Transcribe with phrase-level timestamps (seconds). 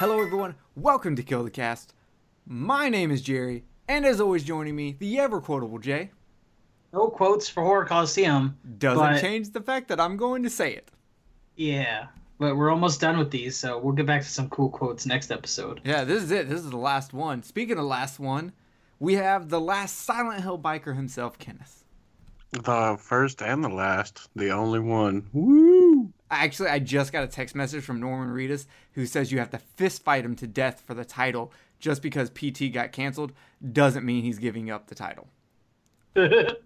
[0.00, 0.54] Hello, everyone.
[0.76, 1.92] Welcome to Kill the Cast.
[2.46, 6.10] My name is Jerry, and as always, joining me, the ever quotable Jay.
[6.94, 8.56] No quotes for Horror Coliseum.
[8.78, 10.90] Doesn't But- change the fact that I'm going to say it.
[11.54, 12.06] Yeah,
[12.38, 15.30] but we're almost done with these, so we'll get back to some cool quotes next
[15.30, 15.82] episode.
[15.84, 16.48] Yeah, this is it.
[16.48, 17.42] This is the last one.
[17.42, 18.52] Speaking of last one,
[19.00, 21.84] we have the last Silent Hill biker himself, Kenneth.
[22.52, 25.28] The first and the last, the only one.
[25.34, 25.89] Woo!
[26.30, 29.58] Actually, I just got a text message from Norman Reedus who says you have to
[29.58, 31.52] fist fight him to death for the title.
[31.80, 33.32] Just because PT got canceled
[33.72, 35.28] doesn't mean he's giving up the title.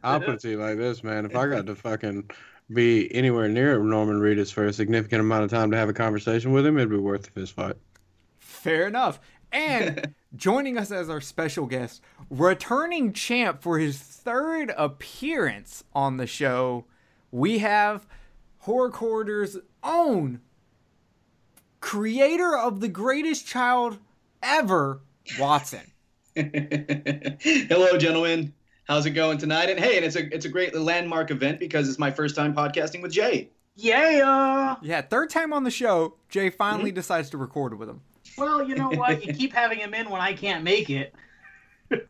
[0.02, 1.24] I'll put it to you like this, man.
[1.24, 2.30] If I got to fucking
[2.72, 6.52] be anywhere near Norman Reedus for a significant amount of time to have a conversation
[6.52, 7.77] with him, it'd be worth the fist fight.
[8.38, 9.20] Fair enough.
[9.52, 16.27] And joining us as our special guest, returning champ for his third appearance on the
[16.27, 16.86] show,
[17.30, 18.06] we have
[18.64, 20.40] Horror Corridor's own
[21.80, 23.98] creator of the greatest child
[24.42, 25.02] ever,
[25.38, 25.92] Watson.
[26.34, 28.54] Hello, gentlemen.
[28.84, 29.68] How's it going tonight?
[29.68, 32.54] And hey, and it's a it's a great landmark event because it's my first time
[32.54, 33.50] podcasting with Jay.
[34.12, 34.76] yeah.
[34.80, 36.94] Yeah, third time on the show, Jay finally mm-hmm.
[36.94, 38.00] decides to record with him.
[38.38, 39.26] Well, you know what?
[39.26, 41.14] You keep having him in when I can't make it.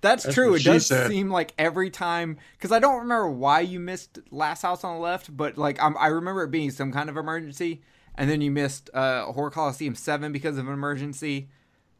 [0.00, 0.54] That's, That's true.
[0.54, 1.08] It does said.
[1.08, 5.00] seem like every time because I don't remember why you missed Last House on the
[5.00, 7.82] Left, but like I'm, I remember it being some kind of emergency,
[8.14, 11.48] and then you missed uh, Horror Coliseum Seven because of an emergency.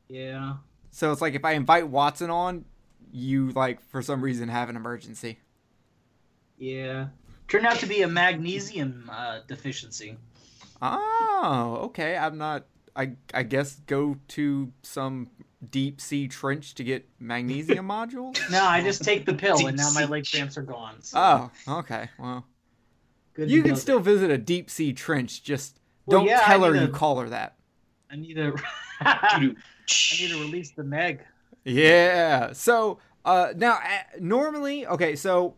[0.08, 0.56] Yeah.
[0.90, 2.64] So it's like if I invite Watson on,
[3.12, 5.38] you like for some reason have an emergency.
[6.58, 7.08] Yeah.
[7.48, 10.16] Turned out to be a magnesium uh, deficiency.
[10.82, 12.16] Oh, okay.
[12.16, 12.66] I'm not.
[12.94, 15.28] I I guess go to some
[15.70, 18.38] deep sea trench to get magnesium modules.
[18.50, 21.02] No, I just take the pill, and now my leg cramps are gone.
[21.02, 21.18] So
[21.66, 22.08] Oh, okay.
[22.18, 22.46] Well,
[23.34, 25.42] good you can know still visit a deep sea trench.
[25.42, 27.56] Just Well, don't yeah, tell her need you call her that.
[28.08, 28.14] that.
[28.14, 28.54] I need to.
[29.00, 31.22] I need to release the Meg.
[31.64, 32.52] Yeah.
[32.52, 33.80] So uh, now, uh,
[34.20, 35.16] normally, okay.
[35.16, 35.56] So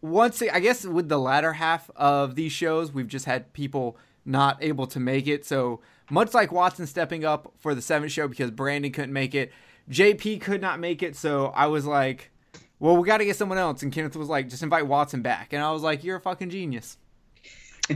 [0.00, 4.58] once I guess with the latter half of these shows, we've just had people not
[4.62, 5.44] able to make it.
[5.44, 9.52] So much like Watson stepping up for the seventh show because Brandon couldn't make it,
[9.90, 11.16] JP could not make it.
[11.16, 12.30] So I was like,
[12.78, 15.52] "Well, we got to get someone else." And Kenneth was like, "Just invite Watson back."
[15.52, 16.96] And I was like, "You're a fucking genius."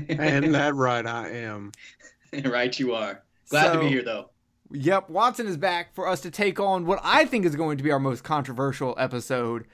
[0.08, 1.70] And that right, I am.
[2.44, 3.22] right, you are.
[3.48, 4.30] Glad to be here, though.
[4.72, 7.84] Yep, Watson is back for us to take on what I think is going to
[7.84, 9.66] be our most controversial episode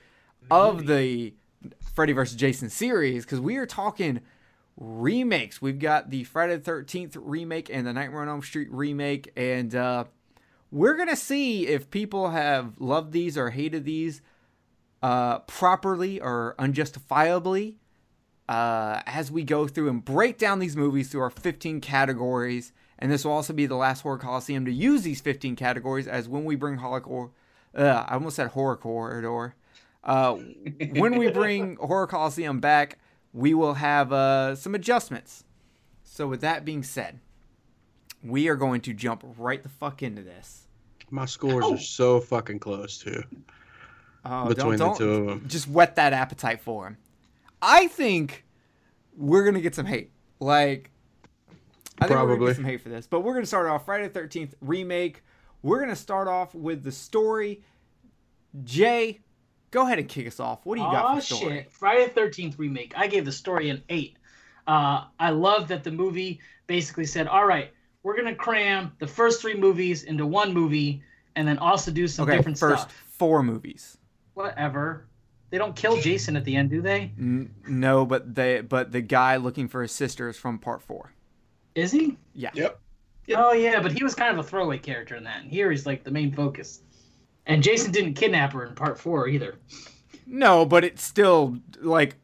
[0.51, 0.87] of mm-hmm.
[0.89, 1.35] the
[1.95, 2.37] Freddy vs.
[2.37, 4.21] Jason series because we are talking
[4.81, 5.61] remakes.
[5.61, 9.75] We've got the Friday the 13th remake and the Nightmare on Elm Street remake, and
[9.75, 10.05] uh,
[10.73, 14.23] we're going to see if people have loved these or hated these
[15.03, 17.77] uh, properly or unjustifiably
[18.49, 22.73] uh, as we go through and break down these movies through our 15 categories.
[22.99, 26.29] And this will also be the last Horror Coliseum to use these 15 categories, as
[26.29, 27.31] when we bring Horror,
[27.75, 29.55] uh, I almost said Horror Corridor.
[30.03, 30.37] Uh,
[30.93, 32.99] when we bring Horror Coliseum back,
[33.33, 35.45] we will have uh, some adjustments.
[36.03, 37.21] So, with that being said,
[38.23, 40.67] we are going to jump right the fuck into this.
[41.11, 43.23] My scores are so fucking close too.
[44.25, 45.49] Oh, Between the don't, two of don't, 'em.
[45.49, 46.99] Just whet that appetite for him.
[47.63, 48.45] I think
[49.17, 50.13] we're gonna get some hate.
[50.41, 50.91] Like,
[52.01, 52.47] I think we're gonna Probably.
[52.49, 53.07] get some hate for this.
[53.07, 55.23] But we're gonna start off Friday the Thirteenth remake.
[55.63, 57.63] We're gonna start off with the story.
[58.65, 59.21] Jay,
[59.71, 60.65] go ahead and kick us off.
[60.65, 61.55] What do you got oh for story?
[61.57, 61.73] shit!
[61.73, 62.93] Friday the Thirteenth remake.
[62.97, 64.17] I gave the story an eight.
[64.67, 67.73] Uh, I love that the movie basically said, "All right,
[68.03, 71.03] we're gonna cram the first three movies into one movie,
[71.37, 73.99] and then also do some Okay, different first stuff." four movies.
[74.35, 75.07] Whatever.
[75.51, 77.11] They don't kill Jason at the end, do they?
[77.19, 81.13] N- no, but they but the guy looking for his sister is from part four.
[81.75, 82.17] Is he?
[82.35, 82.51] Yeah.
[82.55, 82.81] Yep.
[83.27, 83.39] Yep.
[83.41, 85.43] Oh yeah, but he was kind of a throwaway character in that.
[85.43, 86.83] And here he's like the main focus.
[87.47, 89.57] And Jason didn't kidnap her in part four either.
[90.27, 92.17] No, but it's still like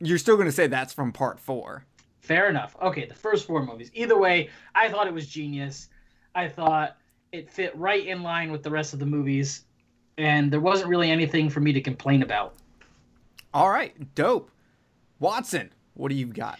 [0.00, 1.84] you're still gonna say that's from part four.
[2.20, 2.76] Fair enough.
[2.82, 3.90] Okay, the first four movies.
[3.94, 5.88] Either way, I thought it was genius.
[6.34, 6.96] I thought
[7.32, 9.64] it fit right in line with the rest of the movies,
[10.18, 12.54] and there wasn't really anything for me to complain about.
[13.52, 14.50] All right, dope.
[15.20, 16.58] Watson, what do you got?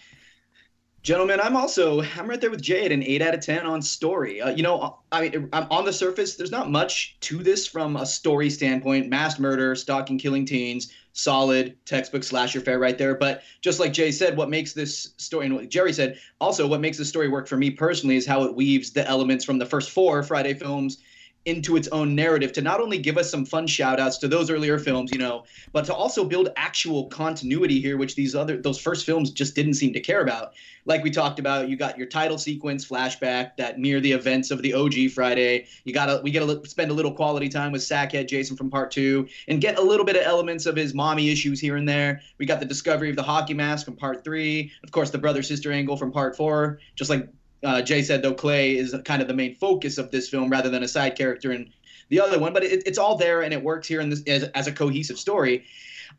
[1.05, 3.79] Gentlemen, I'm also I'm right there with Jay at an eight out of ten on
[3.83, 4.41] story.
[4.41, 6.35] Uh, you know, I mean, I'm on the surface.
[6.35, 9.07] There's not much to this from a story standpoint.
[9.07, 13.13] Mass murder, stalking, killing teens, solid textbook slasher fare right there.
[13.13, 16.81] But just like Jay said, what makes this story and what Jerry said also what
[16.81, 19.65] makes this story work for me personally is how it weaves the elements from the
[19.67, 20.97] first four Friday films
[21.45, 24.49] into its own narrative to not only give us some fun shout outs to those
[24.49, 28.79] earlier films, you know, but to also build actual continuity here, which these other those
[28.79, 30.53] first films just didn't seem to care about.
[30.85, 34.61] Like we talked about, you got your title sequence flashback that near the events of
[34.61, 35.67] the OG Friday.
[35.83, 39.27] You gotta we gotta spend a little quality time with Sackhead Jason from part two
[39.47, 42.21] and get a little bit of elements of his mommy issues here and there.
[42.39, 45.43] We got the discovery of the hockey mask from part three, of course the brother
[45.43, 47.29] sister angle from part four, just like
[47.65, 50.69] uh, Jay said, though, Clay is kind of the main focus of this film rather
[50.69, 51.73] than a side character in
[52.09, 52.53] the other one.
[52.53, 55.17] But it, it's all there and it works here in this as, as, a cohesive
[55.17, 55.65] story.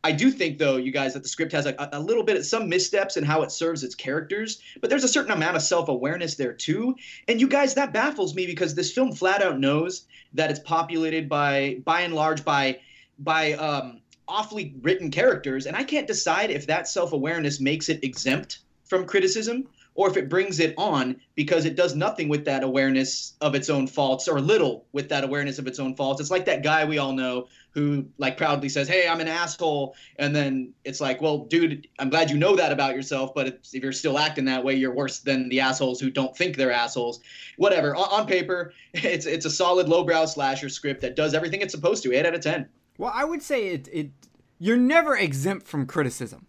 [0.03, 2.45] I do think, though, you guys, that the script has a, a little bit of
[2.45, 5.87] some missteps in how it serves its characters, but there's a certain amount of self
[5.87, 6.95] awareness there, too.
[7.27, 11.29] And you guys, that baffles me because this film flat out knows that it's populated
[11.29, 12.79] by, by and large, by,
[13.19, 15.65] by, um, awfully written characters.
[15.65, 19.67] And I can't decide if that self awareness makes it exempt from criticism
[19.97, 23.67] or if it brings it on because it does nothing with that awareness of its
[23.67, 26.21] own faults or little with that awareness of its own faults.
[26.21, 29.95] It's like that guy we all know who like proudly says, "Hey, I'm an asshole,"
[30.17, 33.73] and then it's like, "Well, dude, I'm glad you know that about yourself, but if
[33.73, 37.19] you're still acting that way, you're worse than the assholes who don't think they're assholes."
[37.57, 37.95] Whatever.
[37.95, 42.03] On, on paper, it's it's a solid lowbrow slasher script that does everything it's supposed
[42.03, 42.13] to.
[42.13, 42.69] Eight out of ten.
[42.99, 44.11] Well, I would say it it
[44.59, 46.47] you're never exempt from criticism.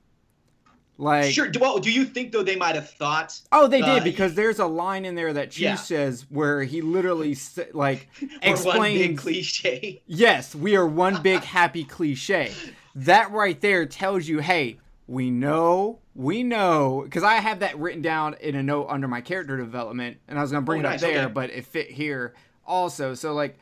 [1.00, 1.48] Like sure.
[1.60, 3.40] Well, do you think though they might have thought?
[3.52, 5.74] Oh, they uh, did because there's a line in there that Chief yeah.
[5.76, 7.36] says where he literally
[7.72, 8.08] like
[8.42, 10.02] explains cliche.
[10.06, 12.52] Yes, we are one big happy cliche.
[12.96, 18.02] That right there tells you, hey, we know, we know, because I have that written
[18.02, 20.90] down in a note under my character development, and I was gonna bring oh, it
[20.90, 21.32] nice, up there, okay.
[21.32, 22.34] but it fit here
[22.66, 23.14] also.
[23.14, 23.56] So like,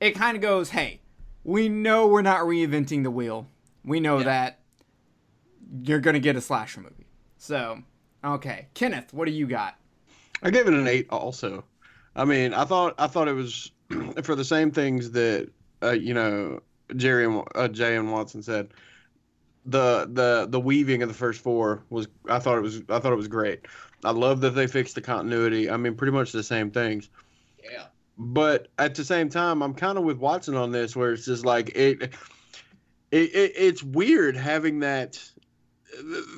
[0.00, 1.02] it kind of goes, hey,
[1.44, 3.46] we know we're not reinventing the wheel.
[3.84, 4.24] We know yeah.
[4.24, 4.58] that
[5.82, 7.06] you're gonna get a slasher movie.
[7.38, 7.82] So,
[8.24, 9.76] okay, Kenneth, what do you got?
[10.42, 11.06] I gave it an eight.
[11.10, 11.64] Also,
[12.14, 13.70] I mean, I thought I thought it was
[14.22, 15.50] for the same things that
[15.82, 16.60] uh, you know
[16.96, 18.68] Jerry and uh, Jay and Watson said.
[19.64, 23.12] The the the weaving of the first four was I thought it was I thought
[23.12, 23.66] it was great.
[24.04, 25.70] I love that they fixed the continuity.
[25.70, 27.08] I mean, pretty much the same things.
[27.62, 27.84] Yeah.
[28.18, 31.44] But at the same time, I'm kind of with Watson on this, where it's just
[31.44, 35.22] like it, it, it it's weird having that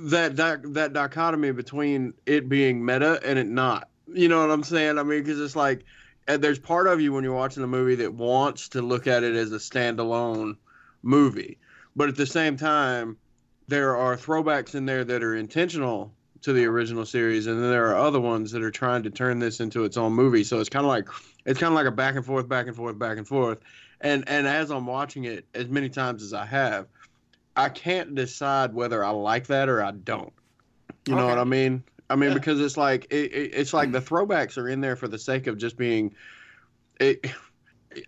[0.05, 3.89] that that that dichotomy between it being meta and it not.
[4.07, 4.99] You know what I'm saying?
[4.99, 5.85] I mean, because it's like
[6.29, 9.23] uh, there's part of you when you're watching the movie that wants to look at
[9.23, 10.57] it as a standalone
[11.03, 11.59] movie,
[11.95, 13.17] but at the same time,
[13.69, 17.87] there are throwbacks in there that are intentional to the original series, and then there
[17.91, 20.45] are other ones that are trying to turn this into its own movie.
[20.45, 21.09] So it's kind of like
[21.47, 23.59] it's kind of like a back and forth, back and forth, back and forth.
[24.01, 26.87] And and as I'm watching it as many times as I have,
[27.57, 30.33] I can't decide whether I like that or I don't.
[31.07, 31.23] You okay.
[31.23, 31.83] know what I mean?
[32.11, 32.35] I mean yeah.
[32.35, 35.47] because it's like it, it, it's like the throwbacks are in there for the sake
[35.47, 36.15] of just being.
[37.01, 37.27] It,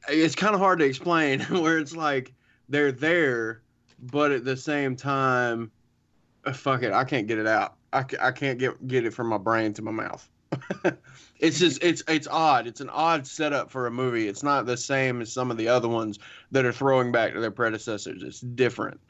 [0.09, 2.33] it's kind of hard to explain where it's like
[2.69, 3.63] they're there,
[4.01, 5.71] but at the same time,
[6.45, 7.77] uh, fuck it, I can't get it out.
[7.93, 10.29] I, I can't get get it from my brain to my mouth.
[11.41, 12.67] it's just it's it's odd.
[12.67, 14.29] It's an odd setup for a movie.
[14.29, 16.19] It's not the same as some of the other ones
[16.51, 18.23] that are throwing back to their predecessors.
[18.23, 19.01] It's different.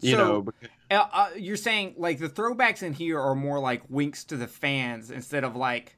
[0.00, 0.68] You so, know, because...
[0.90, 4.46] uh, uh, you're saying like the throwbacks in here are more like winks to the
[4.46, 5.96] fans instead of like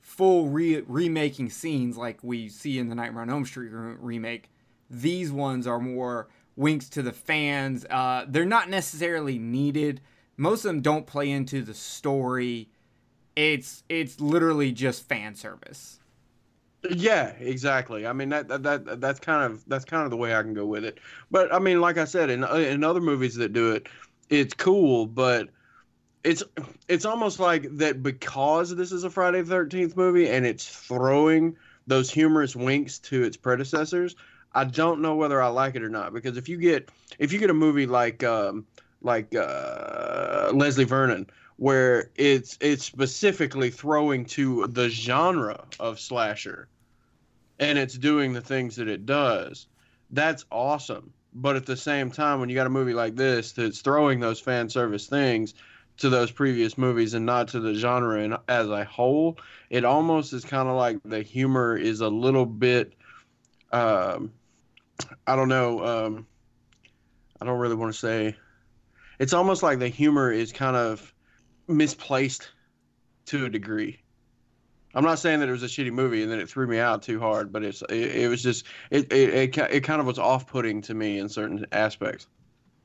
[0.00, 4.50] full re- remaking scenes like we see in the Nightmare on Elm Street re- remake.
[4.90, 7.84] These ones are more winks to the fans.
[7.88, 10.00] Uh, they're not necessarily needed.
[10.36, 12.70] Most of them don't play into the story.
[13.34, 15.98] It's it's literally just fan service.
[16.90, 18.06] Yeah, exactly.
[18.06, 20.54] I mean that, that that that's kind of that's kind of the way I can
[20.54, 20.98] go with it.
[21.30, 23.88] But I mean, like I said, in in other movies that do it,
[24.28, 25.48] it's cool, but
[26.24, 26.42] it's
[26.88, 31.56] it's almost like that because this is a Friday the Thirteenth movie and it's throwing
[31.86, 34.16] those humorous winks to its predecessors.
[34.54, 37.38] I don't know whether I like it or not because if you get if you
[37.38, 38.66] get a movie like um,
[39.02, 41.26] like uh, Leslie Vernon
[41.56, 46.68] where it's it's specifically throwing to the genre of slasher
[47.58, 49.66] and it's doing the things that it does
[50.10, 53.80] that's awesome but at the same time when you got a movie like this that's
[53.80, 55.54] throwing those fan service things
[55.98, 59.38] to those previous movies and not to the genre and as a whole
[59.70, 62.94] it almost is kind of like the humor is a little bit
[63.72, 64.32] um,
[65.26, 66.26] i don't know um,
[67.40, 68.36] i don't really want to say
[69.18, 71.12] it's almost like the humor is kind of
[71.68, 72.50] misplaced
[73.26, 74.00] to a degree.
[74.96, 77.02] I'm not saying that it was a shitty movie and then it threw me out
[77.02, 80.18] too hard, but it's it, it was just it, it it it kind of was
[80.18, 82.28] off-putting to me in certain aspects.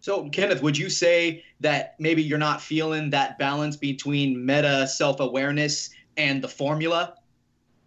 [0.01, 5.91] So, Kenneth, would you say that maybe you're not feeling that balance between meta self-awareness
[6.17, 7.15] and the formula,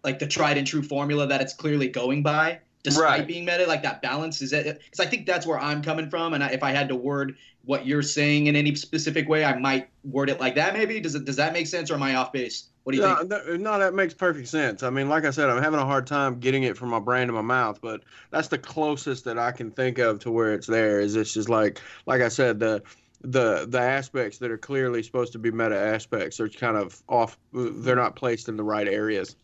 [0.03, 2.61] like the tried and true formula that it's clearly going by?
[2.85, 3.27] Despite Right.
[3.27, 4.81] being meta, like that balance is eh, eh, it?
[4.85, 7.35] Because I think that's where I'm coming from, and I, if I had to word
[7.63, 10.73] what you're saying in any specific way, I might word it like that.
[10.73, 12.69] Maybe does it does that make sense, or am I off base?
[12.83, 13.23] What do you No, think?
[13.23, 14.81] no, no, that makes perfect sense.
[14.81, 17.27] I mean, like I said, I'm having a hard time getting it from my brain
[17.27, 20.67] to my mouth, but that's the closest that I can think of to where it's
[20.67, 21.01] there.
[21.01, 22.81] Is it's just like, like I said, the
[23.21, 27.37] the the aspects that are clearly supposed to be meta aspects are kind of off.
[27.51, 29.35] They're not placed in the right areas.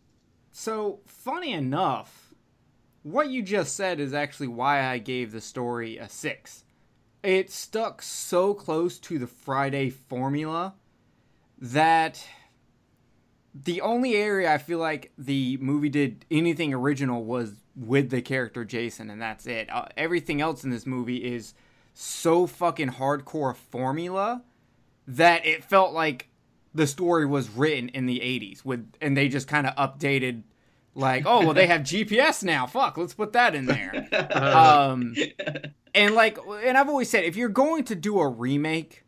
[0.52, 2.21] So, funny enough,
[3.04, 6.64] what you just said is actually why I gave the story a 6.
[7.24, 10.76] It stuck so close to the Friday formula
[11.60, 12.26] that
[13.54, 18.66] the only area I feel like the movie did anything original was with the character
[18.66, 19.70] Jason, and that's it.
[19.72, 21.54] Uh, everything else in this movie is
[21.94, 24.44] so fucking hardcore formula
[25.08, 26.30] that it felt like
[26.74, 30.44] the story was written in the 80s with and they just kind of updated
[30.94, 32.66] like oh well they have gps now.
[32.66, 34.08] Fuck let's put that in there.
[34.36, 35.16] Um
[35.94, 39.04] and like and i've always said if you're going to do a remake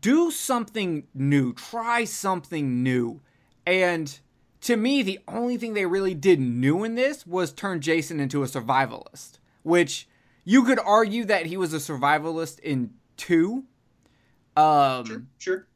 [0.00, 1.52] do something new.
[1.52, 3.20] Try something new.
[3.66, 4.18] And
[4.62, 8.42] to me the only thing they really did new in this was turn jason into
[8.42, 10.08] a survivalist which
[10.44, 13.64] you could argue that he was a survivalist in two.
[14.56, 15.66] Um sure, sure.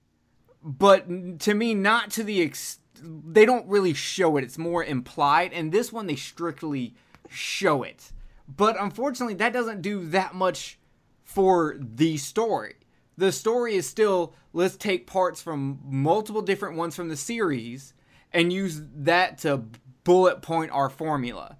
[0.62, 1.06] but
[1.40, 4.44] to me not to the ex they don't really show it.
[4.44, 5.52] It's more implied.
[5.52, 6.94] And this one they strictly
[7.28, 8.12] show it.
[8.48, 10.78] But unfortunately that doesn't do that much
[11.22, 12.76] for the story.
[13.16, 17.94] The story is still let's take parts from multiple different ones from the series
[18.32, 19.64] and use that to
[20.04, 21.58] bullet point our formula.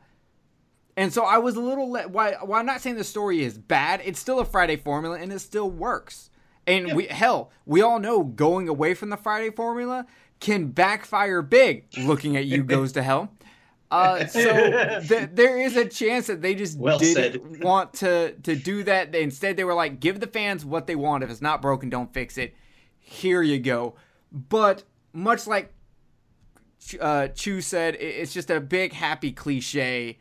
[0.97, 3.57] And so I was a little le- why why I'm not saying the story is
[3.59, 4.01] bad.
[4.05, 6.31] It's still a Friday formula and it still works.
[6.67, 10.07] And we hell, we all know going away from the Friday formula
[10.41, 11.85] can backfire big.
[11.99, 13.33] Looking at you goes to hell.
[13.91, 17.63] Uh, so th- there is a chance that they just Well didn't said.
[17.65, 19.15] want to to do that.
[19.15, 21.25] Instead, they were like, give the fans what they want.
[21.25, 22.55] If it's not broken, don't fix it.
[22.99, 23.95] Here you go.
[24.31, 25.73] But much like
[27.01, 30.19] uh, Chu said, it- it's just a big happy cliche.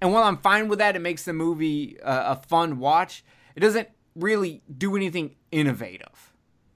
[0.00, 3.24] And while I'm fine with that, it makes the movie uh, a fun watch.
[3.56, 6.32] It doesn't really do anything innovative.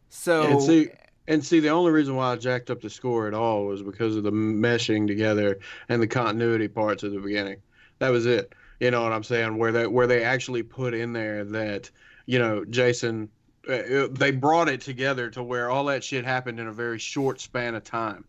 [0.09, 0.89] So And see,
[1.29, 4.17] and see, the only reason why I jacked up the score at all was because
[4.17, 7.59] of the meshing together and the continuity parts at the beginning.
[7.99, 8.53] That was it.
[8.81, 9.57] You know what I'm saying?
[9.59, 11.91] Where they where they actually put in there that
[12.27, 13.29] you know Jason,
[13.69, 17.41] uh, they brought it together to where all that shit happened in a very short
[17.41, 18.25] span of time.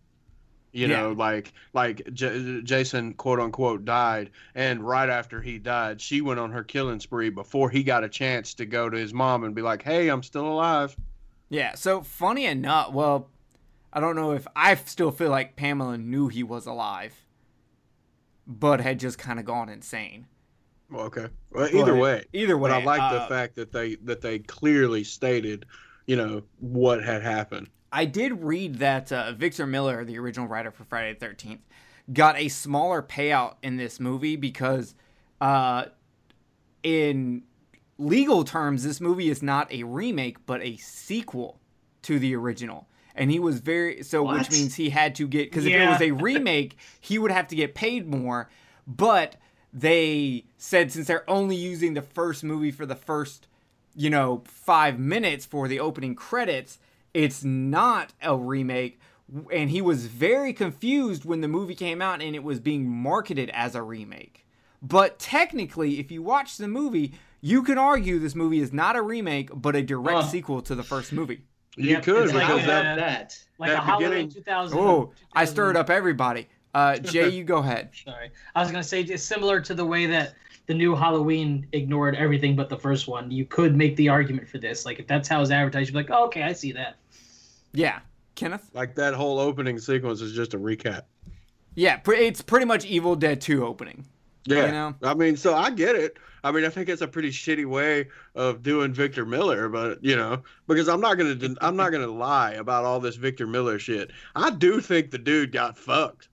[0.71, 1.01] You Yeah.
[1.01, 6.39] know, like like J- Jason quote unquote died, and right after he died, she went
[6.39, 9.55] on her killing spree before he got a chance to go to his mom and
[9.55, 10.95] be like, "Hey, I'm still alive."
[11.53, 13.29] Yeah, so funny enough, well,
[13.93, 17.13] I don't know if I still feel like Pamela knew he was alive,
[18.47, 20.25] but had just kind of gone insane.
[20.89, 21.27] Well, okay.
[21.51, 24.21] Well, either But way, either way, but I like uh, the fact that they that
[24.21, 25.67] they clearly stated,
[26.07, 27.69] you know, what had happened.
[27.91, 31.61] I did read that uh, Victor Miller, the original writer for Friday the Thirteenth,
[32.11, 34.95] got a smaller payout in this movie because,
[35.39, 35.85] uh,
[36.81, 37.43] in
[37.97, 41.59] legal terms, this movie is not a remake but a sequel
[42.03, 42.87] to the original.
[43.15, 46.01] And he was very so, which means he had to get because if it was
[46.01, 48.49] a remake, he would have to get paid more.
[48.87, 49.35] But
[49.71, 53.47] they said since they're only using the first movie for the first
[53.95, 56.79] you know, five minutes for the opening credits.
[57.13, 58.99] It's not a remake.
[59.51, 63.49] And he was very confused when the movie came out and it was being marketed
[63.51, 64.45] as a remake.
[64.81, 67.13] But technically, if you watch the movie,
[67.45, 70.27] you can argue this movie is not a remake, but a direct Huh.
[70.27, 71.41] sequel to the first movie.
[71.75, 73.37] You Yep, could it's like a- that that.
[73.59, 74.77] like That a holiday beginning- 2000.
[74.79, 76.47] Oh, I stirred up everybody.
[76.73, 77.89] Uh, Jay, you go ahead.
[78.05, 80.35] Sorry, I was gonna say it's similar to the way that
[80.67, 83.29] the new Halloween ignored everything but the first one.
[83.29, 85.99] You could make the argument for this, like if that's how it's advertised, you'd be
[86.09, 86.95] like, oh, okay, I see that.
[87.73, 87.99] Yeah,
[88.35, 88.69] Kenneth.
[88.73, 91.01] like that whole opening sequence is just a recap.
[91.75, 94.05] Yeah, it's pretty much Evil Dead 2 opening.
[94.45, 94.95] Yeah, You know?
[95.03, 96.17] I mean, so I get it.
[96.43, 100.15] I mean, I think it's a pretty shitty way of doing Victor Miller, but you
[100.15, 104.11] know, because I'm not gonna, I'm not gonna lie about all this Victor Miller shit.
[104.35, 106.27] I do think the dude got fucked.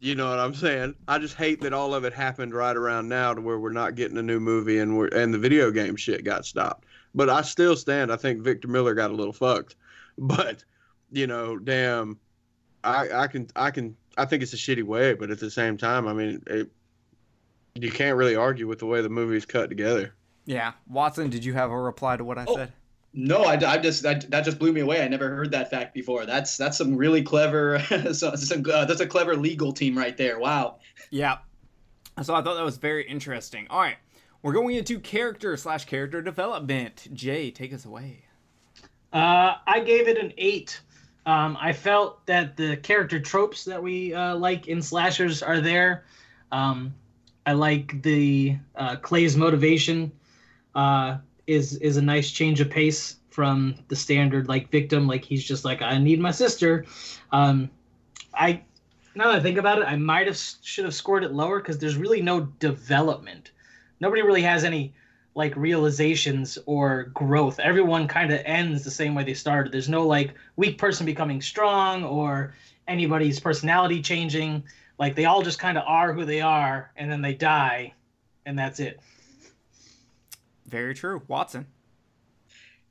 [0.00, 0.94] You know what I'm saying?
[1.08, 3.96] I just hate that all of it happened right around now to where we're not
[3.96, 6.84] getting a new movie and we're and the video game shit got stopped.
[7.16, 8.12] But I still stand.
[8.12, 9.76] I think Victor Miller got a little fucked.
[10.20, 10.64] But
[11.12, 12.18] you know, damn,
[12.82, 15.76] I I can I can I think it's a shitty way, but at the same
[15.76, 16.68] time, I mean, it,
[17.82, 20.14] you can't really argue with the way the movie's cut together.
[20.44, 20.72] Yeah.
[20.88, 22.54] Watson, did you have a reply to what I Oh.
[22.56, 22.72] said?
[23.14, 25.02] No, I, I just that, that just blew me away.
[25.02, 26.26] I never heard that fact before.
[26.26, 27.78] That's that's some really clever.
[28.12, 30.38] so, some, uh, that's a clever legal team right there.
[30.38, 30.76] Wow.
[31.10, 31.38] Yeah.
[32.22, 33.66] So I thought that was very interesting.
[33.70, 33.96] All right,
[34.42, 37.08] we're going into character slash character development.
[37.14, 38.24] Jay, take us away.
[39.12, 40.80] Uh, I gave it an eight.
[41.26, 46.04] Um, I felt that the character tropes that we uh, like in slashers are there.
[46.52, 46.94] Um,
[47.48, 50.12] I like the uh, Clay's motivation
[50.74, 55.06] uh, is is a nice change of pace from the standard like victim.
[55.06, 56.84] Like he's just like I need my sister.
[57.32, 57.70] Um,
[58.34, 58.60] I
[59.14, 61.78] now that I think about it, I might have should have scored it lower because
[61.78, 63.52] there's really no development.
[63.98, 64.92] Nobody really has any
[65.34, 67.58] like realizations or growth.
[67.60, 69.72] Everyone kind of ends the same way they started.
[69.72, 72.52] There's no like weak person becoming strong or
[72.86, 74.64] anybody's personality changing.
[74.98, 77.94] Like they all just kind of are who they are and then they die
[78.46, 78.98] and that's it.
[80.66, 81.22] Very true.
[81.28, 81.66] Watson.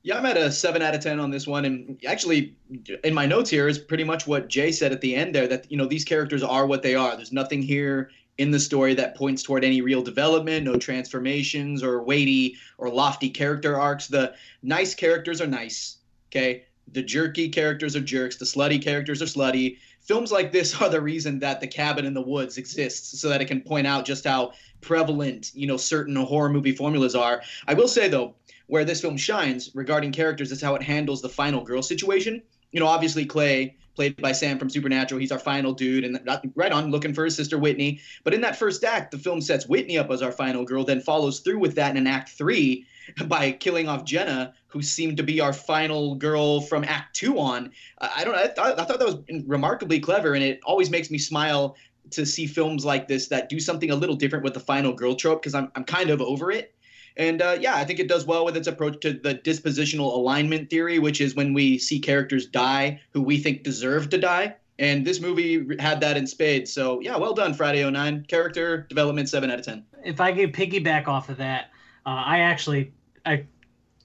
[0.04, 2.56] Yeah, I'm at a seven out of ten on this one, and actually,
[3.04, 5.48] in my notes here is pretty much what Jay said at the end there.
[5.48, 7.16] That you know these characters are what they are.
[7.16, 12.04] There's nothing here in the story that points toward any real development, no transformations or
[12.04, 14.08] weighty or lofty character arcs.
[14.08, 15.98] The nice characters are nice,
[16.30, 16.66] okay?
[16.94, 19.78] The jerky characters are jerks, the slutty characters are slutty.
[20.08, 23.42] Films like this are the reason that The Cabin in the Woods exists so that
[23.42, 27.42] it can point out just how prevalent, you know, certain horror movie formulas are.
[27.68, 28.36] I will say though,
[28.68, 32.42] where this film shines regarding characters is how it handles the final girl situation.
[32.72, 35.20] You know, obviously Clay played by Sam from Supernatural.
[35.20, 36.20] He's our final dude, and
[36.56, 38.00] right on looking for his sister Whitney.
[38.24, 41.02] But in that first act, the film sets Whitney up as our final girl, then
[41.02, 42.86] follows through with that in an Act Three
[43.28, 47.72] by killing off Jenna, who seemed to be our final girl from Act Two on.
[48.00, 48.36] I don't.
[48.36, 51.76] I thought, I thought that was remarkably clever, and it always makes me smile
[52.12, 55.16] to see films like this that do something a little different with the final girl
[55.16, 56.74] trope because I'm I'm kind of over it.
[57.18, 60.70] And uh, yeah, I think it does well with its approach to the dispositional alignment
[60.70, 64.56] theory, which is when we see characters die who we think deserve to die.
[64.80, 66.72] And this movie had that in spades.
[66.72, 68.26] So yeah, well done, Friday 09.
[68.28, 69.84] Character development, 7 out of 10.
[70.06, 71.72] If I could piggyback off of that,
[72.06, 72.94] uh, I actually
[73.28, 73.46] I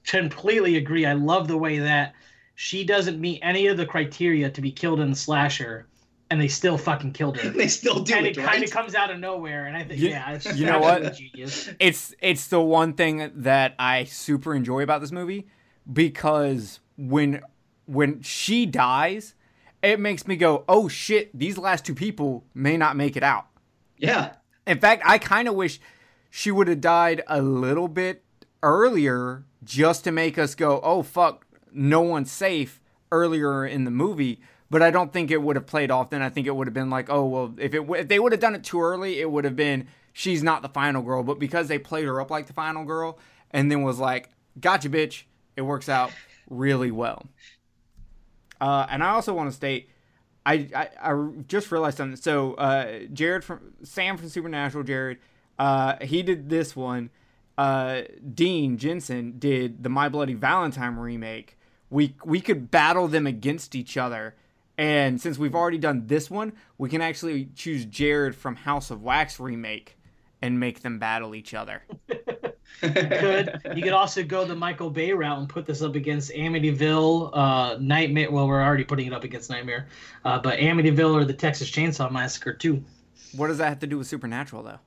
[0.04, 1.06] completely agree.
[1.06, 2.14] I love the way that
[2.54, 5.86] she doesn't meet any of the criteria to be killed in the slasher
[6.32, 7.50] and they still fucking killed her.
[7.56, 8.52] they still do and it, it right?
[8.52, 11.14] kind of comes out of nowhere, and I think You- yeah, it's you know what?
[11.14, 11.68] Genius.
[11.78, 15.46] It's it's the one thing that I super enjoy about this movie
[15.92, 17.42] because when
[17.84, 19.34] when she dies,
[19.82, 23.46] it makes me go, "Oh shit, these last two people may not make it out."
[23.98, 24.34] yeah.
[24.66, 25.80] In fact, I kind of wish
[26.30, 28.22] she would have died a little bit
[28.62, 34.40] earlier just to make us go, "Oh fuck, no one's safe." Earlier in the movie,
[34.70, 36.08] but I don't think it would have played off.
[36.08, 38.18] Then I think it would have been like, "Oh well, if it w- if they
[38.18, 41.22] would have done it too early, it would have been she's not the final girl."
[41.22, 43.18] But because they played her up like the final girl,
[43.50, 45.24] and then was like, "Gotcha, bitch,"
[45.56, 46.10] it works out
[46.48, 47.26] really well.
[48.60, 49.90] Uh, and I also want to state,
[50.46, 52.16] I, I I just realized something.
[52.16, 55.18] So uh, Jared from Sam from Supernatural, Jared,
[55.58, 57.10] uh, he did this one.
[57.62, 58.02] Uh,
[58.34, 61.56] Dean Jensen did the My Bloody Valentine remake.
[61.90, 64.34] We we could battle them against each other.
[64.76, 69.00] And since we've already done this one, we can actually choose Jared from House of
[69.00, 69.96] Wax remake
[70.40, 71.84] and make them battle each other.
[72.80, 77.30] could you could also go the Michael Bay route and put this up against Amityville,
[77.32, 78.32] uh, Nightmare.
[78.32, 79.86] Well, we're already putting it up against Nightmare,
[80.24, 82.82] uh, but Amityville or the Texas Chainsaw Massacre too.
[83.36, 84.80] What does that have to do with Supernatural though?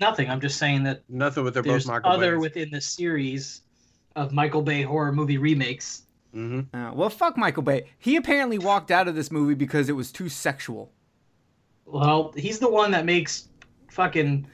[0.00, 0.30] Nothing.
[0.30, 2.40] I'm just saying that Nothing with they're there's both Michael other Bays.
[2.42, 3.62] within the series
[4.16, 6.02] of Michael Bay horror movie remakes.
[6.32, 7.84] hmm Uh, well, fuck Michael Bay.
[7.98, 10.92] He apparently walked out of this movie because it was too sexual.
[11.86, 13.48] Well, he's the one that makes
[13.90, 14.46] fucking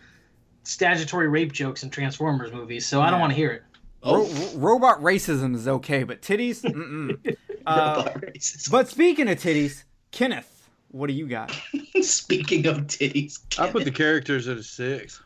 [0.64, 3.62] statutory rape jokes in Transformers movies, so I don't want to hear it.
[4.04, 6.62] Ro- Oh, ro- robot racism is okay, but titties?
[6.62, 7.36] Mm-mm.
[7.66, 8.22] Uh, robot
[8.70, 9.82] but speaking of titties,
[10.12, 11.50] Kenneth, what do you got?
[12.00, 15.20] Speaking of titties, I put the characters at a six.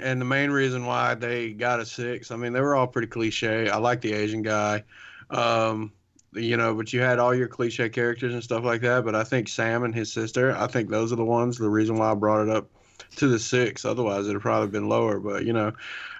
[0.00, 3.08] And the main reason why they got a six, I mean, they were all pretty
[3.08, 3.68] cliche.
[3.68, 4.84] I like the Asian guy.
[5.30, 5.92] Um,
[6.32, 9.04] you know, but you had all your cliche characters and stuff like that.
[9.04, 11.96] But I think Sam and his sister, I think those are the ones, the reason
[11.96, 12.68] why I brought it up
[13.16, 13.84] to the six.
[13.84, 15.20] Otherwise, it'd probably been lower.
[15.20, 15.72] But, you know,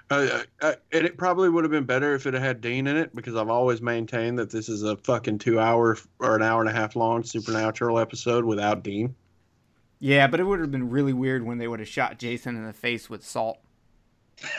[0.09, 2.95] uh, uh, and it probably would have been better if it had had Dean in
[2.95, 6.61] it because I've always maintained that this is a fucking two hour or an hour
[6.61, 9.15] and a half long supernatural episode without Dean.
[9.99, 12.65] Yeah, but it would have been really weird when they would have shot Jason in
[12.65, 13.59] the face with salt.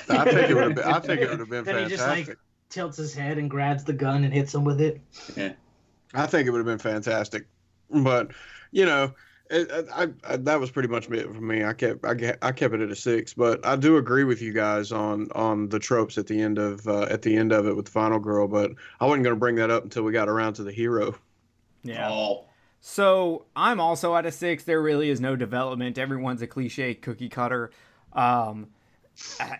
[0.09, 0.85] I think it would have been.
[0.85, 2.37] I think it would have been Then he just, like.
[2.69, 5.01] Tilts his head and grabs the gun and hits him with it.
[5.37, 5.53] Yeah,
[6.15, 7.47] I think it would have been fantastic,
[7.91, 8.33] but
[8.73, 9.15] you know,
[9.51, 11.65] it, I, I, that was pretty much it for me.
[11.65, 14.43] I kept I, ke- I kept it at a six, but I do agree with
[14.43, 17.67] you guys on on the tropes at the end of uh, at the end of
[17.67, 18.49] it with the final girl.
[18.49, 21.15] But I wasn't going to bring that up until we got around to the hero.
[21.89, 22.47] Oh,
[22.81, 24.65] So I'm also at a six.
[24.65, 25.99] There really is no development.
[25.99, 27.71] Everyone's a cliche cookie cutter.
[28.12, 28.69] Um,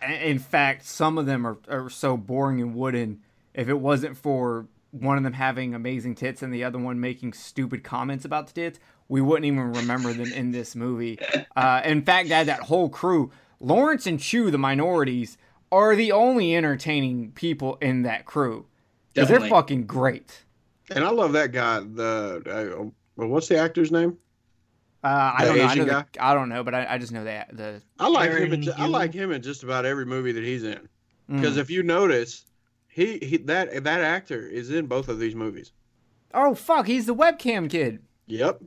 [0.08, 3.20] in fact, some of them are, are so boring and wooden.
[3.54, 7.32] If it wasn't for one of them having amazing tits and the other one making
[7.32, 11.18] stupid comments about the tits, we wouldn't even remember them in this movie.
[11.56, 15.38] Uh, in fact, that that whole crew, Lawrence and Chewie, the minorities,
[15.72, 18.66] are the only entertaining people in that crew.
[19.14, 20.44] Because they're fucking great.
[20.90, 21.80] And I love that guy.
[21.80, 24.18] The uh, what's the actor's name?
[25.06, 25.62] Uh, I don't know.
[25.62, 28.08] I, Asian know the, I don't know, but I, I just know that the I
[28.08, 28.52] like Aaron him.
[28.54, 30.88] In, ju- I like him in just about every movie that he's in.
[31.30, 31.36] mm.
[31.36, 32.44] Because if you notice,
[32.88, 35.72] he, he that that actor is in both of these movies.
[36.34, 38.00] oh fuck, he's the webcam kid.
[38.26, 38.62] Yep.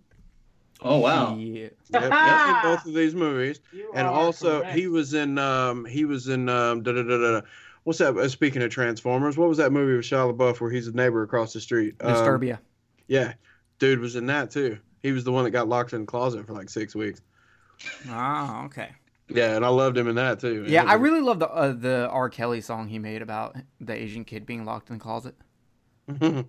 [0.81, 1.35] Oh wow.
[1.35, 1.67] Yeah.
[1.91, 4.77] Yep, yep, in both of these movies, You and also correct.
[4.77, 7.41] he was in um he was in um da da da da.
[7.83, 8.15] What's that?
[8.15, 11.23] uh, Speaking of Transformers, what was that movie with Shia LaBeouf where he's a neighbor
[11.23, 11.95] across the street?
[12.01, 12.59] Um, Disturbia.
[13.07, 13.33] yeah,
[13.79, 14.77] dude was in that too.
[15.01, 17.21] He was the one that got locked in the closet for like six weeks.
[18.09, 18.89] Oh, okay.
[19.29, 20.65] Yeah, and I loved him in that too.
[20.67, 22.29] Yeah, I really love the uh, the R.
[22.29, 25.35] Kelly song he made about the Asian kid being locked in the closet.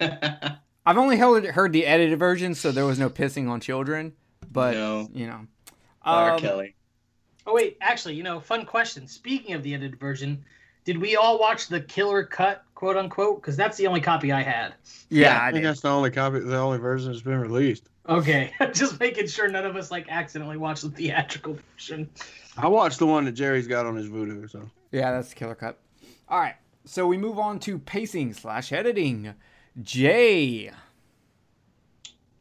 [0.00, 4.12] I've only heard heard the edited version, so there was no pissing on children.
[4.50, 5.08] But No.
[5.12, 5.46] you know,
[6.02, 6.32] R.
[6.32, 6.74] Um, Kelly.
[7.46, 9.06] Oh wait, actually, you know, fun question.
[9.06, 10.44] Speaking of the edited version,
[10.84, 13.42] did we all watch the killer cut, quote unquote?
[13.42, 14.74] Because that's the only copy I had.
[15.10, 15.70] yeah, Yeah, I I think did.
[15.70, 17.88] that's the only copy, the only version that's been released.
[18.08, 22.08] Okay, just making sure none of us like accidentally watched the theatrical version.
[22.56, 24.48] I watched the one that Jerry's got on his Vudu.
[24.48, 25.78] So Yeah, that's the killer cut.
[26.28, 29.34] All right, so we move on to pacing slash editing.
[29.82, 30.70] Jay,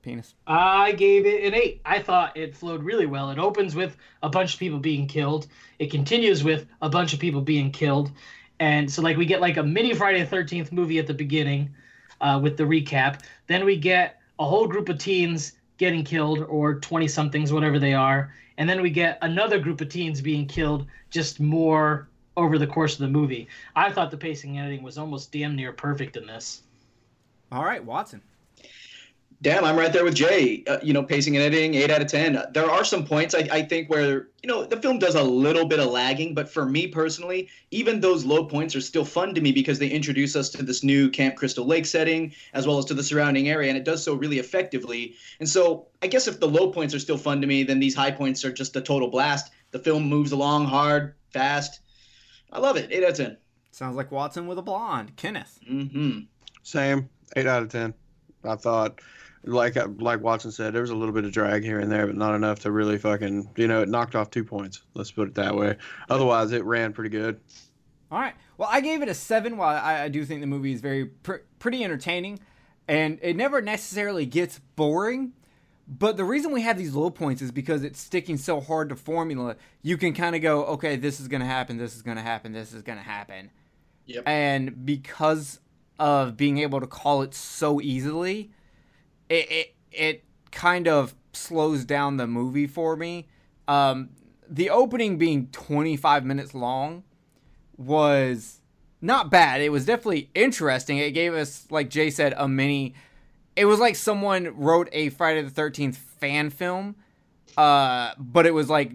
[0.02, 0.36] penis.
[0.48, 1.82] I gave it an eight.
[1.86, 3.30] I thought it flowed really well.
[3.32, 5.48] It opens with a bunch of people being killed.
[5.80, 8.12] It continues with a bunch of people being killed,
[8.60, 11.74] and so like we get like a mini Friday the Thirteenth movie at the beginning,
[12.22, 13.22] uh, with the recap.
[13.48, 17.94] Then we get a whole group of teens getting killed, or twenty somethings, whatever they
[17.94, 22.68] are, and then we get another group of teens being killed, just more over the
[22.68, 23.48] course of the movie.
[23.76, 26.62] I thought the pacing and editing was almost damn near perfect in this.
[27.52, 28.22] All right, Watson.
[29.46, 30.64] Damn, I'm right there with Jay.
[30.66, 32.36] Uh, you know, pacing and editing, eight out of ten.
[32.36, 35.22] Uh, There are some points I, I think where you know the film does a
[35.22, 39.36] little bit of lagging, but for me personally, even those low points are still fun
[39.36, 42.80] to me because they introduce us to this new Camp Crystal Lake setting as well
[42.80, 45.14] as to the surrounding area, and it does so really effectively.
[45.40, 47.94] And so, I guess if the low points are still fun to me, then these
[47.94, 49.52] high points are just a total blast.
[49.70, 51.82] The film moves along hard, fast.
[52.52, 52.92] I love it.
[52.92, 53.38] Eight out of ten.
[53.70, 55.16] Sounds like Watson with a blonde.
[55.18, 55.60] Kenneth.
[55.70, 56.22] Mm-hmm.
[56.64, 57.94] same, eight out of ten.
[58.44, 59.02] I thought,
[59.46, 62.08] like uh, like Watson said, there was a little bit of drag here and there,
[62.08, 64.82] but not enough to really fucking you know it knocked off two points.
[64.94, 65.78] Let's put it that way.
[66.10, 67.40] Otherwise, it ran pretty good.
[68.12, 68.36] All right.
[68.58, 69.58] Well, I gave it a seven.
[69.58, 72.40] While I, I do think the movie is very pr- pretty entertaining,
[72.88, 75.34] and it never necessarily gets boring.
[75.88, 78.96] But the reason we have these low points is because it's sticking so hard to
[78.96, 79.56] formula.
[79.84, 82.74] You can kind of go, okay, this is gonna happen, this is gonna happen, this
[82.74, 83.52] is gonna happen,
[84.08, 84.24] Yep.
[84.26, 85.60] and because
[86.00, 88.50] of being able to call it so easily,
[89.30, 93.28] it it, it kind of slows down the movie for me.
[93.68, 94.10] Um,
[94.48, 97.04] the opening being 25 minutes long
[97.78, 98.62] was
[99.02, 99.62] not bad.
[99.62, 100.98] It was definitely interesting.
[100.98, 102.94] It gave us, like Jay said, a mini.
[103.56, 106.96] It was like someone wrote a Friday the 13th fan film,
[107.58, 108.92] uh, but it was like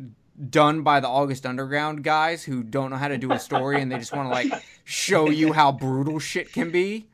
[0.48, 3.92] done by the August Underground guys who don't know how to do a story and
[3.92, 7.06] they just want to like show you how brutal shit can be.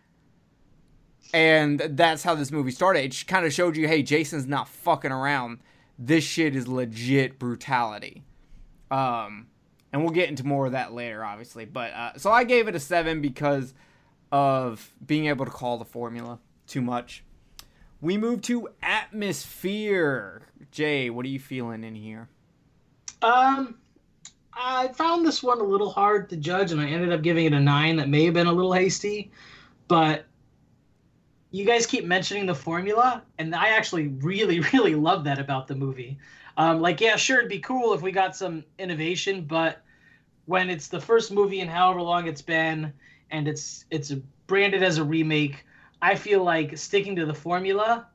[1.37, 3.05] And that's how this movie started.
[3.05, 5.59] It kind of showed you, hey, Jason's not fucking around.
[5.99, 8.25] This shit is legit brutality.
[8.90, 9.49] Um,
[9.92, 11.66] and we'll get into more of that later, obviously.
[11.66, 13.75] But uh, so I gave it a seven because
[14.33, 17.22] of being able to call the formula too much.
[18.01, 20.49] We move to atmosphere.
[20.70, 22.31] Jay, what are you feeling in here?
[23.20, 23.77] Um,
[24.55, 27.53] I found this one a little hard to judge, and I ended up giving it
[27.53, 27.96] a nine.
[27.96, 29.31] That may have been a little hasty,
[29.87, 30.25] but
[31.57, 35.75] you guys keep mentioning the formula, and I actually really, really love that about the
[35.75, 36.19] movie.
[36.59, 39.83] Um, like, yeah, sure, it'd be cool if we got some innovation, but
[40.45, 42.92] when it's the first movie in however long it's been,
[43.31, 44.12] and it's it's
[44.47, 45.64] branded as a remake,
[46.03, 48.07] I feel like sticking to the formula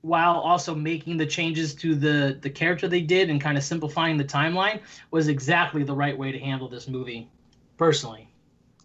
[0.00, 4.16] while also making the changes to the the character they did and kind of simplifying
[4.16, 4.80] the timeline
[5.10, 7.28] was exactly the right way to handle this movie
[7.76, 8.28] personally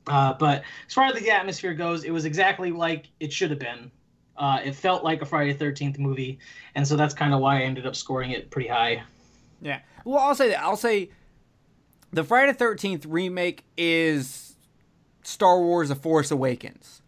[0.07, 3.59] uh, but as far as the atmosphere goes it was exactly like it should have
[3.59, 3.91] been
[4.41, 6.37] uh, it felt like a friday the 13th movie
[6.75, 9.01] and so that's kind of why i ended up scoring it pretty high
[9.61, 9.79] Yeah.
[10.03, 10.59] Well, I'll say that.
[10.59, 11.11] I'll say
[12.11, 14.55] the Friday the 13th remake is
[15.23, 17.03] Star Wars The Force Awakens.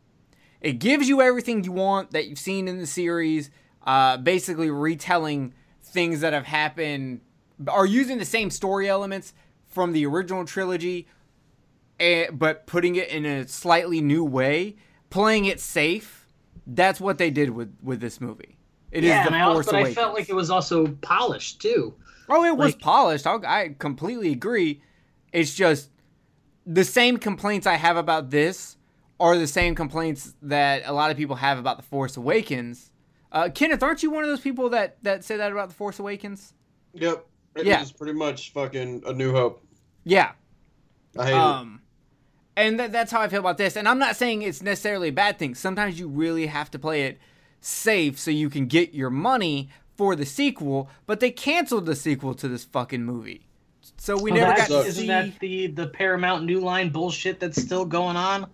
[0.62, 3.50] It gives you everything you want that you've seen in the series,
[3.86, 7.22] uh, basically retelling things that have happened
[7.68, 9.34] are using the same story elements
[9.68, 11.08] from the original trilogy,
[12.00, 14.76] and, but putting it in a slightly new way,
[15.10, 16.23] playing it safe.
[16.68, 18.58] That's what they did with with this movie.
[18.92, 20.88] It is yeah, the and I, Force also, but I felt like it was also
[21.02, 21.96] polished too.
[22.30, 23.26] Oh, it was Like- polished.
[23.28, 24.82] I'll, I completely agree.
[25.34, 25.90] It's just
[26.66, 28.78] the same complaints I have about this
[29.20, 32.92] are the same complaints that a lot of people have about the Force Awakens.
[33.32, 36.00] Uh, Kenneth, aren't you one of those people that that say that about the Force
[36.00, 36.54] Awakens?
[36.94, 37.26] Yep.
[37.56, 37.82] It Yeah.
[37.82, 39.64] is pretty much fucking a new hope.
[40.04, 40.32] Yeah.
[41.18, 41.82] I hate Um,
[42.56, 43.76] and that that's how I feel about this.
[43.76, 45.56] And I'm not saying it's necessarily a bad thing.
[45.56, 47.20] Sometimes you really have to play it
[47.62, 50.90] safe so you can get your money for the sequel.
[51.06, 53.48] But they canceled the sequel to this fucking movie,
[53.98, 57.86] so we never got to isn't that the the Paramount New Line bullshit that's still
[57.86, 58.50] going on?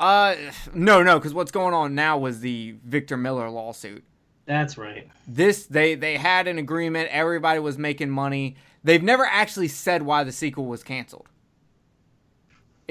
[0.00, 0.34] Uh,
[0.74, 4.02] no, no, because what's going on now was the Victor Miller lawsuit.
[4.46, 5.08] That's right.
[5.28, 7.08] This they they had an agreement.
[7.10, 8.56] Everybody was making money.
[8.82, 11.28] They've never actually said why the sequel was canceled.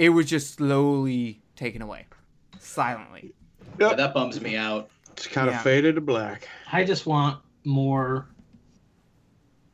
[0.02, 2.08] It was just slowly taken away,
[2.58, 3.36] silently.
[3.80, 4.90] Yeah, that bums me out.
[5.12, 6.48] It's kind of faded to black.
[6.72, 8.28] I just want more,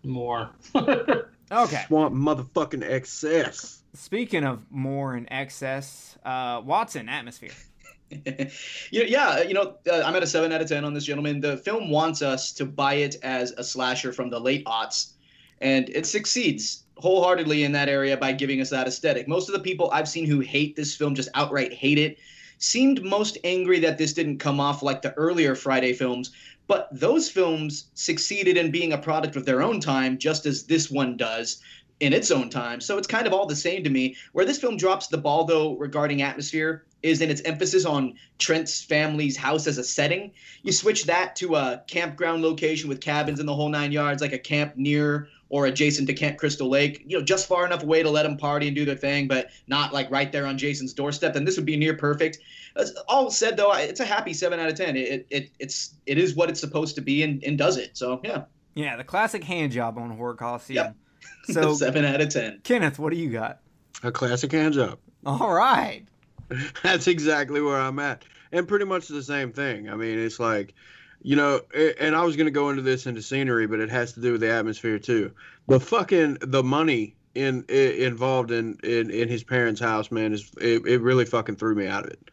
[0.03, 0.49] more.
[1.49, 1.85] Okay.
[1.89, 3.81] Want motherfucking excess.
[3.93, 7.53] Speaking of more in excess, uh, Watson atmosphere.
[8.11, 8.49] you
[8.91, 11.39] yeah, you know, uh, I'm at a seven out of ten on this gentleman.
[11.39, 15.13] The film wants us to buy it as a slasher from the late aughts,
[15.61, 19.27] and it succeeds wholeheartedly in that area by giving us that aesthetic.
[19.27, 22.17] Most of the people I've seen who hate this film, just outright hate it,
[22.59, 26.31] seemed most angry that this didn't come off like the earlier Friday films.
[26.67, 30.91] But those films succeeded in being a product of their own time, just as this
[30.91, 31.61] one does
[31.99, 32.79] in its own time.
[32.81, 34.15] So it's kind of all the same to me.
[34.33, 38.83] Where this film drops the ball, though, regarding atmosphere, is in its emphasis on Trent's
[38.83, 40.31] family's house as a setting.
[40.63, 44.33] You switch that to a campground location with cabins in the whole nine yards, like
[44.33, 48.03] a camp near or adjacent to Camp Crystal Lake, you know, just far enough away
[48.03, 50.93] to let them party and do their thing, but not like right there on Jason's
[50.93, 51.33] doorstep.
[51.33, 52.39] Then this would be near perfect.
[52.75, 54.95] As all said though, it's a happy seven out of ten.
[54.95, 57.97] It it it's it is what it's supposed to be and, and does it.
[57.97, 58.43] So yeah,
[58.75, 60.85] Yeah, the classic hand job on Horror Coliseum.
[60.85, 60.95] Yep.
[61.49, 62.59] So, seven out of ten.
[62.63, 63.59] Kenneth, what do you got?
[64.03, 64.99] A classic hand job.
[65.25, 66.03] All right.
[66.83, 68.23] That's exactly where I'm at.
[68.51, 69.89] And pretty much the same thing.
[69.89, 70.73] I mean, it's like,
[71.21, 71.61] you know,
[71.99, 74.33] and I was going to go into this into scenery, but it has to do
[74.33, 75.31] with the atmosphere too.
[75.67, 80.51] The fucking the money in, i involved in, in in his parents' house, man, is
[80.59, 82.31] it, it really fucking threw me out of it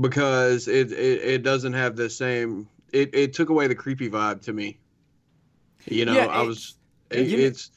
[0.00, 2.68] because it it, it doesn't have the same.
[2.92, 4.78] It, it took away the creepy vibe to me.
[5.86, 6.76] You know, Yeah, I was
[7.10, 7.70] it, it's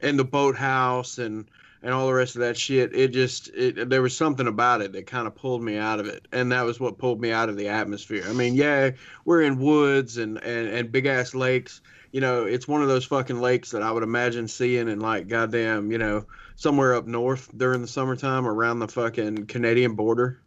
[0.00, 1.46] and the boathouse and
[1.84, 2.96] and all the rest of that shit.
[2.96, 6.06] It just it there was something about it that kind of pulled me out of
[6.06, 8.24] it, and that was what pulled me out of the atmosphere.
[8.26, 8.90] I mean, yeah,
[9.26, 11.82] we're in woods and and and big ass lakes.
[12.10, 15.28] You know, it's one of those fucking lakes that I would imagine seeing in like
[15.28, 16.24] goddamn, you know,
[16.56, 20.40] somewhere up north during the summertime around the fucking Canadian border.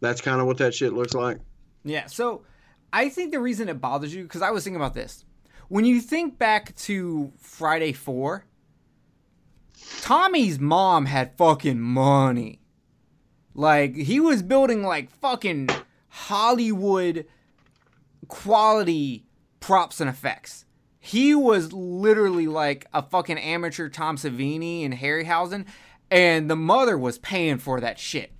[0.00, 1.38] That's kind of what that shit looks like.
[1.84, 2.42] Yeah, so
[2.92, 5.24] I think the reason it bothers you, because I was thinking about this.
[5.68, 8.44] When you think back to Friday 4,
[10.00, 12.60] Tommy's mom had fucking money.
[13.54, 15.68] Like, he was building, like, fucking
[16.08, 17.26] Hollywood
[18.28, 19.26] quality
[19.60, 20.64] props and effects.
[20.98, 25.66] He was literally like a fucking amateur Tom Savini and Harryhausen,
[26.10, 28.32] and the mother was paying for that shit.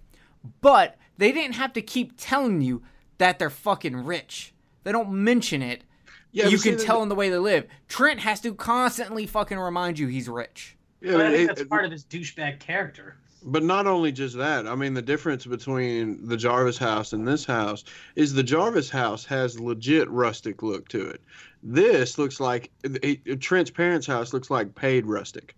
[0.60, 2.82] But they didn't have to keep telling you
[3.18, 4.54] that they're fucking rich.
[4.82, 5.84] They don't mention it.
[6.32, 7.66] Yeah, you can tell in the way they live.
[7.86, 10.76] Trent has to constantly fucking remind you he's rich.
[11.04, 13.16] Yeah, But I think it- that's it- part of his douchebag character.
[13.46, 17.44] But not only just that, I mean, the difference between the Jarvis house and this
[17.44, 17.84] house
[18.16, 21.20] is the Jarvis house has legit rustic look to it.
[21.62, 25.54] This looks like it, Trent's parents' house looks like paid rustic.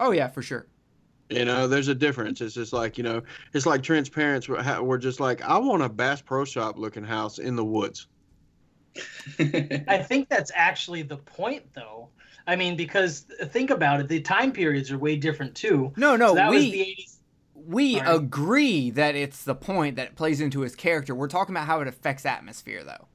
[0.00, 0.66] Oh yeah, for sure.
[1.30, 2.40] You know, there's a difference.
[2.40, 5.58] It's just like you know, it's like Trent's parents were, ha- were just like, I
[5.58, 8.08] want a Bass Pro Shop looking house in the woods.
[9.38, 12.08] I think that's actually the point, though.
[12.46, 15.92] I mean, because think about it, the time periods are way different too.
[15.96, 17.16] No, no, so that we was the 80s.
[17.54, 18.16] we Sorry.
[18.16, 21.14] agree that it's the point that it plays into his character.
[21.14, 23.08] We're talking about how it affects atmosphere, though.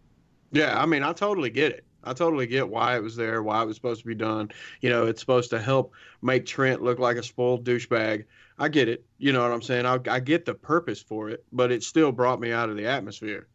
[0.51, 1.85] Yeah, I mean, I totally get it.
[2.03, 4.49] I totally get why it was there, why it was supposed to be done.
[4.81, 8.25] You know, it's supposed to help make Trent look like a spoiled douchebag.
[8.57, 9.05] I get it.
[9.17, 9.85] You know what I'm saying?
[9.85, 12.87] I, I get the purpose for it, but it still brought me out of the
[12.87, 13.47] atmosphere.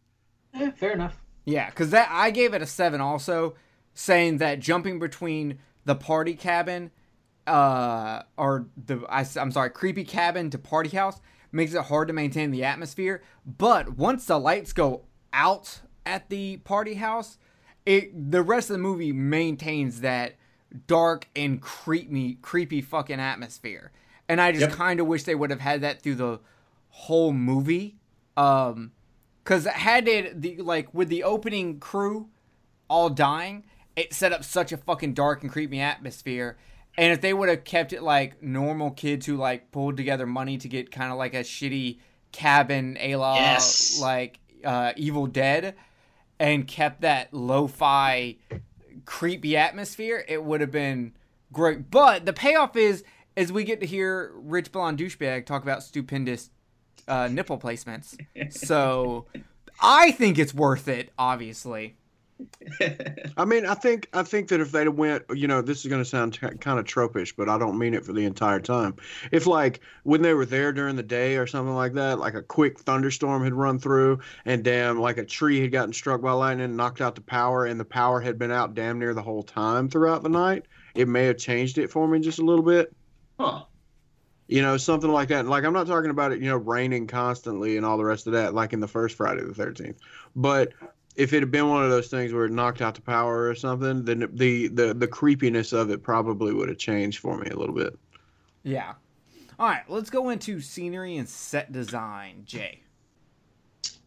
[0.55, 1.21] Eh, fair enough.
[1.45, 3.55] Yeah, because that I gave it a seven also,
[3.97, 6.91] saying that jumping between the party cabin,
[7.47, 12.15] uh, or the I, am sorry, creepy cabin to party house makes it hard to
[12.15, 13.23] maintain the atmosphere.
[13.47, 17.39] But once the lights go out at the party house,
[17.87, 20.35] it the rest of the movie maintains that
[20.87, 23.93] dark and creepy, creepy fucking atmosphere.
[24.29, 24.73] And I just Yep.
[24.73, 26.41] kind of wish they would have had that through the
[26.91, 27.97] whole movie.
[28.37, 28.93] Um,
[29.45, 32.29] cause had it the like with the opening crew
[32.91, 33.65] all dying,
[33.97, 36.57] it set up such a fucking dark and creepy atmosphere.
[36.99, 40.57] And if they would have kept it like normal kids who like pulled together money
[40.59, 41.99] to get kind of like a shitty
[42.33, 43.99] cabin, a la Yes.
[44.01, 45.75] like uh, Evil Dead,
[46.39, 48.37] and kept that lo-fi
[49.05, 51.13] creepy atmosphere, it would have been
[51.53, 51.91] great.
[51.91, 53.05] But the payoff is
[53.37, 56.51] as we get to hear Rich Blonde douchebag talk about stupendous
[57.07, 58.17] uh, nipple placements.
[58.51, 59.27] So
[59.81, 61.11] I think it's worth it.
[61.19, 61.97] Obviously,
[63.37, 66.03] I mean, I think I think that if they'd went, you know, this is going
[66.03, 68.97] to sound t- kind of tropish, but I don't mean it for the entire time.
[69.33, 72.43] If like when they were there during the day or something like that, like a
[72.43, 76.67] quick thunderstorm had run through, and damn, like a tree had gotten struck by lightning,
[76.67, 79.43] and knocked out the power, and the power had been out damn near the whole
[79.43, 82.95] time throughout the night, it may have changed it for me just a little bit.
[83.39, 83.65] Huh.
[84.49, 85.47] You know, something like that.
[85.47, 88.35] Like I'm not talking about it, you know, raining constantly and all the rest of
[88.35, 89.97] that, like in the first Friday the 13th.
[90.37, 90.73] But
[91.17, 93.55] if it had been one of those things where it knocked out the power or
[93.55, 97.57] something, then the the the creepiness of it probably would have changed for me a
[97.57, 97.99] little bit.
[98.63, 98.95] yeah.
[99.59, 102.43] All right, let's go into scenery and set design.
[102.45, 102.83] Jay.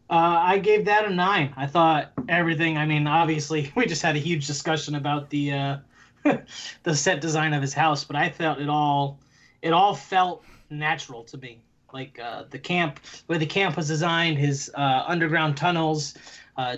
[0.08, 1.52] Uh, I gave that a nine.
[1.56, 2.78] I thought everything.
[2.78, 5.76] I mean, obviously, we just had a huge discussion about the uh,
[6.84, 9.18] the set design of his house, but I felt it all
[9.62, 11.62] it all felt natural to me.
[11.92, 16.14] Like uh, the camp, where the camp was designed, his uh, underground tunnels,
[16.56, 16.76] uh,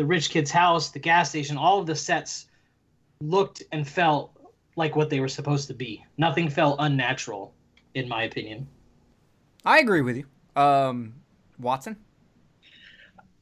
[0.00, 2.46] the rich kid's house, the gas station, all of the sets
[3.20, 4.34] looked and felt
[4.74, 6.02] like what they were supposed to be.
[6.16, 7.52] Nothing felt unnatural,
[7.92, 8.66] in my opinion.
[9.66, 10.24] I agree with you.
[10.56, 11.12] Um,
[11.58, 11.96] Watson.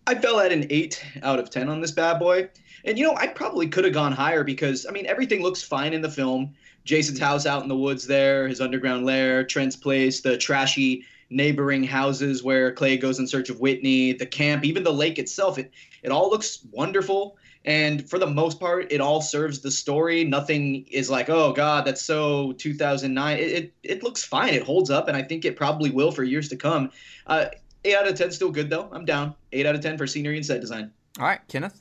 [0.08, 2.48] I fell at an eight out of ten on this bad boy.
[2.84, 5.92] And you know, I probably could have gone higher because I mean everything looks fine
[5.92, 6.56] in the film.
[6.84, 11.84] Jason's house out in the woods there, his underground lair, Trent's place, the trashy neighboring
[11.84, 15.58] houses where Clay goes in search of Whitney, the camp, even the lake itself.
[15.58, 17.36] It it all looks wonderful.
[17.64, 20.24] And for the most part, it all serves the story.
[20.24, 23.38] Nothing is like, oh God, that's so 2009.
[23.38, 24.54] It, it, it looks fine.
[24.54, 26.90] It holds up, and I think it probably will for years to come.
[27.26, 27.46] Uh,
[27.84, 28.88] 8 out of 10 still good, though.
[28.92, 29.34] I'm down.
[29.52, 30.90] 8 out of 10 for scenery and set design.
[31.18, 31.80] All right, Kenneth.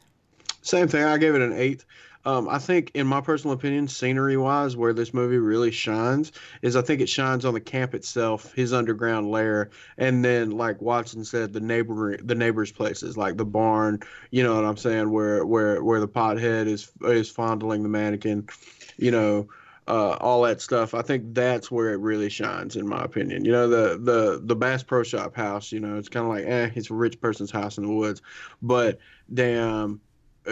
[0.62, 1.04] Same thing.
[1.04, 1.86] I gave it an eight.
[2.26, 6.76] Um, I think, in my personal opinion, scenery wise, where this movie really shines is
[6.76, 11.24] I think it shines on the camp itself, his underground lair, and then, like Watson
[11.24, 14.02] said, the neighbor, the neighbors' places, like the barn.
[14.32, 15.10] You know what I'm saying?
[15.12, 18.50] Where where where the pothead is is fondling the mannequin.
[18.98, 19.48] You know,
[19.88, 20.94] uh, all that stuff.
[20.94, 23.46] I think that's where it really shines, in my opinion.
[23.46, 25.72] You know, the the the Bass Pro Shop house.
[25.72, 28.22] You know, it's kind of like, eh, it's a rich person's house in the woods,
[28.62, 29.00] but
[29.34, 30.02] damn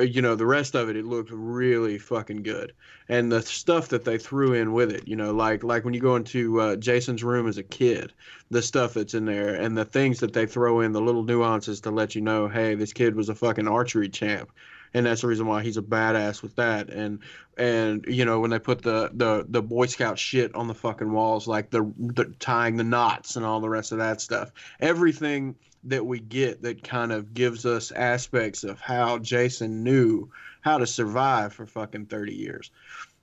[0.04, 2.74] you know the rest of it it looked really fucking good.
[3.08, 6.00] And the stuff that they threw in with it you know like like when you
[6.00, 8.14] go into uh, jason's room as a kid
[8.50, 11.82] the stuff that's in there and the things that they throw in the little nuances
[11.82, 14.52] to let you know hey this kid was a fucking archery champ.
[14.94, 16.90] And that's the reason why he's a badass with that.
[16.90, 17.20] And
[17.58, 21.12] and you know when they put the the the boy scout shit on the fucking
[21.12, 24.54] walls like the, the tying the knots and all the rest of that stuff.
[24.80, 25.56] Everything
[25.86, 30.30] that we get that kind of gives us aspects of how Jason knew
[30.62, 32.72] how to survive for fucking 30 years.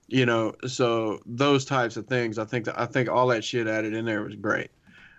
[0.07, 3.67] You know, so those types of things, I think that I think all that shit
[3.67, 4.71] added in there was great.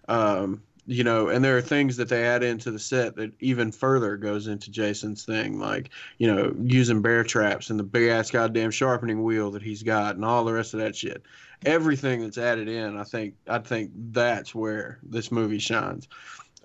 [0.08, 3.72] Um, you know, and there are things that they add into the set that even
[3.72, 8.30] further goes into Jason's thing, like, you know, using bear traps and the big ass
[8.30, 11.22] goddamn sharpening wheel that he's got and all the rest of that shit.
[11.64, 16.08] Everything that's added in, I think I think that's where this movie shines.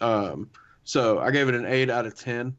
[0.01, 0.49] Um,
[0.89, 2.55] so I gave it an eight out of ten.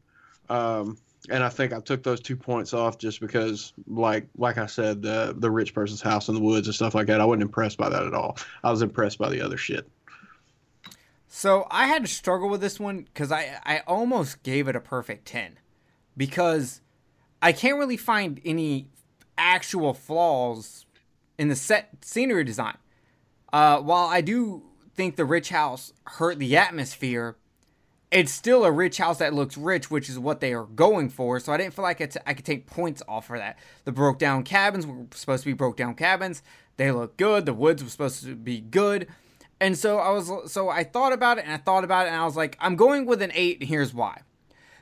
[0.49, 0.97] Um,
[1.29, 5.01] and I think I took those two points off just because, like, like I said,
[5.01, 7.19] the the rich person's house in the woods and stuff like that.
[7.19, 8.37] I wasn't impressed by that at all.
[8.63, 9.85] I was impressed by the other shit.
[11.27, 14.81] So I had to struggle with this one because I, I almost gave it a
[14.81, 15.59] perfect 10
[16.15, 16.79] because
[17.41, 18.87] I can't really find any
[19.37, 20.85] actual flaws
[21.37, 22.77] in the set scenery design.
[23.51, 24.63] Uh, while I do
[24.95, 27.35] think the rich house hurt the atmosphere,
[28.11, 31.39] it's still a rich house that looks rich, which is what they are going for.
[31.39, 33.57] So I didn't feel like I could take points off for that.
[33.85, 36.43] The broke down cabins were supposed to be broke down cabins.
[36.75, 37.45] They look good.
[37.45, 39.07] The woods were supposed to be good.
[39.61, 42.19] And so I was so I thought about it and I thought about it and
[42.19, 44.21] I was like, I'm going with an eight, and here's why.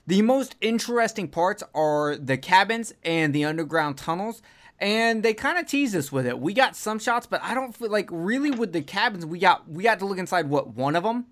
[0.07, 4.41] The most interesting parts are the cabins and the underground tunnels.
[4.79, 6.39] And they kind of tease us with it.
[6.39, 9.25] We got some shots, but I don't feel like really with the cabins.
[9.25, 11.25] We got we got to look inside what one of them.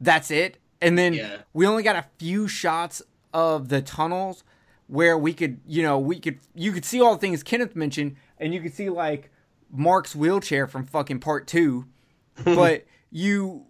[0.00, 0.58] That's it.
[0.80, 1.36] And then Yeah.
[1.52, 3.02] we only got a few shots
[3.34, 4.44] of the tunnels
[4.86, 8.16] where we could, you know, we could you could see all the things Kenneth mentioned,
[8.38, 9.30] and you could see like
[9.70, 11.86] Mark's wheelchair from fucking part two,
[12.44, 13.64] but you.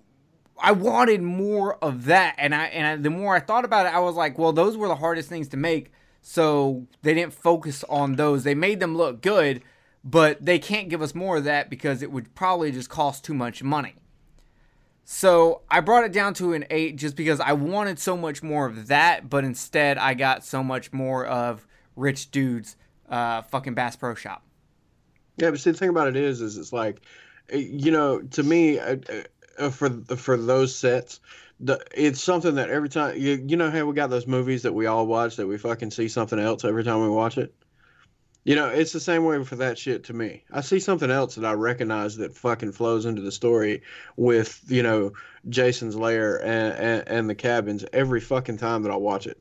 [0.60, 3.94] I wanted more of that, and I and I, the more I thought about it,
[3.94, 7.84] I was like, well, those were the hardest things to make, so they didn't focus
[7.88, 8.42] on those.
[8.42, 9.62] They made them look good,
[10.02, 13.34] but they can't give us more of that because it would probably just cost too
[13.34, 13.94] much money.
[15.10, 18.66] So I brought it down to an eight just because I wanted so much more
[18.66, 22.76] of that, but instead I got so much more of rich dudes
[23.08, 24.42] uh, fucking Bass Pro Shop.
[25.38, 27.00] Yeah, but see, the thing about it is, is it's like,
[27.50, 31.20] uh, you know, to me, uh, for for those sets,
[31.58, 34.74] the it's something that every time you you know, hey, we got those movies that
[34.74, 37.54] we all watch that we fucking see something else every time we watch it.
[38.48, 40.42] You know, it's the same way for that shit to me.
[40.50, 43.82] I see something else that I recognize that fucking flows into the story
[44.16, 45.12] with, you know,
[45.50, 49.38] Jason's lair and, and, and the cabins every fucking time that I watch it.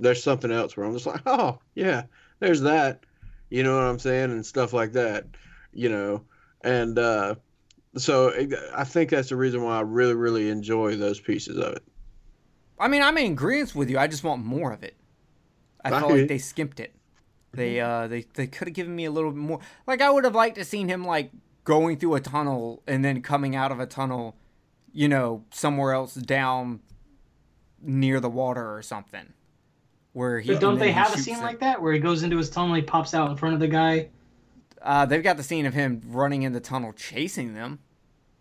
[0.00, 2.06] There's something else where I'm just like, oh, yeah,
[2.40, 3.04] there's that.
[3.50, 4.32] You know what I'm saying?
[4.32, 5.26] And stuff like that,
[5.72, 6.24] you know.
[6.62, 7.36] And uh,
[7.98, 8.34] so
[8.74, 11.84] I think that's the reason why I really, really enjoy those pieces of it.
[12.80, 13.96] I mean, I'm in agreement with you.
[13.96, 14.96] I just want more of it.
[15.84, 16.97] I felt like they skimped it.
[17.52, 19.60] They uh they they could have given me a little bit more.
[19.86, 21.30] Like I would have liked to seen him like
[21.64, 24.36] going through a tunnel and then coming out of a tunnel,
[24.92, 26.80] you know, somewhere else down
[27.82, 29.32] near the water or something.
[30.12, 31.44] Where he But don't they have a scene them.
[31.44, 33.68] like that where he goes into his tunnel, he pops out in front of the
[33.68, 34.08] guy?
[34.80, 37.78] Uh, they've got the scene of him running in the tunnel chasing them,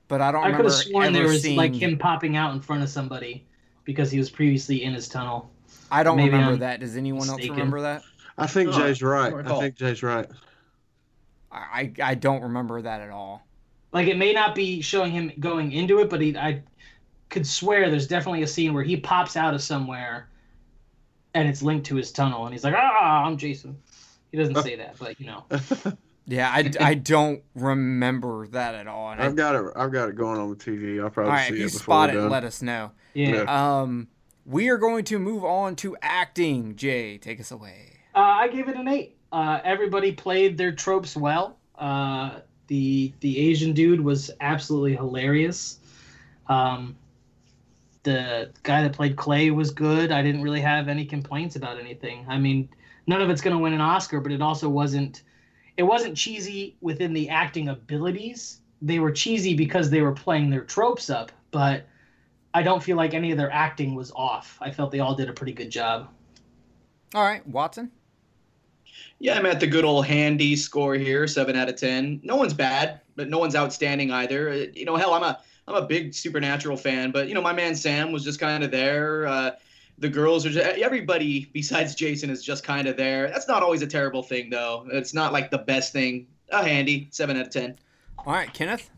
[0.07, 1.57] but I don't I could have sworn there was seeing.
[1.57, 3.45] like him popping out in front of somebody
[3.83, 5.51] because he was previously in his tunnel.
[5.91, 6.79] I don't maybe remember I'm that.
[6.79, 8.03] Does anyone else remember that?
[8.37, 9.33] I think No, Jay's right.
[9.33, 10.27] I think Jay's right.
[11.51, 13.45] I I I don't remember that at all.
[13.91, 16.61] Like it may not be showing him going into it, but he I
[17.29, 20.29] could swear there's definitely a scene where he pops out of somewhere
[21.33, 23.77] and it's linked to his tunnel and he's like, "Ah, I'm Jason."
[24.31, 25.45] He doesn't say that, but you know.
[26.29, 29.11] Yeah, I, I don't remember that at all.
[29.11, 29.71] And I, I've got it.
[29.77, 31.01] I've got it going on the TV.
[31.01, 32.29] I'll probably all right, see if you it before spot we're it, done.
[32.29, 32.91] let us know.
[33.13, 33.43] Yeah.
[33.43, 33.79] Yeah.
[33.79, 34.09] Um,
[34.45, 36.75] we are going to move on to acting.
[36.75, 37.86] Jay, take us away.
[38.17, 39.15] Uh, I gave it an eight.
[39.31, 41.59] Uh, everybody played their tropes well.
[41.77, 45.77] Uh, the the Asian dude was absolutely hilarious.
[46.47, 46.95] Um,
[48.01, 50.11] the guy that played Clay was good.
[50.11, 52.25] I didn't really have any complaints about anything.
[52.27, 52.69] I mean,
[53.05, 55.21] none of it's going to win an Oscar, but it also wasn't.
[55.77, 58.61] It wasn't cheesy within the acting abilities.
[58.81, 61.85] They were cheesy because they were playing their tropes up, but
[62.51, 64.57] I don't feel like any of their acting was off.
[64.59, 66.09] I felt they all did a pretty good job.
[67.13, 67.91] All right, Watson.
[69.19, 72.19] Yeah, I'm at the good old handy score here, seven out of ten.
[72.23, 74.49] No one's bad, but no one's outstanding either.
[74.49, 77.53] Uh, You know, hell, I'm a I'm a big Supernatural fan, but you know, my
[77.53, 79.27] man Sam was just kind of there.
[79.27, 79.51] Uh,
[79.99, 83.27] the girls are just, everybody besides Jason is just kind of there.
[83.29, 84.87] That's not always a terrible thing, though.
[84.91, 86.27] It's not like the best thing.
[86.51, 87.75] A handy seven out of ten.
[88.19, 88.89] All right, Kenneth.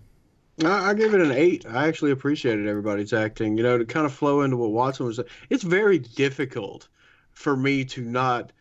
[0.63, 1.65] I, I gave it an eight.
[1.65, 3.57] I actually appreciated everybody's acting.
[3.57, 5.19] You know, to kind of flow into what Watson was.
[5.49, 6.89] It's very difficult
[7.31, 8.51] for me to not,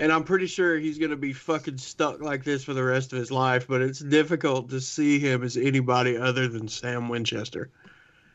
[0.00, 3.18] and I'm pretty sure he's gonna be fucking stuck like this for the rest of
[3.18, 3.68] his life.
[3.68, 7.70] But it's difficult to see him as anybody other than Sam Winchester.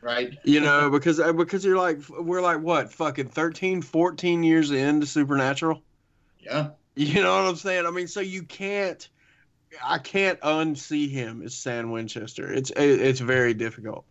[0.00, 0.38] Right.
[0.44, 5.06] You know, because uh, because you're like we're like what fucking 13, 14 years into
[5.06, 5.82] Supernatural.
[6.38, 6.70] Yeah.
[6.94, 7.84] You know what I'm saying?
[7.84, 9.06] I mean, so you can't,
[9.84, 12.50] I can't unsee him as Sam Winchester.
[12.50, 14.06] It's it's very difficult.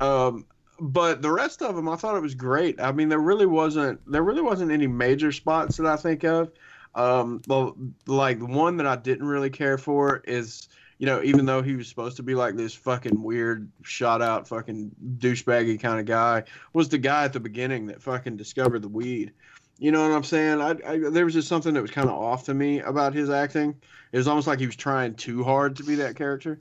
[0.00, 0.44] Um,
[0.80, 2.80] but the rest of them, I thought it was great.
[2.80, 6.50] I mean, there really wasn't there really wasn't any major spots that I think of.
[6.94, 7.76] Um, well,
[8.06, 10.68] like the one that I didn't really care for is.
[10.98, 14.46] You know, even though he was supposed to be like this fucking weird, shot out,
[14.46, 16.42] fucking douchebaggy kind of guy,
[16.74, 19.32] was the guy at the beginning that fucking discovered the weed.
[19.78, 20.60] You know what I'm saying?
[20.60, 23.30] I, I there was just something that was kind of off to me about his
[23.30, 23.74] acting.
[24.12, 26.60] It was almost like he was trying too hard to be that character.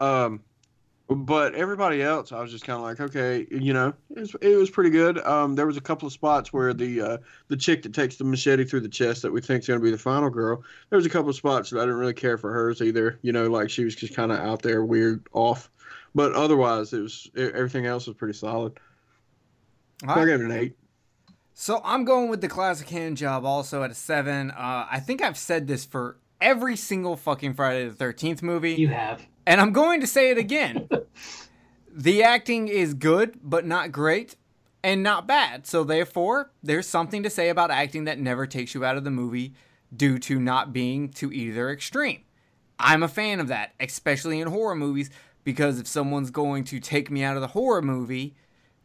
[0.00, 0.40] Um,
[1.08, 4.56] but everybody else, I was just kind of like, okay, you know, it was, it
[4.56, 5.18] was pretty good.
[5.18, 8.24] Um, there was a couple of spots where the uh, the chick that takes the
[8.24, 10.62] machete through the chest that we think is going to be the final girl.
[10.88, 13.18] There was a couple of spots that I didn't really care for hers either.
[13.22, 15.70] You know, like she was just kind of out there, weird, off.
[16.14, 18.78] But otherwise, it was e- everything else was pretty solid.
[20.04, 20.26] All I right.
[20.26, 20.76] gave it an eight.
[21.52, 24.50] So I'm going with the classic hand job also at a seven.
[24.52, 28.72] Uh, I think I've said this for every single fucking Friday the 13th movie.
[28.74, 29.24] You have.
[29.46, 30.88] And I'm going to say it again.
[31.92, 34.36] the acting is good, but not great,
[34.82, 35.66] and not bad.
[35.66, 39.10] So therefore, there's something to say about acting that never takes you out of the
[39.10, 39.54] movie
[39.94, 42.22] due to not being to either extreme.
[42.78, 45.10] I'm a fan of that, especially in horror movies,
[45.44, 48.34] because if someone's going to take me out of the horror movie,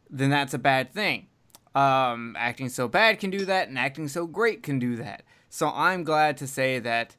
[0.08, 1.26] then that's a bad thing.
[1.74, 5.22] Um, acting so bad can do that, and acting so great can do that.
[5.48, 7.16] So I'm glad to say that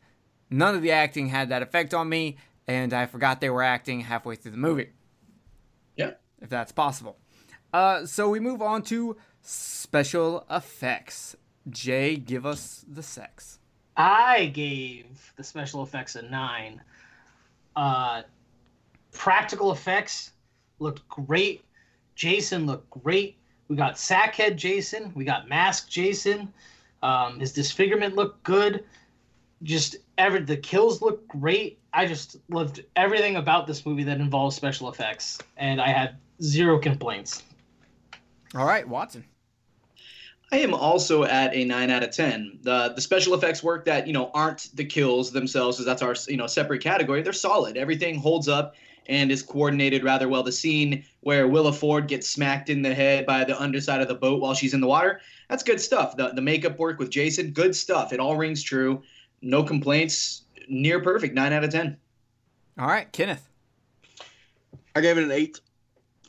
[0.50, 2.38] none of the acting had that effect on me,
[2.76, 4.90] and I forgot they were acting halfway through the movie.
[5.96, 6.12] Yeah.
[6.42, 7.18] If that's possible.
[7.74, 11.36] Uh, so we move on to special effects.
[11.70, 13.60] Jay, give us the sex.
[13.96, 16.82] I gave the special effects a nine.
[17.76, 18.24] Uh,
[19.12, 20.32] practical effects
[20.80, 21.64] looked great.
[22.16, 23.38] Jason looked great.
[23.68, 25.12] We got Sackhead Jason.
[25.16, 26.52] We got Mask Jason.
[27.04, 28.84] Um, his disfigurement looked good.
[29.64, 31.80] Just every the kills look great.
[31.94, 36.80] I just loved everything about this movie that involves special effects, and I had zero
[36.80, 37.44] complaints.
[38.56, 39.26] All right, Watson.
[40.54, 42.60] I am also at a nine out of ten.
[42.64, 46.16] The the special effects work that you know aren't the kills themselves, because that's our
[46.30, 47.22] you know separate category.
[47.22, 47.78] They're solid.
[47.78, 48.76] Everything holds up
[49.08, 50.44] and is coordinated rather well.
[50.44, 54.16] The scene where Willa Ford gets smacked in the head by the underside of the
[54.16, 56.18] boat while she's in the water, that's good stuff.
[56.18, 58.12] The the makeup work with Jason, good stuff.
[58.12, 59.02] It all rings true.
[59.42, 60.44] No complaints.
[60.68, 61.34] Near perfect.
[61.34, 61.98] Nine out of ten.
[62.80, 63.48] All right, Kenneth.
[64.96, 65.60] I gave it an eight.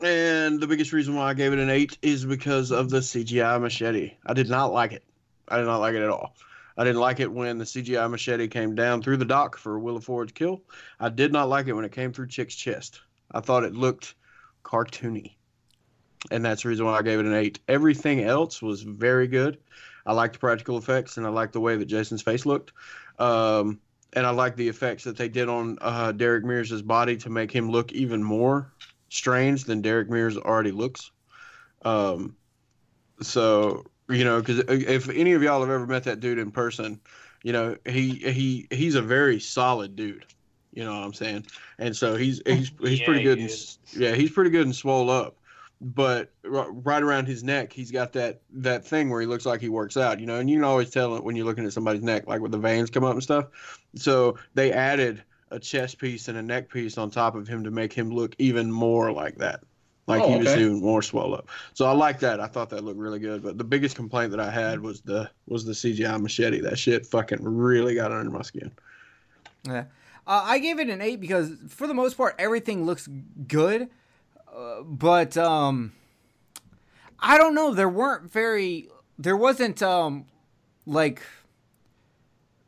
[0.02, 3.60] And the biggest reason why I gave it an eight is because of the CGI
[3.60, 4.14] machete.
[4.26, 5.04] I did not like it.
[5.48, 6.34] I did not like it at all.
[6.76, 10.00] I didn't like it when the CGI machete came down through the dock for Willa
[10.00, 10.62] Ford's kill.
[10.98, 13.00] I did not like it when it came through Chick's chest.
[13.30, 14.14] I thought it looked
[14.64, 15.34] cartoony.
[16.30, 17.60] And that's the reason why I gave it an eight.
[17.68, 19.58] Everything else was very good.
[20.06, 22.72] I liked the practical effects and I liked the way that Jason's face looked.
[23.18, 23.80] Um,
[24.14, 27.50] and I like the effects that they did on uh, Derek Mears' body to make
[27.50, 28.72] him look even more
[29.08, 31.10] strange than Derek Mears already looks.
[31.84, 32.36] Um,
[33.20, 37.00] so you know, because if any of y'all have ever met that dude in person,
[37.42, 40.26] you know he he he's a very solid dude.
[40.72, 41.46] You know what I'm saying?
[41.78, 43.38] And so he's he's he's Yeah, pretty good.
[43.38, 45.36] And, yeah, he's pretty good and swole up.
[45.84, 49.60] But r- right around his neck, he's got that that thing where he looks like
[49.60, 50.20] he works out.
[50.20, 52.40] You know, and you can always tell it when you're looking at somebody's neck, like
[52.40, 53.46] with the veins come up and stuff.
[53.96, 57.70] So they added a chest piece and a neck piece on top of him to
[57.70, 59.60] make him look even more like that.
[60.06, 60.60] Like Oh, he was okay.
[60.60, 61.48] even more swell up.
[61.74, 62.40] So I like that.
[62.40, 63.42] I thought that looked really good.
[63.42, 66.60] But the biggest complaint that I had was the was the CGI machete.
[66.60, 68.70] That shit fucking really got under my skin.
[69.64, 69.84] Yeah.
[70.26, 73.08] Uh, I gave it an eight because for the most part everything looks
[73.46, 73.90] good,
[74.54, 75.92] uh, but um,
[77.18, 77.74] I don't know.
[77.74, 78.88] There weren't very.
[79.18, 80.26] There wasn't um,
[80.86, 81.22] like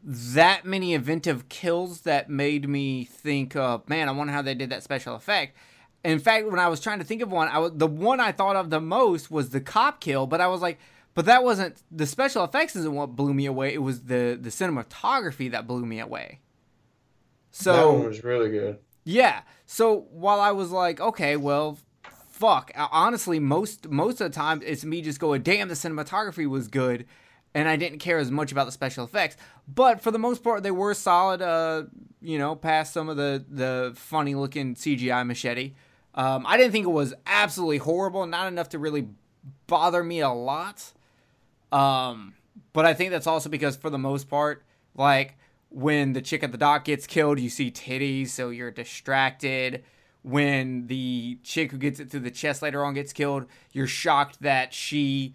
[0.04, 4.70] that many inventive kills that made me think, uh, man, I wonder how they did
[4.70, 5.56] that special effect.
[6.04, 8.30] In fact, when I was trying to think of one, I was, the one I
[8.30, 10.78] thought of the most was the cop kill, but I was like,
[11.14, 13.72] but that wasn't the special effects isn't what blew me away.
[13.72, 16.40] It was the the cinematography that blew me away.
[17.50, 18.78] So it was really good.
[19.04, 19.42] Yeah.
[19.66, 21.78] So while I was like, okay, well,
[22.28, 22.72] fuck.
[22.76, 27.06] Honestly, most most of the time it's me just going, damn, the cinematography was good,
[27.54, 29.36] and I didn't care as much about the special effects.
[29.72, 31.40] But for the most part, they were solid.
[31.40, 31.84] Uh,
[32.20, 35.74] you know, past some of the the funny looking CGI machete.
[36.14, 38.26] Um, I didn't think it was absolutely horrible.
[38.26, 39.08] Not enough to really
[39.66, 40.92] bother me a lot.
[41.72, 42.34] Um,
[42.72, 44.62] but I think that's also because for the most part,
[44.94, 45.36] like
[45.74, 49.82] when the chick at the dock gets killed, you see titties, so you're distracted.
[50.22, 54.40] When the chick who gets it through the chest later on gets killed, you're shocked
[54.40, 55.34] that she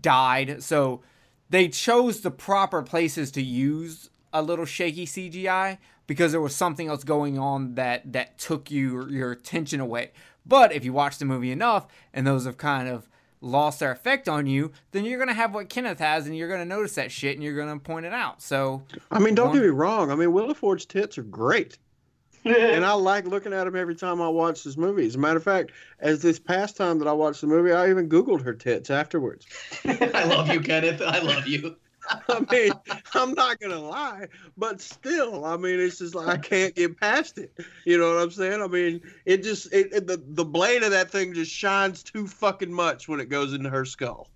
[0.00, 0.62] died.
[0.62, 1.02] So
[1.50, 6.88] they chose the proper places to use a little shaky CGI because there was something
[6.88, 10.12] else going on that that took you your attention away.
[10.46, 13.08] But if you watch the movie enough and those have kind of
[13.40, 16.64] lost their effect on you, then you're gonna have what Kenneth has, and you're gonna
[16.64, 18.42] notice that shit, and you're gonna point it out.
[18.42, 20.10] So I mean, don't One- get me wrong.
[20.10, 21.78] I mean, Willa Ford's tits are great.
[22.46, 25.04] and I like looking at them every time I watch this movie.
[25.04, 27.90] As a matter of fact, as this past time that I watched the movie, I
[27.90, 29.46] even Googled her tits afterwards.
[29.84, 31.02] I love you, Kenneth.
[31.02, 31.74] I love you.
[32.28, 32.72] I mean,
[33.14, 37.38] I'm not gonna lie, but still, I mean, it's just like I can't get past
[37.38, 37.52] it.
[37.84, 38.62] You know what I'm saying?
[38.62, 42.26] I mean, it just it, it the the blade of that thing just shines too
[42.26, 44.28] fucking much when it goes into her skull.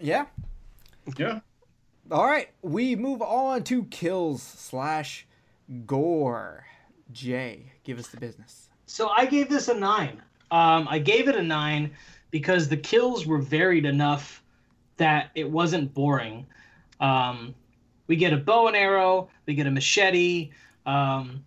[0.00, 0.26] yeah.
[1.18, 1.40] Yeah.
[2.10, 5.26] All right, we move on to kills slash
[5.86, 6.66] gore.
[7.12, 8.68] Jay, give us the business.
[8.86, 10.22] So I gave this a nine.
[10.50, 11.90] Um, I gave it a nine
[12.30, 14.42] because the kills were varied enough
[14.96, 16.46] that it wasn't boring.
[17.00, 17.54] Um,
[18.06, 20.50] we get a bow and arrow, we get a machete.
[20.86, 21.44] Um,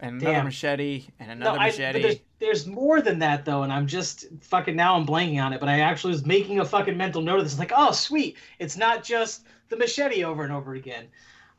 [0.00, 0.44] And another Damn.
[0.44, 2.02] machete, and no, another I, but machete.
[2.02, 5.60] there's, there's more than that though, and I'm just fucking now I'm blanking on it.
[5.60, 7.58] But I actually was making a fucking mental note of this.
[7.58, 11.08] Like, oh sweet, it's not just the machete over and over again.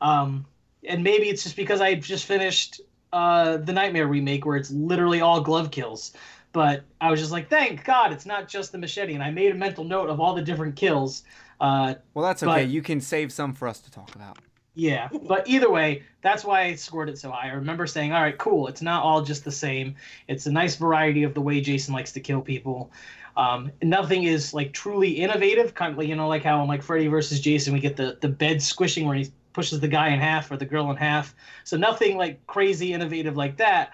[0.00, 0.46] Um,
[0.88, 2.80] and maybe it's just because I just finished
[3.12, 6.12] uh, the Nightmare remake where it's literally all glove kills.
[6.52, 9.14] But I was just like, thank God it's not just the machete.
[9.14, 11.22] And I made a mental note of all the different kills.
[11.60, 12.52] Uh, well, that's okay.
[12.64, 14.38] but- You can save some for us to talk about.
[14.74, 17.48] Yeah, but either way, that's why I scored it so high.
[17.48, 18.68] I remember saying, "All right, cool.
[18.68, 19.96] It's not all just the same.
[20.28, 22.90] It's a nice variety of the way Jason likes to kill people.
[23.36, 26.82] Um, nothing is like truly innovative, kind of like you know, like how in like
[26.82, 30.20] Freddy versus Jason, we get the the bed squishing where he pushes the guy in
[30.20, 31.34] half or the girl in half.
[31.64, 33.92] So nothing like crazy innovative like that.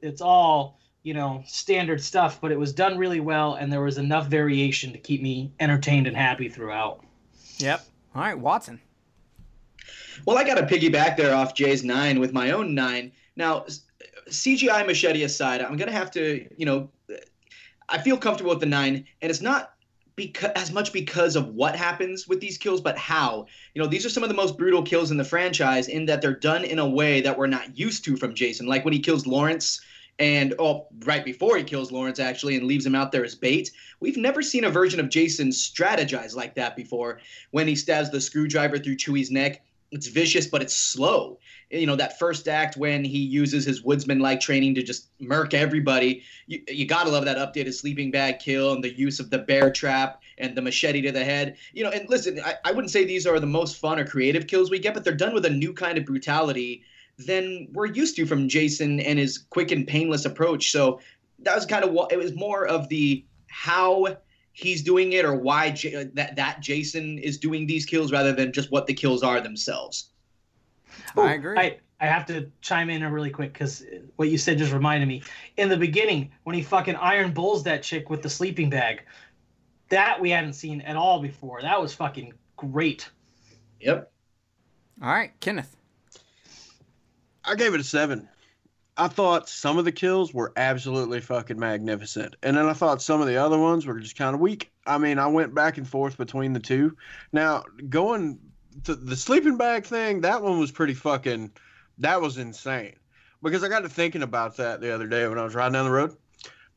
[0.00, 3.96] It's all you know standard stuff, but it was done really well, and there was
[3.96, 7.04] enough variation to keep me entertained and happy throughout.
[7.58, 7.86] Yep.
[8.16, 8.80] All right, Watson.
[10.26, 13.12] Well, I got to piggyback there off Jay's nine with my own nine.
[13.36, 13.66] Now,
[14.28, 16.90] CGI machete aside, I'm gonna have to, you know,
[17.88, 19.74] I feel comfortable with the nine, and it's not
[20.16, 23.46] because as much because of what happens with these kills, but how.
[23.74, 26.20] You know, these are some of the most brutal kills in the franchise in that
[26.20, 28.66] they're done in a way that we're not used to from Jason.
[28.66, 29.80] Like when he kills Lawrence
[30.18, 33.70] and oh, right before he kills Lawrence actually and leaves him out there as bait.
[34.00, 37.20] We've never seen a version of Jason strategize like that before.
[37.50, 39.62] When he stabs the screwdriver through Chewie's neck,
[39.92, 41.38] it's vicious, but it's slow.
[41.70, 45.54] You know, that first act when he uses his woodsman like training to just murk
[45.54, 46.22] everybody.
[46.46, 49.70] You, you gotta love that updated sleeping bag kill and the use of the bear
[49.70, 51.56] trap and the machete to the head.
[51.72, 54.46] You know, and listen, I, I wouldn't say these are the most fun or creative
[54.46, 56.84] kills we get, but they're done with a new kind of brutality
[57.18, 60.70] than we're used to from Jason and his quick and painless approach.
[60.70, 61.00] So
[61.40, 64.16] that was kind of what it was more of the how
[64.52, 68.52] he's doing it or why J- that that Jason is doing these kills rather than
[68.52, 70.10] just what the kills are themselves.
[71.16, 71.58] I agree.
[71.58, 73.84] I, I have to chime in really quick because
[74.16, 75.22] what you said just reminded me.
[75.56, 79.02] In the beginning, when he fucking iron bulls that chick with the sleeping bag,
[79.88, 81.62] that we hadn't seen at all before.
[81.62, 83.08] That was fucking great.
[83.80, 84.10] Yep.
[85.02, 85.75] All right, Kenneth.
[87.46, 88.28] I gave it a seven.
[88.98, 92.34] I thought some of the kills were absolutely fucking magnificent.
[92.42, 94.72] And then I thought some of the other ones were just kind of weak.
[94.86, 96.96] I mean, I went back and forth between the two.
[97.32, 98.38] Now, going
[98.84, 101.52] to the sleeping bag thing, that one was pretty fucking,
[101.98, 102.96] that was insane.
[103.42, 105.84] Because I got to thinking about that the other day when I was riding down
[105.84, 106.16] the road.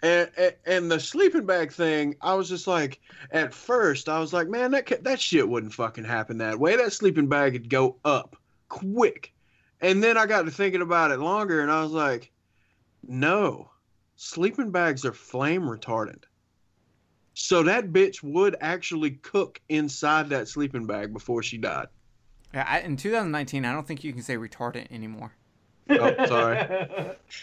[0.01, 0.29] And,
[0.65, 3.01] and, the sleeping bag thing, I was just like,
[3.31, 6.77] at first, I was like, man, that that shit wouldn't fucking happen that way.
[6.77, 8.37] That sleeping bag would go up
[8.69, 9.33] quick
[9.81, 12.31] and then I got to thinking about it longer and I was like,
[13.07, 13.69] no,
[14.15, 16.23] sleeping bags are flame retardant.
[17.33, 21.87] So that bitch would actually cook inside that sleeping bag before she died.
[22.53, 25.33] Yeah, I, in 2019, I don't think you can say retardant anymore.
[25.89, 26.57] Oh, sorry.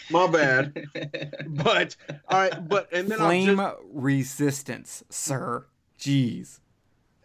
[0.09, 0.85] My bad.
[1.47, 1.95] But
[2.29, 5.65] all right, but and then Flame just, resistance, sir.
[5.99, 6.59] Jeez.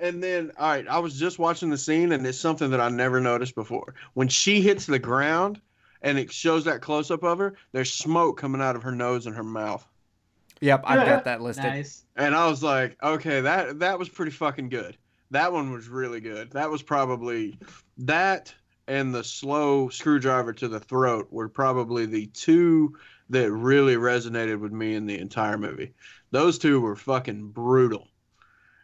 [0.02, 2.88] And then all right, I was just watching the scene and it's something that I
[2.88, 3.94] never noticed before.
[4.14, 5.60] When she hits the ground
[6.02, 9.26] and it shows that close up of her, there's smoke coming out of her nose
[9.26, 9.86] and her mouth.
[10.60, 11.64] Yep, I've got that listed.
[11.64, 12.04] Nice.
[12.16, 14.96] And I was like, okay, that that was pretty fucking good.
[15.30, 16.50] That one was really good.
[16.50, 17.58] That was probably
[17.98, 18.52] that
[18.88, 22.96] and the slow screwdriver to the throat were probably the two
[23.30, 25.94] that really resonated with me in the entire movie.
[26.32, 28.08] Those two were fucking brutal.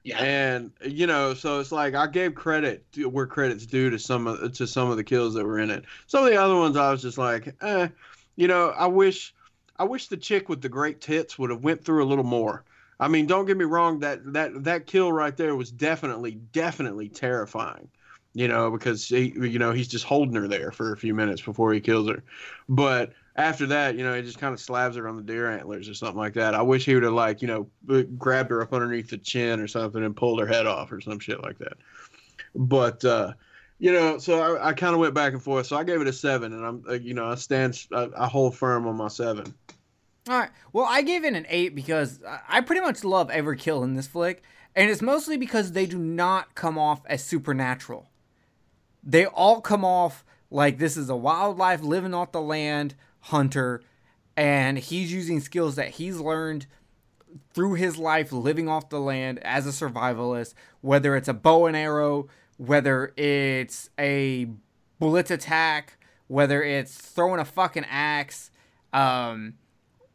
[0.04, 0.22] Yeah.
[0.22, 4.26] And you know, so it's like I gave credit to, where credit's due to some
[4.26, 5.84] of to some of the kills that were in it.
[6.06, 7.88] Some of the other ones I was just like, eh,
[8.36, 9.34] you know, I wish
[9.78, 12.64] I wish the chick with the great tits would have went through a little more.
[13.00, 17.08] I mean, don't get me wrong that that that kill right there was definitely definitely
[17.08, 17.88] terrifying.
[18.34, 21.42] You know, because he you know, he's just holding her there for a few minutes
[21.42, 22.22] before he kills her.
[22.68, 25.88] But after that, you know, he just kind of slabs her on the deer antlers
[25.88, 26.54] or something like that.
[26.54, 29.68] I wish he would have like, you know, grabbed her up underneath the chin or
[29.68, 31.78] something and pulled her head off or some shit like that.
[32.54, 33.32] But uh
[33.80, 35.66] you know, so I, I kind of went back and forth.
[35.66, 38.26] So I gave it a seven, and I'm, uh, you know, I stand, I, I
[38.26, 39.54] hold firm on my seven.
[40.28, 40.50] All right.
[40.72, 44.08] Well, I gave it an eight because I pretty much love every kill in this
[44.08, 44.42] flick,
[44.74, 48.10] and it's mostly because they do not come off as supernatural.
[49.04, 52.96] They all come off like this is a wildlife living off the land
[53.28, 53.82] hunter,
[54.36, 56.66] and he's using skills that he's learned
[57.52, 61.76] through his life living off the land as a survivalist, whether it's a bow and
[61.76, 64.48] arrow, whether it's a
[64.98, 68.50] blitz attack, whether it's throwing a fucking axe,
[68.92, 69.54] um,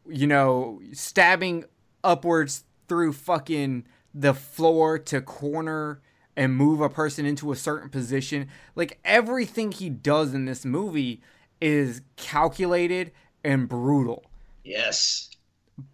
[0.08, 1.64] you know, stabbing
[2.02, 6.00] upwards through fucking the floor to corner
[6.36, 8.48] and move a person into a certain position.
[8.74, 11.22] Like everything he does in this movie
[11.60, 13.12] is calculated
[13.44, 14.24] and brutal
[14.64, 15.30] Yes.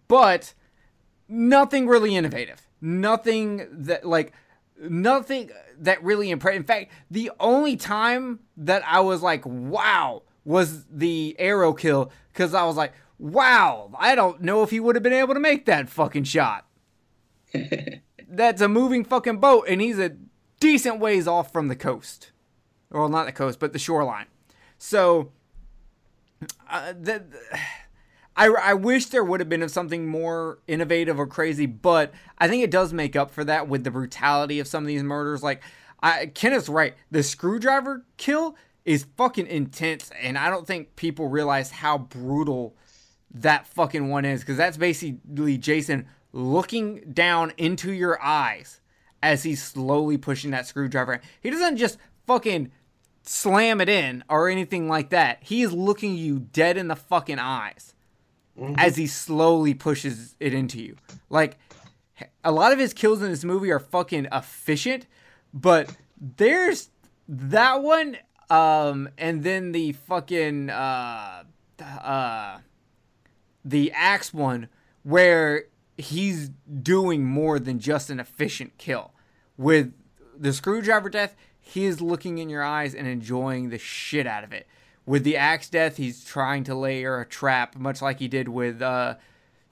[0.07, 0.53] but
[1.27, 2.67] nothing really innovative.
[2.81, 4.33] Nothing that like
[4.81, 6.55] nothing that really impressed.
[6.57, 12.53] In fact, the only time that I was like, "Wow," was the arrow kill because
[12.53, 15.65] I was like, "Wow, I don't know if he would have been able to make
[15.65, 16.65] that fucking shot."
[18.27, 20.15] That's a moving fucking boat, and he's a
[20.59, 22.31] decent ways off from the coast.
[22.89, 24.27] well, not the coast, but the shoreline.
[24.77, 25.31] So,
[26.69, 27.23] uh, the,
[28.35, 32.63] I, I wish there would have been something more innovative or crazy, but I think
[32.63, 35.43] it does make up for that with the brutality of some of these murders.
[35.43, 35.61] Like,
[36.01, 36.95] I, Kenneth's right.
[37.11, 42.75] The screwdriver kill is fucking intense, and I don't think people realize how brutal
[43.33, 48.81] that fucking one is because that's basically Jason looking down into your eyes
[49.21, 51.21] as he's slowly pushing that screwdriver.
[51.41, 52.71] He doesn't just fucking
[53.23, 55.39] slam it in or anything like that.
[55.41, 57.93] He is looking you dead in the fucking eyes
[58.57, 58.75] mm-hmm.
[58.77, 60.95] as he slowly pushes it into you.
[61.29, 61.57] Like
[62.43, 65.07] a lot of his kills in this movie are fucking efficient,
[65.53, 66.89] but there's
[67.27, 68.17] that one
[68.49, 71.43] um and then the fucking uh
[71.79, 72.57] uh
[73.63, 74.67] the axe one
[75.03, 75.65] where
[75.97, 76.49] he's
[76.81, 79.13] doing more than just an efficient kill.
[79.57, 79.93] With
[80.37, 81.35] the screwdriver death,
[81.71, 84.67] he is looking in your eyes and enjoying the shit out of it.
[85.05, 88.81] With the axe death, he's trying to layer a trap, much like he did with
[88.81, 89.15] uh,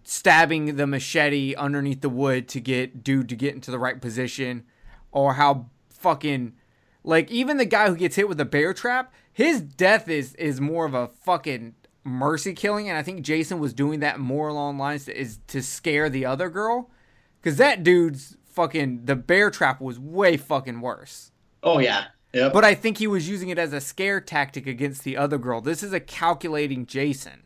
[0.03, 4.63] stabbing the machete underneath the wood to get dude to get into the right position,
[5.11, 6.53] or how fucking
[7.03, 10.59] like even the guy who gets hit with a bear trap, his death is is
[10.59, 14.77] more of a fucking mercy killing, and I think Jason was doing that more along
[14.77, 16.89] lines to, is to scare the other girl,
[17.41, 21.31] because that dude's fucking the bear trap was way fucking worse.
[21.63, 22.05] Oh yeah.
[22.33, 22.53] Yep.
[22.53, 25.61] But I think he was using it as a scare tactic against the other girl.
[25.61, 27.43] This is a calculating Jason.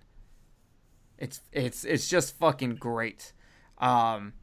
[1.17, 3.31] It's it's it's just fucking great.
[3.77, 4.33] Um,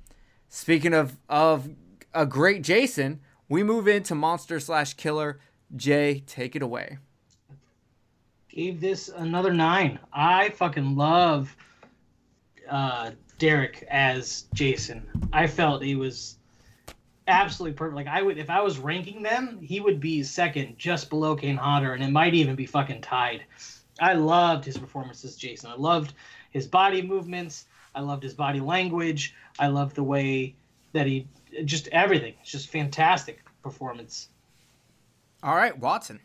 [0.48, 1.68] speaking of of
[2.14, 5.40] a great Jason, we move into monster slash killer.
[5.76, 6.98] Jay, take it away
[8.50, 9.98] gave this another nine.
[10.12, 11.56] I fucking love
[12.68, 15.08] uh, Derek as Jason.
[15.32, 16.36] I felt he was
[17.30, 17.96] absolutely perfect.
[17.96, 21.56] Like I would, if I was ranking them, he would be second, just below Kane
[21.56, 23.44] Hodder, and it might even be fucking tied.
[24.00, 25.70] I loved his performances, Jason.
[25.70, 26.14] I loved
[26.50, 27.66] his body movements.
[27.94, 29.34] I loved his body language.
[29.58, 30.54] I loved the way
[30.92, 31.26] that he
[31.64, 32.34] just everything.
[32.42, 34.28] It's just fantastic performance.
[35.42, 36.20] All right, Watson.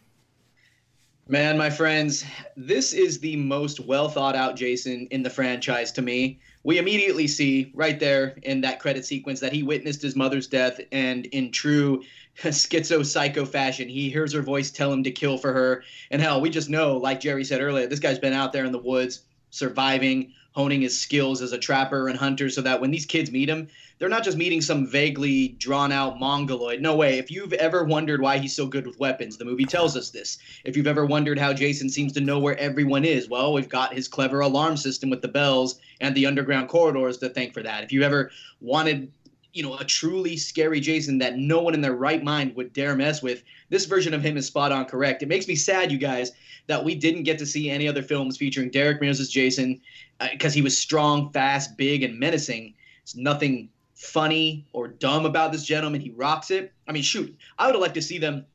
[1.28, 2.24] Man, my friends,
[2.56, 6.39] this is the most well thought out Jason in the franchise to me.
[6.66, 10.82] We immediately see right there in that credit sequence that he witnessed his mother's death,
[10.91, 12.01] and in true
[12.38, 15.84] schizo psycho fashion, he hears her voice tell him to kill for her.
[16.09, 18.72] And hell, we just know, like Jerry said earlier, this guy's been out there in
[18.72, 23.06] the woods surviving, honing his skills as a trapper and hunter so that when these
[23.06, 23.68] kids meet him,
[23.99, 26.82] they're not just meeting some vaguely drawn out mongoloid.
[26.82, 27.20] No way.
[27.20, 30.38] If you've ever wondered why he's so good with weapons, the movie tells us this.
[30.64, 33.93] If you've ever wondered how Jason seems to know where everyone is, well, we've got
[33.93, 37.84] his clever alarm system with the bells and the underground corridors to thank for that.
[37.84, 38.32] If you ever
[38.62, 39.12] wanted
[39.56, 42.93] you know, a truly scary Jason that no one in their right mind would dare
[42.93, 43.41] mess with.
[43.70, 45.24] This version of him is spot on correct.
[45.24, 46.34] It makes me sad, you guys,
[46.68, 49.80] that we didn't get to see any other films featuring Derek Mears as Jason
[50.32, 52.74] because uh, he was strong, fast, big, and menacing.
[53.01, 56.01] It's nothing funny or dumb about this gentleman.
[56.01, 56.74] He rocks it.
[56.86, 58.45] I mean, shoot, I would have liked to see them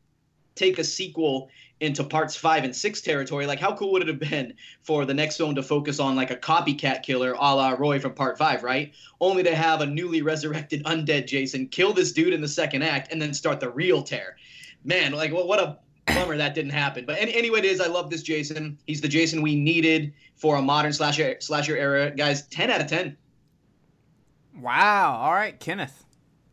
[0.60, 1.48] take a sequel
[1.80, 3.46] into parts five and six territory.
[3.46, 4.52] Like, how cool would it have been
[4.82, 8.12] for the next film to focus on like a copycat killer a la Roy from
[8.12, 8.92] part five, right?
[9.20, 13.10] Only to have a newly resurrected undead Jason kill this dude in the second act
[13.10, 14.36] and then start the real tear.
[14.84, 17.06] Man, like, what, what a bummer that didn't happen.
[17.06, 17.80] But any, anyway, it is.
[17.80, 18.78] I love this Jason.
[18.86, 22.10] He's the Jason we needed for a modern slasher slasher era.
[22.10, 23.16] Guys, 10 out of 10.
[24.58, 25.18] Wow.
[25.22, 26.04] All right, Kenneth.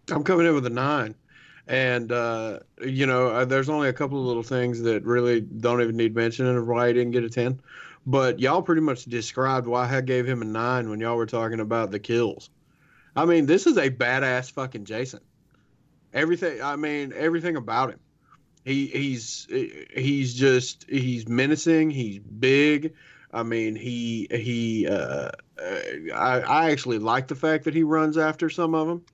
[0.09, 1.15] I'm coming in with a nine.
[1.67, 5.81] And, uh, you know, uh, there's only a couple of little things that really don't
[5.81, 7.59] even need mentioning of why I didn't get a 10.
[8.05, 11.59] But y'all pretty much described why I gave him a nine when y'all were talking
[11.59, 12.49] about the kills.
[13.17, 15.19] I mean, this is a badass fucking Jason.
[16.13, 17.99] Everything, I mean, everything about him.
[18.63, 19.47] He he's
[19.95, 21.89] he's just he's menacing.
[21.89, 22.93] He's big.
[23.31, 24.87] I mean, he he.
[24.87, 25.79] Uh, uh,
[26.13, 29.05] I I actually like the fact that he runs after some of them.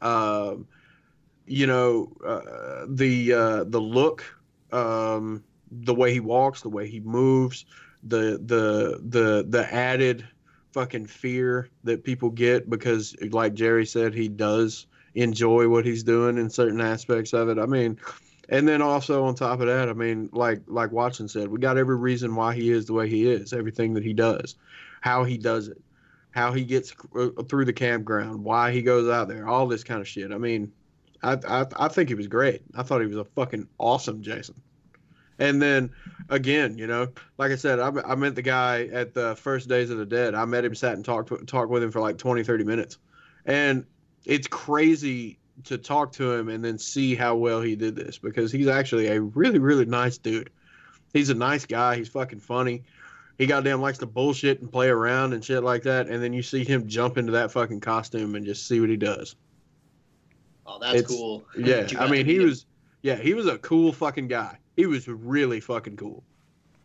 [0.00, 0.68] Um,
[1.46, 4.24] you know, uh, the uh, the look,
[4.72, 7.66] um, the way he walks, the way he moves,
[8.02, 10.26] the the the the added
[10.72, 16.36] fucking fear that people get because, like Jerry said, he does enjoy what he's doing
[16.36, 17.58] in certain aspects of it.
[17.58, 17.98] I mean,
[18.48, 21.78] and then also on top of that, I mean, like like Watson said, we got
[21.78, 23.52] every reason why he is the way he is.
[23.52, 24.56] Everything that he does,
[25.00, 25.80] how he does it,
[26.30, 30.00] how he gets uh, through the campground, why he goes out there, all this kind
[30.00, 30.32] of shit.
[30.32, 30.72] I mean,
[31.34, 32.62] I I, think he was great.
[32.74, 34.60] I thought he was a fucking awesome Jason.
[35.38, 35.90] And then
[36.30, 39.90] again, you know, like I said, I, I met the guy at the first Days
[39.90, 40.34] of the Dead.
[40.34, 42.98] I met him, sat and talked talked with him for like 20, 30 minutes,
[43.44, 43.84] and
[44.24, 48.52] it's crazy to talk to him and then see how well he did this because
[48.52, 50.50] he's actually a really really nice dude.
[51.12, 51.96] He's a nice guy.
[51.96, 52.84] He's fucking funny.
[53.38, 56.08] He goddamn likes to bullshit and play around and shit like that.
[56.08, 58.96] And then you see him jump into that fucking costume and just see what he
[58.96, 59.36] does.
[60.66, 61.44] Oh, that's It's- cool.
[61.56, 62.44] Yeah, I mean, he him.
[62.44, 62.66] was,
[63.02, 64.58] yeah, he was a cool fucking guy.
[64.76, 66.22] He was really fucking cool,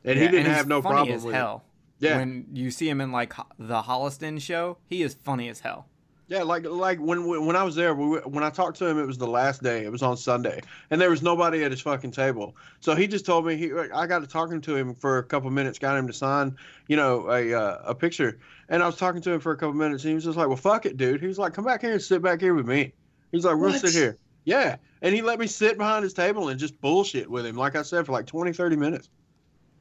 [0.06, 1.38] and Yeah, he didn't he's have no funny problem as with it.
[1.38, 1.64] hell.
[2.00, 5.88] Yeah, When you see him in like the Holliston show, he is funny as hell.
[6.30, 9.06] yeah, like like when when I was there, we, when I talked to him, it
[9.06, 9.84] was the last day.
[9.84, 12.56] It was on Sunday, and there was nobody at his fucking table.
[12.80, 15.50] So he just told me he, I got to talking to him for a couple
[15.52, 16.56] minutes, got him to sign,
[16.88, 19.74] you know, a uh, a picture, and I was talking to him for a couple
[19.74, 21.82] minutes, and he was just like, "Well, fuck it, dude." He was like, "Come back
[21.82, 22.94] here and sit back here with me."
[23.32, 23.82] He's like, "We'll What?
[23.82, 27.46] sit here." Yeah, and he let me sit behind his table and just bullshit with
[27.46, 29.10] him, like I said, for like 20, 30 minutes.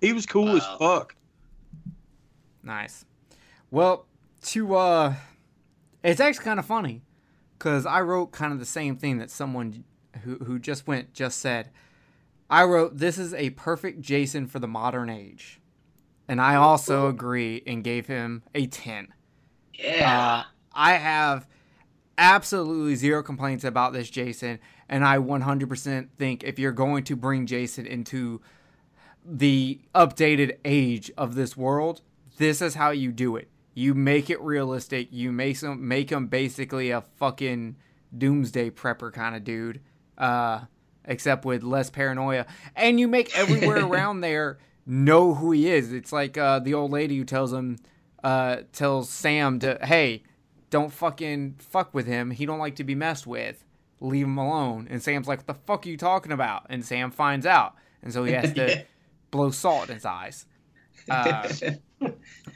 [0.01, 1.15] He was cool as fuck.
[2.63, 3.05] Nice.
[3.71, 4.07] Well,
[4.43, 5.15] to uh
[6.03, 7.03] it's actually kind of funny
[7.59, 9.85] cuz I wrote kind of the same thing that someone
[10.23, 11.71] who who just went just said.
[12.49, 15.61] I wrote this is a perfect Jason for the modern age.
[16.27, 19.09] And I also agree and gave him a 10.
[19.75, 20.45] Yeah.
[20.45, 21.47] Uh, I have
[22.21, 27.47] absolutely zero complaints about this Jason, and I 100% think if you're going to bring
[27.47, 28.41] Jason into
[29.25, 32.03] the updated age of this world,
[32.37, 33.49] this is how you do it.
[33.75, 35.09] You make it realistic.
[35.11, 37.77] You make him make him basically a fucking
[38.17, 39.81] doomsday prepper kind of dude,
[40.19, 40.61] uh,
[41.05, 42.47] except with less paranoia,
[42.77, 45.93] and you make everywhere around there know who he is.
[45.93, 47.79] It's like uh, the old lady who tells him,
[48.25, 50.25] uh, tells Sam to, hey,
[50.71, 52.31] don't fucking fuck with him.
[52.31, 53.65] He don't like to be messed with.
[54.01, 54.87] Leave him alone.
[54.91, 56.67] And Sam's like, what the fuck are you talking about?
[56.71, 58.83] And Sam finds out, and so he has to Yeah.
[59.31, 60.47] blow salt in his eyes.
[61.09, 61.49] Uh,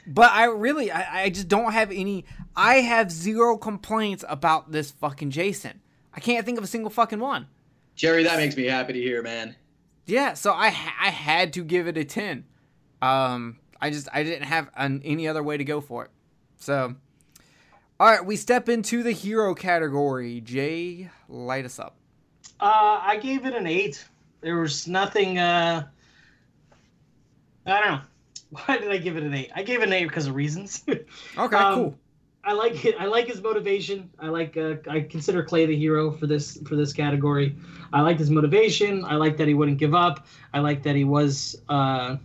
[0.07, 2.25] but I really, I, I just don't have any.
[2.55, 5.81] I have zero complaints about this fucking Jason.
[6.13, 7.47] I can't think of a single fucking one.
[7.95, 9.55] Jerry, that makes me happy to hear, man.
[10.05, 12.45] Yeah, so I I had to give it a ten.
[13.01, 16.11] Um, I just I didn't have an, any other way to go for it.
[16.57, 16.95] So,
[17.99, 20.41] all right, we step into the hero category.
[20.41, 21.95] Jay, light us up.
[22.59, 24.03] Uh, I gave it an eight.
[24.41, 25.37] There was nothing.
[25.37, 25.87] Uh,
[27.65, 28.01] I don't know.
[28.65, 29.51] Why did I give it an eight?
[29.55, 30.83] I gave it an eight because of reasons.
[31.37, 31.99] Okay, Um, cool.
[32.43, 32.95] I like it.
[32.99, 34.09] I like his motivation.
[34.19, 34.55] I like.
[34.55, 37.55] Uh, I consider Clay the hero for this for this category.
[37.91, 39.03] I liked his motivation.
[39.03, 40.27] I like that he wouldn't give up.
[40.53, 41.59] I like that he was.
[41.67, 42.17] Uh,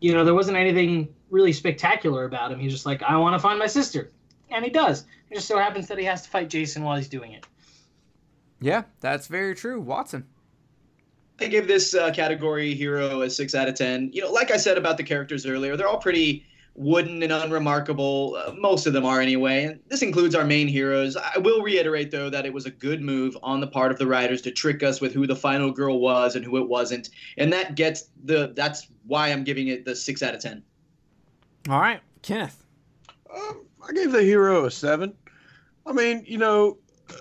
[0.00, 2.58] you know, there wasn't anything really spectacular about him.
[2.58, 4.10] He's just like, I want to find my sister,
[4.52, 5.04] and he does.
[5.30, 7.46] It just so happens that he has to fight Jason while he's doing it.
[8.60, 10.26] Yeah, that's very true, Watson.
[11.40, 14.10] I give this uh, category hero a six out of ten.
[14.12, 18.36] You know, like I said about the characters earlier, they're all pretty wooden and unremarkable.
[18.36, 19.64] Uh, most of them are anyway.
[19.64, 21.16] And this includes our main heroes.
[21.16, 24.06] I will reiterate though that it was a good move on the part of the
[24.06, 27.52] writers to trick us with who the final girl was and who it wasn't, and
[27.52, 28.52] that gets the.
[28.54, 30.62] That's why I'm giving it the six out of ten.
[31.68, 32.64] All right, Kenneth.
[33.34, 35.14] Um, I gave the hero a seven.
[35.86, 36.78] I mean, you know,
[37.10, 37.14] uh,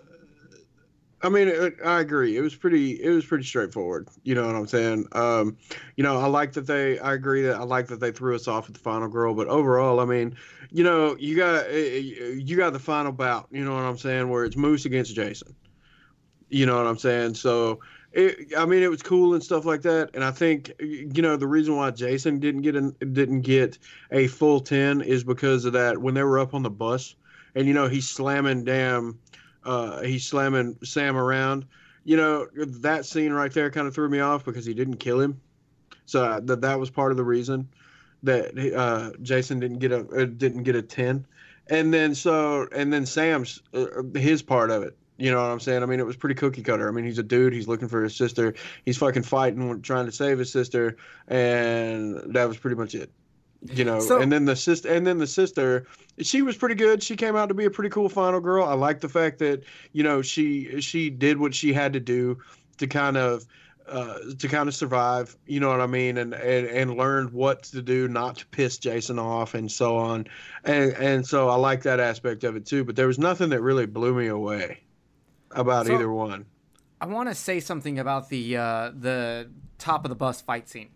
[1.24, 2.38] I mean, it, I agree.
[2.38, 3.02] It was pretty.
[3.02, 4.08] It was pretty straightforward.
[4.24, 5.08] You know what I'm saying?
[5.14, 5.58] Um,
[5.96, 7.00] you know, I like that they.
[7.00, 9.34] I agree that I like that they threw us off with the final girl.
[9.34, 10.36] But overall, I mean,
[10.72, 13.48] you know, you got uh, you got the final bout.
[13.52, 14.30] You know what I'm saying?
[14.30, 15.56] Where it's Moose against Jason.
[16.50, 17.36] You know what I'm saying?
[17.36, 17.80] So.
[18.14, 21.38] It, I mean, it was cool and stuff like that, and I think you know
[21.38, 23.78] the reason why Jason didn't get didn't get
[24.12, 25.98] a full 10 is because of that.
[25.98, 27.16] When they were up on the bus
[27.56, 29.20] and you know he's slamming damn
[29.64, 31.66] uh he's slamming sam around
[32.04, 35.20] you know that scene right there kind of threw me off because he didn't kill
[35.20, 35.40] him.
[36.06, 37.70] So uh, that that was part of the reason
[38.24, 41.26] that uh jason didn't get a uh, didn't get a 10
[41.68, 45.60] and then so and then sam's uh, his part of it you know what I'm
[45.60, 45.84] saying?
[45.84, 46.88] I mean, it was pretty cookie cutter.
[46.88, 47.54] I mean, he's a dude.
[47.54, 48.54] He's looking for his sister.
[48.86, 50.98] He's fucking fighting, trying to save his sister,
[51.28, 53.12] and that was pretty much it
[53.70, 55.86] you know So- and then the sister and then the sister
[56.20, 58.74] she was pretty good she came out to be a pretty cool final girl i
[58.74, 59.64] like the fact that
[59.94, 62.40] you know she she did what she had to do
[62.78, 63.46] to kind of
[63.88, 67.64] uh, to kind of survive you know what i mean and, and and learned what
[67.64, 70.26] to do not to piss jason off and so on
[70.64, 73.62] and and so i like that aspect of it too but there was nothing that
[73.62, 74.80] really blew me away
[75.54, 76.46] about So- either one
[77.00, 79.50] I want to say something about the uh, the
[79.80, 80.90] top of the bus fight scene.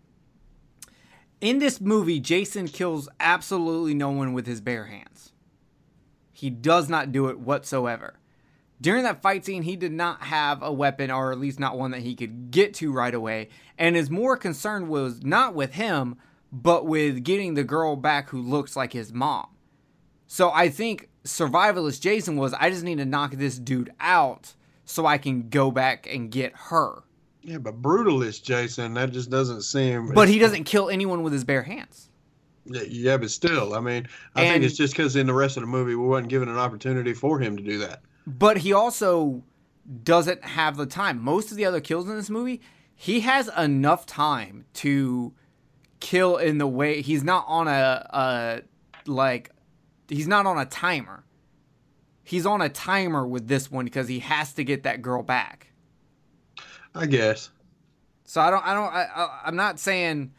[1.40, 5.32] In this movie, Jason kills absolutely no one with his bare hands.
[6.32, 8.18] He does not do it whatsoever.
[8.80, 11.90] During that fight scene, he did not have a weapon, or at least not one
[11.92, 13.48] that he could get to right away.
[13.78, 16.16] And his more concern was not with him,
[16.52, 19.46] but with getting the girl back who looks like his mom.
[20.26, 24.54] So I think survivalist Jason was I just need to knock this dude out
[24.84, 27.02] so I can go back and get her.
[27.42, 30.12] Yeah, but brutalist Jason, that just doesn't seem.
[30.14, 32.08] But he doesn't kill anyone with his bare hands.
[32.64, 35.56] Yeah, yeah, but still, I mean, I And- think it's just because in the rest
[35.56, 38.02] of the movie we wasn't given an opportunity for him to do that.
[38.26, 39.44] But he also
[40.02, 41.22] doesn't have the time.
[41.22, 42.60] Most of the other kills in this movie,
[42.94, 45.32] he has enough time to
[46.00, 48.62] kill in the way he's not on a, a
[49.08, 49.50] like
[50.08, 51.24] he's not on a timer.
[52.22, 55.68] He's on a timer with this one because he has to get that girl back.
[56.94, 57.50] I guess.
[58.24, 60.32] So I don't I don't I, I I'm not saying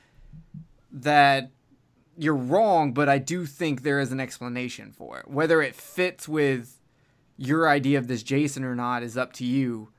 [0.92, 1.52] that
[2.18, 5.28] you're wrong, but I do think there is an explanation for it.
[5.30, 6.82] Whether it fits with
[7.38, 9.90] your idea of this Jason or not is up to you.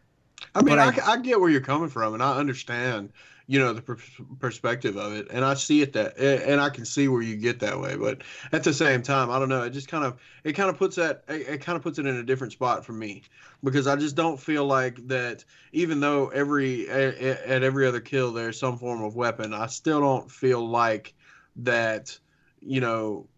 [0.54, 3.12] I mean, I, I- I get where you're coming from, and I understand,
[3.48, 3.96] you know, the per-
[4.38, 7.58] perspective of it, and I see it that, and I can see where you get
[7.60, 7.96] that way.
[7.96, 8.22] But
[8.52, 9.62] at the same time, I don't know.
[9.62, 12.06] It just kind of, it kind of puts that, it, it kind of puts it
[12.06, 13.22] in a different spot for me,
[13.64, 15.44] because I just don't feel like that.
[15.72, 20.00] Even though every at, at every other kill there's some form of weapon, I still
[20.00, 21.14] don't feel like
[21.56, 22.16] that.
[22.60, 23.28] You know,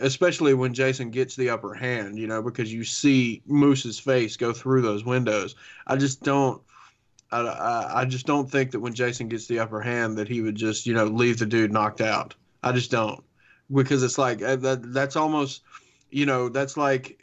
[0.00, 4.52] especially when Jason gets the upper hand, you know, because you see Moose's face go
[4.52, 5.56] through those windows.
[5.88, 6.62] I just don't.
[7.32, 10.56] I, I, just don't think that when Jason gets the upper hand that he would
[10.56, 12.34] just you know leave the dude knocked out.
[12.62, 13.22] I just don't
[13.72, 14.92] because it's like uh, that.
[14.92, 15.62] That's almost
[16.10, 17.22] you know that's like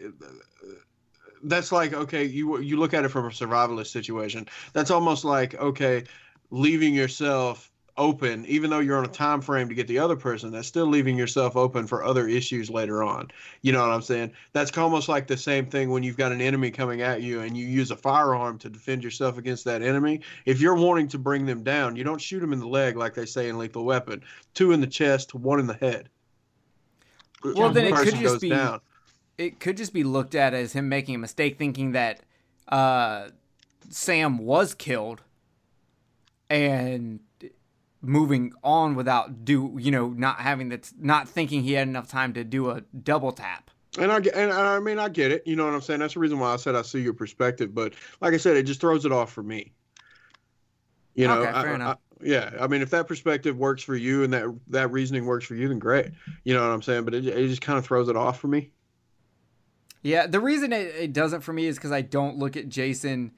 [1.43, 4.47] that's like okay you you look at it from a survivalist situation.
[4.74, 6.05] That's almost like okay
[6.51, 10.52] leaving yourself open even though you're on a time frame to get the other person
[10.52, 13.28] that's still leaving yourself open for other issues later on.
[13.62, 14.32] You know what i'm saying?
[14.54, 17.58] That's almost like the same thing when you've got an enemy coming at you and
[17.58, 20.22] you use a firearm to defend yourself against that enemy.
[20.45, 23.14] If you're wanting to bring them down you don't shoot them in the leg like
[23.14, 24.24] they say in lethal weapon.
[24.54, 26.10] Two in the chest one in the head.
[27.43, 28.82] Well, then it could just be- down.
[29.38, 32.22] It could just be looked at as him making a mistake, thinking that
[32.68, 33.30] uh,
[33.89, 35.22] Sam was killed,
[36.50, 37.20] and
[38.02, 42.34] moving on without do you know not having that not thinking he had enough time
[42.34, 43.72] to do a double tap.
[43.98, 45.41] And I get, and I mean, I get it.
[45.48, 46.02] You know what I'm saying?
[46.02, 47.74] That's the reason why I said I see your perspective.
[47.74, 49.74] But like I said, it just throws it off for me.
[51.16, 51.98] You know, Okay, fair I- enough.
[52.22, 52.52] yeah.
[52.60, 55.68] I mean, if that perspective works for you and that that reasoning works for you,
[55.68, 56.12] then great.
[56.43, 57.06] You know what I'm saying?
[57.06, 58.70] But it, it just kind of throws it off for me.
[60.04, 63.32] Yeah, the reason it, it doesn't for me is because I don't look at Jason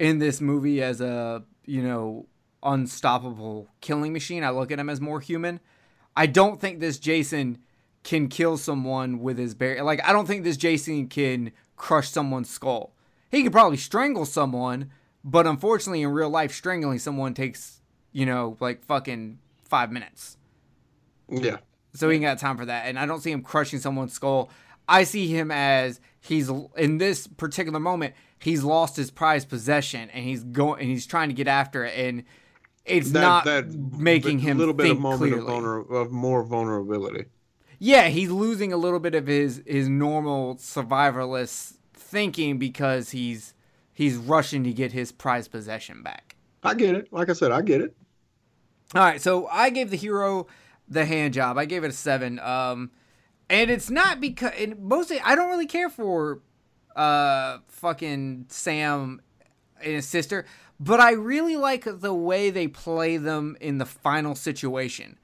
[0.00, 2.26] in this movie as a you know
[2.64, 4.42] unstoppable killing machine.
[4.44, 5.60] I look at him as more human.
[6.16, 7.58] I don't think this Jason
[8.02, 12.50] can kill someone with his bare like I don't think this Jason can crush someone's
[12.50, 12.92] skull.
[13.30, 14.90] He could probably strangle someone,
[15.24, 17.80] but unfortunately in real life strangling someone takes,
[18.12, 20.36] you know, like fucking 5 minutes.
[21.28, 21.56] Yeah.
[21.94, 22.86] So he ain't got time for that.
[22.86, 24.50] And I don't see him crushing someone's skull.
[24.88, 30.24] I see him as he's in this particular moment, he's lost his prized possession and
[30.24, 32.24] he's going and he's trying to get after it and
[32.84, 35.40] it's not that making him a little bit think of moment clearly.
[35.40, 37.26] of, vulner, of more vulnerability.
[37.78, 43.54] Yeah, he's losing a little bit of his his normal survivalist thinking because he's
[43.92, 46.36] he's rushing to get his prized possession back.
[46.62, 47.12] I get it.
[47.12, 47.96] Like I said, I get it.
[48.94, 50.46] All right, so I gave the hero
[50.88, 51.58] the hand job.
[51.58, 52.38] I gave it a seven.
[52.38, 52.90] Um,
[53.50, 56.40] and it's not because and mostly I don't really care for
[56.96, 59.20] uh fucking Sam
[59.82, 60.46] and his sister,
[60.84, 65.18] but I really like the way they play them in the final situation.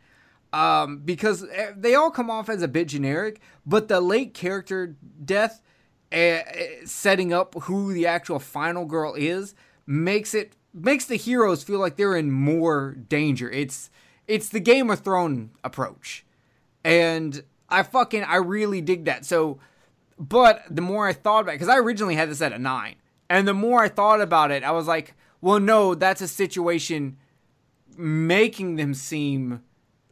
[0.55, 4.97] Um, because eh, they all come off as a bit generic, but the late character
[5.23, 5.63] death,
[6.11, 6.39] uh,
[6.87, 9.55] setting up who the actual final girl is,
[9.87, 13.51] makes it makes the heroes feel like they're in more danger.
[13.51, 13.91] It's
[14.27, 16.25] it's the Game of Thrones approach,
[16.83, 19.25] and I fucking I really dig that.
[19.25, 19.61] So,
[20.19, 22.97] but the more I thought about it, because I originally had this at a nine,
[23.29, 27.17] and the more I thought about it, I was like, well, no, that's a situation
[27.97, 29.63] making them seem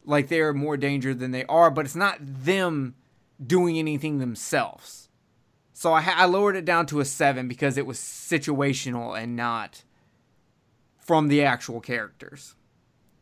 [0.05, 2.95] like they're more danger than they are, but it's not them
[3.45, 5.09] doing anything themselves.
[5.73, 9.83] So I, I lowered it down to a seven because it was situational and not
[10.99, 12.55] from the actual characters.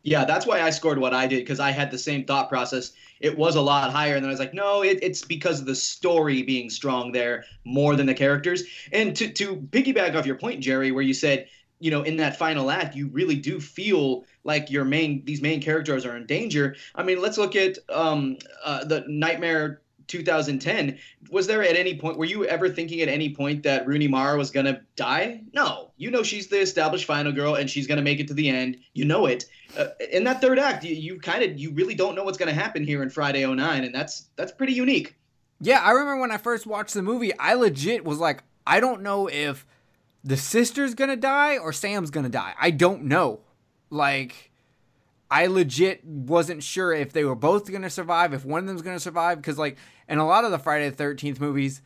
[0.04, 2.94] Yeah, that's why I scored what I did because I had the same thought process.
[3.20, 5.66] It was a lot higher, and then I was like, no, it, it's because of
[5.66, 8.64] the story being strong there more than the characters.
[8.94, 11.48] And to to piggyback off your point, Jerry, where you said,
[11.80, 15.62] you know, in that final act, you really do feel like your main these main
[15.62, 16.76] characters are in danger.
[16.96, 20.98] I mean, let's look at um, uh, the Nightmare 2010.
[21.30, 24.38] Was there at any point were you ever thinking at any point that Rooney Mara
[24.38, 25.42] was gonna die?
[25.54, 28.50] No, you know she's the established final girl and she's gonna make it to the
[28.50, 28.78] end.
[28.94, 29.46] You know it.
[29.78, 32.54] Uh, in that third act, you, you kind of you really don't know what's gonna
[32.54, 35.16] happen here in Friday 09, and that's that's pretty unique.
[35.60, 39.02] Yeah, I remember when I first watched the movie, I legit was like, I don't
[39.02, 39.66] know if
[40.28, 42.54] the sister's gonna die or Sam's gonna die.
[42.60, 43.40] I don't know.
[43.90, 44.52] Like,
[45.32, 49.00] I legit wasn't sure if they were both gonna survive, if one of them's gonna
[49.00, 49.78] survive, because like
[50.10, 51.82] in a lot of the Friday the Thirteenth movies,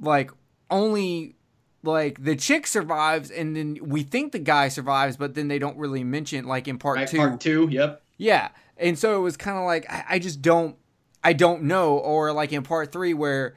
[0.00, 0.30] like
[0.70, 1.36] only
[1.82, 5.76] like the chick survives, and then we think the guy survives, but then they don't
[5.78, 7.16] really mention like in part Right, two.
[7.16, 7.68] part two.
[7.70, 8.02] Yep.
[8.18, 10.76] Yeah, and so it was kind of like I, I just don't,
[11.24, 13.56] I don't know, or like in part three where,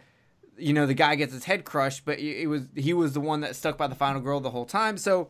[0.58, 3.42] you know, the guy gets his head crushed, but it was he was the one
[3.42, 4.98] that stuck by the final girl the whole time.
[4.98, 5.30] So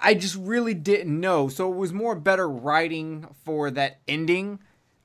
[0.00, 1.48] I just really didn't know.
[1.48, 4.60] So it was more better writing for that ending,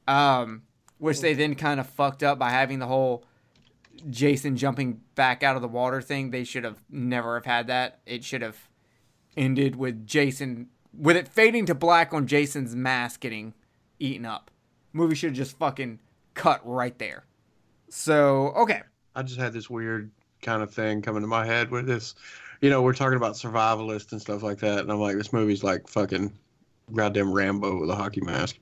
[0.07, 0.63] um,
[0.97, 3.23] which they then kind of fucked up by having the whole
[4.09, 6.31] Jason jumping back out of the water thing.
[6.31, 7.99] They should have never have had that.
[8.05, 8.69] It should have
[9.35, 13.53] ended with Jason with it fading to black on Jason's mask getting
[13.99, 14.49] eaten up.
[14.93, 15.99] Movie should have just fucking
[16.33, 17.25] cut right there.
[17.89, 18.81] So okay,
[19.17, 20.11] I just had this weird
[20.43, 22.13] kind of thing coming to my head with this.
[22.61, 25.63] You know, we're talking about survivalists and stuff like that, and I'm like, this movie's
[25.63, 26.31] like fucking
[26.93, 28.57] goddamn Rambo with a hockey mask.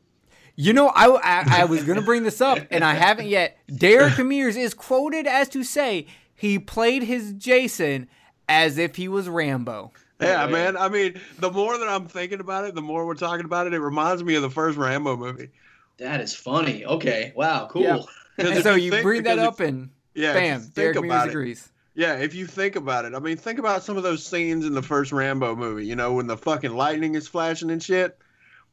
[0.55, 3.57] you know I, I I was gonna bring this up and I haven't yet.
[3.75, 8.07] Derek Mears is quoted as to say he played his Jason
[8.49, 9.91] as if he was Rambo.
[10.21, 10.77] Yeah, man.
[10.77, 13.73] I mean, the more that I'm thinking about it, the more we're talking about it.
[13.73, 15.49] It reminds me of the first Rambo movie.
[15.97, 16.85] That is funny.
[16.85, 17.33] Okay.
[17.35, 17.67] Wow.
[17.69, 17.81] Cool.
[17.83, 17.97] Yeah.
[17.97, 20.95] 'Cause And if so you think- bring that up if- and yeah, bam, think Derek
[21.01, 21.69] Mears about it, agrees.
[21.93, 24.73] Yeah, if you think about it, I mean, think about some of those scenes in
[24.73, 25.85] the first Rambo movie.
[25.85, 28.17] You know, when the fucking lightning is flashing and shit.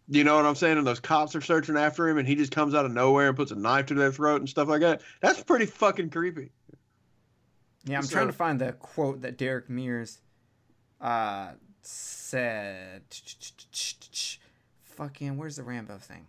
[0.08, 0.78] You know what I'm saying?
[0.78, 3.36] And those cops are searching after him, and he just comes out of nowhere and
[3.36, 5.00] puts a knife to their throat and stuff like that.
[5.20, 6.50] That's pretty fucking creepy.
[7.84, 10.18] Yeah, I'm So- trying to find the quote that Derek Mears
[11.00, 13.02] uh, said.
[14.84, 16.26] Fucking, where's the Rambo thing?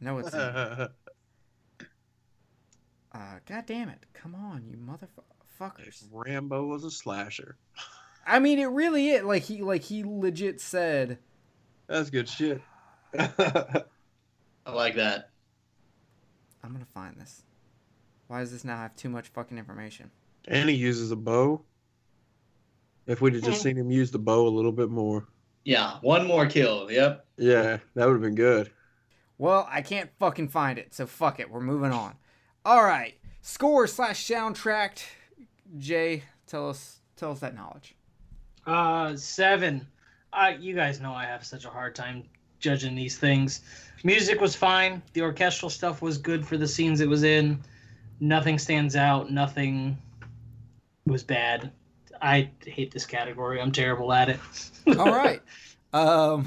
[0.00, 0.34] No, it's.
[0.34, 0.88] in-
[3.12, 4.04] uh, God damn it!
[4.14, 6.04] Come on, you motherfuckers!
[6.12, 7.56] Rambo was a slasher.
[8.26, 9.22] I mean, it really is.
[9.24, 11.18] Like he, like he legit said.
[11.86, 12.60] That's good shit.
[13.18, 13.84] I
[14.70, 15.30] like that.
[16.62, 17.42] I'm gonna find this.
[18.26, 20.10] Why does this now have too much fucking information?
[20.46, 21.62] and he uses a bow.
[23.06, 25.26] If we'd have just seen him use the bow a little bit more,
[25.64, 25.98] Yeah.
[26.02, 26.90] One more kill.
[26.90, 27.26] Yep.
[27.36, 28.70] yeah, that would have been good.
[29.38, 31.50] Well, I can't fucking find it, so fuck it.
[31.50, 32.16] We're moving on.
[32.68, 35.02] All right, score slash soundtrack.
[35.78, 37.94] Jay, tell us, tell us that knowledge.
[38.66, 39.86] Uh, seven.
[40.34, 42.24] I, you guys know I have such a hard time
[42.60, 43.62] judging these things.
[44.04, 45.00] Music was fine.
[45.14, 47.58] The orchestral stuff was good for the scenes it was in.
[48.20, 49.30] Nothing stands out.
[49.30, 49.96] Nothing
[51.06, 51.72] was bad.
[52.20, 53.62] I hate this category.
[53.62, 54.40] I'm terrible at it.
[54.98, 55.40] All right,
[55.94, 56.46] um,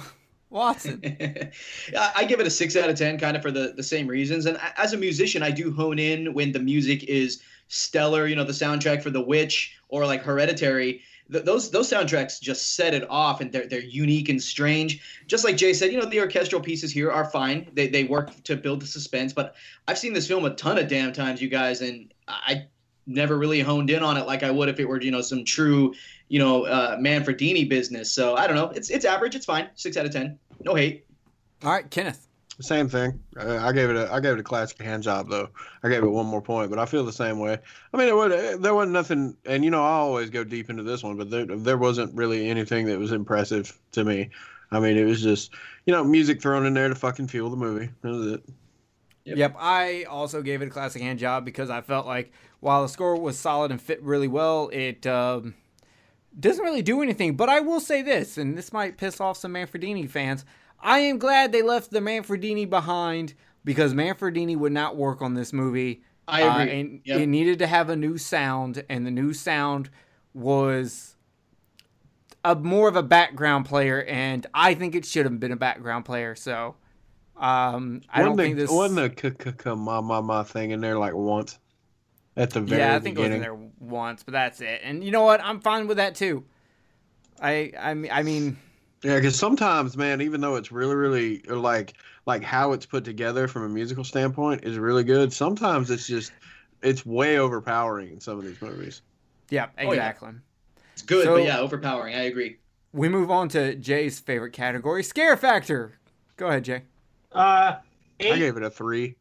[0.51, 1.01] Watson.
[1.97, 4.45] I give it a six out of ten, kind of for the the same reasons.
[4.45, 8.27] And as a musician, I do hone in when the music is stellar.
[8.27, 11.01] You know, the soundtrack for The Witch or like Hereditary.
[11.31, 15.01] Th- those those soundtracks just set it off, and they're they're unique and strange.
[15.25, 17.71] Just like Jay said, you know, the orchestral pieces here are fine.
[17.73, 19.31] They they work to build the suspense.
[19.33, 19.55] But
[19.87, 22.67] I've seen this film a ton of damn times, you guys, and I
[23.07, 25.43] never really honed in on it like I would if it were you know some
[25.43, 25.93] true
[26.29, 28.11] you know uh, Manfredini business.
[28.11, 28.69] So I don't know.
[28.69, 29.35] It's it's average.
[29.35, 29.69] It's fine.
[29.75, 30.37] Six out of ten.
[30.63, 31.05] No hate.
[31.63, 32.27] All right, Kenneth.
[32.59, 33.19] Same thing.
[33.37, 35.49] Uh, I gave it a I gave it a classic hand job though.
[35.83, 37.57] I gave it one more point, but I feel the same way.
[37.93, 40.83] I mean, it was, there wasn't nothing, and you know, I always go deep into
[40.83, 44.29] this one, but there there wasn't really anything that was impressive to me.
[44.71, 45.51] I mean, it was just
[45.85, 47.89] you know music thrown in there to fucking fuel the movie.
[48.01, 48.43] That was it.
[49.25, 49.37] Yep.
[49.37, 49.55] Yep.
[49.59, 53.19] I also gave it a classic hand job because I felt like while the score
[53.19, 55.53] was solid and fit really well, it um,
[56.39, 57.35] doesn't really do anything.
[57.35, 60.43] But I will say this, and this might piss off some Manfredini fans.
[60.79, 65.53] I am glad they left the Manfredini behind because Manfredini would not work on this
[65.53, 66.01] movie.
[66.27, 66.79] I Uh, agree.
[66.79, 67.19] and Yep.
[67.19, 69.89] it needed to have a new sound, and the new sound
[70.33, 71.15] was
[72.43, 76.05] a more of a background player, and I think it should have been a background
[76.05, 76.33] player.
[76.35, 76.75] So
[77.41, 78.71] um, I don't Wasn't think the, this.
[78.71, 81.57] wasn't the k k k ma ma ma thing in there like once
[82.37, 83.43] at the very yeah, I think beginning.
[83.43, 84.81] it was in there once, but that's it.
[84.83, 85.41] And you know what?
[85.43, 86.45] I'm fine with that too.
[87.41, 88.57] I I mean, I mean,
[89.03, 91.93] Yeah, because sometimes, man, even though it's really, really like
[92.27, 95.33] like how it's put together from a musical standpoint is really good.
[95.33, 96.31] Sometimes it's just
[96.83, 99.01] it's way overpowering in some of these movies.
[99.49, 99.89] yeah, Oh, yeah.
[99.89, 100.29] exactly.
[100.93, 102.15] It's good, So- but yeah, overpowering.
[102.15, 102.57] I agree.
[102.93, 105.97] We move on to Jay's favorite category, scare factor.
[106.37, 106.83] Go ahead, Jay.
[107.31, 107.75] Uh,
[108.19, 109.15] I gave it a three.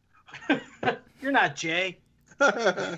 [1.21, 1.97] You're not Jay.
[2.39, 2.97] I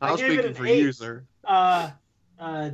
[0.00, 0.78] was speaking for eight.
[0.78, 1.24] you, sir.
[1.44, 1.90] Uh,
[2.38, 2.70] uh,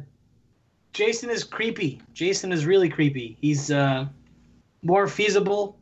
[0.92, 2.00] Jason is creepy.
[2.12, 3.36] Jason is really creepy.
[3.40, 4.06] He's uh,
[4.82, 5.78] more feasible.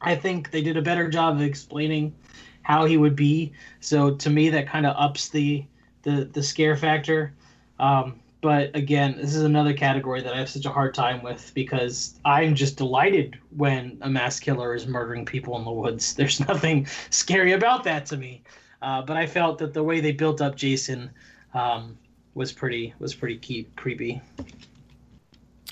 [0.00, 2.14] I think they did a better job of explaining
[2.62, 3.52] how he would be.
[3.80, 5.64] So to me, that kind of ups the
[6.02, 7.34] the the scare factor.
[7.80, 11.52] Um, but again, this is another category that I have such a hard time with
[11.54, 16.14] because I'm just delighted when a mass killer is murdering people in the woods.
[16.16, 18.42] There's nothing scary about that to me.
[18.80, 21.10] Uh, but I felt that the way they built up Jason
[21.52, 21.98] um,
[22.34, 24.20] was pretty was pretty key, creepy.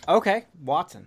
[0.09, 1.07] Okay, Watson.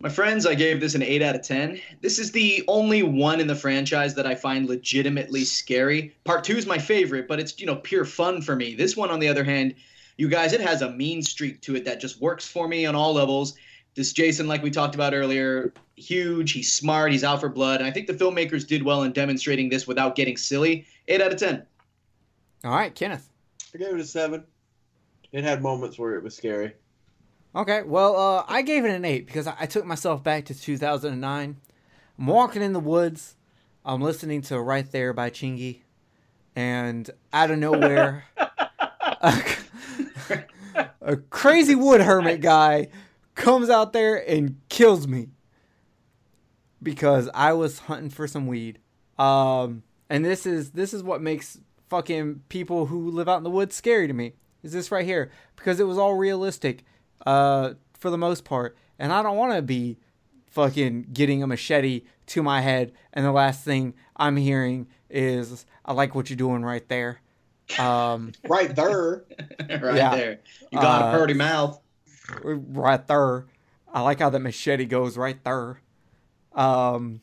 [0.00, 1.80] My friends, I gave this an 8 out of 10.
[2.00, 6.12] This is the only one in the franchise that I find legitimately scary.
[6.24, 8.74] Part 2 is my favorite, but it's, you know, pure fun for me.
[8.74, 9.76] This one on the other hand,
[10.16, 12.94] you guys, it has a mean streak to it that just works for me on
[12.94, 13.54] all levels.
[13.94, 17.80] This Jason, like we talked about earlier, huge, he's smart, he's out for blood.
[17.80, 20.86] And I think the filmmakers did well in demonstrating this without getting silly.
[21.08, 21.66] 8 out of 10.
[22.64, 23.28] All right, Kenneth.
[23.74, 24.44] I gave it a seven.
[25.32, 26.74] It had moments where it was scary.
[27.54, 30.54] Okay, well, uh, I gave it an eight because I, I took myself back to
[30.54, 31.56] 2009.
[32.18, 33.36] I'm walking in the woods.
[33.84, 35.80] I'm listening to Right There by Chingy.
[36.54, 39.42] And out of nowhere, a,
[41.00, 42.88] a crazy wood hermit guy
[43.34, 45.28] comes out there and kills me
[46.82, 48.78] because I was hunting for some weed.
[49.18, 51.58] Um, and this is this is what makes
[51.88, 54.34] fucking people who live out in the woods scary to me.
[54.62, 56.84] Is this right here because it was all realistic
[57.26, 58.76] uh, for the most part.
[58.98, 59.98] And I don't want to be
[60.46, 65.92] fucking getting a machete to my head, and the last thing I'm hearing is, "I
[65.92, 67.20] like what you're doing right there."
[67.78, 69.24] Um, Right there.
[69.60, 70.14] right Yeah.
[70.16, 70.40] there.
[70.70, 71.80] You got Uh, a pretty mouth.
[72.42, 73.46] right there.
[73.92, 75.80] I like how that machete goes right there.
[76.54, 77.20] Um,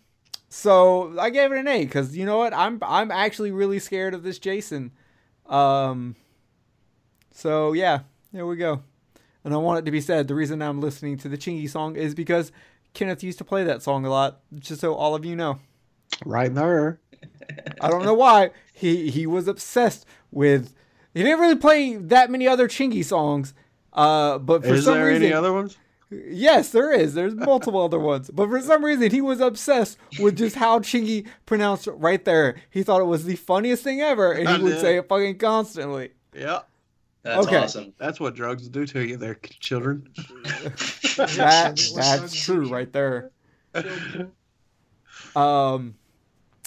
[0.49, 2.53] so I gave it an A because you know what?
[2.53, 4.91] I'm I'm actually really scared of this Jason.
[5.47, 6.15] Um,
[7.31, 7.99] so yeah,
[8.33, 8.83] there we go.
[9.43, 11.95] And I want it to be said, the reason I'm listening to the Chingy song
[11.95, 12.51] is because
[12.93, 15.59] Kenneth used to play that song a lot, just so all of you know.
[16.25, 16.99] Right there.
[17.81, 18.51] I don't know why.
[18.73, 20.73] He he was obsessed with
[21.13, 23.53] he didn't really play that many other Chingy songs.
[23.93, 25.77] Uh, but for Is some there reason, any other ones?
[26.11, 27.13] Yes, there is.
[27.13, 28.31] There's multiple other ones.
[28.31, 32.57] But for some reason, he was obsessed with just how Chingy pronounced it right there.
[32.69, 34.81] He thought it was the funniest thing ever, and he I would did.
[34.81, 36.11] say it fucking constantly.
[36.33, 36.61] Yeah.
[37.21, 37.57] That's okay.
[37.57, 37.93] awesome.
[37.97, 40.07] That's what drugs do to you, there, children.
[41.19, 43.31] That, that's true right there.
[45.35, 45.95] Um,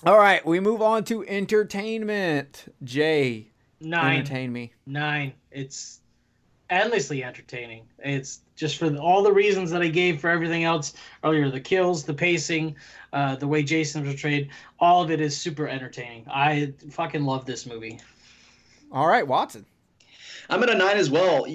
[0.05, 2.65] all right, we move on to entertainment.
[2.83, 3.49] Jay,
[3.81, 4.19] Nine.
[4.19, 4.73] entertain me.
[4.87, 5.33] Nine.
[5.51, 6.01] It's
[6.70, 7.85] endlessly entertaining.
[7.99, 12.05] It's just for all the reasons that I gave for everything else earlier the kills,
[12.05, 12.77] the pacing,
[13.12, 14.51] uh, the way Jason was portrayed.
[14.81, 16.27] All of it is super entertaining.
[16.31, 18.01] I fucking love this movie.
[18.91, 19.66] All right, Watson.
[20.51, 21.47] I'm at a nine as well.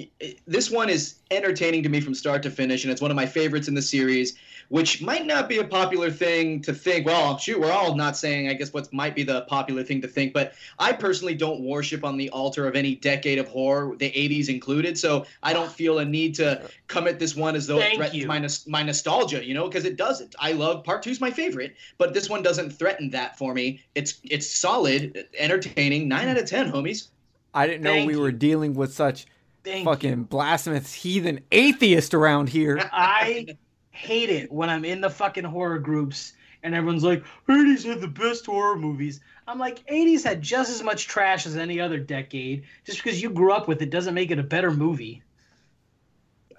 [0.46, 3.26] This one is entertaining to me from start to finish, and it's one of my
[3.26, 4.34] favorites in the series,
[4.68, 7.06] which might not be a popular thing to think.
[7.06, 10.08] Well, shoot, we're all not saying, I guess, what might be the popular thing to
[10.08, 14.10] think, but I personally don't worship on the altar of any decade of horror, the
[14.10, 17.78] 80s included, so I don't feel a need to come at this one as though
[17.78, 20.34] it threatens my, my nostalgia, you know, because it doesn't.
[20.38, 23.80] I love part two's my favorite, but this one doesn't threaten that for me.
[23.94, 27.08] It's it's solid, entertaining, nine out of ten, homies.
[27.54, 29.26] I didn't know Thank we were dealing with such
[29.64, 30.24] Thank fucking you.
[30.24, 32.78] blasphemous heathen atheist around here.
[32.92, 33.56] I
[33.98, 38.08] hate it when I'm in the fucking horror groups and everyone's like, 80s had the
[38.08, 39.20] best horror movies.
[39.46, 42.64] I'm like, 80s had just as much trash as any other decade.
[42.84, 45.22] Just because you grew up with it doesn't make it a better movie.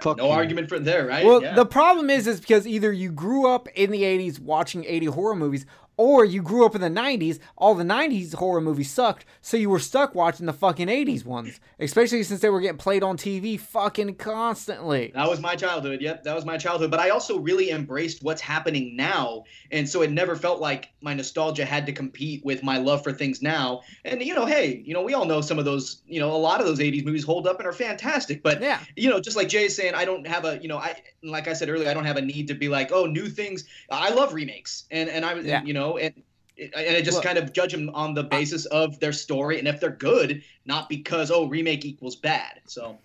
[0.02, 0.32] Fuck no you.
[0.32, 1.26] argument from there, right?
[1.26, 1.56] Well, Yeah.
[1.56, 5.36] the problem is, is because either you grew up in the '80s watching '80 horror
[5.36, 5.66] movies,
[6.00, 7.40] or you grew up in the '90s.
[7.58, 11.60] All the '90s horror movies sucked, so you were stuck watching the fucking '80s ones,
[11.78, 15.12] especially since they were getting played on TV fucking constantly.
[15.14, 16.00] That was my childhood.
[16.02, 16.90] Yep, that was my childhood.
[16.90, 21.14] But I also really embraced what's happening now, and so it never felt like my
[21.14, 23.82] nostalgia had to compete with my love for things now.
[24.06, 26.02] And you know, hey, you know, we all know some of those.
[26.08, 28.42] You know, a lot of those '80s movies hold up and are fantastic.
[28.42, 30.96] But Yeah, you know, just like Jay's saying, I don't have a, you know, I
[31.24, 33.66] like I said earlier, I don't have a need to be like, oh, new things.
[33.92, 35.64] I love remakes, and and I, was, Yeah.
[35.64, 36.14] you know, and
[36.58, 39.68] and I just Look- kind of judge them on the basis of their story, and
[39.68, 42.62] if they're good, not because oh, remake equals bad.
[42.68, 42.98] So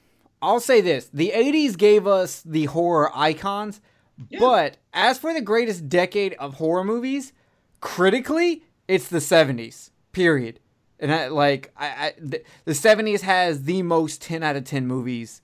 [0.43, 3.81] I'll say this: the '80s gave us the horror icons,
[4.29, 4.41] Yeah.
[4.41, 7.33] but as for the greatest decade of horror movies,
[7.81, 9.91] critically, it's the '70s.
[10.13, 10.61] Period.
[11.01, 14.87] And I, like, I, I the, the '70s has the most 10 out of 10
[14.87, 15.43] movies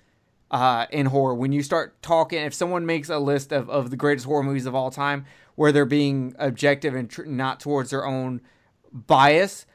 [0.51, 1.35] uh, in horror.
[1.35, 4.67] When you start talking, if someone makes a list of, of the greatest horror movies
[4.67, 5.25] of all time,
[5.55, 8.41] where they're being objective and tr- not towards their own
[8.93, 9.67] bias,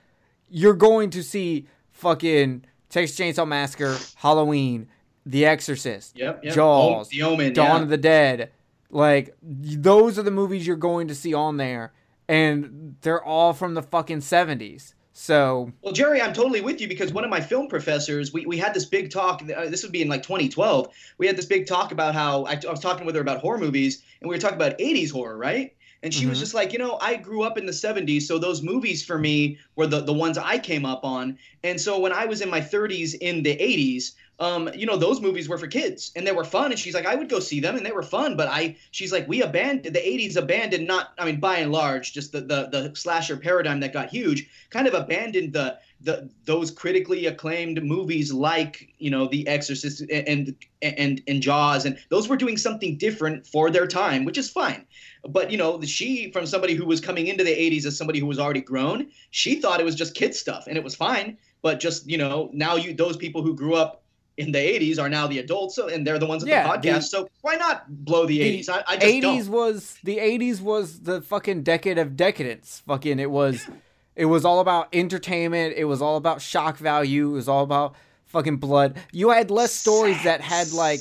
[0.50, 4.88] you're going to see fucking Texas Chainsaw Massacre, Halloween,
[5.26, 6.54] The Exorcist, yep, yep.
[6.54, 7.82] Jaws, the Omen, Dawn yeah.
[7.84, 8.52] of the Dead.
[8.90, 11.94] Like those are the movies you're going to see on there,
[12.28, 14.96] and they're all from the fucking seventies.
[15.18, 18.58] So Well, Jerry, I'm totally with you because one of my film professors, we, we
[18.58, 19.42] had this big talk.
[19.42, 20.90] Uh, this would be in like 2012.
[21.18, 23.58] We had this big talk about how I, I was talking with her about horror
[23.58, 25.72] movies, and we were talking about 80s horror, right?
[26.04, 26.42] And she was Mhm.
[26.42, 29.58] just like, you know, I grew up in the 70s, so those movies for me
[29.78, 31.38] were the, the ones I came up on.
[31.64, 35.22] And so when I was in my 30s in the 80s, um, you know, those
[35.22, 36.72] movies were for kids and they were fun.
[36.72, 38.36] And she's like, I would go see them and they were fun.
[38.36, 42.14] But I, she's like, we abandoned the 80s, abandoned not, I mean, by and large,
[42.14, 46.72] just the, the, the slasher paradigm that got huge, kind of abandoned the, the those
[46.72, 52.38] critically acclaimed movies like you know The Exorcist and and and Jaws and those were
[52.38, 54.86] doing something different for their time, which is fine.
[55.28, 58.26] But you know, she from somebody who was coming into the 80s as somebody who
[58.26, 61.38] was already grown, she thought it was just kid stuff and it was fine.
[61.62, 64.04] But just you know, now you those people who grew up
[64.38, 66.78] in the 80s are now the adults, so and they're the ones at Yeah, the
[66.78, 66.96] podcast.
[66.96, 68.70] the- so why not blow the, the 80s?
[68.70, 69.50] I, I just 80s don't.
[69.50, 72.82] was the 80s was the fucking decade of decadence.
[72.86, 73.66] Fucking it was
[74.16, 77.96] it was all about entertainment, it was all about shock value, it was all about
[78.26, 78.98] fucking blood.
[79.14, 81.00] You had less stories that had like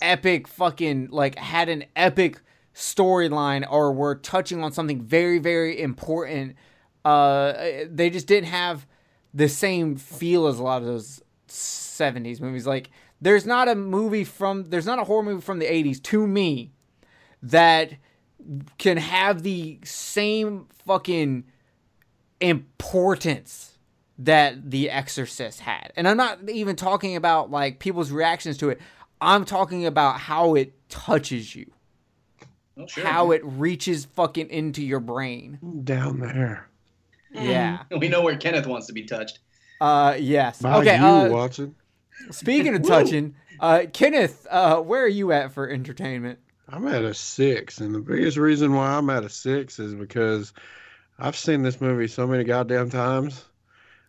[0.00, 2.40] epic fucking like had an epic
[2.74, 6.56] storyline or were touching on something very very important.
[7.04, 7.52] Uh
[7.90, 8.86] they just didn't have
[9.34, 11.20] the same feel as a lot of those
[12.00, 12.90] 70s movies like
[13.20, 16.72] there's not a movie from there's not a horror movie from the 80s to me
[17.42, 17.92] that
[18.78, 21.44] can have the same fucking
[22.40, 23.78] importance
[24.18, 25.92] that The Exorcist had.
[25.96, 28.80] And I'm not even talking about like people's reactions to it.
[29.20, 31.70] I'm talking about how it touches you,
[32.76, 33.04] Oh, sure.
[33.04, 35.58] how it reaches fucking into your brain.
[35.84, 36.68] Down there.
[37.32, 37.82] Yeah.
[37.98, 39.38] we know where Kenneth wants to be touched.
[39.80, 40.60] Uh yes.
[40.60, 41.74] By okay, you, uh Watson.
[42.30, 46.38] Speaking of touching, uh Kenneth, uh where are you at for entertainment?
[46.68, 50.52] I'm at a six, and the biggest reason why I'm at a six is because
[51.18, 53.44] I've seen this movie so many goddamn times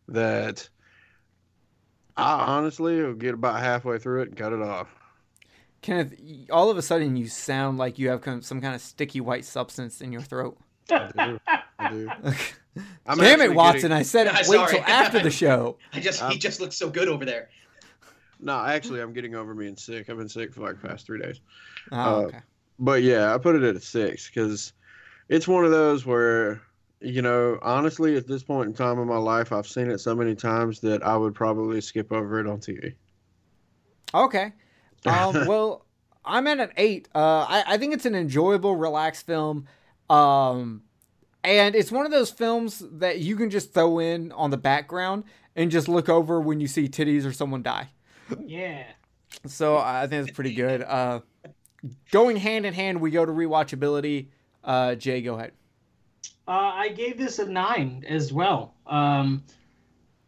[0.07, 0.69] that
[2.17, 4.93] I honestly will get about halfway through it and cut it off.
[5.81, 6.13] Kenneth,
[6.51, 9.99] all of a sudden you sound like you have some kind of sticky white substance
[10.01, 10.57] in your throat.
[10.91, 11.39] I do.
[11.79, 12.11] I do.
[13.05, 13.81] I'm Damn it, actually Watson!
[13.81, 14.73] getting- I said Yeah, wait sorry.
[14.75, 15.77] till after the show.
[15.91, 17.49] I just Um, he just looks so good over there.
[18.41, 20.09] No, actually, I'm getting over being sick.
[20.09, 21.39] I've been sick for like the past three days.
[21.91, 22.39] Oh, Uh, okay.
[22.79, 24.73] But yeah, I put it at a six because
[25.29, 26.61] it's one of those where,
[26.99, 30.15] you know, honestly, at this point in time in my life, I've seen it so
[30.15, 32.95] many times that I would probably skip over it on TV.
[34.13, 34.53] Okay.
[35.05, 35.85] Um, well,
[36.25, 37.07] I'm at an eight.
[37.15, 39.67] Uh, I, I think it's an enjoyable, relaxed film.
[40.09, 40.83] Um,
[41.43, 45.23] and it's one of those films that you can just throw in on the background
[45.55, 47.89] and just look over when you see titties or someone die.
[48.45, 48.83] Yeah.
[49.45, 50.85] So I think it's pretty good.
[50.87, 51.19] Uh,
[52.11, 54.27] going hand in hand, we go to rewatchability.
[54.63, 55.51] Uh, Jay, go ahead.
[56.47, 58.75] Uh, I gave this a nine as well.
[58.85, 59.43] Um,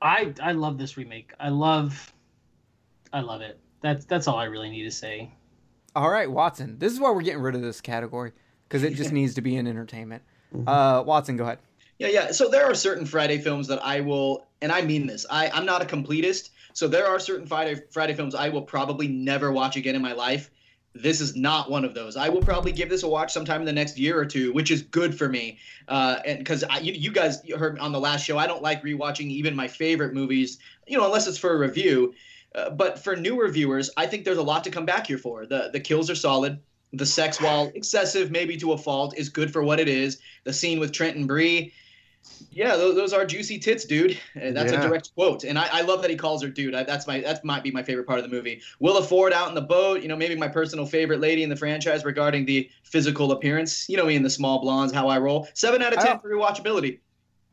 [0.01, 1.31] I I love this remake.
[1.39, 2.11] I love,
[3.11, 3.59] I love it.
[3.81, 5.31] That's that's all I really need to say.
[5.95, 6.79] All right, Watson.
[6.79, 8.31] This is why we're getting rid of this category
[8.67, 10.23] because it just needs to be in entertainment.
[10.65, 11.59] Uh, Watson, go ahead.
[11.99, 12.31] Yeah, yeah.
[12.31, 15.25] So there are certain Friday films that I will, and I mean this.
[15.29, 19.07] I I'm not a completist, so there are certain Friday Friday films I will probably
[19.07, 20.49] never watch again in my life.
[20.95, 22.15] This is not one of those.
[22.15, 24.69] I will probably give this a watch sometime in the next year or two, which
[24.69, 25.57] is good for me.
[25.87, 29.27] Uh, and because you, you guys heard on the last show, I don't like rewatching
[29.27, 32.13] even my favorite movies, you know, unless it's for a review.
[32.53, 35.47] Uh, but for newer viewers, I think there's a lot to come back here for.
[35.47, 36.59] The the kills are solid.
[36.95, 40.19] The sex, while excessive, maybe to a fault, is good for what it is.
[40.43, 41.73] The scene with Trent and Bree,
[42.51, 44.13] yeah, those, those are juicy tits, dude.
[44.35, 44.79] Uh, That's Yeah.
[44.83, 46.73] a direct quote, and I, I love that he calls her dude.
[46.75, 48.61] I, that's my that might be my favorite part of the movie.
[48.79, 51.55] Willa Ford out in the boat, you know, maybe my personal favorite lady in the
[51.55, 53.87] franchise regarding the physical appearance.
[53.89, 55.47] You know me in the small blondes, how I roll.
[55.53, 56.99] Seven out of ten don't- for rewatchability.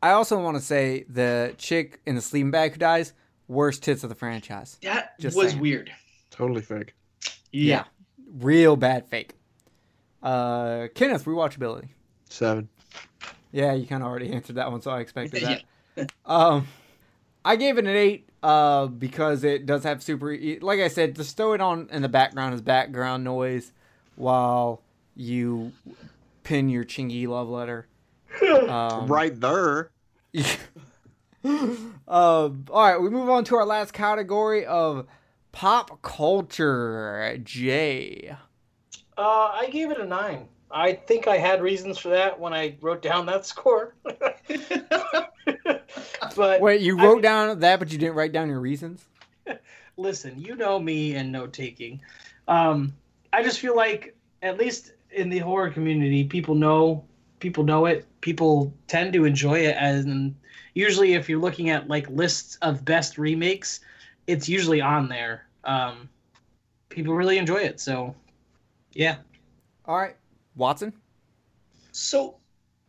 [0.03, 3.13] I also want to say the chick in the sleeping bag who dies,
[3.49, 4.79] worst tits of the franchise.
[4.83, 5.61] That Just was saying.
[5.61, 5.93] weird.
[6.31, 6.95] Totally fake.
[7.53, 7.85] Yeah.
[8.39, 9.35] Real bad fake.
[10.23, 11.89] Uh, Kenneth, rewatchability.
[12.29, 12.69] Seven.
[13.53, 15.59] Yeah, you kind of already answered that one, so I expected Yeah.
[15.97, 16.13] that.
[16.25, 16.69] um,
[17.45, 20.37] I gave it an eight uh, because it does have super.
[20.61, 23.73] Like I said, just throw it on in the background as background noise
[24.17, 24.83] while
[25.17, 25.73] you
[26.43, 27.87] pin your chingy love letter.
[28.69, 29.91] Um, right there.
[31.45, 35.07] um, all right, we move on to our last category of
[35.53, 37.39] pop culture.
[37.43, 38.37] Jay.
[39.19, 40.49] Uh, I gave it a nine.
[40.73, 43.95] I think I had reasons for that when I wrote down that score.
[46.37, 49.05] but Wait, you wrote mean- down that, but you didn't write down your reasons.
[49.97, 52.01] listen, you know me and note taking.
[52.49, 52.93] Um,
[53.33, 57.05] I just feel like, at least in the horror community, people know
[57.39, 58.07] people know it.
[58.21, 60.35] People tend to enjoy it, and
[60.75, 63.81] usually, if you're looking at like lists of best remakes,
[64.27, 65.47] it's usually on there.
[65.65, 66.09] Um,
[66.89, 68.15] people really enjoy it, so
[68.93, 69.17] yeah.
[69.85, 70.17] All right,
[70.61, 70.93] Watson.
[71.91, 72.37] So,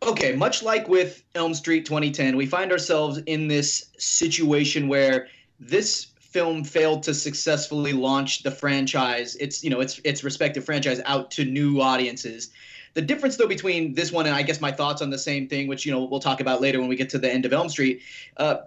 [0.03, 5.27] okay, much like with Elm Street 2010, we find ourselves in this situation where
[5.59, 11.01] this film failed to successfully launch the franchise, its you know its its respective franchise
[11.05, 12.51] out to new audiences.
[12.93, 15.67] The difference, though, between this one and I guess my thoughts on the same thing,
[15.67, 17.69] which you know we'll talk about later when we get to the end of Elm
[17.69, 18.01] Street,
[18.37, 18.57] uh,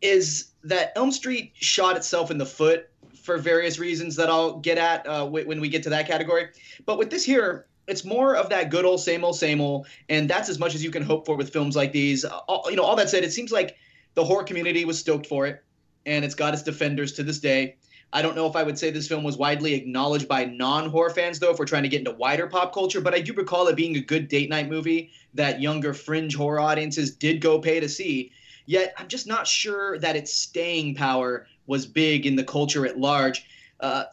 [0.00, 2.90] is that Elm Street shot itself in the foot
[3.22, 6.48] for various reasons that I'll get at uh, when we get to that category.
[6.84, 10.28] But with this here, it's more of that good old same old same old, and
[10.28, 12.24] that's as much as you can hope for with films like these.
[12.24, 13.76] All, you know, all that said, it seems like
[14.14, 15.62] the horror community was stoked for it,
[16.06, 17.76] and it's got its defenders to this day.
[18.12, 21.40] I don't know if I would say this film was widely acknowledged by non-horror fans,
[21.40, 23.00] though, if we're trying to get into wider pop culture.
[23.00, 26.60] But I do recall it being a good date night movie that younger fringe horror
[26.60, 28.30] audiences did go pay to see.
[28.66, 32.98] Yet I'm just not sure that its staying power was big in the culture at
[32.98, 33.44] large.
[33.80, 34.04] Uh,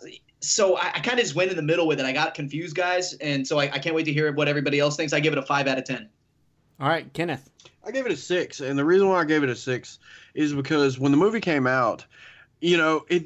[0.42, 2.06] so I, I kind of just went in the middle with it.
[2.06, 4.96] I got confused, guys, and so I, I can't wait to hear what everybody else
[4.96, 5.14] thinks.
[5.14, 6.10] I give it a five out of ten.
[6.80, 7.50] All right, Kenneth.
[7.86, 10.00] I gave it a six, and the reason why I gave it a six
[10.34, 12.06] is because when the movie came out,
[12.60, 13.26] you know, it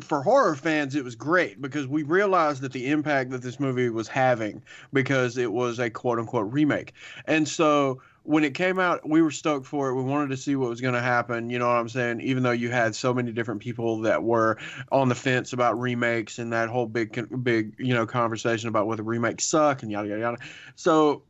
[0.00, 3.90] for horror fans it was great because we realized that the impact that this movie
[3.90, 4.62] was having
[4.92, 6.92] because it was a quote unquote remake,
[7.26, 9.94] and so when it came out, we were stoked for it.
[9.94, 11.50] We wanted to see what was going to happen.
[11.50, 12.20] You know what I'm saying?
[12.20, 14.58] Even though you had so many different people that were
[14.92, 19.02] on the fence about remakes and that whole big, big, you know, conversation about whether
[19.02, 20.36] remakes suck and yada yada yada.
[20.76, 21.22] So,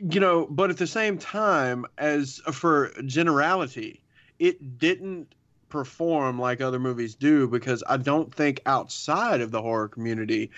[0.00, 4.02] you know, but at the same time, as for generality,
[4.38, 5.34] it didn't
[5.68, 10.52] perform like other movies do because I don't think outside of the horror community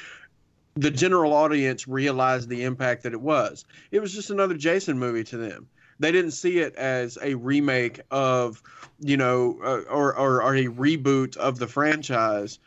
[0.77, 3.65] the general audience realized the impact that it was.
[3.91, 5.69] It was just another Jason movie to them.
[5.99, 8.63] They didn't see it as a remake of,
[9.01, 12.59] you know, uh, or, or, or a reboot of the franchise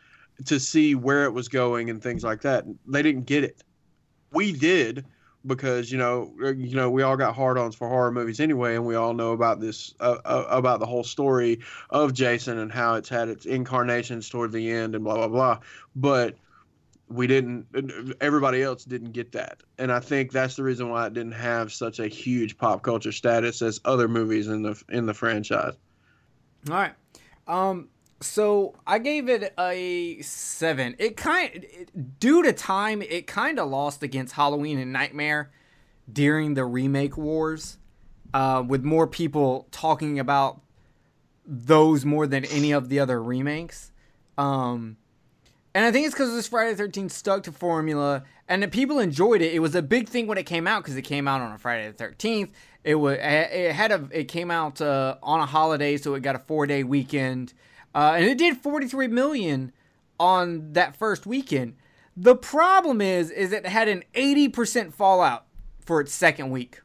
[0.46, 2.64] to see where it was going and things like that.
[2.88, 3.62] They didn't get it.
[4.32, 5.04] We did
[5.46, 8.84] because you know uh, you know we all got hard-ons for horror movies anyway and
[8.84, 11.58] we all know about this uh, uh, about the whole story
[11.88, 15.58] of Jason and how it's had its incarnations toward the end and blah blah blah
[15.96, 16.36] but
[17.10, 17.66] we didn't
[18.20, 19.62] everybody else didn't get that.
[19.78, 23.12] And i think that's the reason why it didn't have such a huge pop culture
[23.12, 25.74] status as other movies in the in the franchise.
[26.68, 26.92] All right.
[27.46, 27.88] Um
[28.22, 30.94] so i gave it a seven.
[30.98, 31.66] It kind
[32.18, 35.50] due to time it kind of lost against halloween and nightmare
[36.10, 37.78] during the remake wars
[38.32, 40.60] uh, with more people talking about
[41.44, 43.90] those more than any of the other remakes.
[44.38, 44.96] Um
[45.74, 48.98] and I think it's because this Friday the 13th stuck to formula and the people
[48.98, 49.54] enjoyed it.
[49.54, 51.58] It was a big thing when it came out because it came out on a
[51.58, 52.50] Friday the 13th.
[52.82, 56.34] It was it had a it came out uh, on a holiday, so it got
[56.34, 57.52] a four day weekend,
[57.94, 59.72] uh, and it did 43 million
[60.18, 61.76] on that first weekend.
[62.16, 65.46] The problem is, is it had an 80% fallout
[65.78, 66.80] for its second week,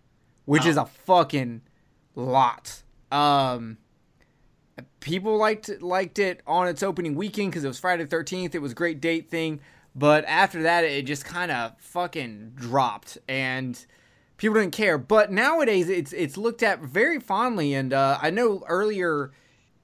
[0.45, 0.69] which wow.
[0.69, 1.61] is a fucking
[2.15, 2.83] lot.
[3.11, 3.77] Um,
[5.05, 8.55] people liked liked it on its opening weekend because it was Friday the 13th.
[8.55, 9.61] It was a great date thing.
[9.95, 13.85] But after that, it just kind of fucking dropped, and
[14.35, 14.97] people didn't care.
[14.97, 19.31] But nowadays, it's it's looked at very fondly, and uh, I know earlier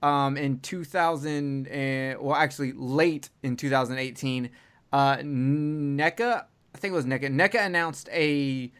[0.02, 4.50] um, in 2000, and, well, actually late in 2018,
[4.92, 8.72] uh, NECA, I think it was NECA, NECA announced a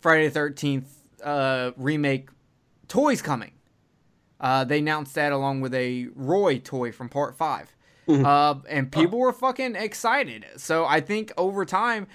[0.00, 0.84] Friday the 13th
[1.24, 2.28] uh, remake
[2.86, 3.52] toys coming.
[4.40, 7.74] Uh, they announced that along with a Roy toy from Part 5.
[8.06, 8.24] Mm-hmm.
[8.24, 10.46] Uh, and people were fucking excited.
[10.56, 12.06] So I think over time,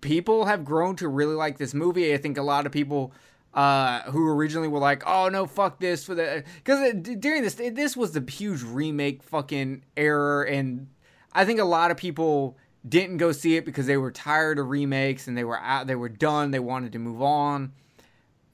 [0.00, 2.12] people have grown to really like this movie.
[2.12, 3.12] I think a lot of people
[3.54, 7.96] uh, who originally were like, "Oh no, fuck this," for the because during this this
[7.96, 10.88] was the huge remake fucking error, and
[11.32, 14.68] I think a lot of people didn't go see it because they were tired of
[14.68, 17.72] remakes and they were out, they were done, they wanted to move on.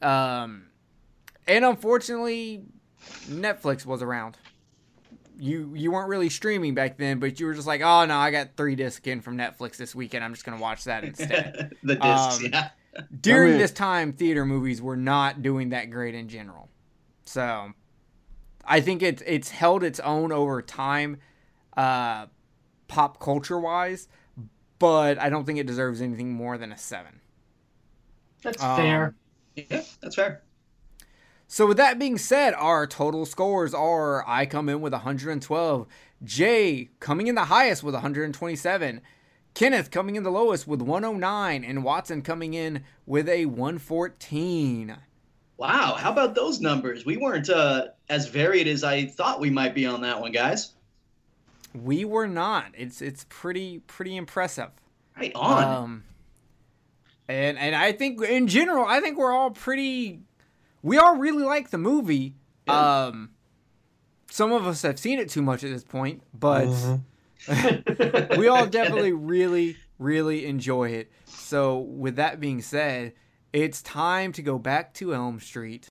[0.01, 0.69] Um,
[1.47, 2.65] and unfortunately,
[3.29, 4.37] Netflix was around.
[5.39, 8.31] You you weren't really streaming back then, but you were just like, oh no, I
[8.31, 10.25] got three discs in from Netflix this weekend.
[10.25, 11.75] I'm just gonna watch that instead.
[11.83, 12.69] the discs, um, yeah.
[13.21, 16.69] during this time, theater movies were not doing that great in general.
[17.25, 17.73] So,
[18.65, 21.19] I think it's it's held its own over time,
[21.77, 22.27] uh,
[22.89, 24.09] pop culture wise,
[24.79, 27.21] but I don't think it deserves anything more than a seven.
[28.43, 29.15] That's um, fair.
[29.57, 30.43] Yeah, that's fair.
[31.53, 35.87] So with that being said, our total scores are I come in with 112,
[36.25, 39.03] Jay coming in the highest with 127,
[39.53, 44.97] Kenneth coming in the lowest with 109, and Watson coming in with a 114.
[45.59, 47.05] Wow, how about those numbers?
[47.05, 50.73] We weren't uh, as varied as I thought we might be on that one, guys.
[51.75, 52.69] We were not.
[52.73, 54.71] It's it's pretty pretty impressive.
[55.19, 55.65] Right on.
[55.65, 56.05] Um,
[57.29, 60.21] and and I think in general, I think we're all pretty.
[60.83, 62.35] We all really like the movie.
[62.67, 63.07] Yeah.
[63.07, 63.31] Um,
[64.31, 66.69] some of us have seen it too much at this point, but
[68.39, 71.11] we all definitely really really enjoy it.
[71.27, 73.15] So with that being said,
[73.53, 75.91] it's time to go back to Elm Street.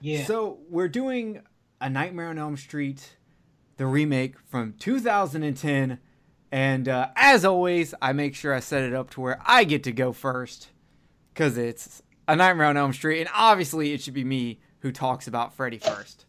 [0.00, 0.24] Yeah.
[0.24, 1.42] So we're doing
[1.80, 3.16] a Nightmare on Elm Street,
[3.76, 5.98] the remake from 2010,
[6.52, 9.82] and uh, as always, I make sure I set it up to where I get
[9.84, 10.68] to go first,
[11.32, 15.26] because it's a Nightmare on Elm Street, and obviously it should be me who talks
[15.26, 16.26] about Freddy first.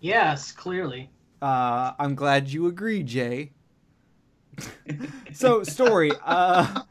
[0.00, 1.10] yes, clearly.
[1.40, 3.52] Uh, I'm glad you agree, Jay.
[5.32, 6.82] so story, uh,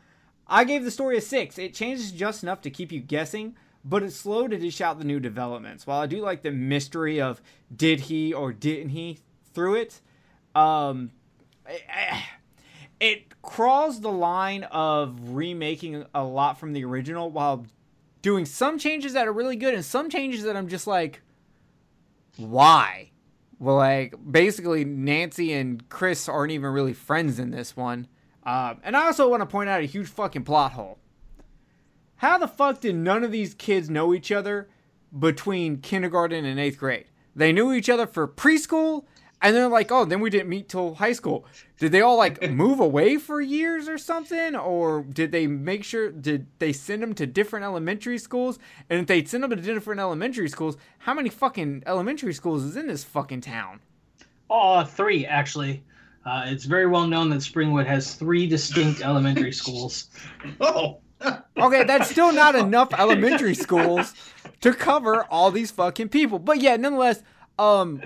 [0.48, 1.58] I gave the story a six.
[1.58, 5.06] It changes just enough to keep you guessing, but it's slow to dish out the
[5.06, 5.86] new developments.
[5.86, 7.42] While I do like the mystery of
[7.76, 9.20] did he or didn't he
[9.54, 10.02] through it,
[10.56, 11.12] um,
[11.68, 11.84] it,
[13.00, 17.66] it crawls the line of remaking a lot from the original while
[18.28, 21.22] doing some changes that are really good and some changes that I'm just like,
[22.36, 23.12] why?
[23.58, 28.10] Well, like basically Nancy and Kris aren't even really friends in this one.
[28.44, 30.98] Um, and I also want to point out a huge fucking plot hole.
[32.18, 34.68] How the fuck did none of these kids know each other
[35.18, 37.06] between kindergarten and eighth grade?
[37.34, 39.06] They knew each other for preschool,
[39.42, 41.46] and they're like, oh, then we didn't meet till high school.
[41.80, 44.56] Did they all like move away for years or something?
[44.56, 48.58] Or did they make sure, did they send them to different elementary schools?
[48.90, 52.76] And if they send them to different elementary schools, how many fucking elementary schools is
[52.76, 53.80] in this fucking town?
[54.50, 55.84] Oh, three actually.
[56.26, 60.10] Uh, it's very well known that Springwood has three distinct elementary schools.
[60.60, 61.00] Oh,
[61.58, 64.14] Okay, that's still not enough elementary schools
[64.62, 66.40] to cover all these fucking people.
[66.40, 67.24] But yeah, nonetheless,
[67.58, 68.02] um,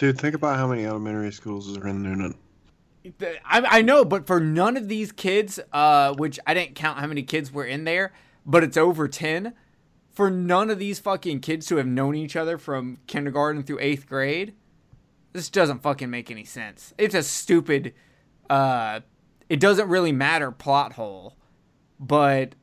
[0.00, 2.34] Dude, think about how many elementary schools are in Noonan.
[3.20, 7.06] I, I know, but for none of these kids, uh, which I didn't count how
[7.06, 8.14] many kids were in there,
[8.46, 9.52] but it's over 10.
[10.10, 14.08] For none of these fucking kids to have known each other from kindergarten through eighth
[14.08, 14.54] grade,
[15.34, 16.94] this doesn't fucking make any sense.
[16.96, 17.92] It's a stupid,
[18.48, 19.00] uh,
[19.50, 21.36] it doesn't really matter plot hole,
[21.98, 22.54] but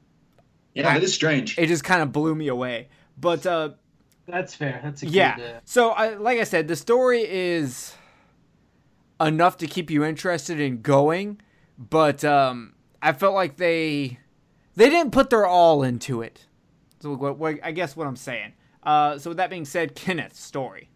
[0.74, 1.56] yeah, it's strange.
[1.60, 2.90] it just kind of blew me away.
[3.16, 3.70] But, uh,
[4.28, 4.82] That's fair.
[4.84, 5.16] That's a good.
[5.16, 5.38] yeah.
[5.40, 7.96] Uh, So, I, like I said, the story is
[9.20, 11.42] enough to keep you interested in going,
[11.78, 14.20] but um, I felt like they
[14.76, 16.46] they didn't put their all into it.
[17.00, 18.54] So, what, what, I guess what I'm saying.
[18.84, 20.90] Uh, so, with that being said, Kenneth's story.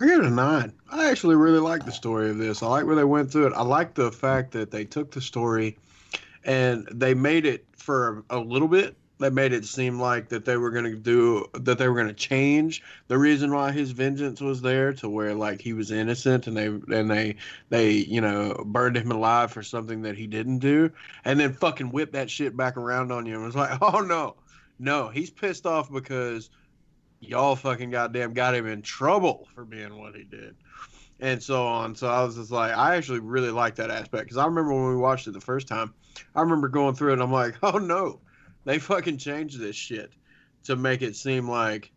[0.00, 0.72] I give it a nine.
[0.90, 2.62] I actually really like the story of this.
[2.62, 3.52] I like where they went through it.
[3.54, 5.76] I like the fact that they took the story
[6.44, 8.96] and they made it for a little bit.
[9.18, 12.08] They made it seem like that they were going to do that they were going
[12.08, 12.82] to change.
[13.08, 16.66] The reason why his vengeance was there to where like he was innocent and they
[16.66, 17.36] and they
[17.68, 20.90] they you know burned him alive for something that he didn't do
[21.24, 23.34] and then fucking whip that shit back around on you.
[23.34, 24.36] And was like oh no.
[24.78, 26.50] No he's pissed off because
[27.20, 30.54] y'all fucking goddamn got him in trouble for being what he did
[31.18, 31.96] and so on.
[31.96, 34.90] So i was just like i actually really like that aspect because i remember when
[34.90, 35.92] we watched it the first time
[36.36, 38.20] i remember going through it and i'm like oh no
[38.68, 40.12] they fucking changed this shit
[40.64, 41.90] to make it seem like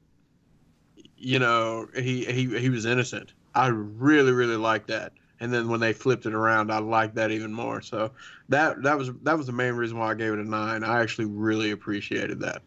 [1.17, 5.11] you know he he, he was innocent i really really like that
[5.41, 8.09] and then when they flipped it around i liked that even more so
[8.47, 11.01] that that was that was the main reason why i gave it a nine i
[11.01, 12.61] actually really appreciated that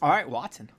[0.00, 0.70] All right, Watson.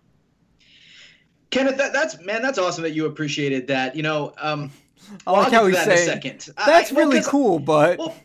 [1.51, 3.95] Kenneth, that, that's man, that's awesome that you appreciated that.
[3.95, 4.72] You know, um,
[5.27, 6.49] I well, like I'll get how he's that in a saying second.
[6.65, 8.15] That's I- well, really 'cause- cool, but Well,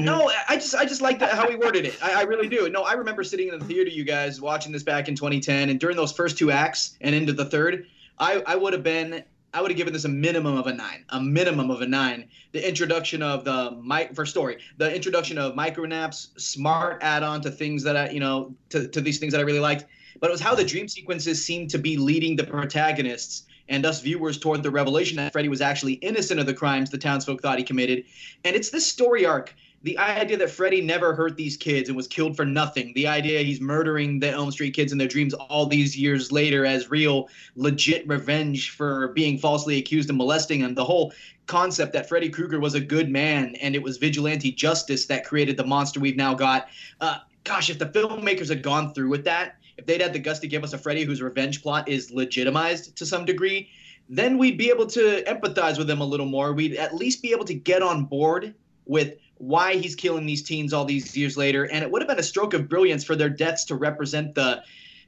[0.00, 1.96] no, I just I just like how he worded it.
[2.02, 2.68] I, I really do.
[2.68, 5.80] No, I remember sitting in the theater, you guys watching this back in 2010, and
[5.80, 7.86] during those first two acts and into the third,
[8.18, 11.04] I I would have been I would have given this a minimum of a nine,
[11.10, 12.28] a minimum of a nine.
[12.52, 17.82] The introduction of the mic for story, the introduction of micronaps, smart add-on to things
[17.84, 19.84] that I you know to to these things that I really liked.
[20.20, 24.00] But it was how the dream sequences seemed to be leading the protagonists and us
[24.00, 27.58] viewers toward the revelation that Freddy was actually innocent of the crimes the townsfolk thought
[27.58, 28.04] he committed.
[28.44, 29.54] And it's this story arc
[29.84, 33.40] the idea that Freddy never hurt these kids and was killed for nothing, the idea
[33.40, 37.28] he's murdering the Elm Street kids in their dreams all these years later as real,
[37.54, 41.12] legit revenge for being falsely accused of molesting them, the whole
[41.46, 45.58] concept that Freddy Krueger was a good man and it was vigilante justice that created
[45.58, 46.68] the monster we've now got.
[47.02, 50.38] Uh, gosh, if the filmmakers had gone through with that, if they'd had the guts
[50.38, 53.68] to give us a Freddy whose revenge plot is legitimized to some degree,
[54.08, 56.54] then we'd be able to empathize with them a little more.
[56.54, 58.54] We'd at least be able to get on board
[58.86, 62.18] with why he's killing these teens all these years later, and it would have been
[62.18, 64.62] a stroke of brilliance for their deaths to represent the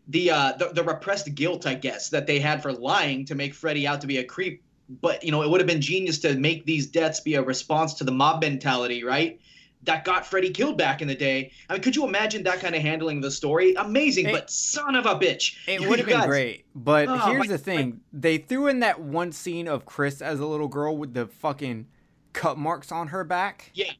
[0.08, 3.54] the uh the, the repressed guilt, I guess, that they had for lying to make
[3.54, 4.62] Freddy out to be a creep.
[5.00, 7.94] But you know, it would have been genius to make these deaths be a response
[7.94, 9.40] to the mob mentality, right?
[9.82, 11.52] That got Freddy killed back in the day.
[11.68, 13.74] I mean, could you imagine that kind of handling of the story?
[13.74, 15.54] Amazing, It- but son of a bitch.
[15.66, 18.80] It would have been guys- great, but Oh, here's my- the thing: they threw in
[18.80, 21.86] that one scene of Kris as a little girl with the fucking
[22.32, 23.92] cut marks on her back, Yeah,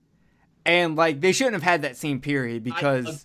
[0.66, 3.24] and like they shouldn't have had that same period because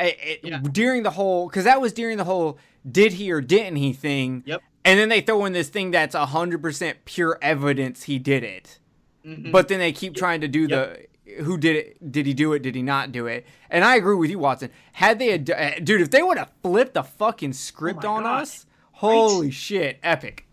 [0.00, 0.60] it, it- Yeah.
[0.60, 2.58] during the whole because that was during the whole
[2.90, 4.42] did he or didn't he thing.
[4.46, 4.62] Yep.
[4.84, 8.78] And then they throw in this thing that's hundred percent pure evidence he did it,
[9.26, 9.50] Mhm.
[9.50, 11.06] but then they keep trying to do the
[11.42, 12.12] who did it?
[12.12, 12.60] Did he do it?
[12.62, 13.44] Did he not do it?
[13.68, 14.70] And I agree with you, Watson.
[14.92, 18.24] Had they, had, uh, dude, if they would have flipped the fucking script Oh on
[18.26, 20.45] us, holy shit, epic.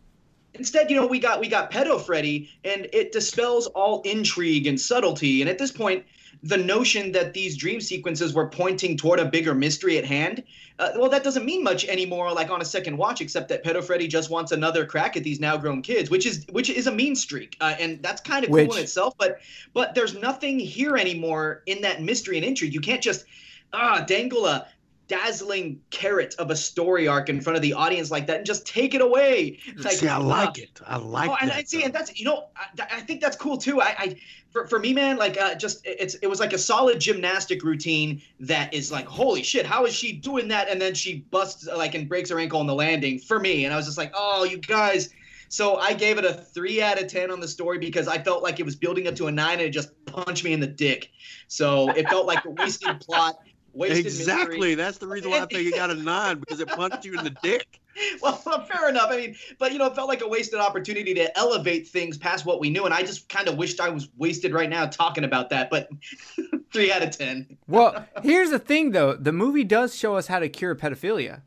[0.56, 4.80] Instead, you know, we got we got pedo Freddy, and it dispels all intrigue and
[4.80, 5.42] subtlety.
[5.42, 6.06] And at this point,
[6.44, 10.44] the notion that these dream sequences were pointing toward a bigger mystery at hand,
[10.78, 12.32] uh, well, that doesn't mean much anymore.
[12.34, 15.40] Like on a second watch, except that pedo Freddy just wants another crack at these
[15.40, 18.50] now grown kids, which is which is a mean streak, uh, and that's kind of
[18.50, 19.16] cool Which- in itself.
[19.18, 19.40] But
[19.74, 22.74] but there's nothing here anymore in that mystery and intrigue.
[22.74, 23.26] You can't just
[23.72, 24.68] ah dangle a
[25.08, 28.66] dazzling carrot of a story arc in front of the audience like that and just
[28.66, 29.60] take it away.
[29.78, 30.80] Like, see, I uh, like it.
[30.86, 31.58] I like oh, and that.
[31.58, 33.82] I see, and that's you know, I, I think that's cool too.
[33.82, 34.16] I, I
[34.52, 38.22] for, for me, man, like uh, just it's it was like a solid gymnastic routine
[38.40, 40.70] that is like, holy shit, how is she doing that?
[40.70, 43.74] And then she busts like and breaks her ankle on the landing for me, and
[43.74, 45.10] I was just like, oh, you guys.
[45.50, 48.42] So I gave it a three out of ten on the story because I felt
[48.42, 50.68] like it was building up to a nine and it just punched me in the
[50.68, 51.12] dick.
[51.48, 53.36] So it felt like a wasted plot,
[53.74, 54.22] wasted mystery.
[54.22, 54.76] Exactly.
[54.76, 57.24] That's the reason why I think it got a nine because it punched you in
[57.24, 57.80] the dick.
[58.22, 59.10] well, fair enough.
[59.12, 62.46] I mean, but you know, it felt like a wasted opportunity to elevate things past
[62.46, 65.24] what we knew, and I just kind of wished I was wasted right now talking
[65.24, 65.70] about that.
[65.70, 65.90] But
[66.74, 67.58] three out of ten.
[67.68, 69.16] Well, here's the thing though.
[69.16, 71.42] The movie does show us how to cure pedophilia.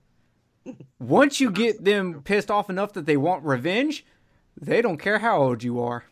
[0.99, 4.05] Once you get them pissed off enough that they want revenge,
[4.61, 6.05] they don't care how old you are.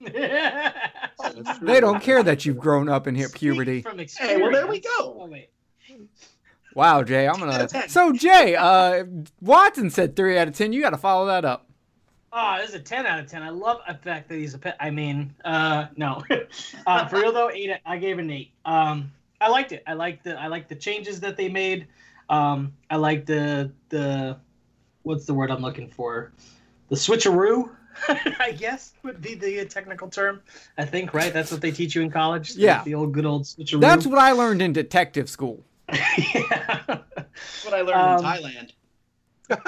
[0.00, 0.74] That's.
[1.62, 3.80] They don't care that you've grown up and hit puberty.
[3.80, 4.90] From Hey, well, there we go.
[5.18, 5.48] Oh, wait.
[6.74, 7.68] Wow, Jay, I'm gonna.
[7.88, 9.04] So Jay, uh,
[9.40, 10.72] Watson said three out of ten.
[10.72, 11.68] You got to follow that up.
[12.36, 13.44] Oh, this is a 10 out of 10.
[13.44, 14.76] I love the fact that he's a pet.
[14.80, 16.20] I mean, uh, no.
[16.86, 17.70] uh, for real though, eight.
[17.86, 18.50] I gave it an eight.
[18.64, 19.84] Um, I liked it.
[19.86, 21.86] I liked the I liked the changes that they made.
[22.28, 24.36] Um, I like the the
[25.02, 26.32] what's the word I'm looking for?
[26.88, 27.70] The switcheroo,
[28.08, 30.40] I guess would be the technical term.
[30.76, 31.32] I think right.
[31.32, 32.56] That's what they teach you in college.
[32.56, 32.82] Yeah.
[32.82, 33.80] the old good old switcheroo.
[33.80, 35.62] That's what I learned in detective school.
[35.92, 36.82] Yeah.
[37.16, 38.70] That's what I learned Um, in Thailand.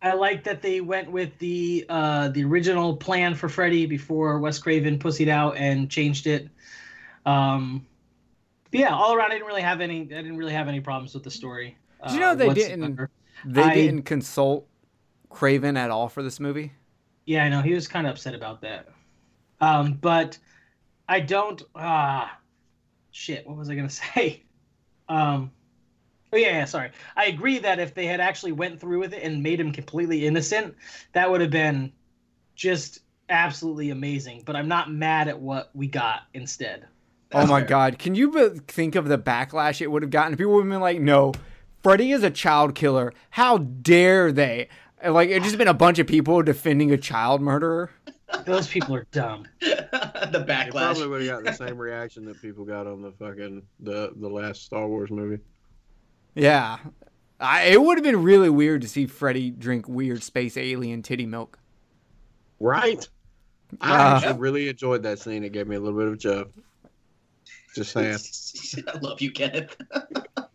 [0.00, 4.58] I like that they went with the uh, the original plan for Freddy before Wes
[4.58, 6.48] Craven pussied out and changed it.
[7.26, 7.84] Um,
[8.70, 10.02] yeah, all around, I didn't really have any.
[10.02, 11.76] I didn't really have any problems with the story.
[12.04, 12.76] Did you know uh, they whatsoever.
[12.86, 13.10] didn't-
[13.54, 14.68] They I- didn't consult
[15.30, 16.72] Craven at all for this movie.
[17.26, 18.88] Yeah, I know he was kind of upset about that.
[19.60, 20.38] Um, but
[21.08, 21.60] I don't.
[21.74, 22.38] Ah,
[23.10, 23.46] shit.
[23.48, 24.44] What was I gonna say?
[25.08, 25.50] Um,
[26.32, 26.90] oh yeah, yeah, sorry.
[27.16, 30.26] I agree that if they had actually went through with it and made him completely
[30.26, 30.74] innocent,
[31.12, 31.92] that would have been
[32.54, 34.42] just absolutely amazing.
[34.44, 36.86] But I'm not mad at what we got instead.
[37.32, 37.68] oh my fair.
[37.68, 40.36] god, can you be- think of the backlash it would have gotten?
[40.36, 41.32] People would have been like, "No,
[41.82, 43.12] Freddy is a child killer.
[43.30, 44.68] How dare they?"
[45.06, 47.90] Like it just been a bunch of people defending a child murderer.
[48.44, 49.46] Those people are dumb.
[49.60, 50.70] the They backlash.
[50.72, 54.28] probably would have got the same reaction that people got on the fucking the the
[54.28, 55.42] last Star Wars movie.
[56.34, 56.78] Yeah,
[57.40, 61.26] I, it would have been really weird to see Freddy drink weird space alien titty
[61.26, 61.58] milk.
[62.60, 63.08] Right.
[63.80, 65.44] I Uh, actually really enjoyed that scene.
[65.44, 66.52] It gave me a little bit of a joke.
[67.74, 68.18] Just saying.
[68.94, 69.76] I love you, Kenneth.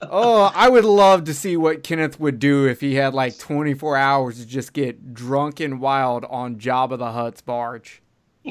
[0.00, 3.96] Oh, I would love to see what Kenneth would do if he had like 24
[3.96, 8.00] hours to just get drunk and wild on Jabba the Hutt's barge.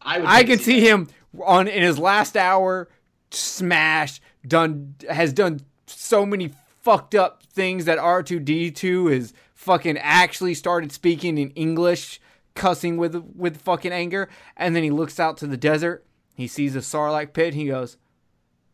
[0.00, 1.08] I, would I can to see him
[1.44, 2.88] on in his last hour
[3.30, 6.50] smash done has done so many
[6.80, 12.20] fucked up things that R2D2 is fucking actually started speaking in English
[12.54, 16.04] cussing with with fucking anger and then he looks out to the desert
[16.34, 17.96] he sees a sarlacc pit and he goes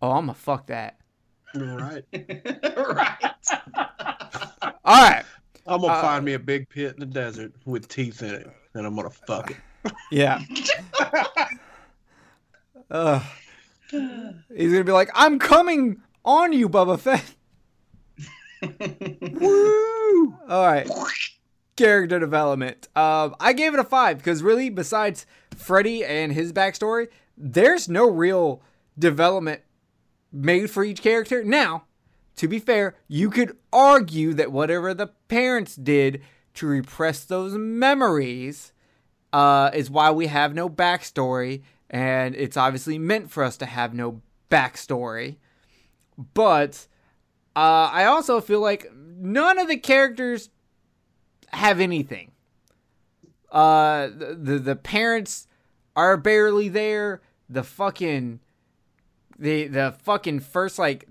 [0.01, 0.99] oh I'm gonna fuck that
[1.55, 2.05] Right.
[2.13, 3.19] right.
[4.85, 5.25] all right
[5.67, 8.51] I'm gonna Uh, find me a big pit in the desert with teeth in it,
[8.75, 9.93] and I'm gonna fuck it.
[10.11, 10.41] yeah
[12.91, 13.21] uh,
[13.91, 17.25] he's gonna be like I'm coming on you Boba Fett
[19.41, 20.35] Woo!
[20.49, 20.89] All right.
[21.77, 22.89] Character development.
[22.97, 28.11] Um, I gave it a five because really, besides Freddy and his backstory, there's no
[28.11, 28.63] real
[28.99, 29.61] development
[30.33, 31.45] made for each character.
[31.45, 31.85] Now,
[32.37, 36.23] to be fair, you could argue that whatever the parents did
[36.55, 38.73] to repress those memories
[39.33, 43.95] uh, is why we have no backstory, and it's obviously meant for us to have
[43.95, 45.37] no backstory.
[46.35, 46.87] But
[47.55, 50.51] uh, I also feel like none of the characters
[51.53, 52.33] have anything.
[53.51, 55.47] Uh, the, the the parents
[55.95, 57.23] are barely there.
[57.49, 58.41] The fucking
[59.39, 61.09] the the fucking first like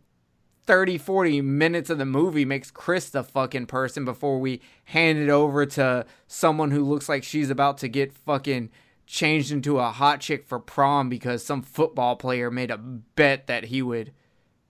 [0.65, 5.29] 30 40 minutes of the movie makes Kris the fucking person before we hand it
[5.29, 8.71] over to someone who looks like she's about to get fucking
[9.05, 13.65] changed into a hot chick for prom because some football player made a bet that
[13.65, 14.11] he would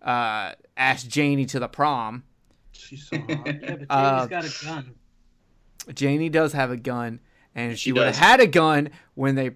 [0.02, 2.24] uh, ask Janie to the prom.
[2.74, 3.28] She's so hot.
[3.48, 4.96] Yeah, but Janie's Uh, got a gun.
[5.94, 7.22] Janie does have a gun,
[7.56, 9.52] and she, She would have had a gun when they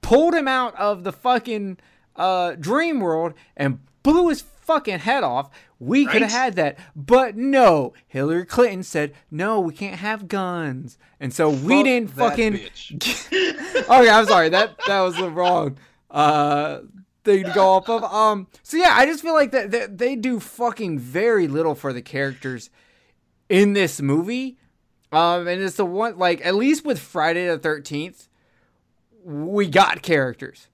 [0.00, 1.76] pulled him out of the fucking
[2.18, 5.50] uh, dream world and blew his fucking head off.
[5.78, 7.94] We could have had that, but no.
[8.06, 12.54] Hillary Clinton said no, we can't have guns, and so we didn't fucking.
[12.92, 14.48] okay, I'm sorry.
[14.50, 15.78] That that was the wrong
[16.10, 16.80] uh
[17.22, 18.02] thing to go off of.
[18.04, 21.92] Um so yeah, I just feel like that that they do fucking very little for
[21.92, 22.70] the characters
[23.48, 24.58] in this movie.
[25.12, 28.28] Um and it's the one like at least with Friday the 13th
[29.24, 30.68] we got characters.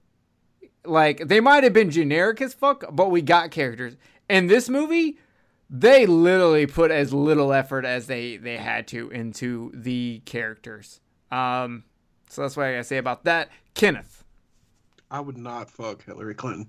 [0.85, 3.97] Like they might have been generic as fuck, but we got characters.
[4.29, 5.19] In this movie,
[5.71, 11.01] they literally put as little effort as they they had to into the characters.
[11.33, 11.85] Um
[12.29, 13.49] so that's what I gotta say about that.
[13.75, 14.25] Kenneth,
[15.11, 16.69] I would not fuck Hillary Clinton.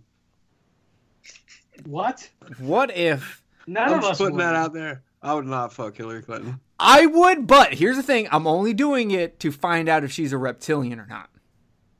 [1.85, 2.29] What?
[2.59, 4.43] what if None I'm of just us putting would.
[4.43, 5.03] that out there.
[5.21, 6.59] I would not fuck Hillary Clinton.
[6.79, 10.31] I would, but here's the thing: I'm only doing it to find out if she's
[10.33, 11.29] a reptilian or not.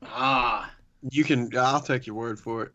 [0.04, 0.70] Ah,
[1.10, 1.50] You can.
[1.56, 2.72] I'll take your word for it.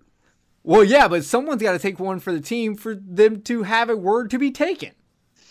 [0.63, 3.89] Well, yeah, but someone's got to take one for the team for them to have
[3.89, 4.91] a word to be taken.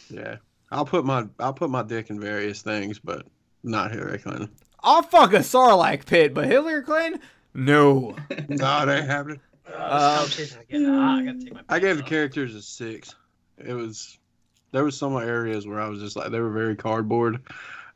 [0.09, 0.37] Yeah,
[0.71, 3.27] I'll put my I'll put my dick in various things, but
[3.63, 4.51] not Hillary Clinton.
[4.83, 7.21] I'll fuck a Sarlacc pit, but Hillary Clinton,
[7.55, 8.17] no.
[8.49, 9.41] no, it ain't happening.
[9.67, 10.61] Uh, I'm chasing.
[10.87, 13.15] I gotta take my I gave the characters a six.
[13.59, 14.19] It was
[14.73, 17.43] there was some areas where I was just like they were very cardboard.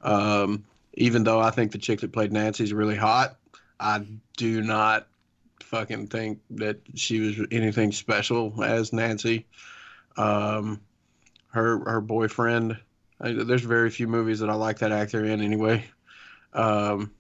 [0.03, 3.37] Um, even though I think the chick that played Nancy's really hot,
[3.85, 4.05] I
[4.39, 5.07] do not
[5.63, 9.47] fucking think that she was anything special as Nancy.
[10.17, 10.81] Um,
[11.49, 12.79] her her boyfriend.
[13.21, 15.85] I, there's very few movies that I like that actor in anyway.
[16.53, 17.13] Um,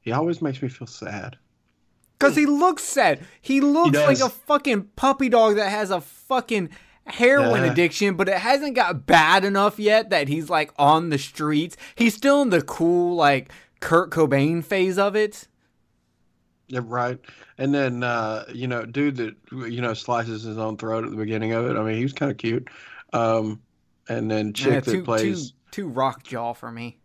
[0.00, 1.36] he always makes me feel sad.
[2.18, 3.20] Because he looks sad.
[3.40, 6.70] He looks like a fucking puppy dog that has a fucking
[7.06, 7.72] heroin Yeah.
[7.72, 11.76] addiction, but it hasn't got bad enough yet that he's like on the streets.
[11.96, 13.50] He's still in the cool, like,
[13.84, 15.46] Kurt Cobain phase of it.
[16.68, 17.20] Yeah, right.
[17.58, 21.16] And then uh, you know, dude that you know slices his own throat at the
[21.16, 21.76] beginning of it.
[21.76, 22.68] I mean, he was kind of cute.
[23.12, 23.60] Um,
[24.08, 26.98] and then chick Yeah, that plays, too, too rock jaw for me.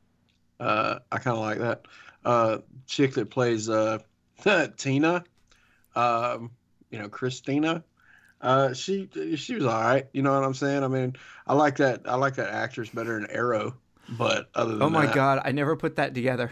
[0.59, 1.85] uh, I kind of like that.
[2.25, 3.99] Uh, chick that plays uh,
[4.77, 5.23] Tina,
[5.95, 6.51] um,
[6.91, 7.83] you know, Christina.
[8.41, 10.07] Uh, she she was all right.
[10.13, 10.83] You know what I'm saying?
[10.85, 12.03] I mean, I like that.
[12.05, 13.75] I like that actress better than Arrow.
[14.17, 16.51] But other than Oh my that- god, I never put that together.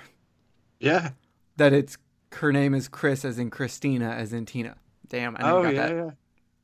[0.80, 1.12] Yeah.
[1.58, 1.98] That it's
[2.34, 4.76] her name is Kris as in Christina as in Tina.
[5.10, 5.96] Damn, I never Oh got yeah, that.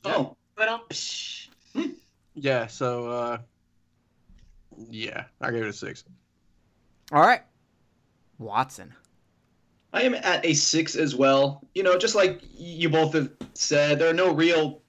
[0.06, 0.16] yeah.
[0.16, 1.48] oh, But um, psh.
[2.36, 3.38] Yeah, so uh
[4.90, 6.04] yeah, I gave it a six.
[7.12, 7.42] All right.
[8.40, 8.94] Watson.
[9.94, 11.62] I am at a six as well.
[11.76, 14.82] You know, just like you both have said, there are no real you know,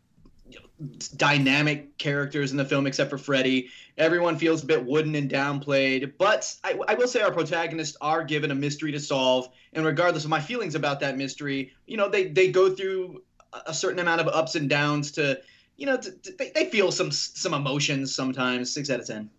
[1.16, 3.68] dynamic characters in the film except for Freddy.
[3.96, 8.24] Everyone feels a bit wooden and downplayed, but I, I will say our protagonists are
[8.24, 12.08] given a mystery to solve, and regardless of my feelings about that mystery, you know,
[12.08, 13.22] they they go through
[13.52, 15.40] a- a certain amount of ups and downs to,
[15.76, 18.72] you know, to, to- they, they feel some some emotions sometimes.
[18.74, 19.30] Six out of ten.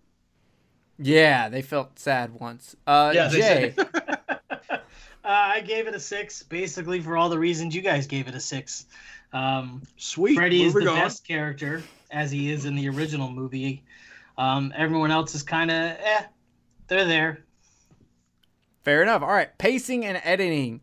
[0.97, 2.75] Yeah, they felt sad once.
[2.87, 3.75] Uh, Yeah, they Jay.
[5.25, 8.35] Uh, I gave it a six, basically for all the reasons you guys gave it
[8.35, 8.85] a six.
[9.33, 10.35] Um, Sweet.
[10.35, 10.95] Freddy is the on.
[10.95, 13.83] best character, as he is in the original movie.
[14.37, 16.23] Um, everyone else is kind of, eh,
[16.87, 17.45] they're there.
[18.83, 19.21] Fair enough.
[19.21, 20.81] All right, pacing and editing.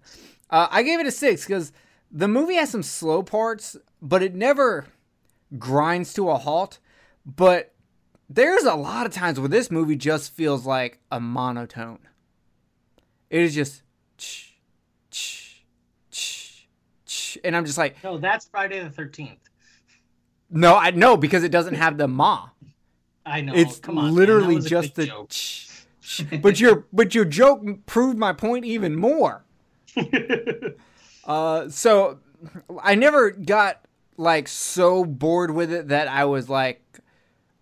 [0.51, 1.73] Uh, I gave it a six because
[2.11, 4.87] the movie has some slow parts, but it never
[5.59, 6.79] grinds to a halt.
[7.25, 7.75] But
[8.29, 12.01] there's a lot of times where this movie just feels like a monotone.
[13.31, 13.83] It is just,
[14.19, 14.59] ch,
[15.11, 15.42] ch, ch,
[17.33, 19.37] ch, and I'm just like, No, that's Friday the 13th.
[20.51, 22.49] no, I know because it doesn't have the ma.
[23.25, 23.53] I know.
[23.55, 24.15] it's come on.
[24.15, 25.07] literally was a just the.
[25.07, 25.29] joke.
[25.31, 25.69] Ch,
[26.03, 26.23] ch.
[26.43, 29.45] but your but your joke proved my point even more.
[31.25, 32.19] Uh, so
[32.83, 33.81] I never got
[34.17, 36.83] like so bored with it that I was like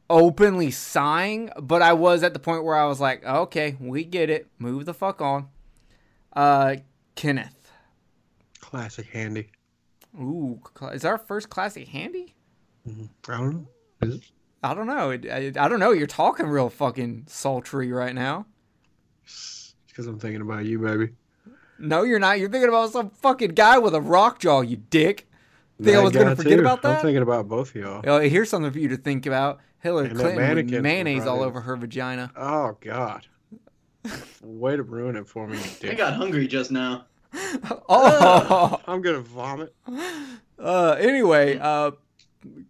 [0.09, 4.31] openly sighing, but I was at the point where I was like, okay, we get
[4.31, 4.49] it.
[4.59, 5.49] Move the fuck on.
[6.33, 6.77] Uh,
[7.17, 7.71] Kenneth.
[8.61, 9.49] Classic handy.
[10.19, 10.61] Ooh,
[10.93, 12.35] is our first classic handy?
[12.89, 13.05] Mm-hmm.
[13.31, 13.69] I don't know.
[14.03, 14.23] Is it?
[14.63, 15.11] I don't know.
[15.11, 15.93] It- I, I don't know.
[15.93, 18.47] You're talking real fucking sultry right now.
[19.87, 21.11] Because I'm thinking about you, baby.
[21.79, 22.39] No, you're not.
[22.39, 25.29] You're thinking about some fucking guy with a rock jaw, you dick.
[25.83, 26.61] Think I was gonna forget too.
[26.61, 26.99] about that?
[26.99, 28.03] I'm thinking about both of y'all.
[28.07, 29.61] Oh, here's something for you to think about.
[29.79, 32.31] Hillary And Clinton with mannequin from mayonnaise all over her vagina.
[32.37, 33.27] Oh God.
[34.43, 37.07] Way to ruin it for me, you I got hungry just now.
[37.93, 38.81] Oh.
[38.87, 39.75] I'm gonna vomit.
[40.59, 40.97] Uh.
[40.99, 41.59] Anyway.
[41.59, 41.93] Uh.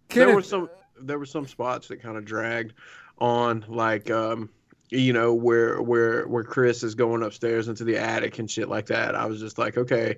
[0.09, 0.69] There were some
[0.99, 2.73] there were some spots that kind of dragged
[3.17, 4.49] on, like um,
[4.89, 8.87] you know, where where where Kris is going upstairs into the attic and shit like
[8.87, 9.15] that.
[9.15, 10.17] I was just like, okay,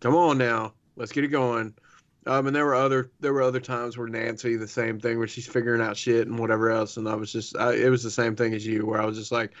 [0.00, 1.74] come on now, let's get it going.
[2.26, 5.28] Um, and there were other there were other times where Nancy the same thing where
[5.28, 8.10] she's figuring out shit and whatever else, and I was just I, it was the
[8.10, 9.54] same thing as you where I was just like,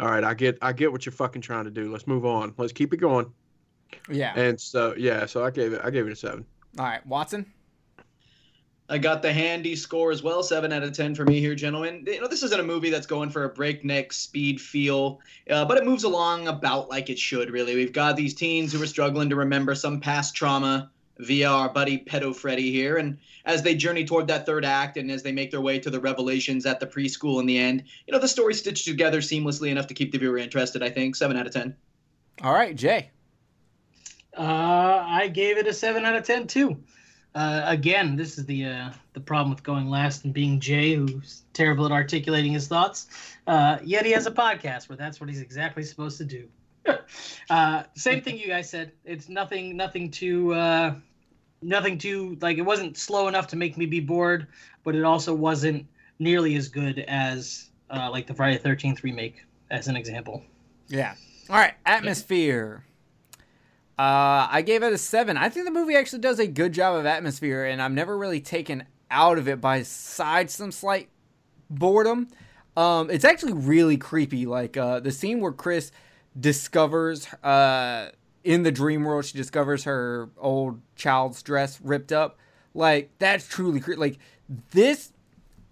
[0.00, 1.90] all right, I get I get what you're fucking trying to do.
[1.90, 2.54] Let's move on.
[2.56, 3.32] Let's keep it going.
[4.10, 4.32] Yeah.
[4.38, 6.44] And so yeah, so I gave it I gave it a seven.
[6.78, 7.46] All right, Watson.
[8.88, 12.04] I got the handy score as well, seven out of ten for me here, gentlemen.
[12.06, 15.78] You know, this isn't a movie that's going for a breakneck speed feel, uh, but
[15.78, 17.50] it moves along about like it should.
[17.50, 21.70] Really, we've got these teens who are struggling to remember some past trauma via our
[21.70, 23.16] buddy Pedo Freddy here, and
[23.46, 26.00] as they journey toward that third act, and as they make their way to the
[26.00, 29.86] revelations at the preschool in the end, you know, the story stitched together seamlessly enough
[29.86, 30.82] to keep the viewer interested.
[30.82, 31.74] I think seven out of ten.
[32.42, 33.10] All right, Jay.
[34.36, 36.76] Uh, I gave it a seven out of ten too.
[37.34, 41.42] Uh, again, this is the uh, the problem with going last and being Jay, who's
[41.52, 43.08] terrible at articulating his thoughts.
[43.46, 46.48] Uh, yet he has a podcast where that's what he's exactly supposed to do.
[47.50, 48.92] uh, same thing you guys said.
[49.04, 50.94] It's nothing, nothing too, uh,
[51.60, 54.46] nothing too like it wasn't slow enough to make me be bored,
[54.84, 55.86] but it also wasn't
[56.20, 60.44] nearly as good as uh, like the Friday Thirteenth remake, as an example.
[60.86, 61.14] Yeah.
[61.50, 62.84] All right, atmosphere.
[63.98, 65.36] Uh, I gave it a seven.
[65.36, 68.40] I think the movie actually does a good job of atmosphere, and I'm never really
[68.40, 71.08] taken out of it by side some slight
[71.70, 72.28] boredom.
[72.76, 74.46] Um, it's actually really creepy.
[74.46, 75.92] Like uh, the scene where Kris
[76.38, 78.10] discovers uh,
[78.42, 82.38] in the dream world, she discovers her old child's dress ripped up.
[82.74, 84.00] Like that's truly creepy.
[84.00, 84.18] Like
[84.72, 85.12] this,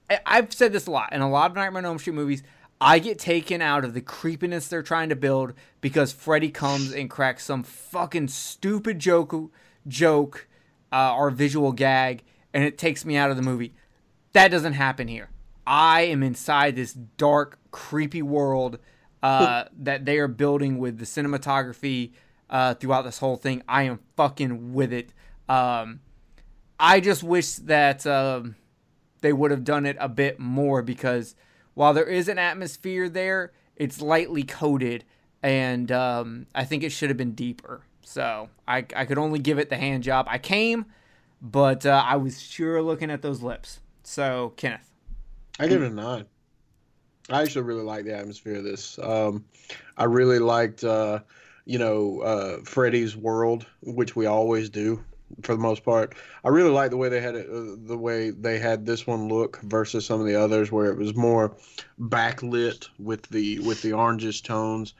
[0.08, 2.44] I- I've said this a lot in a lot of Nightmare on Elm Street movies.
[2.84, 7.08] I get taken out of the creepiness they're trying to build because Freddy comes and
[7.08, 9.52] cracks some fucking stupid joke,
[9.86, 10.48] joke,
[10.90, 13.72] uh, or visual gag, and it takes me out of the movie.
[14.32, 15.30] That doesn't happen here.
[15.64, 18.80] I am inside this dark, creepy world
[19.22, 22.10] uh, that they are building with the cinematography
[22.50, 23.62] uh, throughout this whole thing.
[23.68, 25.12] I am fucking with it.
[25.48, 26.00] Um,
[26.80, 28.56] I just wish that um,
[29.20, 31.36] they would have done it a bit more because
[31.74, 35.04] while there is an atmosphere there, it's lightly coated,
[35.42, 37.82] and um, I think it should have been deeper.
[38.02, 40.26] So I, I could only give it the hand job.
[40.28, 40.86] I came,
[41.40, 43.80] but uh, I was sure looking at those lips.
[44.02, 44.90] So Kenneth,
[45.58, 46.26] I give it a nine.
[47.30, 48.98] I actually really like the atmosphere of this.
[48.98, 49.44] Um,
[49.96, 51.20] I really liked, uh,
[51.64, 55.02] you know, uh, Freddy's world, which we always do
[55.42, 56.14] for the most part.
[56.44, 59.28] I really like the way they had it, uh, the way they had this one
[59.28, 61.56] look versus some of the others, where it was more
[62.00, 64.94] backlit with the with the orangish tones.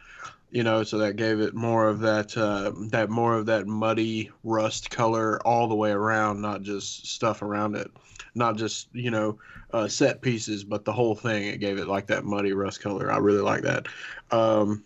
[0.50, 4.30] You know, so that gave it more of that uh, that more of that muddy
[4.44, 7.90] rust color all the way around, not just stuff around it,
[8.34, 9.38] not just you know
[9.72, 11.44] uh, set pieces, but the whole thing.
[11.44, 13.10] It gave it like that muddy rust color.
[13.10, 13.86] I really like that.
[14.30, 14.84] Um,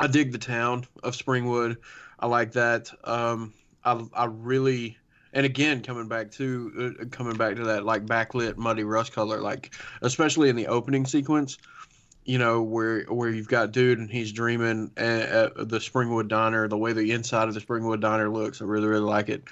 [0.00, 1.76] I dig the town of Springwood.
[2.18, 2.90] I like that.
[3.04, 3.52] Um,
[3.84, 4.96] I I really
[5.32, 9.40] and again coming back to uh, coming back to that like backlit muddy rust color,
[9.40, 11.58] like especially in the opening sequence.
[12.24, 16.68] You know where where you've got dude and he's dreaming at, at the Springwood Diner,
[16.68, 18.62] the way the inside of the Springwood Diner looks.
[18.62, 19.42] I really really like it.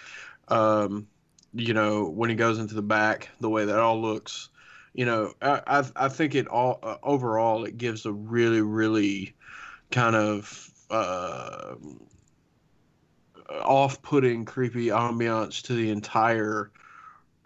[0.48, 1.08] Um,
[1.54, 4.48] you know when he goes into the back the way that all looks
[4.94, 9.34] you know i i, I think it all uh, overall it gives a really really
[9.90, 11.74] kind of uh
[13.50, 16.70] off-putting creepy ambiance to the entire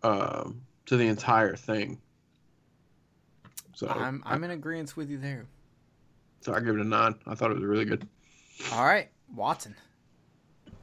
[0.02, 1.98] um to the entire thing
[3.74, 5.46] so I'm I'm in agreement with you there.
[6.42, 8.06] so i give it a nine i thought it was really good
[8.72, 9.74] All right, Watson.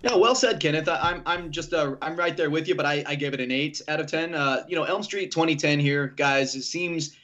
[0.03, 0.89] Yeah, well said, Kenneth.
[0.89, 3.39] I, I'm I'm just uh, I'm right there with you, but I, I gave it
[3.39, 4.33] an eight out of ten.
[4.33, 6.55] Uh, you know, Elm Street 2010 here, guys.
[6.55, 7.15] It seems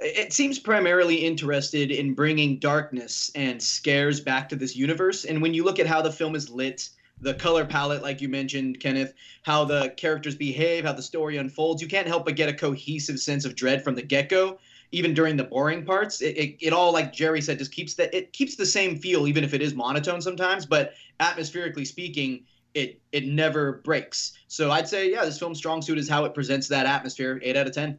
[0.00, 5.24] it seems primarily interested in bringing darkness and scares back to this universe.
[5.24, 6.88] And when you look at how the film is lit,
[7.20, 11.80] the color palette, like you mentioned, Kenneth, how the characters behave, how the story unfolds,
[11.80, 14.58] you can't help but get a cohesive sense of dread from the get go.
[14.92, 18.14] Even during the boring parts, it, it, it all, like Jerry said, just keeps that
[18.14, 20.64] it keeps the same feel, even if it is monotone sometimes.
[20.64, 24.34] But atmospherically speaking, it it never breaks.
[24.46, 27.40] So I'd say, yeah, this film's strong suit is how it presents that atmosphere.
[27.42, 27.98] Eight out of ten.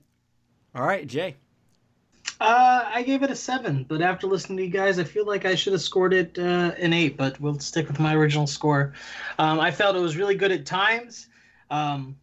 [0.73, 1.35] All right, Jay.
[2.39, 5.45] Uh, I gave it a seven, but after listening to you guys, I feel like
[5.45, 7.18] I should have scored it uh, an eight.
[7.18, 8.93] But we'll stick with my original score.
[9.39, 11.27] Um, I felt it was really good at times,
[11.72, 12.15] um,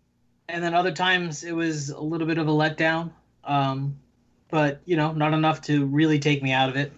[0.49, 3.11] and then other times it was a little bit of a letdown.
[3.43, 3.97] Um,
[4.51, 6.93] but you know, not enough to really take me out of it.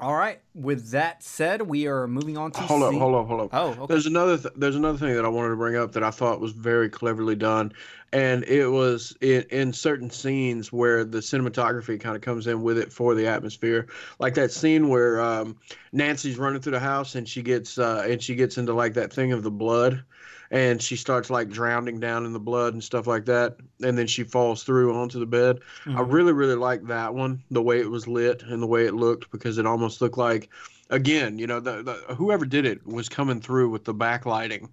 [0.00, 0.40] All right.
[0.54, 2.60] With that said, we are moving on to.
[2.60, 3.48] Hold up, hold up, hold up.
[3.52, 3.86] Oh, okay.
[3.92, 6.40] There's another th- there's another thing that I wanted to bring up that I thought
[6.40, 7.72] was very cleverly done,
[8.12, 12.78] and it was in, in certain scenes where the cinematography kind of comes in with
[12.78, 13.88] it for the atmosphere,
[14.18, 15.56] like that scene where um,
[15.92, 19.12] Nancy's running through the house and she gets uh, and she gets into like that
[19.12, 20.02] thing of the blood,
[20.50, 24.06] and she starts like drowning down in the blood and stuff like that, and then
[24.06, 25.60] she falls through onto the bed.
[25.94, 26.00] I Mhm.
[26.00, 29.30] really really liked that one, the way it was lit and the way it looked
[29.30, 30.50] because it almost looked like
[30.90, 34.68] again, you know, the, the whoever did it was coming through with the backlighting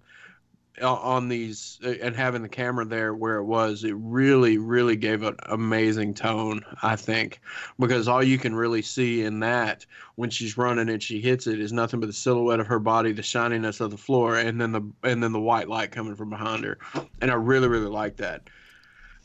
[0.82, 3.84] on these uh, and having the camera there where it was.
[3.84, 7.40] It really, really gave an amazing tone, I think,
[7.78, 9.86] because all you can really see in that
[10.16, 13.12] when she's running and she hits it is nothing but the silhouette of her body,
[13.12, 16.30] the shininess of the floor, and then the and then the white light coming from
[16.30, 16.78] behind her.
[17.20, 18.48] And I really, really like that.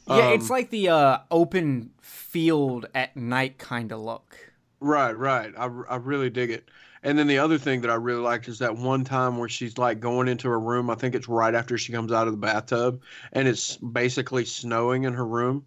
[0.05, 4.53] Yeah, it's Um, like the uh, open field at night kind of look.
[4.80, 5.53] Right, right.
[5.57, 6.69] I, I really dig it.
[7.03, 9.77] And then the other thing that I really liked is that one time where she's
[9.77, 10.89] like going into her room.
[10.89, 13.01] I think it's right after she comes out of the bathtub,
[13.34, 15.65] and it's basically snowing in her room.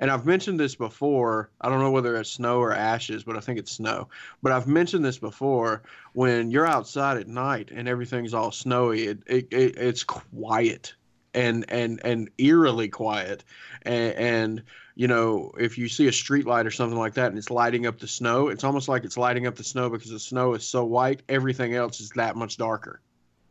[0.00, 1.50] And I've mentioned this before.
[1.60, 4.08] I don't know whether it's snow or ashes, but I think it's snow.
[4.42, 5.82] But I've mentioned this before.
[6.12, 10.94] When you're outside at night and everything's all snowy, it, it, it it's quiet
[11.38, 13.44] and and and eerily quiet.
[13.82, 14.62] And, and
[14.96, 17.86] you know, if you see a street light or something like that and it's lighting
[17.86, 20.66] up the snow, it's almost like it's lighting up the snow because the snow is
[20.66, 23.00] so white, everything else is that much darker.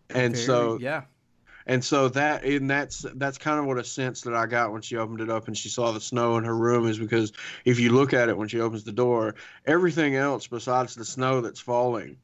[0.10, 1.04] And Very- so yeah,
[1.66, 4.82] and so that and that's that's kind of what a sense that I got when
[4.82, 7.32] she opened it up and she saw the snow in her room is because
[7.64, 9.36] if you look at it when she opens the door,
[9.66, 12.18] everything else besides the snow that's falling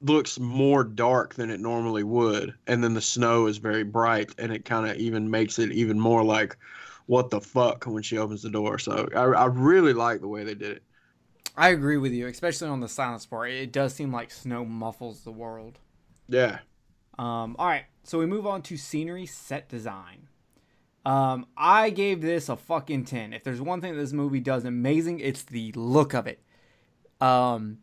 [0.00, 2.54] looks more dark than it normally would.
[2.66, 6.00] And then the snow is very bright and it kind of even makes it even
[6.00, 6.56] more like
[7.06, 8.78] what the fuck when she opens the door.
[8.78, 10.82] So I, I really like the way they did it.
[11.56, 13.50] I agree with you, especially on the silence part.
[13.50, 15.78] It does seem like snow muffles the world.
[16.28, 16.60] Yeah.
[17.18, 20.28] Um, all right, so we move on to scenery set design.
[21.04, 23.32] Um, I gave this a fucking 10.
[23.32, 26.42] If there's one thing that this movie does amazing, it's the look of it.
[27.20, 27.78] Um,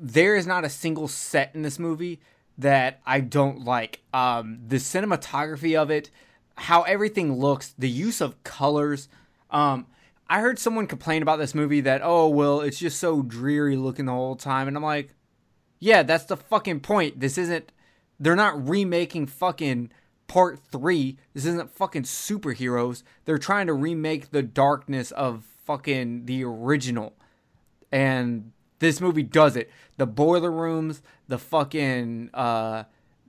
[0.00, 2.20] there is not a single set in this movie
[2.58, 4.00] that I don't like.
[4.12, 6.10] Um, the cinematography of it,
[6.56, 9.08] how everything looks, the use of colors.
[9.50, 9.86] Um,
[10.28, 14.06] I heard someone complain about this movie that, oh, well, it's just so dreary looking
[14.06, 14.68] the whole time.
[14.68, 15.14] And I'm like,
[15.78, 17.20] yeah, that's the fucking point.
[17.20, 17.72] This isn't.
[18.18, 19.90] They're not remaking fucking
[20.28, 21.16] part three.
[21.34, 23.02] This isn't fucking superheroes.
[23.24, 27.14] They're trying to remake the darkness of fucking the original.
[27.90, 29.70] And this movie does it.
[29.96, 32.84] The boiler rooms, the fucking uh,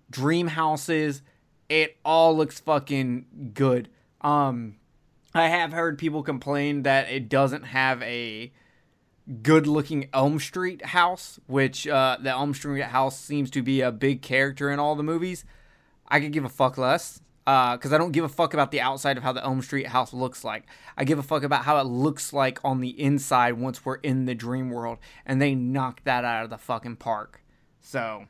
[0.10, 1.22] dream houses,
[1.70, 3.90] it all looks fucking good.
[4.22, 4.78] Um,
[5.34, 8.52] I have heard people complain that it doesn't have a
[9.44, 13.92] good looking Elm Street house, which uh, the Elm Street house seems to be a
[13.92, 15.46] big character in all the movies.
[16.08, 19.18] I could give a fuck less because I don't give a fuck about the outside
[19.18, 20.66] of how the Elm Street house looks like.
[20.98, 24.26] I give a fuck about how it looks like on the inside once we're in
[24.26, 27.44] the dream world, and they knocked that out of the fucking park.
[27.82, 28.26] So,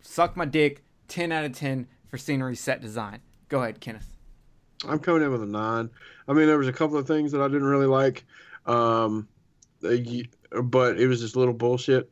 [0.00, 0.82] suck my dick.
[1.08, 3.20] Ten out of ten for scenery set design.
[3.48, 4.16] Go ahead, Kenneth.
[4.88, 5.90] I'm coming in with a nine.
[6.26, 8.24] I mean, there was a couple of things that I didn't really like,
[8.66, 9.28] um,
[9.84, 12.08] uh, but it was just little bullshit.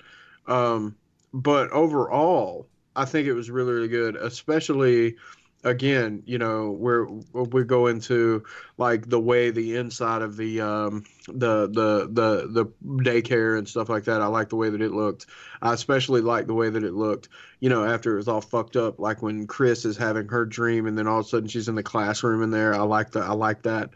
[0.47, 0.97] Um,
[1.33, 4.17] but overall, I think it was really, really good.
[4.17, 5.17] Especially,
[5.65, 8.45] again, you know, where we go into
[8.77, 12.67] like the way the inside of the um, the the the the
[13.03, 14.23] daycare and stuff like that.
[14.23, 15.27] I like the way that it looked.
[15.63, 17.29] I especially like the way that it looked
[17.61, 20.87] you know, after it was all fucked up, like when Kris is having her dream
[20.87, 22.75] and then all of a sudden she's in the classroom in there.
[22.75, 23.25] I like that.
[23.25, 23.91] I like that.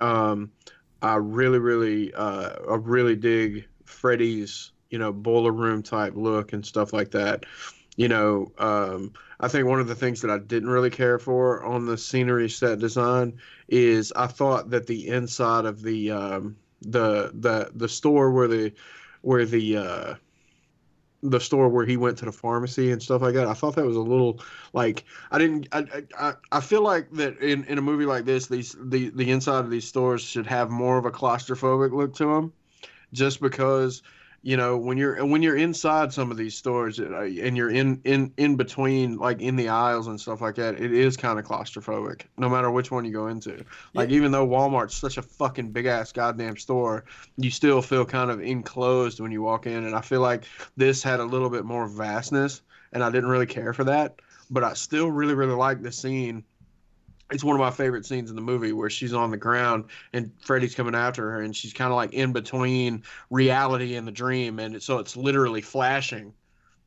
[0.00, 0.50] Um,
[1.02, 6.66] I really, really, uh, I really dig Freddy's, you know, boiler room type look and
[6.66, 7.44] stuff like that.
[7.96, 11.64] You know, um, I think one of the things that I didn't really care for
[11.64, 17.30] on the scenery set design is I thought that the inside of the um, the
[17.34, 18.72] the the store where the
[19.22, 20.14] where the uh,
[21.22, 23.46] the store where he went to the pharmacy and stuff like that.
[23.46, 24.40] I thought that was a little
[24.72, 25.68] like I didn't.
[25.72, 29.30] I I, I feel like that in, in a movie like this, these the the
[29.30, 32.52] inside of these stores should have more of a claustrophobic look to them,
[33.12, 34.02] just because
[34.42, 38.00] you know when you're when you're inside some of these stores uh, and you're in
[38.04, 41.44] in in between like in the aisles and stuff like that it is kind of
[41.44, 43.64] claustrophobic no matter which one you go into.
[43.94, 47.04] Like even though walmart's such a fucking big ass goddamn store
[47.36, 50.44] you still feel kind of enclosed when you walk in and i feel like
[50.76, 54.64] this had a little bit more vastness and i didn't really care for that but
[54.64, 56.44] i still really really like the scene
[57.30, 60.30] it's one of my favorite scenes in the movie where she's on the ground and
[60.40, 64.58] Freddy's coming after her and she's kind of like in between reality and the dream
[64.58, 66.32] and so it's literally flashing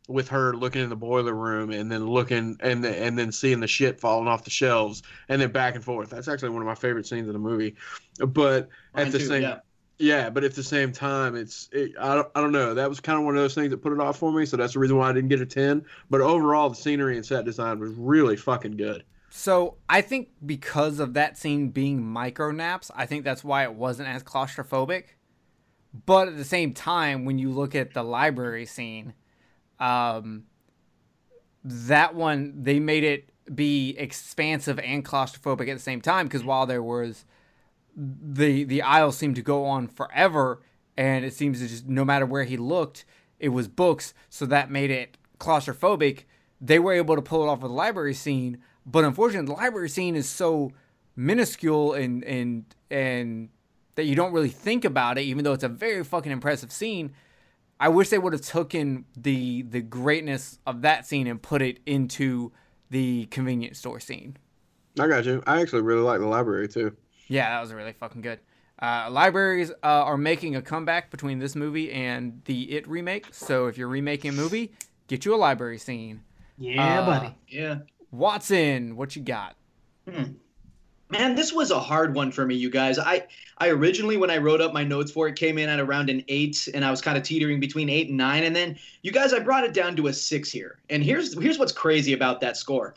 [0.09, 3.59] with her looking in the boiler room and then looking and the, and then seeing
[3.59, 6.09] the shit falling off the shelves and then back and forth.
[6.09, 7.75] That's actually one of my favorite scenes in the movie.
[8.17, 9.59] But Mine at the too, same yeah.
[9.99, 12.73] yeah, but at the same time, it's it, I don't I don't know.
[12.73, 14.47] That was kind of one of those things that put it off for me.
[14.47, 15.85] So that's the reason why I didn't get a ten.
[16.09, 19.03] But overall, the scenery and set design was really fucking good.
[19.29, 23.73] So I think because of that scene being micro naps, I think that's why it
[23.73, 25.03] wasn't as claustrophobic.
[26.05, 29.13] But at the same time, when you look at the library scene,
[29.79, 30.43] um,
[31.63, 36.65] that one they made it be expansive and claustrophobic at the same time because while
[36.65, 37.25] there was
[37.95, 40.61] the the aisle seemed to go on forever
[40.95, 43.05] and it seems to just no matter where he looked
[43.39, 46.23] it was books so that made it claustrophobic
[46.61, 49.89] they were able to pull it off with the library scene but unfortunately the library
[49.89, 50.71] scene is so
[51.15, 53.49] minuscule and and and
[53.95, 57.11] that you don't really think about it even though it's a very fucking impressive scene
[57.79, 61.79] i wish they would have taken the the greatness of that scene and put it
[61.85, 62.51] into
[62.89, 64.37] the convenience store scene
[64.99, 65.41] I got you.
[65.47, 66.93] I actually really like the library too.
[67.27, 68.39] yeah, that was really fucking good.
[68.81, 69.75] Uh, libraries uh,
[70.09, 73.27] are making a comeback between this movie and the It remake.
[73.31, 74.73] So if you're remaking a movie,
[75.07, 76.23] get you a library scene.
[76.57, 77.35] Yeah, Uh, buddy.
[77.47, 77.77] Yeah.
[78.11, 79.55] Watson, what you got?
[81.11, 82.99] Man, this was a hard one for me, you guys.
[82.99, 83.25] I
[83.57, 86.23] I originally when I wrote up my notes for it came in at around an
[86.27, 88.43] eight, and I was kind of teetering between eight and nine.
[88.43, 90.79] And then you guys, I brought it down to a six here.
[90.89, 92.93] And here's here's what's crazy about that score,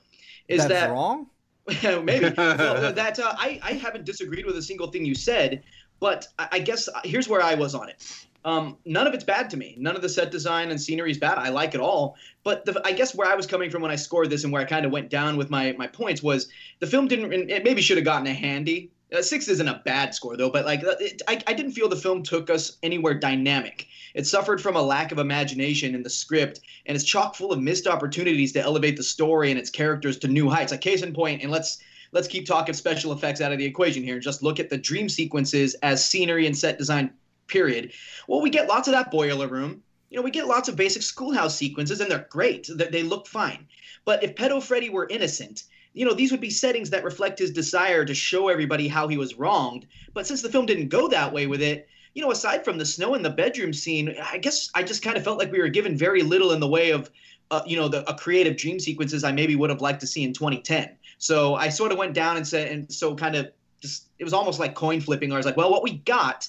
[0.48, 1.26] is That's that wrong?
[2.02, 5.62] maybe well, that uh, I I haven't disagreed with a single thing you said,
[5.98, 8.26] but I, I guess uh, here's where I was on it.
[8.44, 9.76] Um, none of it's bad to me.
[9.78, 11.38] None of the set design and scenery is bad.
[11.38, 12.16] I like it all.
[12.42, 14.62] But the, I guess where I was coming from when I scored this and where
[14.62, 16.48] I kind of went down with my my points was
[16.80, 17.32] the film didn't.
[17.32, 18.90] It maybe should have gotten a handy.
[19.12, 21.96] Uh, six isn't a bad score though, but like it, I, I didn't feel the
[21.96, 23.86] film took us anywhere dynamic.
[24.14, 27.60] It suffered from a lack of imagination in the script, and it's chock full of
[27.60, 30.72] missed opportunities to elevate the story and its characters to new heights.
[30.72, 31.78] Like case in point, and let's
[32.12, 34.78] let's keep talking special effects out of the equation here and just look at the
[34.78, 37.12] dream sequences as scenery and set design.
[37.52, 37.92] Period.
[38.26, 39.82] Well, we get lots of that boiler room.
[40.08, 42.66] You know, we get lots of basic schoolhouse sequences, and they're great.
[42.74, 43.68] They, they look fine.
[44.06, 47.50] But if Pedo Freddy were innocent, you know, these would be settings that reflect his
[47.50, 49.86] desire to show everybody how he was wronged.
[50.14, 52.86] But since the film didn't go that way with it, you know, aside from the
[52.86, 55.68] snow in the bedroom scene, I guess I just kind of felt like we were
[55.68, 57.10] given very little in the way of,
[57.50, 60.24] uh, you know, the a creative dream sequences I maybe would have liked to see
[60.24, 60.96] in 2010.
[61.18, 63.52] So I sort of went down and said, and so kind of
[63.82, 65.34] just, it was almost like coin flipping.
[65.34, 66.48] I was like, well, what we got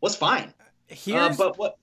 [0.00, 0.52] was fine,
[1.12, 1.76] uh, but what,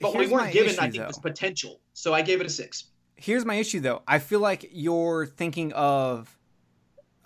[0.00, 1.06] but we weren't given, issue, I think, though.
[1.08, 1.80] this potential.
[1.94, 2.84] So I gave it a six.
[3.16, 4.02] here's my issue though.
[4.06, 6.38] I feel like you're thinking of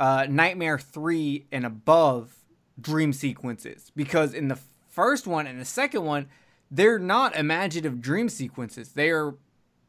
[0.01, 2.35] uh, Nightmare Three and above
[2.81, 4.59] dream sequences because in the
[4.89, 6.29] first one and the second one,
[6.71, 8.93] they're not imaginative dream sequences.
[8.93, 9.35] They are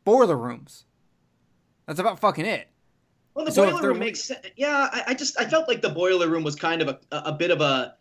[0.04, 0.86] boiler rooms.
[1.88, 2.70] That's about fucking it.
[3.34, 4.46] Well, the So boiler room makes sense.
[4.56, 7.32] Yeah, I, I just I felt like the boiler room was kind of a, a
[7.32, 7.96] bit of a,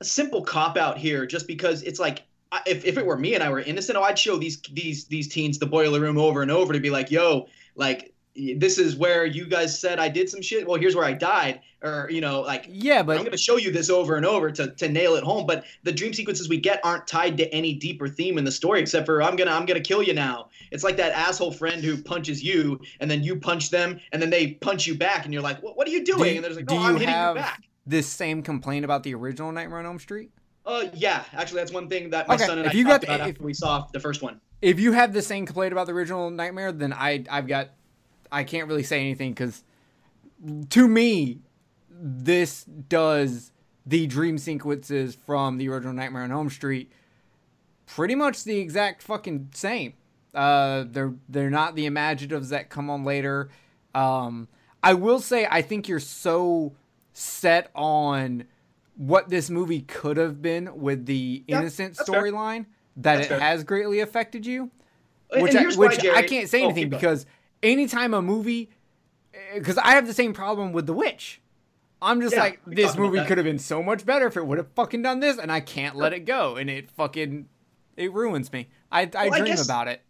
[0.00, 2.22] a simple cop out here, just because it's like
[2.66, 5.28] if, if it were me and I were innocent, oh, I'd show these these these
[5.28, 7.46] teens the boiler room over and over to be like, yo,
[7.76, 10.66] like this is where you guys said I did some shit.
[10.66, 13.56] Well, here's where I died, or you know, like Yeah, but I'm going to show
[13.56, 15.46] you this over and over to, to nail it home.
[15.46, 18.80] But the dream sequences we get aren't tied to any deeper theme in the story,
[18.80, 20.48] except for I'm gonna I'm gonna kill you now.
[20.70, 24.30] It's like that asshole friend who punches you, and then you punch them, and then
[24.30, 26.30] they punch you back, and you're like, what, what are you doing?
[26.30, 27.62] Do- and they're like, oh, I'm you hitting have- you back.
[27.90, 30.30] This same complaint about the original Nightmare on Elm Street.
[30.64, 33.06] Uh, yeah, actually, that's one thing that my Okay, son and if I you talked
[33.06, 34.40] got- about if- after we saw the first one.
[34.62, 37.70] if you have the same complaint about the original Nightmare, then I I've got
[38.30, 39.64] I can't really say anything because
[40.70, 41.40] to me
[41.90, 43.52] this does
[43.86, 46.92] the dream sequences from the original Nightmare on Elm Street
[47.86, 49.94] pretty much the exact fucking same.
[50.34, 53.48] Uh, they're they're not the imaginatives that come on later.
[53.94, 54.46] Um,
[54.82, 56.72] I will say I think you're so
[57.12, 58.44] set on
[58.96, 62.66] what this movie could have been with the Yeah, innocent storyline
[62.96, 63.40] that That's it fair.
[63.40, 64.70] has greatly affected you.
[65.32, 67.24] Which I, which I can't say Oh, anything because
[67.62, 68.70] anytime a movie,
[69.32, 71.40] eh, because I have the same problem with The Witch.
[72.02, 74.58] I'm just Yeah, like this movie could have been so much better if it would
[74.58, 77.46] have fucking done this, and I can't let it go, and it fucking
[77.96, 78.68] it ruins me.
[78.90, 80.02] I I Well, I dream guess- about it.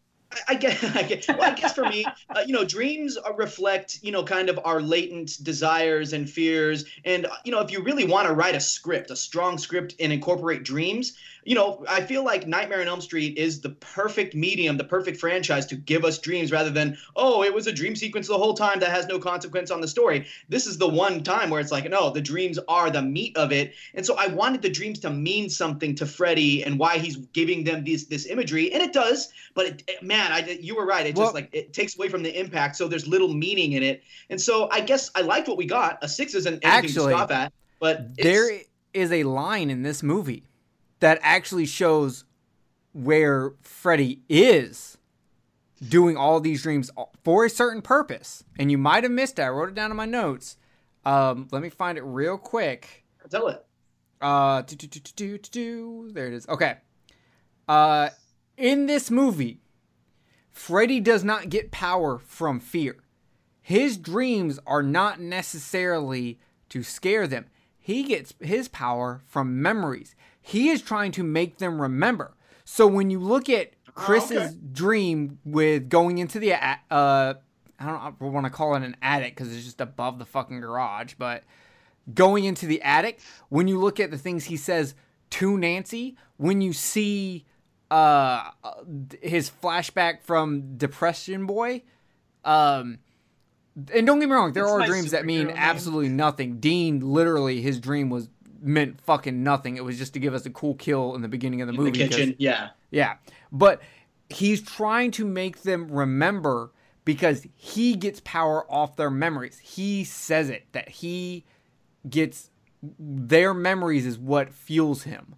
[0.48, 3.98] I, guess, I guess, well, I guess for me, uh, you know, dreams uh, reflect,
[4.02, 6.84] you know, kind of our latent desires and fears.
[7.04, 9.94] And, uh, you know, if you really want to write a script, a strong script,
[10.00, 14.34] and incorporate dreams, you know, I feel like Nightmare on Elm Street is the perfect
[14.34, 17.96] medium, the perfect franchise to give us dreams rather than, oh, it was a dream
[17.96, 20.26] sequence the whole time that has no consequence on the story.
[20.48, 23.52] This is the one time where it's like, no, the dreams are the meat of
[23.52, 23.74] it.
[23.94, 27.64] And so I wanted the dreams to mean something to Freddy and why he's giving
[27.64, 29.32] them this this imagery, and it does.
[29.54, 31.06] But it, man, I you were right.
[31.06, 33.82] It Well- just like it takes away from the impact, so there's little meaning in
[33.82, 34.02] it.
[34.28, 35.98] And so I guess I liked what we got.
[36.02, 38.50] A six isn't anything Actually, to stop at, but There
[38.92, 40.44] is a line in this movie
[41.00, 42.24] that actually shows
[42.92, 44.98] where Freddy is
[45.86, 46.90] doing all these dreams
[47.24, 49.42] for a certain purpose, and you might have missed it.
[49.42, 50.56] I wrote it down in my notes.
[51.04, 53.04] Um, let me find it real quick.
[53.30, 53.64] tell it.
[54.20, 56.12] Uh, do, do, do, do, do, do, do.
[56.12, 56.46] there it is.
[56.48, 56.76] Okay.
[57.66, 58.10] Uh,
[58.56, 59.60] in this movie,
[60.52, 62.96] Freddy does not get power from fear.
[63.62, 67.46] His dreams are not necessarily to scare them.
[67.78, 70.14] He gets his power from memories.
[70.40, 72.34] He is trying to make them remember.
[72.64, 74.56] So when you look at Kris's okay.
[74.72, 77.34] dream with going into the uh
[77.82, 81.14] I don't want to call it an attic because it's just above the fucking garage,
[81.18, 81.44] but
[82.12, 84.94] going into the attic, when you look at the things he says
[85.30, 87.44] to Nancy, when you see
[87.90, 88.50] uh
[89.20, 91.82] his flashback from Depression Boy,
[92.44, 92.98] um
[93.92, 95.56] and don't get me wrong, there It's are dreams that mean name.
[95.58, 96.58] absolutely nothing.
[96.60, 98.28] Dean literally his dream was
[98.62, 99.76] meant fucking nothing.
[99.76, 101.78] It was just to give us a cool kill in the beginning of the In
[101.80, 101.90] movie.
[101.92, 102.70] the kitchen, yeah.
[102.90, 103.14] yeah.
[103.52, 103.80] But
[104.28, 106.72] he's trying to make them remember
[107.04, 109.58] because he gets power off their memories.
[109.58, 111.44] He says it that he
[112.08, 112.50] gets
[112.98, 115.34] their memories is what fuels him.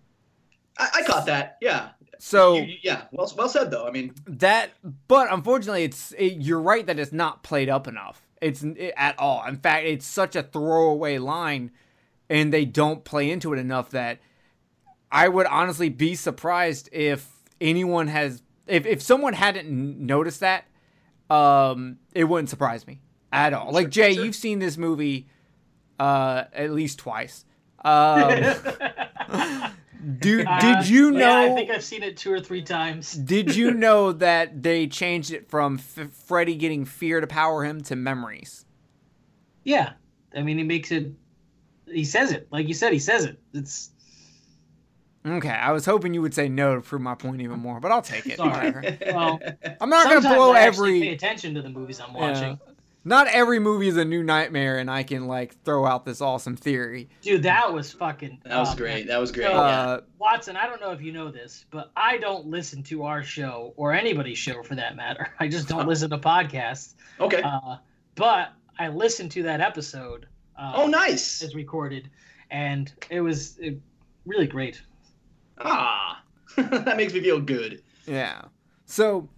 [0.78, 1.58] I, I caught that.
[1.60, 1.90] Yeah.
[2.18, 3.02] So You- you- yeah.
[3.12, 3.86] Well, well said though.
[3.86, 4.70] I mean, that
[5.08, 8.22] but unfortunately it's it, you're right that it's not played up enough.
[8.40, 9.44] It's it, at all.
[9.46, 11.70] In fact, it's such a throwaway line
[12.32, 14.18] and they don't play into it enough that
[15.10, 17.28] I would honestly be surprised if
[17.60, 20.64] anyone has if if someone hadn't noticed that
[21.28, 23.00] um it wouldn't surprise me
[23.32, 23.70] at all.
[23.70, 24.24] Like Jay, sure.
[24.24, 25.28] you've seen this movie
[26.00, 27.44] uh at least twice.
[27.84, 28.28] Um
[30.18, 33.12] do, Uh, did you know Yeah, I think I've seen it two or three times.
[33.12, 37.82] did you know that they changed it from F- Freddy getting fear to power him
[37.82, 38.64] to memories?
[39.64, 39.92] Yeah,
[40.34, 41.12] I mean, it makes it.
[41.92, 42.92] He says it, like you said.
[42.92, 43.38] He says it.
[43.52, 43.90] It's
[45.24, 47.92] Okay, I was hoping you would say no to prove my point even more, but
[47.92, 48.38] I'll take it.
[48.38, 48.72] Sorry.
[48.72, 48.98] Whatever.
[49.06, 49.40] well.
[49.80, 51.14] I'm not gonna sometimes blow I actually pay every.
[51.14, 52.20] attention to the movies I'm Yeah.
[52.20, 52.60] watching.
[53.04, 56.56] Not every movie is a new nightmare, and I can like throw out this awesome
[56.56, 57.08] theory.
[57.20, 58.40] Dude, that was fucking.
[58.44, 59.06] that was oh, great.
[59.08, 59.46] That was great.
[59.46, 59.58] So, yeah.
[59.60, 63.22] Uh, Watson, I don't know if you know this, but I don't listen to our
[63.22, 65.30] show or anybody's show for that matter.
[65.40, 66.94] I just don't listen to podcasts.
[67.20, 67.42] Okay.
[67.42, 67.76] Uh,
[68.14, 70.26] but I listened to that episode.
[70.56, 71.42] Uh, oh, nice.
[71.42, 72.10] As recorded,
[72.50, 73.78] and it was it,
[74.26, 74.82] really great.
[75.58, 76.22] Ah,
[76.56, 77.82] that makes me feel good.
[78.06, 78.42] Yeah.
[78.84, 79.28] So,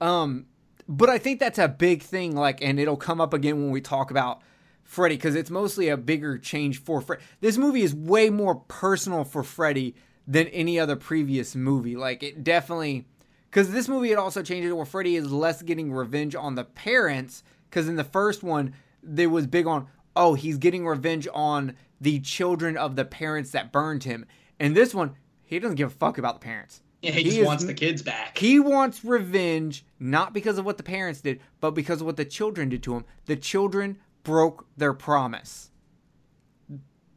[0.00, 0.46] um,
[0.88, 2.34] but I think that's a big thing.
[2.34, 4.40] Like, and it'll come up again when we talk about
[4.84, 7.22] Freddy because it's mostly a bigger change for Freddy.
[7.40, 9.94] This movie is way more personal for Freddy
[10.26, 11.96] than any other previous movie.
[11.96, 13.06] Like, it definitely
[13.52, 16.64] because this movie it also changes it where Freddy is less getting revenge on the
[16.64, 17.44] parents.
[17.68, 22.20] Because in the first one, there was big on oh he's getting revenge on the
[22.20, 24.26] children of the parents that burned him.
[24.58, 26.82] And this one, he doesn't give a fuck about the parents.
[27.02, 28.38] Yeah, he, He just is- wants the kids back.
[28.38, 32.24] He wants revenge not because of what the parents did, but because of what the
[32.24, 33.04] children did to him.
[33.26, 35.70] The children broke their promise.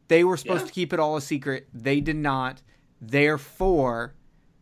[0.08, 0.66] They were supposed Yeah.
[0.68, 1.68] to keep it all a secret.
[1.72, 2.62] They did not.
[3.00, 4.14] Therefore,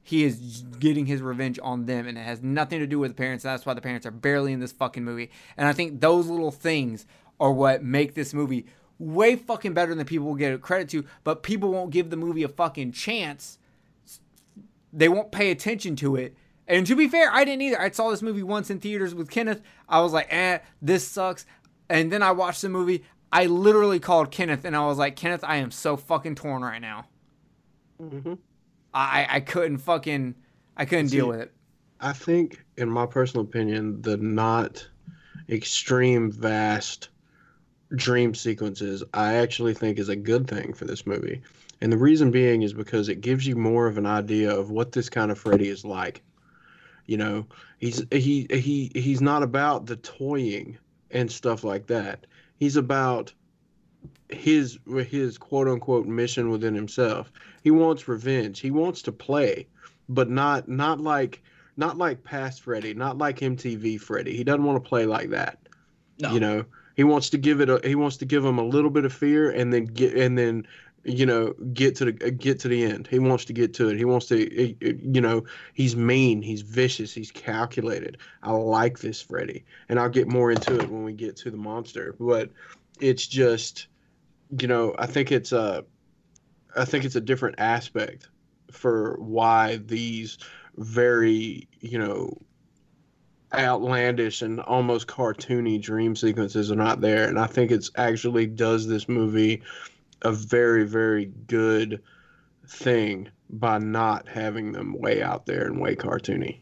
[0.02, 3.15] he is getting his revenge on them, and it has nothing to do with the
[3.15, 3.44] parents.
[3.44, 5.31] That's why the parents are barely in this fucking movie.
[5.56, 7.06] And I think those little things
[7.40, 8.66] are what make this movie
[8.98, 11.05] way fucking better than people will get credit to.
[11.24, 13.59] But people won't give the movie a fucking chance
[14.94, 16.36] they won't pay attention to it.
[16.66, 17.81] And to be fair, I didn't either.
[17.81, 19.61] I saw this movie once in theaters with Kenneth.
[19.89, 21.44] I was like, eh, this sucks.
[21.90, 23.05] And then I watched the movie.
[23.31, 26.81] I literally called Kenneth and I was like, Kenneth, I am so fucking torn right
[26.81, 27.06] now.
[28.01, 28.39] Mhm.
[28.94, 30.36] I I couldn't fucking
[30.77, 31.52] I couldn't See, deal with it.
[32.01, 34.89] I think, in my personal opinion, the not
[35.48, 37.09] extreme vast
[37.95, 41.43] dream sequences I actually think is a good thing for this movie.
[41.81, 44.93] And the reason being is because it gives you more of an idea of what
[44.93, 46.23] this kind of Freddy is like.
[47.07, 47.47] You know,
[47.79, 50.79] he's he he he's not about the toying
[51.11, 52.27] and stuff like that.
[52.57, 53.33] He's about
[54.31, 57.31] his his quote unquote mission within himself.
[57.62, 58.61] He wants revenge.
[58.61, 59.66] He wants to play,
[60.09, 61.43] but not not like
[61.77, 64.37] not like past Freddy, not like MTV Freddy.
[64.37, 65.59] He doesn't want to play like that.
[66.21, 66.33] No.
[66.33, 66.65] You know,
[66.95, 69.12] he wants to give it a he wants to give him a little bit of
[69.12, 70.66] fear and then get and then
[71.05, 73.07] you know get to the uh, get to the end.
[73.07, 73.97] He wants to get to it.
[73.97, 75.45] He wants to uh, you know
[75.75, 78.19] he's mean, he's vicious, he's calculated.
[78.43, 81.57] I like this Freddy, and I'll get more into it when we get to the
[81.57, 82.15] monster.
[82.19, 82.51] But
[83.01, 83.89] it's just
[84.59, 85.85] you know I think it's a
[86.77, 88.29] I think it's a different aspect
[88.71, 90.39] for why these
[90.77, 92.37] very you know
[93.59, 98.86] outlandish and almost cartoony dream sequences are not there and i think it's actually does
[98.86, 99.62] this movie
[100.22, 102.02] a very very good
[102.68, 106.60] thing by not having them way out there and way cartoony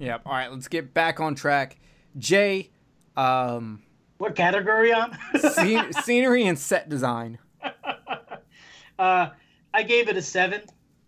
[0.00, 0.22] Yep.
[0.26, 1.76] All right, let's get back on track.
[2.16, 2.70] Jay,
[3.16, 3.82] um,
[4.18, 5.18] What category on?
[5.34, 7.38] scen- scenery and set design.
[8.98, 9.30] uh,
[9.74, 10.62] I gave it a seven.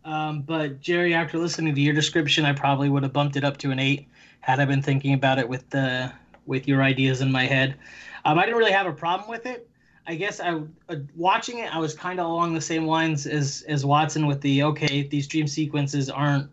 [0.05, 3.59] Um, but Jerry, after listening to your description, I probably would have bumped it up
[3.59, 4.09] to an eight
[4.41, 6.13] had I been thinking about it with the
[6.47, 7.77] with your ideas in my head.
[8.25, 9.69] Um, I didn't really have a problem with it.
[10.07, 13.65] I guess I uh, watching it, I was kind of along the same lines as
[13.69, 16.51] as Watson with the okay, these dream sequences aren't,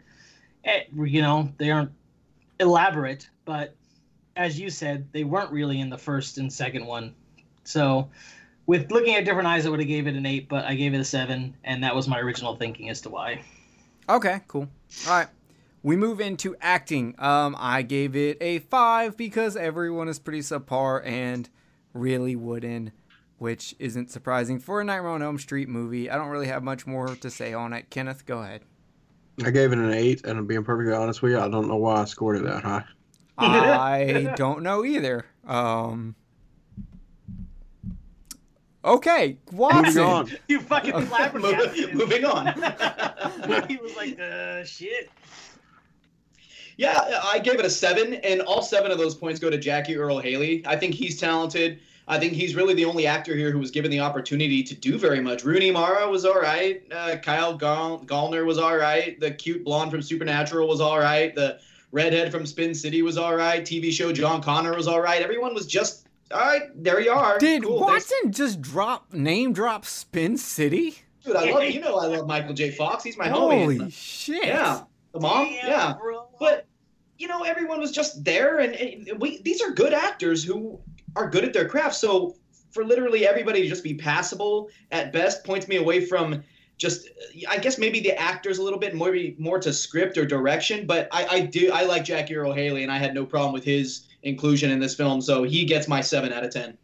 [0.66, 1.92] eh, you know, they aren't
[2.60, 3.76] elaborate, but
[4.36, 7.16] as you said, they weren't really in the first and second one.
[7.64, 8.10] So,
[8.66, 10.94] with looking at different eyes, I would have gave it an eight, but I gave
[10.94, 13.42] it a seven, and that was my original thinking as to why.
[14.08, 14.68] Okay, cool.
[15.08, 15.28] All right.
[15.88, 17.16] We move into acting.
[17.18, 21.50] Um, I gave it a five because everyone is pretty subpar and
[21.94, 22.92] really wooden,
[23.38, 26.10] which isn't surprising for a Nightmare on Elm Street movie.
[26.10, 27.90] I don't really have much more to say on it.
[27.90, 28.64] Kenneth, go ahead.
[29.46, 31.78] i gave it an eight and i'm being perfectly honest with you i don't know
[31.78, 32.84] why i scored it that high
[33.38, 35.26] I don't know either.
[35.48, 36.16] Um.
[38.84, 40.38] Okay, moving Watson.
[40.48, 41.94] You fucking Moving, flabbergasted.
[41.94, 42.48] moving on.
[43.68, 45.10] he was like, uh, shit.
[46.78, 49.96] Yeah, I gave it a seven, and all seven of those points go to Jackie
[49.98, 50.64] Earle Haley.
[50.66, 51.80] I think he's talented.
[52.08, 54.98] I think he's really the only actor here who was given the opportunity to do
[54.98, 55.44] very much.
[55.44, 56.82] Rooney Mara was all right.
[56.92, 59.20] Uh, Kyle Gall- Gallner was all right.
[59.20, 61.36] The cute blonde from Supernatural was all right.
[61.36, 61.60] The
[61.92, 63.64] redhead from Spin City was all right.
[63.66, 65.22] TV show John Connor was all right.
[65.22, 66.62] Everyone was just all right.
[66.76, 67.40] There you are.
[67.40, 67.80] Did Cool.
[67.82, 70.96] Watson just drop name drop Spin City?
[71.26, 72.72] Dude, I love you know I love Michael J.
[72.72, 73.04] Fox.
[73.04, 73.92] He's my Holy homie.
[73.92, 74.46] shit!
[74.46, 74.84] Yeah,
[75.18, 75.46] the mom.
[75.48, 75.94] Damn, yeah.
[76.00, 76.28] bro.
[76.40, 76.66] but
[77.18, 80.80] you know everyone was just there and, and we these are good actors who
[81.16, 82.36] are good at their craft so
[82.72, 86.44] for literally everybody to just be passable at best points me away from
[86.78, 87.10] just
[87.50, 91.08] i guess maybe the actors a little bit more more to script or direction but
[91.12, 94.06] i i do i like jackie earle haley and i had no problem with his
[94.22, 96.78] inclusion in this film so he gets my 7 out of 10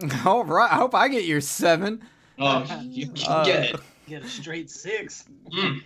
[0.24, 0.70] All right.
[0.72, 2.02] I hope I get your seven.
[2.38, 5.24] um, you can Uh, get it Get a straight six.
[5.52, 5.82] Mm.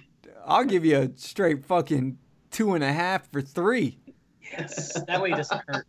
[0.47, 2.19] I'll give you a straight fucking
[2.51, 3.99] two and a half for three.
[4.53, 5.01] Yes.
[5.07, 5.87] That way it doesn't hurt.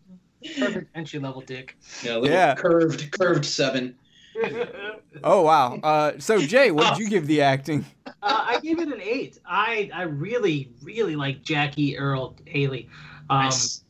[0.59, 1.77] Perfect entry level dick.
[2.03, 2.55] yeah, a little Yeah.
[2.55, 3.95] curved curved 7
[5.23, 5.75] Oh wow.
[5.83, 7.85] Uh, so Jay, what did you give the acting?
[8.07, 9.37] Uh, I gave it an eight.
[9.45, 12.89] I I really really like Jackie Earle Haley.
[13.29, 13.83] Um, Nice.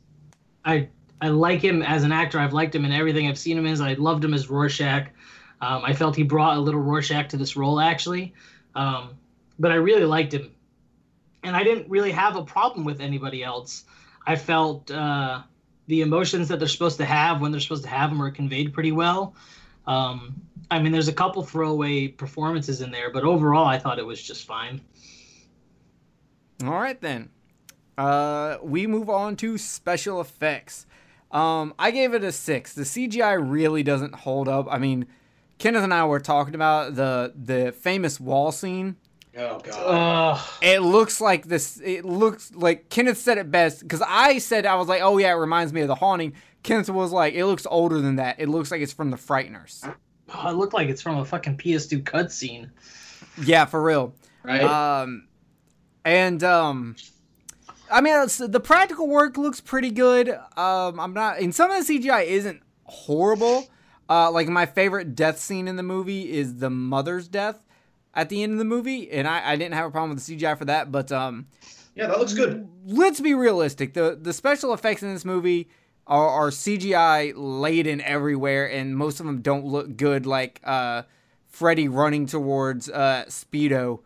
[0.66, 0.90] I
[1.22, 2.40] I like him as an actor.
[2.40, 3.80] I've liked him in everything I've seen him as.
[3.80, 5.08] I loved him as Rorschach.
[5.62, 8.34] Um, I felt he brought a little Rorschach to this role actually,
[8.76, 9.12] um,
[9.60, 10.52] but I really liked him,
[11.44, 13.86] and I didn't really have a problem with anybody else.
[14.26, 15.44] I felt uh,
[15.88, 18.74] the emotions that they're supposed to have when they're supposed to have them are conveyed
[18.74, 19.36] pretty well.
[19.86, 20.42] Um,
[20.72, 24.22] I mean, there's a couple throwaway performances in there, but overall, I thought it was
[24.22, 24.82] just fine.
[26.64, 27.30] All right then.
[27.98, 30.86] Uh, we move on to special effects.
[31.32, 32.74] Um, I gave it a six.
[32.74, 34.68] The CGI really doesn't hold up.
[34.70, 35.06] I mean,
[35.58, 38.98] Kenneth and I were talking about the the famous wall scene.
[39.38, 40.50] Oh god Ugh.
[40.62, 41.80] It looks like this.
[41.84, 45.32] It looks like Kenneth said it best because I said I was like, oh yeah,
[45.32, 46.34] it reminds me of the haunting.
[46.64, 48.40] Kenneth was like, it looks older than that.
[48.40, 49.94] It looks like it's from the Frighteners.
[50.34, 52.70] Oh, it looked like it's from a fucking PS2 cutscene.
[53.44, 54.14] Yeah, for real.
[54.44, 55.28] right Um,
[56.06, 56.96] and um,
[57.92, 60.30] I mean, the practical work looks pretty good.
[60.30, 63.68] Um, I'm not, and some of the CGI isn't horrible.
[64.10, 67.64] Uh, like my favorite death scene in the movie is the mother's death
[68.14, 70.36] at the end of the movie, and I, I didn't have a problem with the
[70.38, 70.92] CGI for that.
[70.92, 71.48] But um,
[71.96, 72.68] Yeah, that looks good.
[72.86, 73.94] let's be realistic.
[73.94, 75.70] The the special effects in this movie
[76.06, 80.26] are, are CGI laden everywhere, and most of them don't look good.
[80.26, 81.04] Like uh,
[81.48, 84.00] Freddy running towards uh, Speedo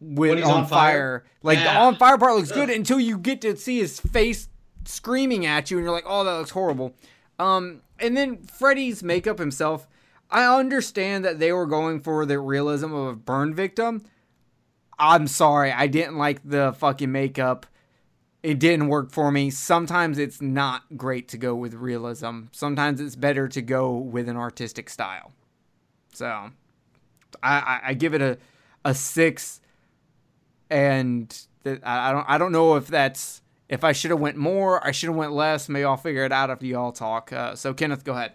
[0.00, 1.20] with When he's on, on fire.
[1.20, 1.24] fire?
[1.42, 4.48] Like the on fire part looks good until you get to see his face
[4.84, 6.94] screaming at you, and you're like, oh, that looks horrible.
[7.38, 9.86] Um, and then Freddy's makeup himself.
[10.32, 14.02] I understand that they were going for the realism of a burn victim.
[14.98, 17.66] I'm sorry, I didn't like the fucking makeup.
[18.42, 19.50] It didn't work for me.
[19.50, 22.44] Sometimes it's not great to go with realism.
[22.50, 25.32] Sometimes it's better to go with an artistic style.
[26.12, 26.50] So,
[27.42, 28.38] I, I, I give it a
[28.84, 29.60] a six,
[30.70, 31.30] and
[31.64, 34.84] th- I don't I don't know if that's if I should have went more.
[34.84, 35.68] I should have went less.
[35.68, 37.32] Maybe I'll figure it out after y'all talk.
[37.32, 38.32] Uh, so Kenneth, go ahead.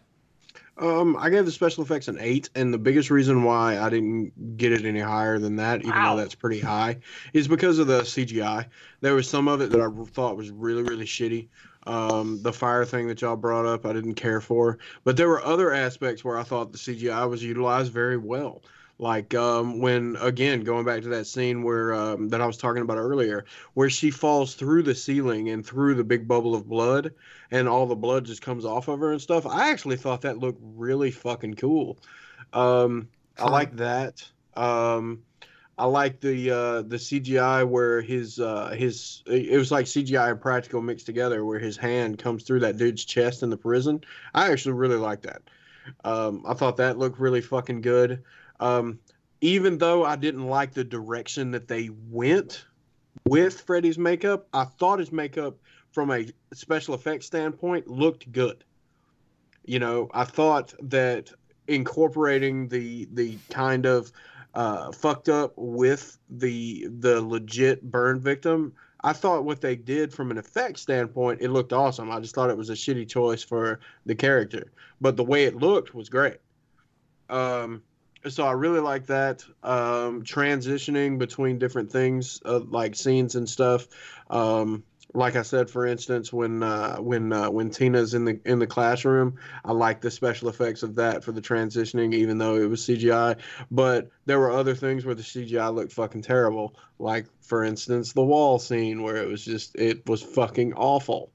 [0.80, 4.58] Um, I gave the special effects an eight, and the biggest reason why I didn't
[4.58, 6.16] get it any higher than that, even Wow.
[6.16, 7.00] though that's pretty high,
[7.34, 8.68] is because of the CGI.
[9.02, 11.48] There was some of it that I thought was really, really shitty.
[11.88, 15.44] Um, the fire thing that y'all brought up, I didn't care for, but there were
[15.44, 18.62] other aspects where I thought the CGI was utilized very well.
[19.00, 22.82] Like um, when, again, going back to that scene where um, that I was talking
[22.82, 23.46] about earlier,
[23.76, 27.14] where she falls through the ceiling and through the big bubble of blood,
[27.52, 29.46] and all the blood just comes off of her and stuff.
[29.46, 32.00] I actually thought that looked really fucking cool.
[32.54, 33.08] Um,
[33.38, 34.28] I like that.
[34.56, 35.22] Um,
[35.78, 40.42] I like the uh, the CGI where his uh, his it was like CGI and
[40.42, 44.04] practical mixed together, where his hand comes through that dude's chest in the prison.
[44.34, 45.44] I actually really like that.
[46.04, 48.24] Um, I thought that looked really fucking good.
[48.60, 49.00] Um,
[49.42, 52.66] even though I didn't like the direction that they went
[53.26, 55.58] with Freddy's makeup, I thought his makeup
[55.92, 58.64] from a special effects standpoint looked good.
[59.66, 61.32] You know, I thought that
[61.68, 64.12] incorporating the the kind of
[64.54, 68.74] uh, fucked up with the the legit burn victim,
[69.04, 72.12] I thought what they did from an effect standpoint, it looked awesome.
[72.12, 75.58] I just thought it was a shitty choice for the character, but the way it
[75.58, 76.38] looked was great.
[77.30, 77.84] Um,
[78.30, 83.88] so I really like that um, transitioning between different things, uh, like scenes and stuff.
[84.30, 84.84] Um,
[85.14, 88.68] like I said, for instance, when uh, when uh, when Tina's in the in the
[88.68, 92.82] classroom, I like the special effects of that for the transitioning, even though it was
[92.86, 93.38] CGI.
[93.72, 98.24] But there were other things where the CGI looked fucking terrible, like for instance the
[98.24, 101.32] wall scene where it was just it was fucking awful.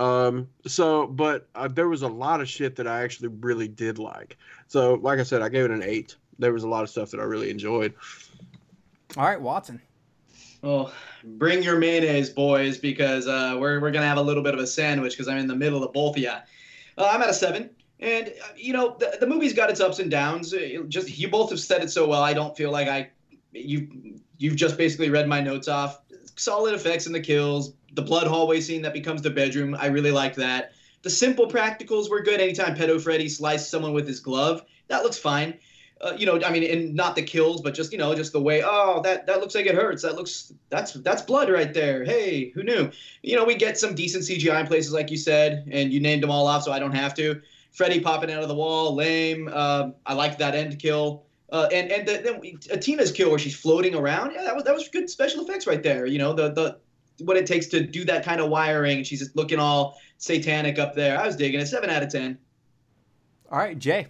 [0.00, 3.98] Um, so, but uh, there was a lot of shit that I actually really did
[3.98, 4.38] like.
[4.66, 6.16] So, like I said, I gave it an eight.
[6.38, 7.92] There was a lot of stuff that I really enjoyed.
[9.18, 9.80] All right, Watson.
[10.62, 10.90] Well,
[11.22, 14.60] bring your mayonnaise, boys, because uh, we're, we're going to have a little bit of
[14.60, 16.30] a sandwich because I'm in the middle of both of you.
[16.30, 17.68] Uh, I'm at a seven.
[17.98, 20.54] And, uh, you know, the, the movie's got its ups and downs.
[20.54, 22.22] Uh, Just You both have said it so well.
[22.22, 23.10] I don't feel like I.
[23.52, 26.00] You, you've just basically read my notes off.
[26.40, 27.74] Solid effects in the kills.
[27.94, 29.76] The blood hallway scene that becomes the bedroom.
[29.78, 30.72] I really like that.
[31.02, 32.40] The simple practicals were good.
[32.40, 35.58] Anytime Pedo Freddy sliced someone with his glove, that looks fine
[36.00, 38.40] uh, you know, I mean, and not the kills, but just you know, just the
[38.40, 38.62] way.
[38.64, 40.02] Oh, that that looks like it hurts.
[40.02, 42.04] That looks that's that's blood right there.
[42.04, 42.90] Hey, who knew?
[43.22, 46.22] You know, we get some decent CGI in places like you said, and you named
[46.22, 47.40] them all off, so I don't have to.
[47.72, 49.48] Freddy popping out of the wall, lame.
[49.48, 51.24] Um, I liked that end kill.
[51.50, 54.32] Uh, and and then the, uh, Tina's kill where she's floating around.
[54.32, 56.06] Yeah, that was that was good special effects right there.
[56.06, 56.78] You know, the the
[57.24, 59.02] what it takes to do that kind of wiring.
[59.02, 61.18] She's just looking all satanic up there.
[61.18, 61.66] I was digging it.
[61.66, 62.38] Seven out of ten.
[63.50, 64.06] All right, Jay.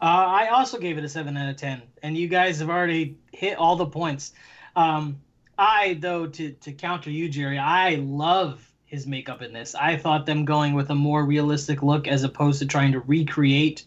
[0.00, 3.16] Uh, I also gave it a seven out of ten, and you guys have already
[3.32, 4.32] hit all the points.
[4.74, 5.20] Um,
[5.56, 9.74] I though to to counter you, Jerry, I love his makeup in this.
[9.74, 13.84] I thought them going with a more realistic look as opposed to trying to recreate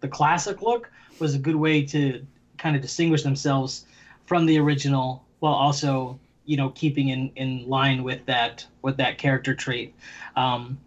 [0.00, 2.24] the classic look was a good way to
[2.58, 3.86] kind of distinguish themselves
[4.26, 9.18] from the original, while also you know keeping in in line with that with that
[9.18, 9.94] character trait.
[10.36, 10.78] Um,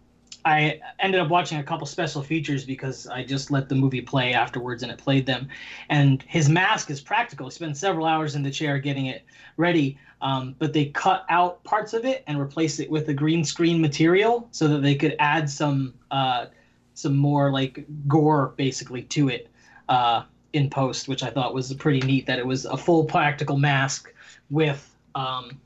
[0.44, 4.32] I ended up watching a couple special features because I just let the movie play
[4.32, 5.48] afterwards and it played them.
[5.90, 7.48] And his mask is practical.
[7.48, 9.24] He spent several hours in the chair getting it
[9.58, 13.44] ready, um, but they cut out parts of it and replaced it with a green
[13.44, 16.46] screen material so that they could add some uh,
[16.94, 19.48] some more like gore basically to it
[19.88, 22.26] uh, in post, which I thought was pretty neat.
[22.26, 24.12] That it was a full practical mask
[24.50, 25.60] with um,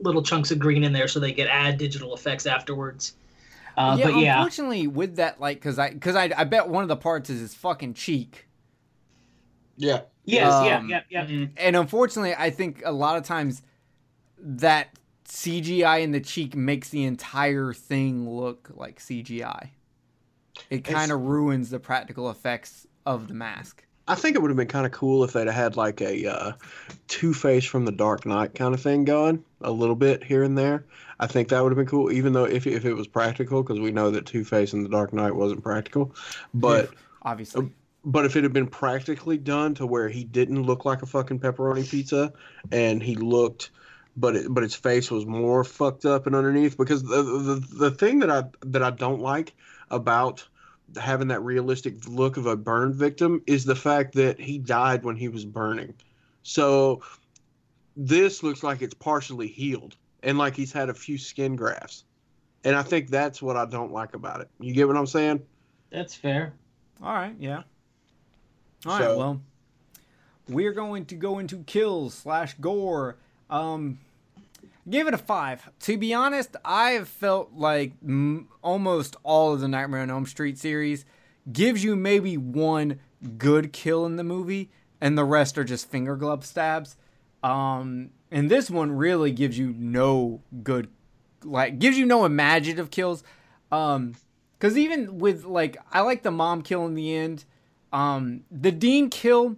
[0.00, 3.14] little chunks of green in there so they could add digital effects afterwards.
[3.76, 6.82] Uh, yeah, but yeah, unfortunately, with that, like, cause I, cause I, I bet one
[6.82, 8.48] of the parts is his fucking cheek,
[9.76, 10.00] Yeah.
[10.24, 11.24] yes, yeah, um, yeah, yeah.
[11.24, 11.50] Mhm.
[11.56, 13.62] and unfortunately, I think a lot of times
[14.36, 19.68] that CGI in the cheek makes the entire thing look like CGI.
[20.70, 23.84] It kind of ruins the practical effects of the mask.
[24.08, 26.26] I think it would have been kind of cool if they'd have had like a
[26.26, 26.52] uh,
[27.08, 30.56] Two Face from the Dark Knight kind of thing going a little bit here and
[30.56, 30.86] there.
[31.20, 33.80] I think that would have been cool, even though if if it was practical, because
[33.80, 36.14] we know that Two Face in the Dark Knight wasn't practical.
[36.54, 36.90] But
[37.22, 37.70] obviously,
[38.04, 41.40] but if it had been practically done to where he didn't look like a fucking
[41.40, 42.32] pepperoni pizza,
[42.72, 43.70] and he looked,
[44.16, 47.90] but it, but his face was more fucked up and underneath, because the, the the
[47.90, 49.54] thing that I that I don't like
[49.90, 50.46] about
[50.96, 55.16] having that realistic look of a burn victim is the fact that he died when
[55.16, 55.94] he was burning.
[56.42, 57.02] So
[57.96, 62.04] this looks like it's partially healed and like he's had a few skin grafts.
[62.64, 64.48] And I think that's what I don't like about it.
[64.60, 65.42] You get what I'm saying?
[65.90, 66.52] That's fair.
[67.02, 67.62] all right, yeah.
[68.86, 69.40] All right, So- well,
[70.48, 73.16] we're going to go into kills slash gore.
[73.50, 73.98] Um,
[74.88, 75.68] give it a five.
[75.80, 80.26] To be honest, I have felt like m- almost all of the Nightmare on Elm
[80.26, 81.04] Street series
[81.50, 83.00] gives you maybe one
[83.36, 84.70] good kill in the movie,
[85.00, 86.96] and the rest are just finger glove stabs.
[87.42, 90.88] Um, and this one really gives you no good,
[91.44, 93.22] like gives you no imaginative kills.
[93.70, 94.14] Um,
[94.58, 97.44] because even with like, I like the mom kill in the end.
[97.92, 99.56] Um, the Dean kill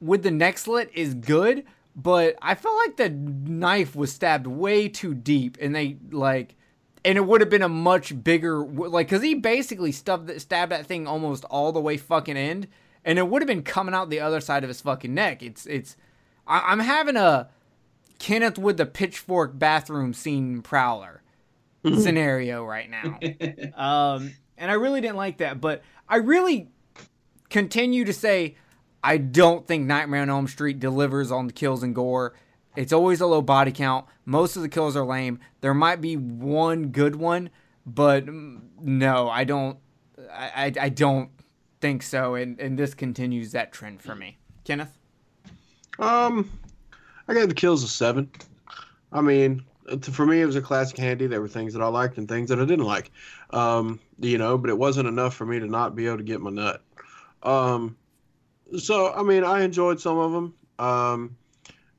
[0.00, 1.64] with the neck slit is good,
[1.96, 6.54] but I felt like the knife was stabbed way too deep, and they like,
[7.04, 10.86] and it would have been a much bigger like, cause he basically stubbed stabbed that
[10.86, 12.68] thing almost all the way fucking end,
[13.04, 15.42] and it would have been coming out the other side of his fucking neck.
[15.42, 15.96] It's it's,
[16.46, 17.48] I, I'm having a
[18.18, 21.22] Kenneth with the pitchfork bathroom scene prowler
[21.84, 23.18] scenario right now.
[23.74, 26.68] Um, and I really didn't like that, but I really
[27.48, 28.56] continue to say
[29.02, 32.34] I don't think Nightmare on Elm Street delivers on the kills and gore.
[32.76, 34.06] It's always a low body count.
[34.24, 35.40] Most of the kills are lame.
[35.60, 37.50] There might be one good one,
[37.84, 39.78] but mm, no, I don't.
[40.32, 41.30] I, I, don't
[41.80, 42.34] think so.
[42.36, 44.38] And, and this continues that trend for me.
[44.64, 44.96] Kenneth?
[45.98, 46.48] Um,
[47.26, 48.30] I gave the kills a seven.
[49.12, 49.64] I mean,
[50.02, 51.26] for me, it was a classic handy.
[51.26, 53.10] There were things that I liked and things that I didn't like.
[53.50, 56.40] Um, you know, but it wasn't enough for me to not be able to get
[56.40, 56.82] my nut.
[57.42, 57.96] Um,
[58.78, 60.54] so I mean, I enjoyed some of them.
[60.78, 61.36] Um,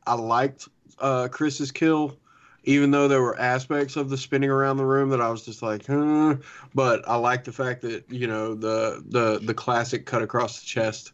[0.07, 0.68] I liked
[0.99, 2.18] uh, Kris's kill,
[2.64, 5.61] even though there were aspects of the spinning around the room that I was just
[5.61, 6.34] like, hmm.
[6.73, 10.65] But I like the fact that you know the the the classic cut across the
[10.65, 11.14] chest.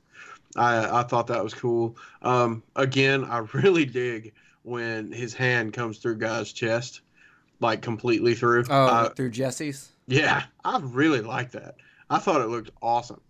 [0.56, 1.98] I I thought that was cool.
[2.22, 7.02] Um, again, I really dig when his hand comes through guy's chest,
[7.60, 8.66] like completely through.
[8.70, 9.92] Oh, Uh, through Jesse's?
[10.08, 11.76] yeah, I really like that.
[12.10, 13.22] I thought it looked awesome.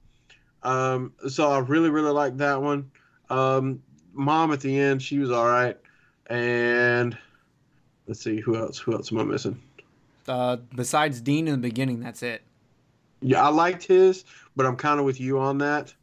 [0.64, 2.92] Um, so I really, really liked that one.
[3.30, 3.82] Um,
[4.14, 5.78] Mom at the end, she was all right.
[6.30, 7.18] And
[8.08, 8.78] let's see, who else?
[8.80, 9.62] Who else am I missing?
[10.28, 12.42] Uh, besides Dean in the beginning, that's it.
[13.22, 14.26] Yeah, I liked his,
[14.56, 15.94] but I'm kind of with you on that.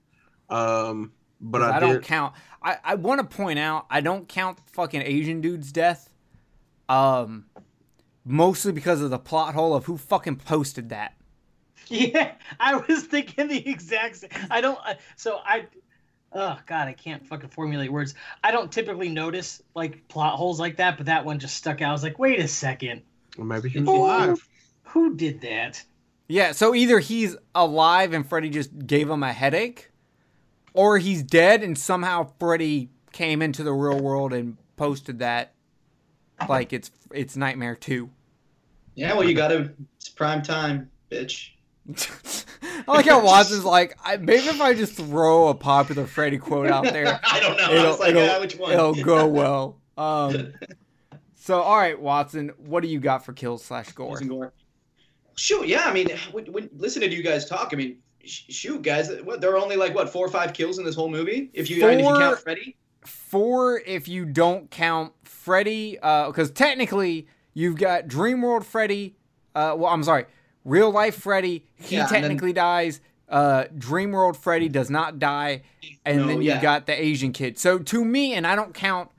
[0.48, 2.34] Um, but I, I, don't count.
[2.62, 6.08] I, I want to point out I don't count fucking Asian dude's death.
[6.88, 7.46] Um,
[8.24, 11.14] mostly because of the plot hole of who fucking posted that.
[11.90, 14.30] Yeah, I was thinking the exact same.
[14.50, 14.78] I don't.
[14.86, 15.66] uh, So I.
[16.36, 18.14] Oh God, I can't fucking formulate words.
[18.42, 21.90] I don't typically notice like plot holes like that, but that one just stuck out.
[21.90, 23.02] I was like, wait a second,
[23.38, 23.96] Or maybe he was Oh.
[24.04, 24.48] alive.
[24.82, 25.82] who did that?
[26.26, 29.90] Yeah, so either he's alive and Freddy just gave him a headache,
[30.72, 35.52] or he's dead and somehow Freddy came into the real world and posted that
[36.48, 38.10] like it's it's Nightmare 2.
[38.96, 39.72] Yeah, well, you gotta.
[39.98, 41.50] It's prime time, bitch.
[41.88, 46.70] I like how Watson's like, I, maybe if I just throw a popular Freddy quote
[46.70, 47.70] out there, I don't know.
[47.70, 48.72] It'll, was like, it'll, ah, which one?
[48.72, 49.78] it'll go well.
[49.96, 50.54] Um,
[51.34, 54.18] so, all right, Watson, what do you got for kills slash gore?
[54.18, 54.52] And gore.
[55.36, 55.82] Shoot, yeah.
[55.84, 59.40] I mean, when, when listening to you guys talk, I mean, sh- shoot, guys, what
[59.40, 61.50] there are only like what four or five kills in this whole movie.
[61.52, 62.76] If you, I mean, if you count Freddy.
[63.04, 69.16] Four if you don't count Freddy, because technically you've got Dreamworld Freddy.
[69.54, 70.24] Uh, well, I'm sorry,
[70.64, 71.64] real life Freddy.
[71.76, 73.00] He Yeah, and then- technically dies.
[73.28, 75.62] Uh, Dreamworld Freddy does not die,
[76.04, 76.62] and No, then you've yeah.
[76.62, 77.58] got the Asian kid.
[77.58, 79.10] So to me, and I don't count.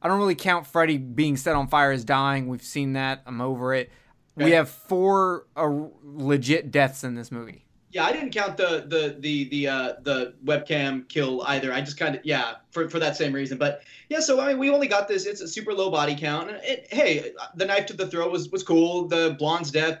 [0.00, 2.46] I don't really count Freddy being set on fire as dying.
[2.46, 3.22] We've seen that.
[3.26, 3.90] I'm over it.
[4.36, 5.68] We have four uh,
[6.04, 7.64] legit deaths in this movie.
[7.90, 11.72] Yeah, I didn't count the the the the uh, the webcam kill either.
[11.72, 13.58] I just kind of yeah for for that same reason.
[13.58, 15.26] But yeah, so I mean, we only got this.
[15.26, 16.50] It's a super low body count.
[16.50, 19.08] And it, hey, the knife to the throat was was cool.
[19.08, 19.98] The blonde's death,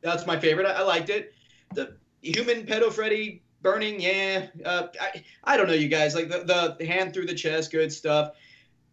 [0.00, 0.66] that's my favorite.
[0.66, 1.34] I, I liked it.
[1.74, 4.46] The human pedo Freddy burning, yeah.
[4.64, 6.14] Uh, I I don't know, you guys.
[6.14, 8.32] Like the the hand through the chest, good stuff.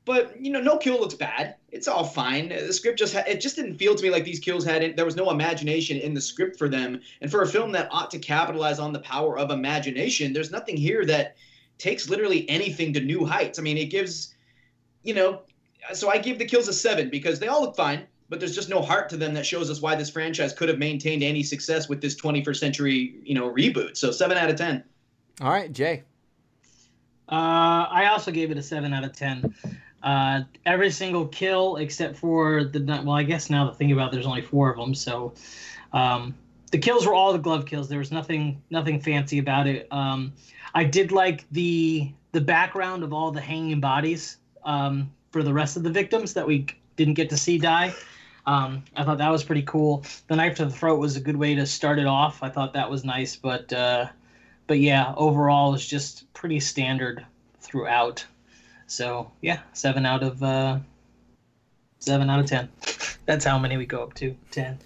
[0.06, 1.56] But you know, no kill looks bad.
[1.72, 2.50] It's all fine.
[2.50, 5.06] The script just ha- it just didn't feel to me like these kills had there
[5.06, 7.00] was no imagination in the script for them.
[7.22, 10.76] And for a film that ought to capitalize on the power of imagination, there's nothing
[10.76, 11.38] here that
[11.78, 13.60] takes literally anything to new heights.
[13.60, 14.36] I mean, it gives,
[15.04, 15.42] you know,
[15.94, 18.70] so I give the kills a seven because they all look fine, but there's just
[18.70, 21.88] no heart to them that shows us why this franchise could have maintained any success
[21.88, 23.98] with this 21st century, you know, reboot.
[23.98, 24.84] So seven out of ten.
[25.42, 26.04] All right, Jay.
[27.30, 29.54] Uh, I also gave it a seven out of ten.
[30.04, 34.12] Uh, every single kill except for the well, I guess now that thinking about, it,
[34.14, 34.94] there's only four of them.
[34.94, 35.34] So
[35.94, 36.36] um,
[36.72, 37.88] the kills were all the glove kills.
[37.88, 39.88] There was nothing nothing fancy about it.
[39.92, 40.34] Um,
[40.74, 45.78] I did like the the background of all the hanging bodies um, for the rest
[45.78, 47.94] of the victims that we didn't get to see die.
[48.46, 50.04] Um, I thought that was pretty cool.
[50.28, 52.44] The knife to the throat was a good way to start it off.
[52.44, 54.08] I thought that was nice, but uh,
[54.68, 57.26] but yeah, overall it's just pretty standard
[57.60, 58.26] throughout.
[58.88, 60.80] So yeah, seven out of uh,
[62.00, 62.70] seven out of ten.
[63.26, 64.36] That's how many we go up to.
[64.52, 64.78] Ten.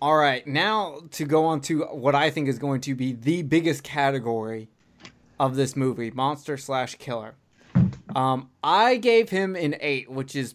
[0.00, 3.42] All right, now to go on to what I think is going to be the
[3.42, 4.68] biggest category
[5.38, 7.34] of this movie, monster slash killer.
[8.14, 10.54] Um, I gave him an eight, which is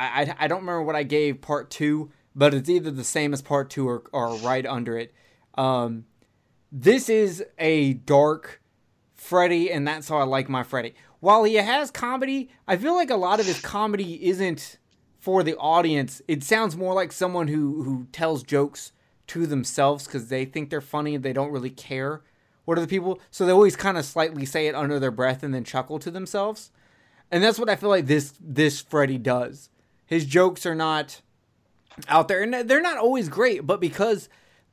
[0.00, 3.32] I, I, I don't remember what I gave part two, but it's either the same
[3.32, 5.12] as part two or, or right under it.
[5.54, 6.06] Um,
[6.72, 8.62] this is a dark
[9.14, 10.94] Freddy, and that's how I like my Freddy.
[11.20, 14.78] While he has comedy, I feel like a lot of his comedy isn't
[15.18, 16.22] for the audience.
[16.26, 18.92] It sounds more like someone who who tells jokes
[19.26, 22.22] to themselves because they think they're funny and they don't really care
[22.64, 23.20] what other people.
[23.30, 26.10] So they always kind of slightly say it under their breath and then chuckle to
[26.10, 26.70] themselves.
[27.30, 29.68] And that's what I feel like this this Freddy does.
[30.10, 31.22] His jokes are not
[32.08, 34.28] out there, and they're not always great, but because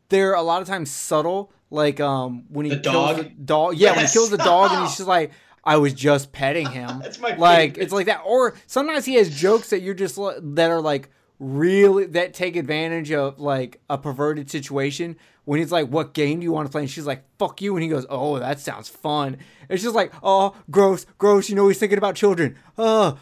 [0.09, 3.17] they're a lot of times subtle, like um when he The kills dog?
[3.17, 5.31] the dog, yeah, when he kills the dog, and he's just like,
[5.63, 7.83] "I was just petting him." That's my like favorite.
[7.83, 10.15] it's like that, or sometimes he has jokes that you're just
[10.55, 11.09] that are like
[11.39, 15.17] really that take advantage of like a perverted situation.
[15.47, 17.73] When he's like, "What game do you want to play?" and she's like, "Fuck you,"
[17.77, 19.37] and he goes, "Oh, that sounds fun."
[19.69, 22.57] It's just like, "Oh, gross, gross." You know, he's thinking about children.
[22.77, 23.17] Oh,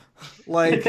[0.48, 0.86] like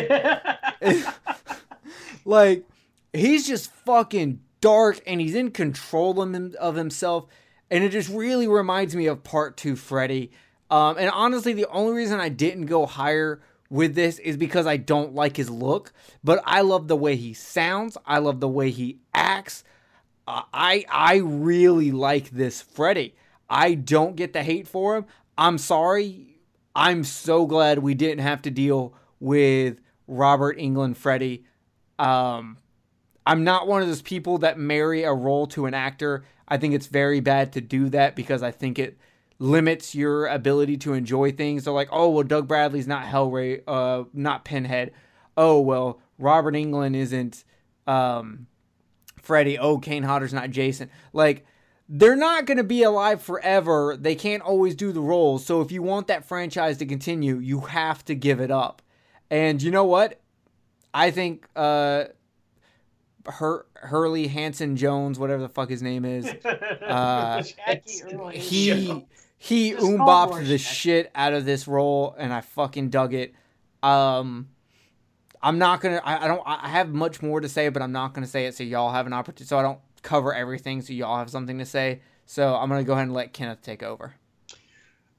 [2.25, 2.65] like
[3.13, 7.27] he's just fucking dark and he's in control of, him, of himself
[7.71, 10.31] and it just really reminds me of part two freddy
[10.71, 13.41] um, and honestly the only reason i didn't go higher
[13.71, 15.93] with this is because i don't like his look
[16.25, 19.63] but i love the way he sounds i love the way he acts
[20.27, 23.15] i i really like this freddy
[23.49, 25.07] i don't get the hate for him
[25.39, 26.39] i'm sorry
[26.75, 31.45] i'm so glad we didn't have to deal with robert englund freddy
[31.99, 32.59] um,
[33.27, 36.25] I'm not one of those people that marry a role to an actor.
[36.47, 38.97] I think it's very bad to do that because I think it
[39.39, 41.65] limits your ability to enjoy things.
[41.65, 44.93] They're like, oh well, Doug Bradley's not Hellray, uh, not Pinhead.
[45.37, 47.45] Oh well, Robert Englund isn't
[47.87, 48.47] um,
[49.27, 49.59] Freddy.
[49.59, 50.89] Oh, Kane Hodder's not Jason.
[51.13, 51.45] Like
[51.89, 53.97] they're not going to be alive forever.
[53.99, 55.45] They can't always do the roles.
[55.45, 58.83] So if you want that franchise to continue, you have to give it up.
[59.31, 60.21] And you know what?
[60.95, 62.05] I think uh,
[63.27, 67.43] Hur- Hurley Hanson Jones, whatever the fuck his name is, uh,
[68.33, 69.05] he
[69.39, 70.59] he oom-bopped the it.
[70.59, 73.35] shit out of this role, and I fucking dug it.
[73.83, 74.49] Um,
[75.47, 76.03] I'm not gonna.
[76.05, 76.43] I, I don't.
[76.45, 78.57] I have much more to say, but I'm not gonna say it.
[78.57, 79.45] So y'all have an opportunity.
[79.45, 80.83] So I don't cover everything.
[80.83, 82.01] So y'all have something to say.
[82.27, 84.17] So I'm gonna go ahead and let Kenneth take over.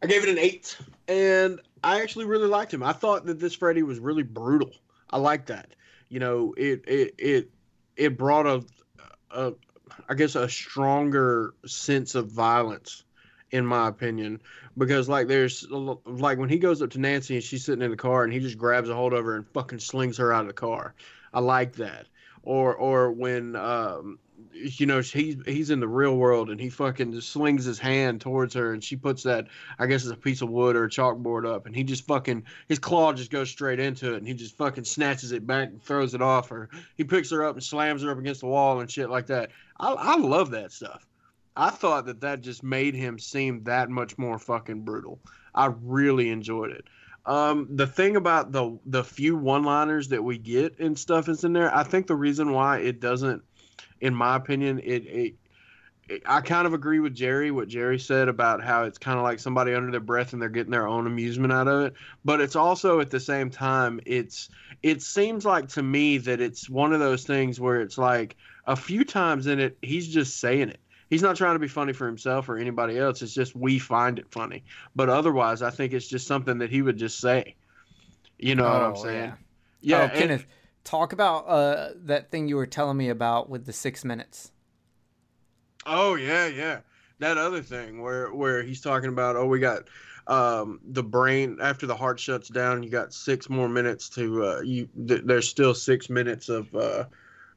[0.04, 2.84] I gave it an eight, and I actually really liked him.
[2.84, 4.72] I thought that this Freddy was really brutal.
[5.10, 5.70] I like that.
[6.10, 7.50] You know, it it it
[7.96, 8.66] it brought a,
[9.32, 9.54] a
[10.10, 13.06] I guess a stronger sense of violence,
[13.52, 14.42] in my opinion,
[14.78, 17.98] because like there's like when he goes up to Nancy and she's sitting in the
[17.98, 20.48] car and he just grabs a hold of her and fucking slings her out of
[20.48, 20.94] the car.
[21.34, 22.08] I like that.
[22.44, 24.20] Or or when um
[24.52, 28.22] you know he's he's in the real world and he fucking just slings his hand
[28.22, 29.48] towards her and she puts that
[29.80, 32.44] I guess it's a piece of wood or a chalkboard up and he just fucking
[32.68, 35.82] his claw just goes straight into it and he just fucking snatches it back and
[35.82, 38.80] throws it off or he picks her up and slams her up against the wall
[38.80, 39.52] and shit like that.
[39.80, 41.08] I I love that stuff.
[41.58, 45.20] I thought that that just made him seem that much more fucking brutal.
[45.56, 46.86] I really enjoyed it.
[47.26, 51.54] Um, the thing about the the few one-liners that we get and stuff is in
[51.54, 51.76] there.
[51.76, 53.42] I think the reason why it doesn't,
[54.00, 55.36] in my opinion, it, it,
[56.08, 59.24] it I kind of agree with Jerry what Jerry said about how it's kind of
[59.24, 61.94] like somebody under their breath and they're getting their own amusement out of it.
[62.24, 64.48] But it's also at the same time, it's
[64.84, 68.38] it seems like to me that it's one of those things where it's like
[68.68, 70.80] a few times in it he's just saying it
[71.10, 73.22] he's not trying to be funny for himself or anybody else.
[73.22, 74.64] It's just we find it funny.
[74.96, 77.56] But otherwise, I think it's just something that he would just say.
[78.38, 79.34] You know what I'm Oh, saying?
[79.82, 79.98] Yeah.
[79.98, 79.98] Yeah.
[79.98, 80.46] oh, and- Kenneth,
[80.84, 84.52] talk about uh that thing you were telling me about with the six minutes.
[85.86, 86.80] oh yeah, yeah.
[87.20, 89.84] that other thing where where he's talking about oh we got
[90.28, 94.60] um, the brain after the heart shuts down you got six more minutes to uh,
[94.62, 97.06] you th- there's still six minutes of uh,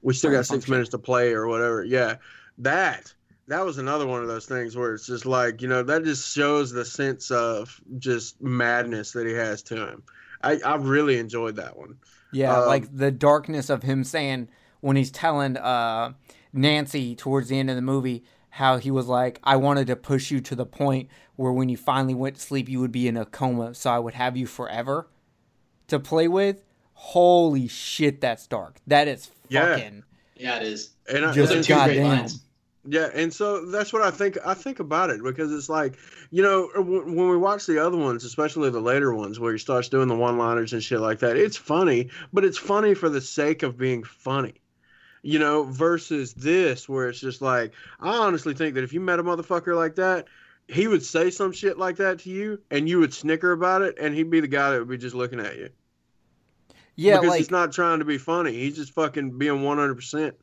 [0.03, 2.15] we still got six minutes to play or whatever yeah
[2.59, 3.13] that
[3.51, 6.35] that was another one of those things where it's just like you know that just
[6.35, 10.03] shows the sense of just madness that he has to him
[10.43, 11.97] i i really enjoyed that one
[12.33, 14.49] yeah um, like the darkness of him saying
[14.81, 16.13] when he's telling uh
[16.53, 20.31] nancy towards the end of the movie how he was like, I wanted to push
[20.31, 23.17] you to the point where when you finally went to sleep, you would be in
[23.17, 25.09] a coma, so I would have you forever
[25.89, 26.63] to play with.
[26.95, 28.79] Holy shit, that's dark.
[28.87, 30.05] That is fucking.
[30.37, 30.91] Yeah, yeah it is.
[31.09, 32.27] And I, just a goddamn.
[32.87, 34.39] Yeah, and so that's what I think.
[34.45, 35.99] I think about it because it's like,
[36.31, 39.59] you know, uh, when we watch the other ones, especially the later ones, where he
[39.59, 43.21] starts doing the one-liners and shit like that, it's funny, but it's funny for the
[43.21, 44.55] sake of being funny
[45.23, 49.19] you know, versus this where it's just like I honestly think that if you met
[49.19, 50.27] a motherfucker like that,
[50.69, 53.99] he would say some shit like that to you and you would snicker about it
[53.99, 55.71] and he'd be the guy that would be just looking at you.
[56.97, 58.53] Yeah, because like, he's not trying to be funny.
[58.53, 60.37] He's just fucking being one hundred percent.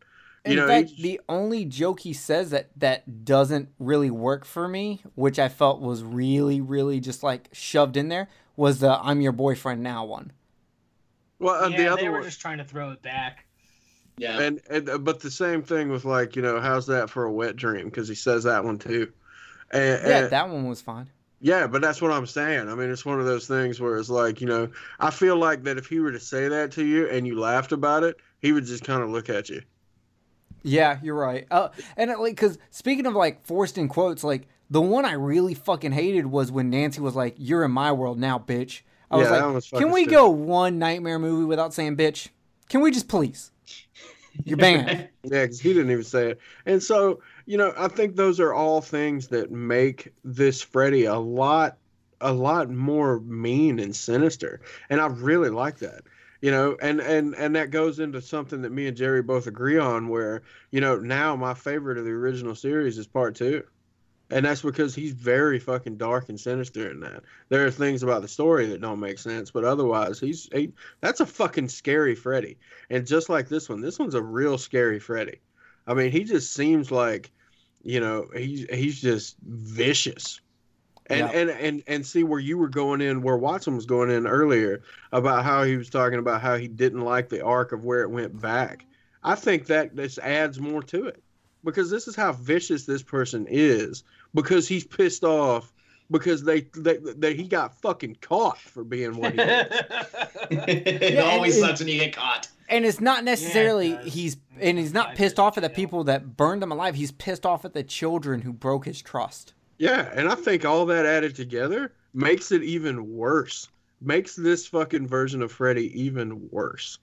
[0.45, 4.67] You in know, fact, the only joke he says that that doesn't really work for
[4.67, 9.19] me, which I felt was really, really just like shoved in there, was the "I'm
[9.22, 10.32] your boyfriend now" one.
[11.40, 13.45] Well, uh, yeah, the other they were one, just trying to throw it back.
[14.17, 14.40] Yeah.
[14.40, 17.32] And, and uh, but the same thing with like you know how's that for a
[17.32, 19.11] wet dream because he says that one too.
[19.72, 21.09] And, yeah, and, that one was fine.
[21.40, 22.67] Yeah, but that's what I'm saying.
[22.67, 25.64] I mean, it's one of those things where it's like you know I feel like
[25.64, 28.51] that if he were to say that to you and you laughed about it, he
[28.51, 29.61] would just kind of look at you.
[30.68, 31.48] Yeah, you're right.
[31.50, 35.14] Uh, and it, like, because speaking of like forced in quotes, like the one I
[35.14, 39.18] really fucking hated was when Nancy was like, "You're in my world now, bitch." I
[39.22, 40.16] yeah, was like, "Can we stupid.
[40.16, 42.30] go one nightmare movie without saying bitch?
[42.70, 43.52] Can we just please?"
[44.44, 45.10] You're banned.
[45.24, 46.40] yeah, because he didn't even say it.
[46.66, 51.18] And so, you know, I think those are all things that make this Freddy a
[51.18, 51.78] lot,
[52.22, 54.62] a lot more mean and sinister.
[54.90, 56.02] And I really like that.
[56.41, 59.77] You know, and and and that goes into something that me and Jerry both agree
[59.77, 60.07] on.
[60.07, 63.64] Where you know now my favorite of the original series is part two
[64.30, 67.24] and that's because he's very fucking dark and sinister in that.
[67.49, 71.22] There are things about the story that don't make sense, but otherwise, he's he, that's
[71.22, 72.57] a fucking scary Freddy.
[72.90, 75.40] And just like this one, this one's a real scary Freddy.
[75.85, 77.32] I mean, he just seems like,
[77.83, 80.41] you know, he's he's just vicious.
[81.10, 81.40] And, yeah.
[81.40, 84.82] and and and see where you were going in, where Watson was going in earlier
[85.14, 88.10] about how he was talking about how he didn't like the arc of where it
[88.10, 88.86] went back.
[89.24, 91.24] I think that this adds more to it
[91.64, 94.03] because this is how vicious this person is
[94.34, 95.74] because he's pissed off
[96.11, 99.66] because they they, they he got fucking caught for being what he is.
[100.50, 102.48] it yeah, always and, sucks when you get caught.
[102.69, 106.03] And it's not necessarily yeah, it he's and he's not pissed off at the people
[106.06, 106.95] that burned him alive.
[106.95, 109.53] He's pissed off at the children who broke his trust.
[109.78, 113.68] Yeah, and I think all that added together makes it even worse.
[114.02, 117.00] Makes this fucking version of Freddy even worse.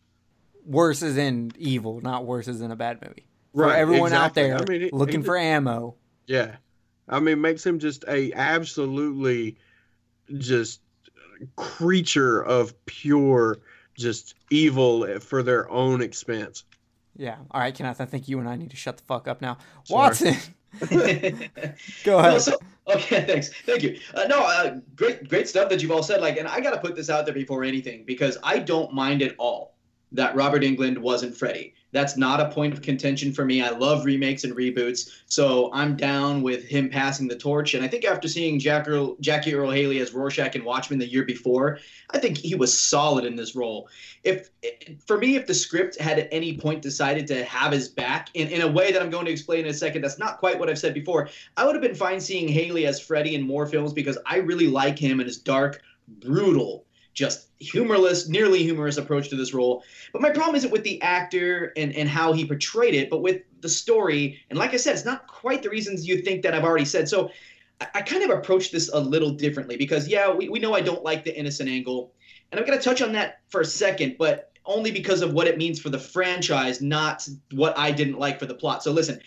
[0.67, 3.27] Worse as in evil, not worse as in a bad movie.
[3.55, 4.51] For right, everyone exactly.
[4.51, 5.97] out there I mean, looking for ammo.
[6.27, 6.57] Yeah,
[7.09, 9.57] I mean, makes him just a absolutely
[10.39, 10.81] just
[11.57, 13.59] creature of pure
[13.97, 16.65] just evil for their own expense.
[17.17, 17.37] Yeah.
[17.51, 18.01] All right, Kenneth.
[18.01, 19.59] I think you and I need to shut the fuck up now.
[19.85, 19.99] Sorry.
[19.99, 20.37] Watson.
[22.05, 22.33] Go ahead.
[22.33, 23.51] No, so, okay, thanks.
[23.65, 23.99] Thank you.
[24.15, 26.21] Uh, no, uh, great, great stuff that you've all said.
[26.21, 29.23] Like, and I got to put this out there before anything because I don't mind
[29.23, 29.74] at all
[30.15, 31.75] that Robert Englund wasn't Freddy.
[31.91, 33.63] That's not a point of contention for me.
[33.63, 37.75] I love remakes and reboots, so I'm down with him passing the torch.
[37.75, 41.07] And I think after seeing Jack Earl, Jackie Earle Haley as Rorschach in Watchmen the
[41.07, 41.79] year before,
[42.11, 43.89] I think he was solid in this role.
[44.25, 44.51] If
[45.07, 48.49] for me, if the script had at any point decided to have his back in,
[48.49, 50.69] in a way that I'm going to explain in a second, that's not quite what
[50.69, 51.29] I've said before.
[51.57, 54.69] I would have been fine seeing Haley as Freddy in more films because I really
[54.69, 56.84] like him and his dark, brutal
[57.15, 59.83] just humorless, nearly humorous approach to this role.
[60.13, 63.43] But my problem isn't with the actor and, and how he portrayed it, but with
[63.61, 64.41] the story.
[64.51, 67.09] And like I said, it's not quite the reasons you think that I've already said.
[67.09, 67.31] So
[67.81, 70.81] I, I kind of approach this a little differently because, yeah, we, we know I
[70.81, 72.13] don't like the innocent angle.
[72.51, 75.47] And I'm going to touch on that for a second, but only because of what
[75.47, 78.83] it means for the franchise, not what I didn't like for the plot.
[78.83, 79.21] So listen,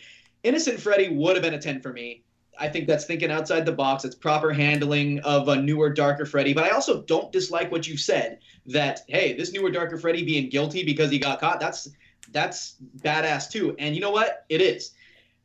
[0.44, 2.24] Innocent Freddy would have been a 10 for me.
[2.60, 4.06] I think that's thinking outside the box.
[4.06, 6.54] It's proper handling of a newer, darker Freddy.
[6.54, 10.50] But I also don't dislike what you said that hey, this newer, darker Freddy being
[10.50, 11.60] guilty because he got caught.
[11.60, 11.90] That's
[12.32, 13.76] that's badass too.
[13.80, 14.46] And you know what?
[14.50, 14.92] It is.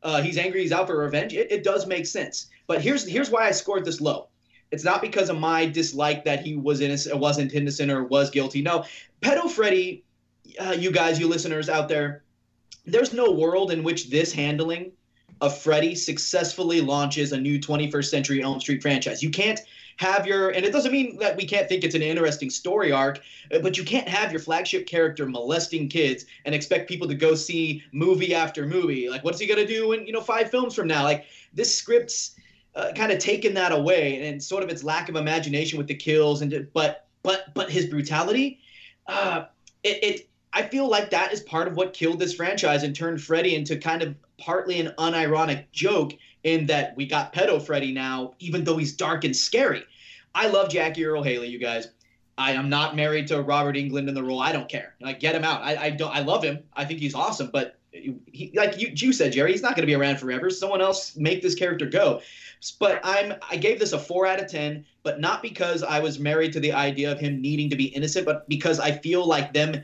[0.01, 0.61] Uh, he's angry.
[0.61, 1.33] He's out for revenge.
[1.33, 2.47] It, it does make sense.
[2.67, 4.29] But here's here's why I scored this low.
[4.71, 8.61] It's not because of my dislike that he was innocent, wasn't innocent, or was guilty.
[8.61, 8.85] No,
[9.21, 10.03] pedo Freddy,
[10.59, 12.23] uh, you guys, you listeners out there,
[12.85, 14.91] there's no world in which this handling
[15.43, 19.21] a Freddy successfully launches a new 21st Century Elm Street franchise.
[19.21, 19.59] You can't
[19.97, 23.19] have your, and it doesn't mean that we can't think it's an interesting story arc,
[23.53, 27.35] uh, but you can't have your flagship character molesting kids and expect people to go
[27.35, 29.09] see movie after movie.
[29.09, 31.03] Like, what's he gonna do in you know five films from now?
[31.03, 32.35] Like, this script's
[32.73, 35.95] uh, kind of taken that away, and sort of its lack of imagination with the
[35.95, 38.61] kills, and but but but his brutality,
[39.07, 39.43] uh,
[39.83, 43.21] it, it I feel like that is part of what killed this franchise and turned
[43.21, 46.13] Freddy into kind of partly an unironic joke
[46.43, 49.83] in that we got pedo Freddy now, even though he's dark and scary.
[50.35, 51.89] I love Jackie Earle Haley, you guys.
[52.37, 54.41] I am not married to Robert Englund in the role.
[54.41, 54.95] I don't care.
[54.99, 55.61] Like, get him out.
[55.61, 56.13] I, I don't.
[56.13, 56.63] I love him.
[56.73, 57.51] I think he's awesome.
[57.53, 60.49] But he, like you, you said, Jerry, he's not going to be around forever.
[60.49, 62.21] Someone else make this character go.
[62.79, 63.35] But I'm.
[63.49, 66.59] I gave this a four out of ten, but not because I was married to
[66.59, 69.83] the idea of him needing to be innocent, but because I feel like them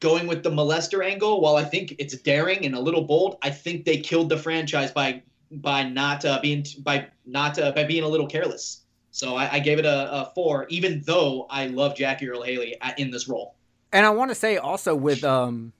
[0.00, 1.40] going with the molester angle.
[1.40, 4.90] While I think it's daring and a little bold, I think they killed the franchise
[4.90, 8.82] by by not uh, being by not uh, by being a little careless.
[9.10, 12.76] So I, I gave it a, a, four, even though I love Jackie Earle Haley
[12.98, 13.54] in this role.
[13.90, 15.72] And I want to say also with um,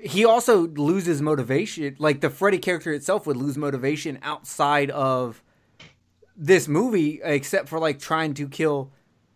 [0.00, 1.94] he also loses motivation.
[1.98, 5.42] Like the Freddy character itself would lose motivation outside of
[6.36, 8.92] this movie, except for like trying to kill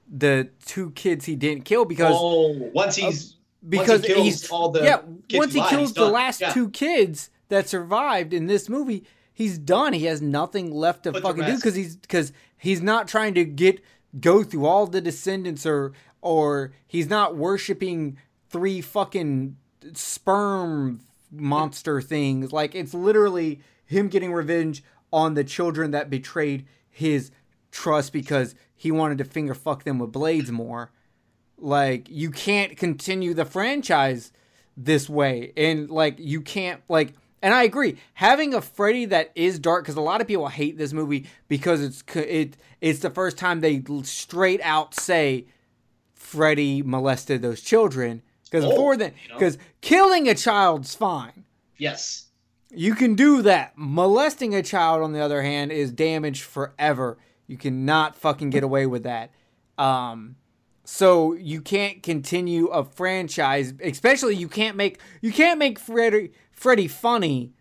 [0.09, 3.36] the two kids he didn't kill because oh, once he's
[3.69, 5.01] because once he he's all the yeah
[5.33, 6.53] once he alive, kills the last yeah.
[6.53, 9.05] two kids that survived in this movie
[9.37, 9.93] he's done.
[9.93, 13.45] He has nothing left to Put fucking do because he's because he's not trying to
[13.45, 13.81] get
[14.19, 18.17] go through all the descendants or or he's not worshiping
[18.49, 19.57] three fucking
[19.93, 22.53] sperm monster things.
[22.53, 27.31] Like it's literally him getting revenge on the children that betrayed his
[27.71, 30.91] trust because he wanted to finger fuck them with blades more
[31.59, 34.33] like you can't continue the franchise
[34.77, 35.53] this way.
[35.57, 37.97] And like you can't like and I agree.
[38.15, 41.81] Having a Freddy that is dark because a lot of people hate this movie because
[41.83, 45.47] it's it it's the first time they straight out say
[46.15, 48.23] Freddy molested those children.
[48.45, 49.35] Because Oh, before then you know.
[49.39, 51.45] because killing a child's fine.
[51.79, 52.27] Yes.
[52.71, 53.73] you can do that.
[53.77, 57.19] Molesting a child on the other hand is damage forever.
[57.47, 59.31] You cannot fucking get away with that.
[59.79, 60.37] Um
[60.87, 66.87] so you can't continue a franchise, especially you can't make you can't make Freddy Freddy
[66.87, 67.53] funny,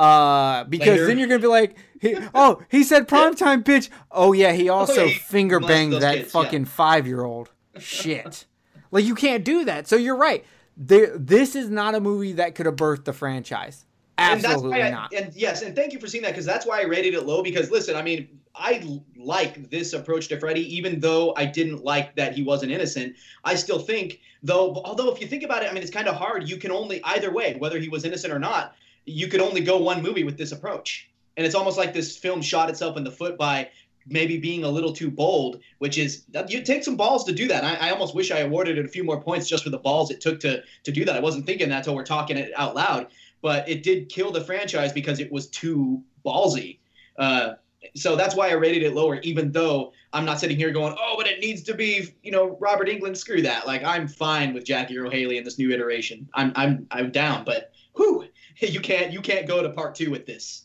[0.00, 1.06] uh, because Later.
[1.06, 3.90] then you're gonna be like, he, oh, he said primetime bitch.
[4.10, 6.42] Oh yeah, he also he finger molested banged that kids, yeah.
[6.42, 7.50] fucking five year old.
[7.78, 8.46] Shit,
[8.90, 9.86] like you can't do that.
[9.86, 10.44] So you're right.
[10.76, 13.86] There, this is not a movie that could have birthed the franchise.
[14.16, 15.14] Absolutely and that's why not.
[15.14, 17.26] I, and yes, and thank you for seeing that because that's why I rated it
[17.26, 17.42] low.
[17.42, 22.14] Because listen, I mean, I like this approach to Freddy, even though I didn't like
[22.16, 23.16] that he wasn't innocent.
[23.42, 26.14] I still think, though, although if you think about it, I mean, it's kind of
[26.14, 26.48] hard.
[26.48, 28.76] You can only either way, whether he was innocent or not,
[29.06, 31.10] you could only go one movie with this approach.
[31.36, 33.70] And it's almost like this film shot itself in the foot by
[34.06, 37.48] maybe being a little too bold, which is that you take some balls to do
[37.48, 37.64] that.
[37.64, 40.10] I, I almost wish I awarded it a few more points just for the balls
[40.10, 41.16] it took to to do that.
[41.16, 43.08] I wasn't thinking that until we're talking it out loud,
[43.44, 46.78] but it did kill the franchise because it was too ballsy.
[47.18, 47.52] Uh,
[47.94, 51.14] so that's why I rated it lower, even though I'm not sitting here going, oh,
[51.18, 53.18] but it needs to be, you know, Robert Englund.
[53.18, 53.66] Screw that.
[53.66, 56.26] Like I'm fine with Jackie Earle Haley in this new iteration.
[56.32, 58.24] I'm I'm I'm down, but whew,
[58.60, 60.62] you can't you can't go to part two with this.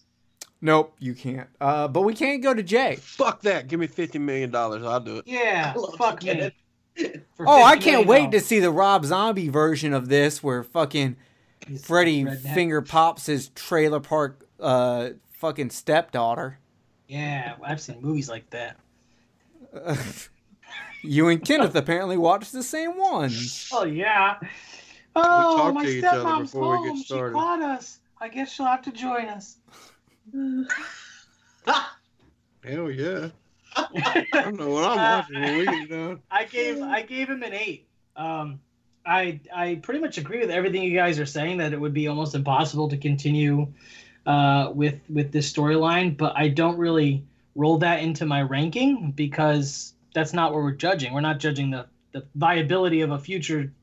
[0.61, 1.49] Nope, you can't.
[1.59, 2.95] Uh, but we can't go to Jay.
[2.95, 3.67] Fuck that.
[3.67, 4.83] Give me fifty million dollars.
[4.83, 5.27] I'll do it.
[5.27, 6.33] Yeah, fuck you,
[6.97, 7.11] me.
[7.41, 11.17] Oh, I can't wait to see the Rob Zombie version of this where fucking
[11.69, 16.59] He's Freddy finger pops his trailer park uh fucking stepdaughter.
[17.07, 18.77] Yeah, I've seen movies like that.
[21.03, 23.69] you and Kenneth apparently watched the same ones.
[23.71, 24.39] Oh yeah.
[25.15, 27.29] Oh, my to each other stepmom's before we get home.
[27.29, 27.99] She caught us.
[28.21, 29.57] I guess she'll have to join us.
[32.63, 33.29] Hell yeah.
[33.75, 36.21] I don't know what I'm watching when we get done.
[36.31, 37.87] I gave I gave him an eight.
[38.15, 38.59] Um,
[39.09, 42.07] I I pretty much agree with everything you guys are saying that it would be
[42.07, 43.73] almost impossible to continue
[44.25, 49.93] uh, with with this storyline, but I don't really roll that into my ranking because
[50.13, 51.13] that's not what we're judging.
[51.13, 53.73] We're not judging the the viability of a future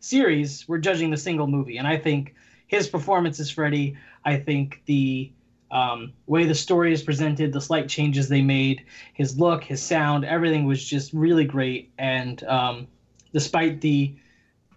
[0.00, 0.68] series.
[0.68, 2.34] We're judging the single movie, and I think
[2.66, 3.96] his performance as Freddy.
[4.24, 5.32] I think the
[5.70, 10.24] um, way the story is presented, the slight changes they made, his look, his sound,
[10.24, 11.90] everything was just really great.
[11.98, 12.86] And um,
[13.32, 14.14] despite the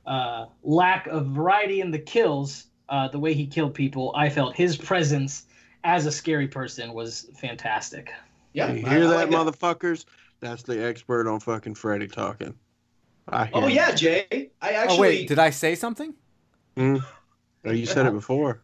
[0.06, 4.56] uh, lack of variety in the kills, uh, the way he killed people, I felt
[4.56, 5.46] his presence
[5.84, 8.12] as a scary person was fantastic.
[8.54, 10.06] Yeah, You hear I that, like motherfuckers?
[10.40, 12.54] That's the expert on fucking Freddy talking.
[13.28, 13.74] I hear Oh it.
[13.74, 14.52] yeah, Jay.
[14.62, 16.14] I actually oh wait, did I say something?
[16.78, 17.02] Oh,
[17.66, 18.62] you said it before.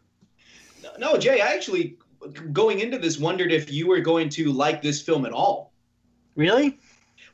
[1.00, 1.42] no, Jay.
[1.42, 1.98] I actually
[2.54, 5.74] going into this wondered if you were going to like this film at all.
[6.36, 6.78] Really?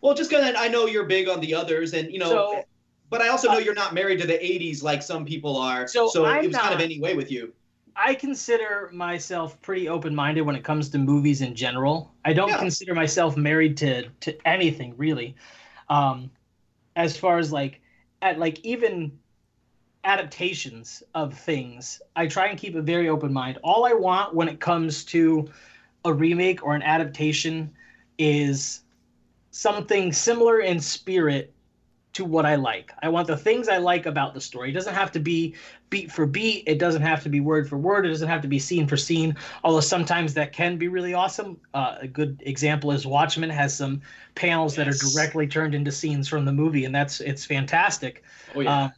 [0.02, 2.64] Well, just because I know you're big on the others, and you know, So-
[3.10, 5.88] but I also know uh, you're not married to the '80s like some people are.
[5.88, 7.54] So So, I'm it was kind of any way with you.
[7.96, 12.14] I consider myself pretty open-minded when it comes to movies in general.
[12.24, 12.58] I don't Yeah.
[12.58, 15.36] consider myself married to to anything really.
[15.90, 16.32] Um,
[16.96, 17.82] as far as like
[18.22, 19.20] at like even
[20.04, 23.60] adaptations of things, I try and keep a very open mind.
[23.64, 25.50] All I want when it comes to
[26.06, 27.74] a remake or an adaptation
[28.20, 28.82] is
[29.52, 31.56] something similar in spirit
[32.14, 32.92] to what I like.
[33.02, 34.70] I want the things I like about the story.
[34.70, 35.56] It doesn't have to be
[35.90, 36.64] beat for beat.
[36.66, 38.06] It doesn't have to be word for word.
[38.06, 39.36] It doesn't have to be scene for scene.
[39.64, 41.60] Although sometimes that can be really awesome.
[41.74, 44.02] Uh, a good example is Watchmen has some
[44.36, 48.24] panels that are directly turned into scenes from the movie, and that's it's fantastic.
[48.56, 48.86] Oh yeah.
[48.86, 48.92] Um,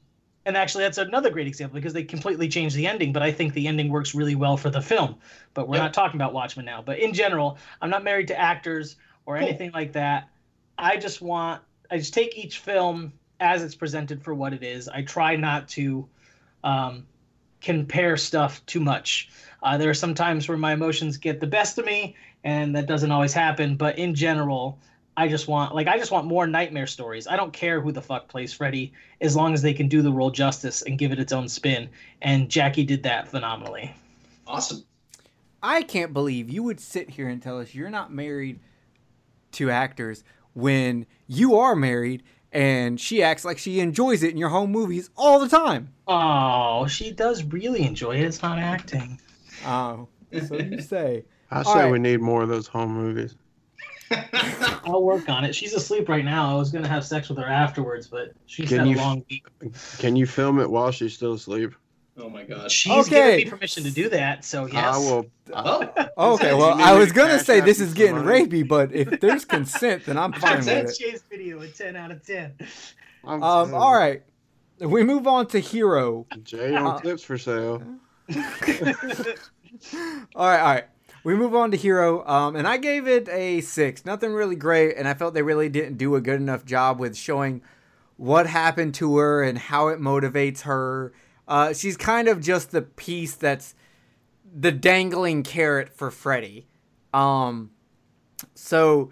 [0.46, 3.54] and actually, that's another great example because they completely changed the ending, but I think
[3.54, 5.20] the ending works really well for the film.
[5.54, 5.84] But we're Yep.
[5.84, 6.82] not talking about Watchmen now.
[6.82, 9.48] But in general, I'm not married to actors or Cool.
[9.48, 10.30] anything like that.
[10.78, 14.88] I just want, I just take each film as it's presented for what it is.
[14.88, 16.08] I try not to
[16.64, 17.06] um,
[17.62, 19.30] compare stuff too much.
[19.64, 22.86] Uh, there are some times where my emotions get the best of me, and that
[22.86, 23.76] doesn't always happen.
[23.76, 24.80] But in general,
[25.18, 27.28] I just want like I just want more nightmare stories.
[27.28, 30.12] I don't care who the fuck plays Freddy as long as they can do the
[30.12, 31.90] role justice and give it its own spin.
[32.22, 33.94] And Jackie did that phenomenally.
[34.48, 34.84] awesome.
[35.62, 38.62] I can't believe you would sit here and tell us you're not married
[39.54, 44.50] to actors when you are married and she acts like she enjoys it in your
[44.50, 45.94] home movies all the time.
[46.08, 48.24] Oh, she does really enjoy it.
[48.26, 49.22] It's not acting.
[49.66, 50.08] Oh,
[50.48, 51.24] so you say.
[51.52, 51.92] I say right.
[51.92, 53.36] we need more of those home movies.
[54.84, 55.54] I'll work on it.
[55.54, 56.52] She's asleep right now.
[56.56, 59.24] I was gonna have sex with her afterwards, but she's Can had you- a long
[59.30, 59.46] week.
[60.00, 61.76] Can you film it while she's still asleep?
[62.20, 62.72] Oh my gosh.
[62.74, 63.10] She's Okay.
[63.10, 64.96] given me permission to do that, so yes.
[64.96, 65.26] I will.
[65.54, 68.46] Oh, Okay, well, I was gonna say this is getting money?
[68.46, 71.12] rapey, but if there's consent, then I'm fine with That's it.
[71.12, 72.54] Jay's video, a ten out of ten.
[73.24, 74.22] Um, all right,
[74.80, 76.26] we move on to Hero.
[76.44, 77.82] Jay on Uh, clips for sale.
[80.36, 80.86] All right, all right.
[81.24, 84.06] We move on to Hero, um, and I gave it a six.
[84.06, 87.16] Nothing really great, and I felt they really didn't do a good enough job with
[87.18, 87.62] showing
[88.18, 91.12] what happened to her and how it motivates her.
[91.50, 93.76] Uh, she's kind of just the piece that's
[94.54, 96.68] the dangling carrot for Freddy.
[97.14, 97.72] Um,
[98.54, 99.10] so,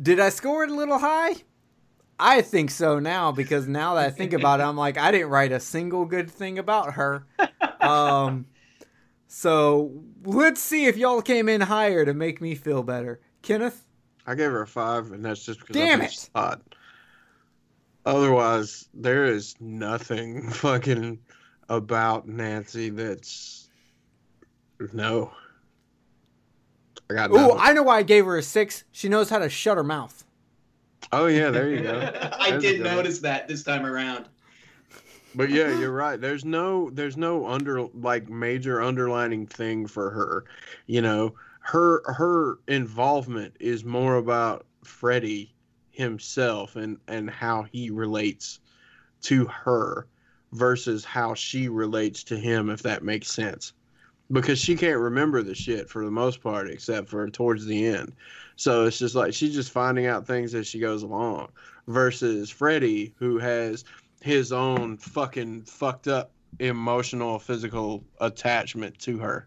[0.00, 1.34] did I score it a little high?
[2.18, 5.28] I think so now because now that I think about it, I'm like, I didn't
[5.28, 7.26] write a single good thing about her.
[7.80, 8.46] Um,
[9.26, 9.92] so
[10.24, 13.20] let's see if y'all came in higher to make me feel better.
[13.42, 13.84] Kenneth?
[14.26, 16.30] I gave her a five, and that's just because Damn I it.
[16.34, 16.62] hot.
[18.06, 21.18] Otherwise, there is nothing fucking
[21.68, 23.68] about Nancy that's
[24.92, 25.32] no.
[27.10, 27.56] I got Ooh, nothing.
[27.60, 28.84] I know why I gave her a six.
[28.92, 30.24] She knows how to shut her mouth.
[31.12, 32.10] Oh yeah, there you go.
[32.40, 32.96] I did good one.
[32.96, 34.26] notice that this time around.
[35.34, 36.20] But yeah, you're right.
[36.20, 40.44] There's no there's no under like major underlining thing for her.
[40.86, 45.54] You know, her her involvement is more about Freddy
[45.90, 48.60] himself and and how he relates
[49.22, 50.06] to her
[50.54, 53.72] versus how she relates to him if that makes sense.
[54.32, 58.14] Because she can't remember the shit for the most part except for towards the end.
[58.56, 61.48] So it's just like she's just finding out things as she goes along
[61.88, 63.84] versus Freddy who has
[64.22, 69.46] his own fucking fucked up emotional physical attachment to her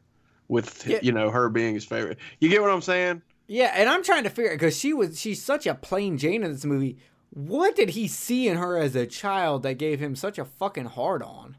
[0.50, 1.00] with Yeah.
[1.02, 4.24] you know her being his favorite you get what i'm saying Yeah, and I'm trying
[4.26, 6.98] to figure because she was she's such a plain Jane in this movie.
[7.30, 10.86] What did he see in her as a child that gave him such a fucking
[10.86, 11.58] hard on?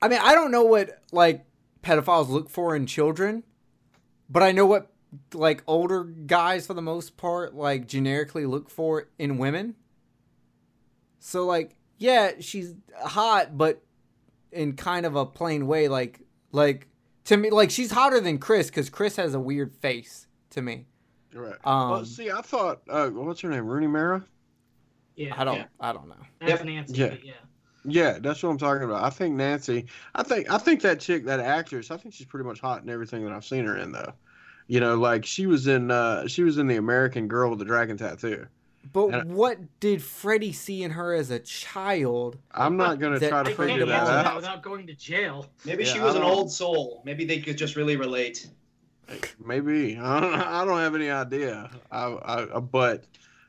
[0.00, 1.44] I mean, I don't know what like
[1.82, 3.44] pedophiles look for in children,
[4.28, 4.92] but I know what
[5.34, 9.76] like older guys for the most part like generically look for in women.
[11.18, 13.82] So like, yeah, she's hot, but
[14.50, 16.20] in kind of a plain way like
[16.52, 16.86] like
[17.24, 20.86] to me like she's hotter than Kris cuz Kris has a weird face to me.
[21.34, 24.24] Right Um well see i thought uh what's her name rooney mara
[25.16, 25.64] Yeah, I don't yeah.
[25.80, 26.16] I don't know.
[26.40, 26.64] that's Yep.
[26.64, 26.94] Nancy.
[26.94, 27.14] Yeah.
[27.22, 27.32] yeah.
[27.84, 31.24] yeah that's what i'm talking about i think nancy i think i think that chick
[31.24, 33.92] that actress i think she's pretty much hot in everything that i've seen her in
[33.92, 34.12] though
[34.68, 37.64] you know like she was in uh she was in the american girl with the
[37.64, 38.46] dragon tattoo
[38.92, 42.36] But And- what did Freddy see in her as a child?
[42.52, 45.46] i'm not gonna try to figure that out without going to jail.
[45.64, 47.00] Maybe she was an old soul.
[47.04, 48.48] Maybe they could just really relate.
[49.44, 51.70] Maybe I don't, I don't have any idea.
[51.90, 53.04] I, I, but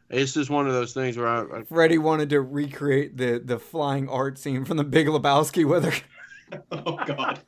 [0.09, 3.59] it's just one of those things where I, I Freddy wanted to recreate the the
[3.59, 5.93] flying art scene from the Big Lebowski with her.
[6.72, 7.40] Oh God!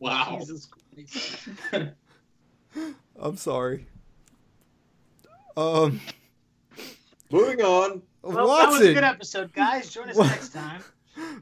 [0.00, 0.40] Wow.
[0.40, 0.68] Jesus
[3.20, 3.86] I'm sorry.
[5.56, 6.00] Um,
[7.30, 8.02] Moving on.
[8.22, 9.88] Well, that was a good episode, guys.
[9.90, 10.26] Join us What?
[10.28, 10.82] next time.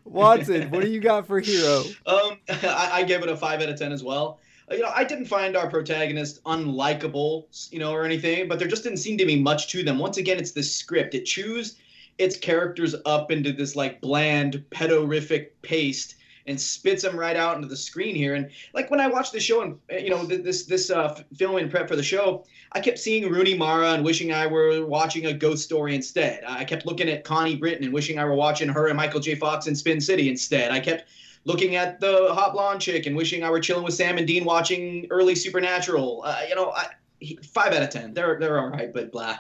[0.05, 1.83] Watson, what do you got for Hero?
[2.07, 4.39] Um, I, I gave it a five out of ten as well.
[4.71, 8.83] You know, I didn't find our protagonist unlikable, you know, or anything, but there just
[8.83, 9.99] didn't seem to be much to them.
[9.99, 11.15] Once again, it's the script.
[11.15, 11.77] It chews
[12.19, 16.17] its characters up into this like bland, pedorific paste
[16.49, 18.35] and spits them right out into the screen here.
[18.35, 21.71] And like when I watched the show and you know this this uh, film and
[21.71, 25.33] prep for the show, I kept seeing Rooney Mara and wishing I were watching a
[25.33, 26.43] ghost story instead.
[26.47, 29.35] I kept looking at Connie Britton and wishing I were watching her and Michael J.
[29.35, 30.73] Fox in Spin City instead.
[30.73, 31.05] I kept
[31.45, 34.45] looking at the hot blonde chick and wishing I were chilling with Sam and Dean
[34.45, 36.23] watching early Supernatural.
[36.25, 36.87] Uh, you know, I,
[37.21, 38.15] he- five out of ten.
[38.15, 39.39] They're they're all right, but blah.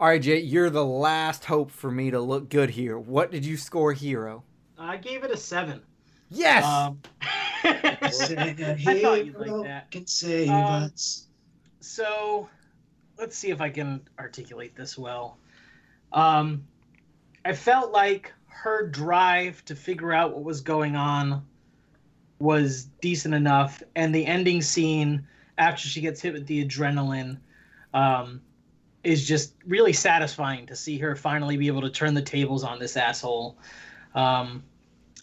[0.00, 2.98] All right, Jay, you're the last hope for me to look good here.
[2.98, 4.44] What did you score Hero?
[4.78, 5.82] I gave it a seven.
[6.30, 6.64] Yes.
[6.64, 7.00] Um,
[7.64, 7.96] I
[9.02, 9.90] thought you'd like that.
[9.90, 11.26] Can save Um, us.
[11.80, 12.48] So,
[13.18, 15.38] let's see if I can articulate this well.
[16.12, 16.64] Um,
[17.44, 21.44] I felt like her drive to figure out what was going on
[22.40, 25.26] was decent enough, and the ending scene
[25.58, 27.38] after she gets hit with the adrenaline
[27.94, 28.40] um,
[29.04, 32.78] is just really satisfying to see her finally be able to turn the tables on
[32.78, 33.56] this asshole.
[34.14, 34.64] Um,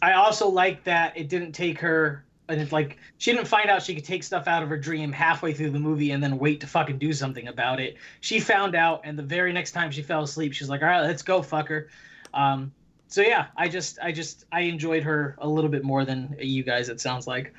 [0.01, 3.81] I also like that it didn't take her and it's like she didn't find out
[3.81, 6.61] she could take stuff out of her dream halfway through the movie and then wait
[6.61, 7.95] to fucking do something about it.
[8.21, 11.01] She found out, and the very next time she fell asleep, she's like, "All right,
[11.01, 11.87] let's go, fucker."
[12.33, 12.71] Um,
[13.07, 16.63] so yeah, I just, I just, I enjoyed her a little bit more than you
[16.63, 16.89] guys.
[16.89, 17.53] It sounds like.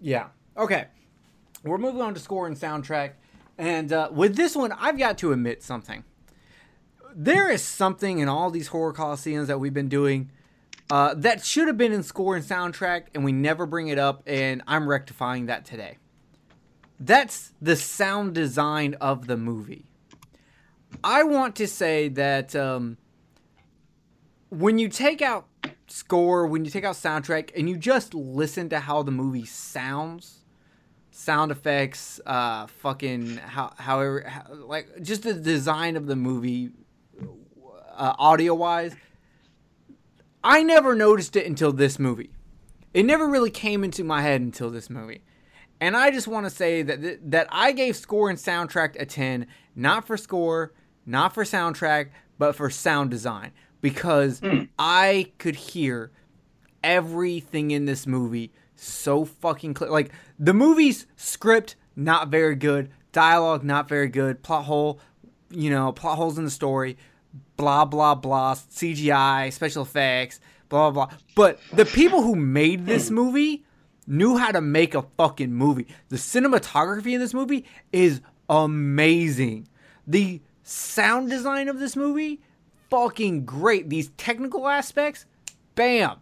[0.00, 0.28] Yeah.
[0.56, 0.86] Okay.
[1.62, 3.12] We're moving on to score and soundtrack.
[3.58, 6.04] And uh, with this one, I've got to admit something.
[7.14, 10.30] There is something in all these horror coliseums that we've been doing
[10.90, 14.22] uh, that should have been in score and soundtrack, and we never bring it up,
[14.26, 15.98] and I'm rectifying that today.
[16.98, 19.86] That's the sound design of the movie.
[21.04, 22.96] I want to say that um,
[24.50, 25.46] when you take out
[25.86, 30.44] score, when you take out soundtrack, and you just listen to how the movie sounds,
[31.10, 36.70] sound effects, uh, fucking how, however, how, like just the design of the movie,
[37.96, 38.94] uh, audio wise,
[40.42, 42.30] I never noticed it until this movie.
[42.92, 45.22] It never really came into my head until this movie.
[45.80, 49.06] And I just want to say that th- that I gave score and soundtrack a
[49.06, 49.46] 10,
[49.76, 50.72] not for score,
[51.06, 54.64] not for soundtrack, but for sound design because hmm.
[54.78, 56.10] I could hear
[56.82, 59.90] everything in this movie so fucking clear.
[59.90, 65.00] Like the movie's script not very good, dialogue not very good, plot hole,
[65.50, 66.96] you know, plot holes in the story,
[67.56, 71.16] blah blah blah, CGI, special effects, blah blah blah.
[71.34, 73.14] But the people who made this hmm.
[73.14, 73.64] movie
[74.06, 75.86] knew how to make a fucking movie.
[76.08, 79.68] The cinematography in this movie is amazing.
[80.06, 82.40] The sound design of this movie,
[82.90, 83.88] fucking great.
[83.88, 85.24] These technical aspects,
[85.74, 86.18] bam.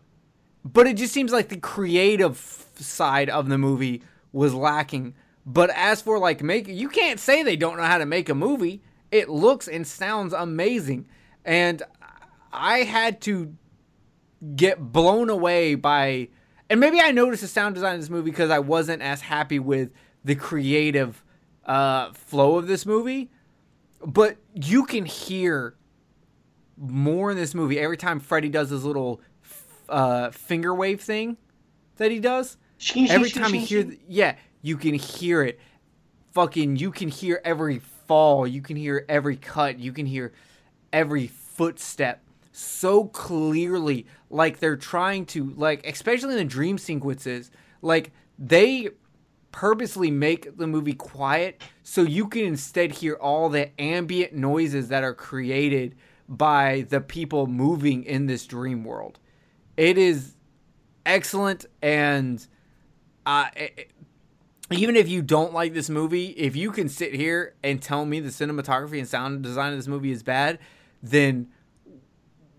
[0.64, 2.38] But it just seems like the creative
[2.76, 5.14] side of the movie was lacking.
[5.46, 8.34] But as for like make you can't say they don't know how to make a
[8.34, 8.82] movie.
[9.10, 11.06] It looks and sounds amazing.
[11.44, 11.82] And
[12.52, 13.54] I had to
[14.54, 16.28] get blown away by
[16.70, 19.58] and maybe I noticed the sound design of this movie because I wasn't as happy
[19.58, 19.90] with
[20.22, 21.24] the creative
[21.64, 23.30] uh, flow of this movie.
[24.04, 25.74] But you can hear
[26.78, 29.20] more in this movie every time Freddy does his little
[29.88, 31.36] uh, finger wave thing
[31.96, 32.56] that he does.
[33.10, 35.58] Every time you hear, yeah, you can hear it.
[36.32, 38.46] Fucking, you can hear every fall.
[38.46, 39.78] You can hear every cut.
[39.78, 40.32] You can hear
[40.92, 44.06] every footstep so clearly.
[44.30, 47.50] Like they're trying to, like, especially in the dream sequences,
[47.82, 48.90] like they
[49.50, 55.02] purposely make the movie quiet so you can instead hear all the ambient noises that
[55.02, 55.96] are created
[56.28, 59.18] by the people moving in this dream world.
[59.76, 60.34] It is
[61.06, 62.46] excellent and
[63.26, 63.92] uh, it-
[64.70, 68.20] even if you don't like this movie, if you can sit here and tell me
[68.20, 70.58] the cinematography and sound design of this movie is bad,
[71.02, 71.48] then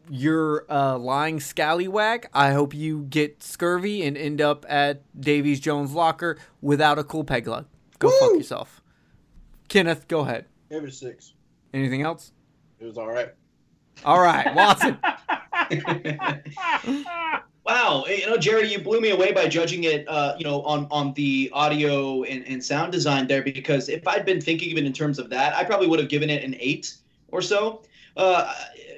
[0.09, 2.27] you're a lying scallywag.
[2.33, 7.23] I hope you get scurvy and end up at Davies Jones' locker without a cool
[7.23, 7.65] peg leg.
[7.99, 8.81] Go fuck yourself.
[9.67, 10.45] Kenneth, go ahead.
[10.71, 11.33] Give it a six.
[11.75, 12.31] Anything else?
[12.79, 13.29] It was all right.
[14.05, 14.97] All right, Watson.
[17.65, 20.87] Wow, you know, Jerry, you blew me away by judging it, uh, you know, on
[20.89, 23.43] on the audio and, and sound design there.
[23.43, 26.09] Because if I'd been thinking of it in terms of that, I probably would have
[26.09, 26.95] given it an eight
[27.27, 27.83] or so.
[28.17, 28.51] Uh,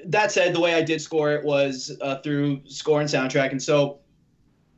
[0.06, 3.62] that said, the way I did score it was uh, through score and soundtrack, and
[3.62, 3.98] so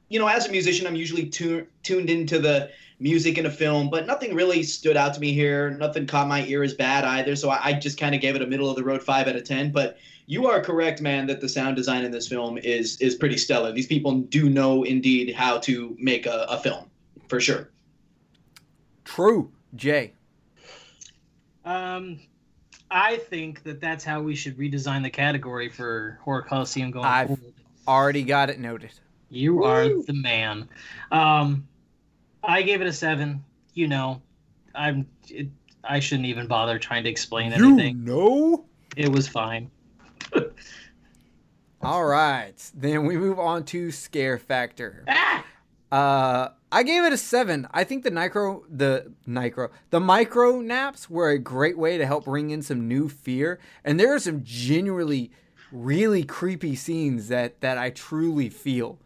[0.08, 3.90] you know, as a musician, I'm usually tu- tuned into the music in a film,
[3.90, 5.70] but nothing really stood out to me here.
[5.70, 7.36] Nothing caught my ear as bad either.
[7.36, 9.36] So I, I just kind of gave it a middle of the road five out
[9.36, 9.70] of ten.
[9.70, 13.36] But you are correct, man, that the sound design in this film is is pretty
[13.36, 13.72] stellar.
[13.72, 16.86] These people do know indeed how to make a, a film,
[17.28, 17.70] for sure.
[19.04, 20.12] True, Jay.
[21.64, 22.20] Um,
[22.90, 27.34] I think that that's how we should redesign the category for Horror Coliseum going I've-
[27.34, 27.54] forward.
[27.86, 28.92] Already got it noted.
[29.28, 30.70] You are the man.
[31.12, 31.68] Um,
[32.42, 33.44] I gave it a seven.
[33.74, 34.22] You know,
[34.74, 35.06] I'm.
[35.28, 35.48] It,
[35.82, 38.02] I shouldn't even bother trying to explain anything.
[38.04, 38.64] know.
[38.96, 39.70] It was fine.
[41.84, 45.04] All right, then we move on to scare factor.
[45.06, 45.44] Ah!
[45.92, 47.68] Uh, I gave it a seven.
[47.72, 52.24] I think the micro, the micro, the micro naps were a great way to help
[52.24, 55.30] bring in some new fear, and there are some genuinely,
[55.70, 58.98] really creepy scenes that that I truly feel.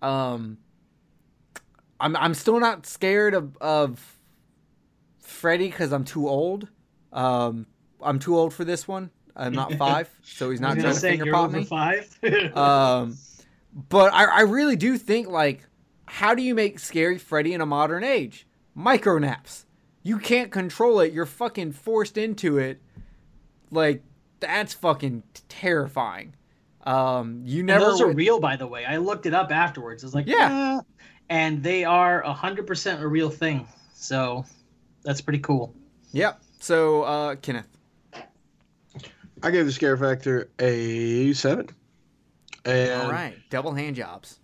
[0.00, 0.56] Um,
[2.00, 4.18] I'm I'm still not scared of of
[5.20, 6.68] Freddy because I'm too old.
[7.12, 7.66] Um,
[8.00, 9.10] I'm too old for this one.
[9.36, 11.64] I'm not five, so he's not trying to finger you're pop me.
[11.64, 12.18] five.
[12.56, 13.16] Um,
[13.88, 15.66] but I, I really do think like,
[16.06, 18.46] how do you make scary Freddy in a modern age?
[18.74, 19.64] Micro naps.
[20.02, 21.12] You can't control it.
[21.12, 22.80] You're fucking forced into it.
[23.70, 24.02] Like
[24.40, 26.34] that's fucking terrifying.
[26.84, 27.84] Um, you And never.
[27.84, 28.84] those are real, by the way.
[28.84, 30.02] I looked it up afterwards.
[30.04, 30.80] It's like, Yeah.
[30.80, 30.82] "Ah,"
[31.30, 33.66] and they are hundred percent a real thing.
[33.94, 34.44] So
[35.04, 35.74] that's pretty cool.
[36.10, 36.42] Yep.
[36.58, 37.68] So, uh, Kenneth.
[39.42, 41.68] I gave the scare factor a seven.
[42.64, 43.34] And All right.
[43.50, 44.38] Double hand jobs.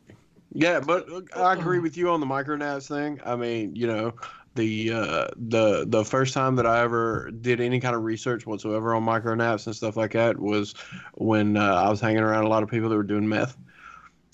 [0.53, 3.21] Yeah, but I agree with you on the micronaps thing.
[3.25, 4.15] I mean, you know,
[4.55, 8.95] the uh, the the first time that I ever did any kind of research whatsoever
[8.95, 10.75] on micronaps and stuff like that was
[11.15, 13.57] when uh, I was hanging around a lot of people that were doing meth.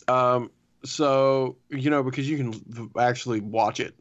[0.08, 0.50] Um,
[0.84, 3.94] so you know, because you can actually watch it,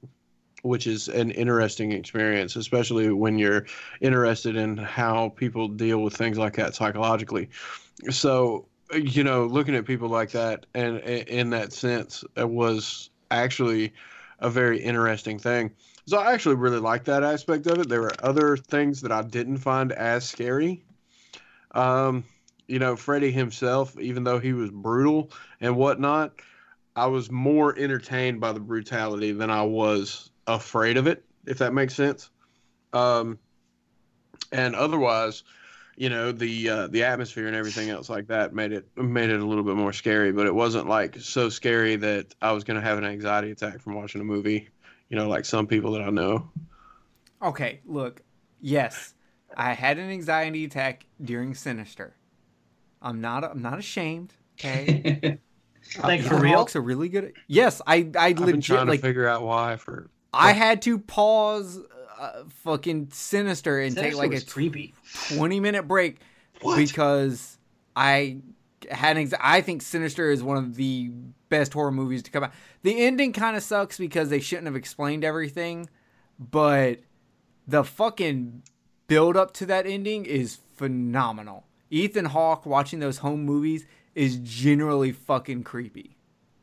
[0.64, 3.66] which is an interesting experience, especially when you're
[4.02, 7.50] interested in how people deal with things like that psychologically.
[8.10, 13.10] So you know, looking at people like that and and in that sense, it was
[13.32, 13.94] actually
[14.40, 15.72] a very interesting thing.
[16.06, 17.90] So I actually really liked that aspect of it.
[17.90, 20.84] There were other things that I didn't find as scary.
[21.72, 22.26] Um,
[22.68, 26.34] you know, Freddy himself, even though he was brutal and whatnot,
[26.96, 31.74] I was more entertained by the brutality than I was afraid of it, if that
[31.74, 32.30] makes sense.
[32.92, 33.40] Um,
[34.52, 35.44] and otherwise,
[35.96, 39.40] you know the uh, the atmosphere and everything else like that made it made it
[39.40, 42.82] a little bit more scary but it wasn't like so scary that i was going
[42.82, 44.68] to have an anxiety attack from watching a movie
[45.10, 46.50] you know like some people that i know
[47.44, 47.82] Okay.
[47.86, 48.22] Look.
[48.62, 49.14] Yes,
[49.56, 52.16] I had an anxiety attack during Sinister.
[53.02, 53.44] I'm not.
[53.44, 54.34] I'm not ashamed.
[54.60, 55.40] Okay.
[56.02, 56.60] Like Ethan for real?
[56.60, 57.34] Hawke's a really good.
[57.50, 58.10] Yes, I.
[58.18, 59.02] I i've been legit trying like.
[59.02, 61.80] to figure out why for I had to pause
[62.20, 64.94] uh, fucking Sinister and take like a creepy.
[65.36, 66.20] 20 minute break
[66.62, 66.78] What?
[66.78, 67.58] because
[67.96, 68.38] I
[68.90, 71.12] had anxi- I think Sinister is one of the
[71.50, 72.52] best horror movies to come out.
[72.82, 75.90] The ending kind of sucks because they shouldn't have explained everything,
[76.40, 77.00] but
[77.68, 78.64] the fucking
[79.08, 81.66] build up to that ending is phenomenal.
[81.90, 86.18] Ethan Hawke watching those home movies is generally fucking creepy.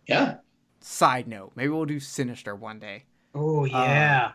[0.07, 0.39] yeah.
[0.83, 3.05] Side note, maybe we'll do Sinister one day.
[3.35, 4.33] Oh yeah.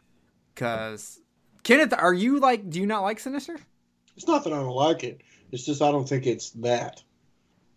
[0.55, 1.19] Cause
[1.63, 2.69] Kenneth, are you like?
[2.69, 3.57] Do you not like Sinister?
[4.17, 5.19] it's not that i don't like it
[5.51, 7.03] it's just i don't think it's that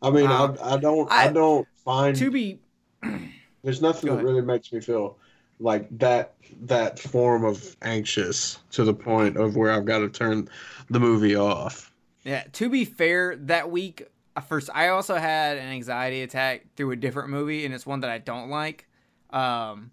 [0.01, 2.61] i mean Uh, I, I don't I- I, don't find To be
[3.65, 5.19] there's nothing that really makes me feel
[5.59, 10.49] like that that form of anxious to the point of where i've got to turn
[10.91, 14.07] the movie off Yeah, to be fair, that week
[14.37, 17.99] uh, first I also had an anxiety attack through a different movie and it's one
[18.03, 18.87] that I don't like.
[19.31, 19.91] Um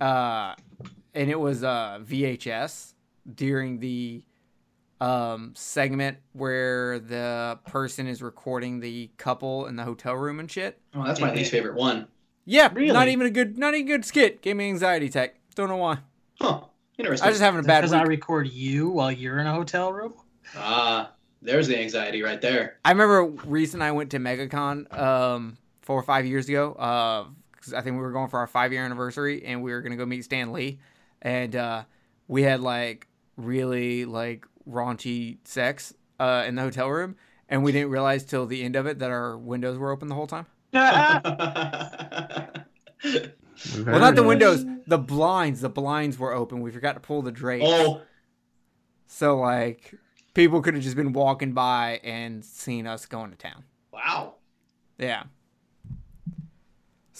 [0.00, 0.54] uh
[1.14, 2.94] and it was uh VHS
[3.34, 4.22] during the
[5.00, 10.80] um segment where the person is recording the couple in the hotel room and shit.
[10.94, 12.06] Oh, that's my least favorite one.
[12.44, 12.92] Yeah, really?
[12.92, 14.42] not even a good not even a good skit.
[14.42, 15.36] Gave me anxiety attack.
[15.54, 15.98] Don't know why.
[16.40, 16.62] Huh.
[16.98, 17.26] Interesting.
[17.26, 17.92] I was just having a bad Because.
[17.94, 20.14] I record you while you're in a hotel room.
[20.54, 22.76] Ah, there's the anxiety right there.
[22.84, 26.72] I remember recent I went to MegaCon um, four or five years ago.
[26.74, 27.24] Uh,
[27.60, 29.96] 'cause I think we were going for our five year anniversary, and we were gonna
[29.96, 30.78] go meet Stan Lee,
[31.22, 31.84] and uh,
[32.28, 33.06] we had like
[33.36, 37.16] really like raunchy sex uh, in the hotel room,
[37.48, 40.14] and we didn't realize till the end of it that our windows were open the
[40.14, 40.46] whole time.
[43.76, 45.60] Well, not the windows, the blinds.
[45.60, 46.60] The blinds were open.
[46.62, 47.66] We forgot to pull the drapes.
[47.68, 48.00] oh,
[49.06, 49.94] So like
[50.32, 53.64] people could have just been walking by and seen us going to town.
[53.92, 54.36] wow.
[54.98, 55.24] Yeah.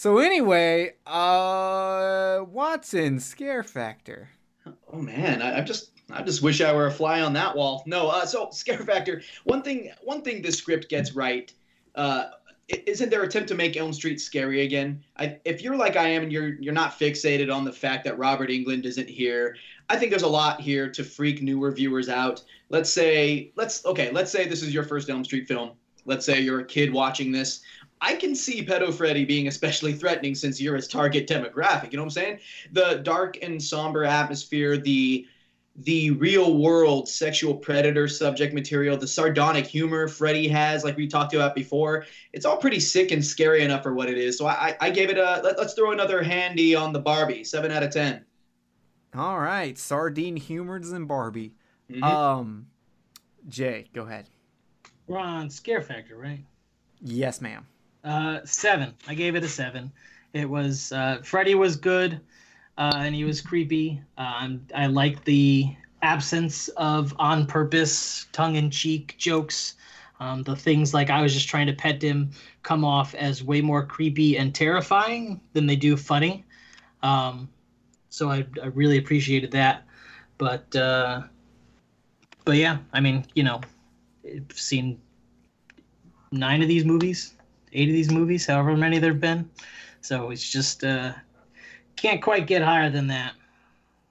[0.01, 4.31] So anyway, uh, Watson scare factor.
[4.91, 7.83] Oh man, I, I just I just wish I were a fly on that wall.
[7.85, 9.21] No, uh, so scare factor.
[9.43, 11.53] One thing, one thing this script gets right.
[11.93, 12.29] Uh,
[12.67, 15.03] isn't their attempt to make Elm Street scary again?
[15.17, 18.17] I, if you're like I am and you're you're not fixated on the fact that
[18.17, 19.55] Robert Englund isn't here,
[19.87, 22.43] I think there's a lot here to freak newer viewers out.
[22.69, 25.73] Let's say let's okay, let's say this is your first Elm Street film.
[26.05, 27.61] Let's say you're a kid watching this.
[28.01, 31.91] I can see Pedo Freddy being especially threatening since you're his target demographic.
[31.91, 32.39] You know what I'm saying?
[32.71, 35.27] The dark and somber atmosphere, the
[35.77, 41.33] the real world sexual predator subject material, the sardonic humor Freddy has, like we talked
[41.33, 44.37] about before, it's all pretty sick and scary enough for what it is.
[44.37, 47.45] So I, I, I gave it a let, us throw another handy on the Barbie,
[47.45, 48.25] seven out of 10
[49.15, 51.53] All right, sardine humors and Barbie.
[51.89, 52.03] Mhm.
[52.03, 52.67] Um,
[53.47, 54.27] Jay, go ahead.
[55.07, 56.43] We're on scare factor, right?
[56.99, 57.65] Yes, ma'am.
[58.03, 58.93] Uh, seven.
[59.07, 59.91] I gave it a seven.
[60.33, 62.19] It was uh, Freddy was good,
[62.77, 64.01] uh, and he was creepy.
[64.17, 69.75] Um, I liked the absence of on purpose, tongue in cheek jokes.
[70.19, 72.31] Um, the things like I was just trying to pet him
[72.63, 76.45] come off as way more creepy and terrifying than they do funny.
[77.01, 77.49] Um,
[78.09, 79.83] so I, I really appreciated that.
[80.37, 81.23] But uh,
[82.45, 83.61] but yeah, I mean, you know,
[84.25, 84.99] I've seen
[86.31, 87.35] nine of these movies
[87.73, 89.49] eight of these movies, however many there've been.
[90.01, 91.13] So it's just uh,
[91.95, 93.33] can't quite get higher than that.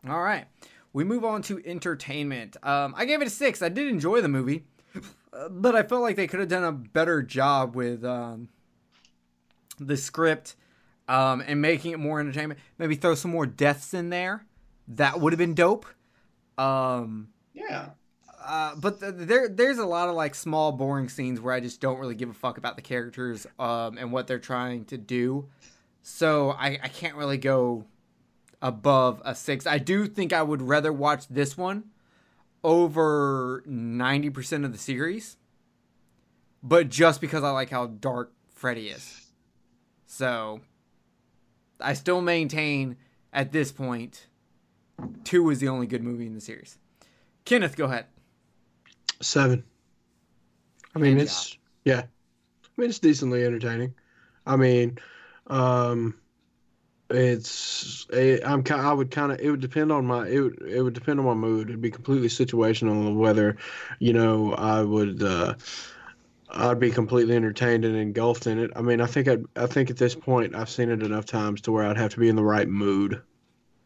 [0.08, 0.46] All right,
[0.92, 2.56] we move on to entertainment.
[2.62, 3.60] Um, I gave it a six.
[3.62, 4.64] I did enjoy the movie,
[5.50, 8.48] but I felt like they could have done a better job with um,
[9.78, 10.56] the script
[11.08, 12.60] um, and making it more entertainment.
[12.78, 14.46] Maybe throw some more deaths in there.
[14.88, 15.86] That would have been dope.
[16.56, 17.90] Um, Yeah.
[18.44, 21.80] Uh, but th- there there's a lot of like small boring scenes where I just
[21.80, 25.48] don't really give a fuck about the characters um, and what they're trying to do.
[26.02, 27.84] So I, I can't really go
[28.62, 29.66] above a six.
[29.66, 31.84] I do think I would rather watch this one
[32.64, 35.36] over ninety percent of the series,
[36.62, 39.26] but just because I like how dark Freddy is.
[40.06, 40.60] So
[41.80, 42.96] I still maintain
[43.32, 44.26] at this point
[45.24, 46.78] two is the only good movie in the series.
[47.44, 48.06] Kenneth, go ahead.
[49.20, 49.64] Seven.
[50.94, 52.00] I mean, it's yeah.
[52.00, 53.94] I mean, it's decently entertaining.
[54.46, 54.98] I mean,
[55.46, 56.14] um,
[57.10, 60.62] it's eh, I'm ki- I would kind of it would depend on my it would
[60.62, 61.68] it would depend on my mood.
[61.68, 63.56] It'd be completely situational of whether,
[63.98, 65.54] you know, I would uh,
[66.50, 68.70] I'd be completely entertained and engulfed in it.
[68.76, 71.60] I mean, I think I I think at this point I've seen it enough times
[71.62, 73.22] to where I'd have to be in the right mood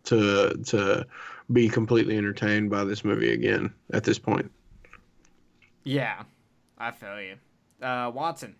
[0.04, 1.06] to to
[1.52, 4.50] be completely entertained by this movie again at this point.
[5.84, 6.22] Yeah,
[6.78, 7.36] I feel you.
[7.86, 8.56] Uh, Watson.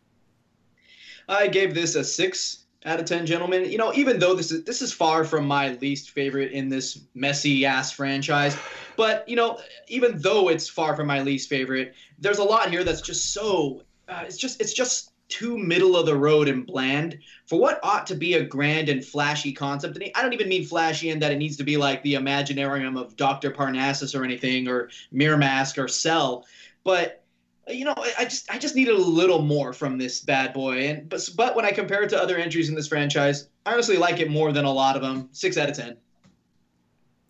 [1.28, 3.70] I gave this a six out of ten, gentlemen.
[3.70, 7.01] You know, even though this is this is far from my least favorite in this
[7.15, 8.57] messy ass franchise,
[8.97, 12.85] but you know, even though it's far from my least favorite, there's a lot here
[12.85, 13.83] that's just so.
[14.07, 18.07] Uh, it's just it's just too middle of the road and bland for what ought
[18.07, 19.97] to be a grand and flashy concept.
[19.97, 23.01] And I don't even mean flashy in that it needs to be like the Imaginarium
[23.01, 23.51] of Dr.
[23.51, 26.44] Parnassus or anything, or Mirror Mask or Cell,
[26.85, 27.25] but
[27.67, 30.89] you know, I- I just I just needed a little more from this bad boy.
[30.89, 33.97] And but but when I compare it to other entries in this franchise, I honestly
[33.97, 35.29] like it more than a lot of them.
[35.33, 35.97] Six out of ten.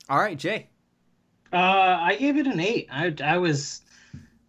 [0.09, 0.69] All right, Jay.
[1.53, 2.89] Uh, I gave it an eight.
[2.91, 3.83] I, I was,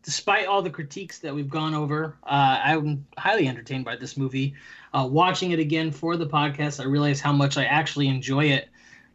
[0.01, 4.56] despite all the critiques that we've gone over, uh, I'm highly entertained by this movie.
[4.92, 8.69] Uh, watching it again for the podcast, I realized how much I actually enjoy it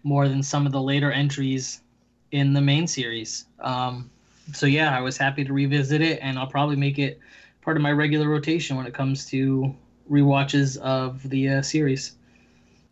[0.04, 1.82] more than some of the later entries
[2.30, 3.46] in the main series.
[3.58, 4.08] Um,
[4.52, 7.20] so yeah, I was happy to revisit it, and I'll probably make it
[7.62, 9.74] part of my regular rotation when it comes to
[10.10, 12.12] rewatches of the uh, series.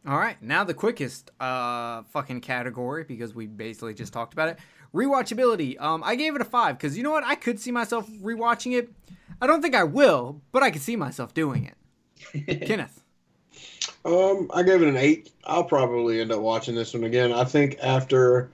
[0.07, 4.59] All right, now the quickest uh fucking category because we basically just talked about it.
[4.95, 5.79] Rewatchability.
[5.81, 7.25] Um, I gave it a five because you know what?
[7.25, 8.91] I could see myself rewatching it.
[9.41, 12.67] I don't think I will, but I could see myself doing it.
[12.67, 13.03] Kenneth.
[14.05, 15.31] Um, I gave it an eight.
[15.45, 17.33] I'll probably end up watching this one again.
[17.33, 18.51] I think after,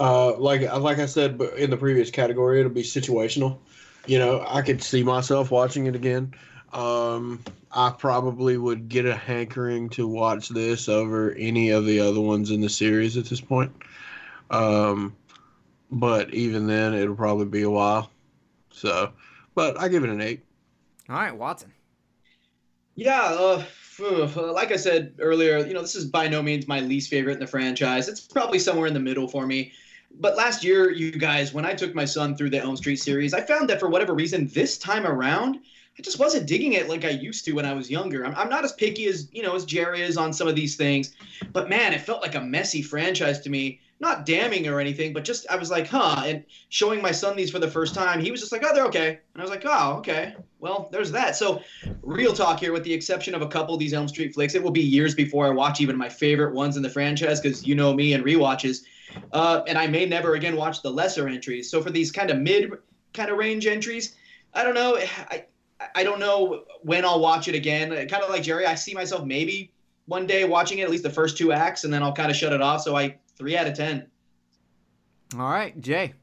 [0.00, 3.58] uh, like like I said, in the previous category, it'll be situational.
[4.06, 6.34] You know, I could see myself watching it again.
[6.72, 12.20] Um, I probably would get a hankering to watch this over any of the other
[12.20, 13.70] ones in the series at this point.
[14.50, 15.14] Um,
[15.90, 18.10] but even then, it'll probably be a while.
[18.72, 19.12] So,
[19.54, 20.42] but I give it an eight.
[21.10, 21.72] All right, Watson.
[22.94, 23.62] Yeah, uh,
[24.52, 27.40] like I said earlier, you know, this is by no means my least favorite in
[27.40, 28.08] the franchise.
[28.08, 29.72] It's probably somewhere in the middle for me.
[30.18, 33.32] But last year, you guys, when I took my son through the Elm Street series,
[33.32, 35.60] I found that for whatever reason, this time around,
[35.98, 38.24] I just wasn't digging it like I used to when I was younger.
[38.24, 40.76] I'm, I'm not as picky as you know as Jerry is on some of these
[40.76, 41.12] things,
[41.52, 43.80] but man, it felt like a messy franchise to me.
[44.02, 46.22] Not damning or anything, but just I was like, huh.
[46.24, 48.86] And showing my son these for the first time, he was just like, oh, they're
[48.86, 49.18] okay.
[49.34, 50.34] And I was like, oh, okay.
[50.58, 51.36] Well, there's that.
[51.36, 51.62] So,
[52.00, 54.62] real talk here, with the exception of a couple of these Elm Street flicks, it
[54.62, 57.74] will be years before I watch even my favorite ones in the franchise because you
[57.74, 58.84] know me and rewatches.
[59.32, 61.70] Uh, and I may never again watch the lesser entries.
[61.70, 62.72] So for these kind of mid
[63.14, 64.16] kind of range entries,
[64.54, 64.96] I don't know.
[64.96, 65.44] I
[65.94, 67.90] I don't know when I'll watch it again.
[68.08, 69.72] Kind of like Jerry, I see myself maybe
[70.06, 72.36] one day watching it at least the first two acts, and then I'll kind of
[72.36, 72.82] shut it off.
[72.82, 74.06] So I three out of ten.
[75.38, 76.14] All right, Jay.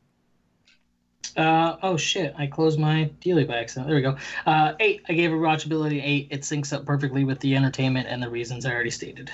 [1.36, 2.34] Uh, oh shit!
[2.38, 3.88] I closed my dealie by accident.
[3.88, 4.18] There we go.
[4.46, 5.04] Uh, eight.
[5.08, 6.28] I gave a watchability eight.
[6.32, 9.32] It syncs up perfectly with the entertainment and the reasons I already stated.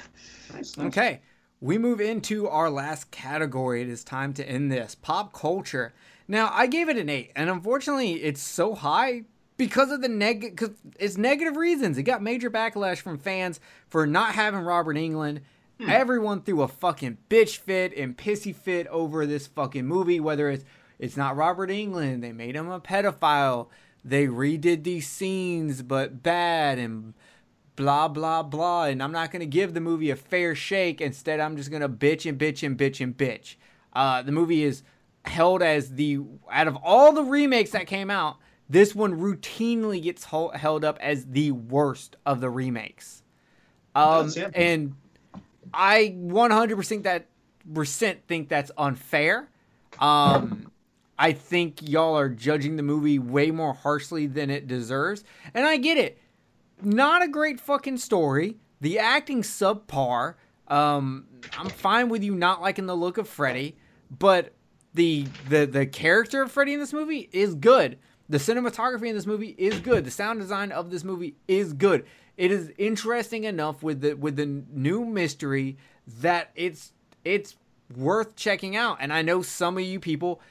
[0.53, 0.87] Nice, nice.
[0.87, 1.21] Okay,
[1.63, 3.81] we move into our last category.
[3.81, 5.93] It is time to end this pop culture.
[6.27, 9.23] Now, I gave it an eight, and unfortunately, it's so high
[9.55, 10.57] because of the negative.
[10.57, 11.97] Because it's negative reasons.
[11.97, 15.39] It got major backlash from fans for not having Robert Englund.
[15.79, 15.89] Hmm.
[15.89, 20.19] Everyone threw a fucking bitch fit and pissy fit over this fucking movie.
[20.19, 20.65] Whether it's
[20.99, 23.67] it's not Robert Englund, they made him a pedophile.
[24.03, 27.13] They redid these scenes, but bad and
[27.75, 28.85] blah blah blah.
[28.85, 31.01] And I'm not gonna give the movie a fair shake.
[31.01, 33.55] Instead, I'm just gonna bitch and bitch and bitch and bitch.
[33.93, 34.83] Uh, the movie is
[35.25, 36.19] held as the
[36.51, 38.37] out of all the remakes that came out,
[38.69, 43.23] this one routinely gets held up as the worst of the remakes.
[43.95, 44.95] Um, and
[45.73, 47.27] I 100% that
[47.71, 49.49] percent think that's unfair.
[49.99, 50.71] Um,
[51.17, 55.77] I think y'all are judging the movie way more harshly than it deserves, and I
[55.77, 56.19] get it.
[56.85, 58.57] Not a great fucking story.
[58.81, 60.35] The acting subpar.
[60.67, 63.75] Um, I'm fine with you not liking the look of Freddy,
[64.09, 64.53] but
[64.93, 67.97] the the the character of Freddy in this movie is good.
[68.29, 70.05] The cinematography in this movie is good.
[70.05, 72.05] The sound design of this movie is good.
[72.37, 75.77] It is interesting enough with the with the new mystery
[76.21, 77.55] that it's it's
[77.95, 78.97] worth checking out.
[78.99, 80.41] And I know some of you people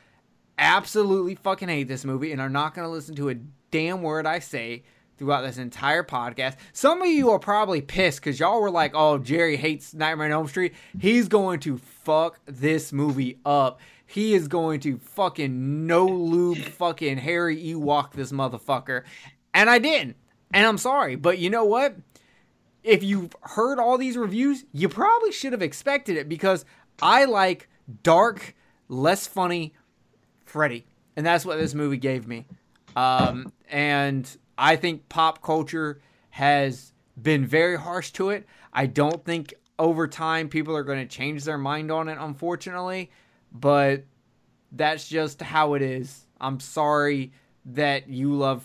[0.59, 3.35] absolutely fucking hate this movie and are not going to listen to a
[3.71, 4.85] damn word I say
[5.23, 6.57] throughout this entire podcast.
[6.73, 10.33] Some of you are probably pissed because y'all were like, oh, Jerry hates Nightmare on
[10.33, 10.75] Elm Street.
[10.99, 17.17] He's going to fuck this movie up he is going to fucking no lube fucking
[17.17, 19.05] Harry Ewok this motherfucker.
[19.55, 20.17] And I didn't.
[20.53, 21.17] And I'm sorry.
[21.17, 21.97] But you know what?
[22.83, 26.67] If you've heard all these reviews, you probably should have expected it because
[27.01, 27.71] I like
[28.03, 28.55] dark,
[28.91, 29.73] less funny
[30.45, 30.85] Freddy.
[31.17, 32.45] And that's what this movie gave me.
[32.95, 34.29] Um, and
[34.63, 36.01] I think pop culture
[36.31, 38.47] has been very harsh to it.
[38.73, 43.11] I don't think over time people are going to change their mind on it, unfortunately
[43.53, 44.05] but
[44.73, 46.27] that's just how it is.
[46.41, 47.33] I'm sorry
[47.67, 48.65] that you love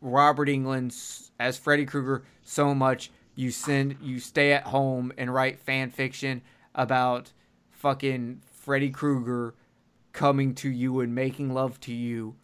[0.00, 3.10] Robert Englund as Freddy Krueger so much.
[3.34, 6.42] You send you stay at home and write fan fiction
[6.74, 7.32] about
[7.70, 9.54] fucking Freddy Krueger
[10.12, 12.34] coming to you and making love to you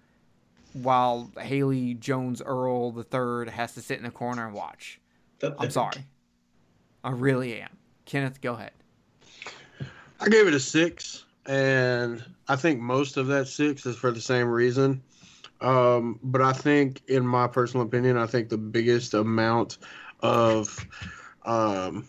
[0.73, 5.01] while Haley Jones Earl the third has to sit in the corner and watch.
[5.59, 6.05] I'm sorry.
[7.05, 7.77] I really am.
[8.05, 8.73] Kenneth, go ahead.
[10.21, 14.21] I gave it a six and I think most of that six is for the
[14.21, 15.03] same reason.
[15.61, 19.79] Um, but I think, in my personal opinion, I think the biggest amount
[20.21, 20.87] of
[21.45, 22.07] um,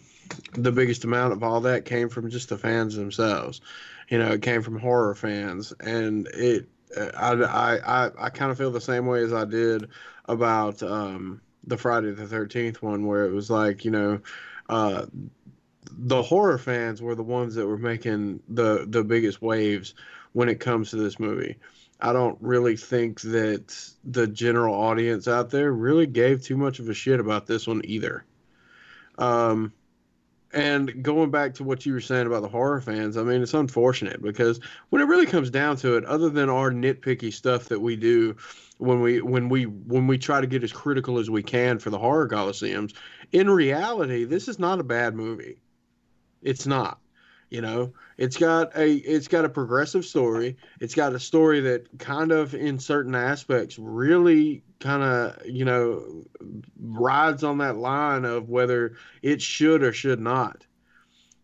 [0.54, 3.62] the biggest amount of all that came from just the fans themselves.
[4.10, 6.68] You know, it came from horror fans, and it.
[6.98, 9.90] I I I, I kind of feel the same way as I did
[10.26, 14.20] about um, the Friday the Thirteenth one, where it was like you know.
[14.68, 15.06] Uh,
[15.92, 19.96] the horror fans were the ones that were making the the biggest waves
[20.34, 21.58] when it comes to this movie.
[22.00, 26.88] I don't really think that the general audience out there really gave too much of
[26.90, 28.24] a shit about this one either.
[29.18, 29.74] Um,
[30.54, 33.54] and going back to what you were saying about the horror fans, I mean, it's
[33.54, 37.80] unfortunate because when it really comes down to it, other than our nitpicky stuff that
[37.80, 38.36] we do
[38.78, 41.90] when we when we when we try to get as critical as we can for
[41.90, 42.94] the horror coliseums,
[43.32, 45.60] in reality, this is not a bad movie.
[46.42, 47.00] It's not.
[47.50, 50.56] You know, it's got a it's got a progressive story.
[50.80, 56.26] It's got a story that kind of in certain aspects really kind of, you know,
[56.80, 60.66] rides on that line of whether it should or should not.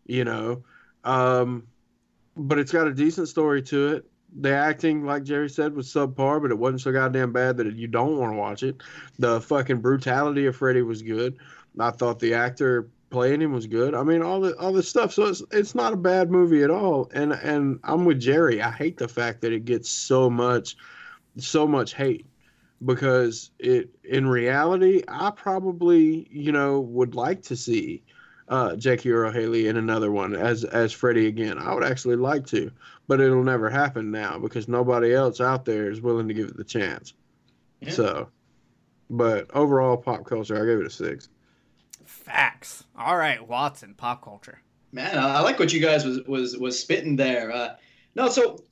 [0.06, 0.64] You know,
[1.02, 1.66] um
[2.36, 4.10] but it's got a decent story to it.
[4.38, 7.86] The acting, like Jerry said, was subpar, but it wasn't so goddamn bad that you
[7.86, 8.82] don't want to watch it.
[9.18, 11.38] The fucking brutality of Freddy was good.
[11.78, 13.94] I thought the actor playing him was good.
[13.94, 15.12] I mean, all the all this stuff.
[15.12, 17.10] So it's it's not a bad movie at all.
[17.14, 18.62] And and I'm with Jerry.
[18.62, 20.76] I hate the fact that it gets so much
[21.38, 22.26] so much hate
[22.84, 28.02] because it in reality, I probably you know would like to see
[28.48, 31.58] uh, Jackie Earle Haley in another one as as Freddy again.
[31.58, 32.70] I would actually like to,
[33.08, 36.56] but it'll never happen now because nobody else out there is willing to give it
[36.56, 37.14] the chance.
[37.80, 37.90] Yeah.
[37.90, 38.28] So,
[39.10, 41.28] but overall, pop culture, I gave it a six.
[42.26, 42.82] Facts.
[42.98, 44.60] All right, Watson, pop culture.
[44.90, 47.52] Man, I like what you guys was was was spitting there.
[47.52, 47.76] Uh,
[48.16, 48.64] no, so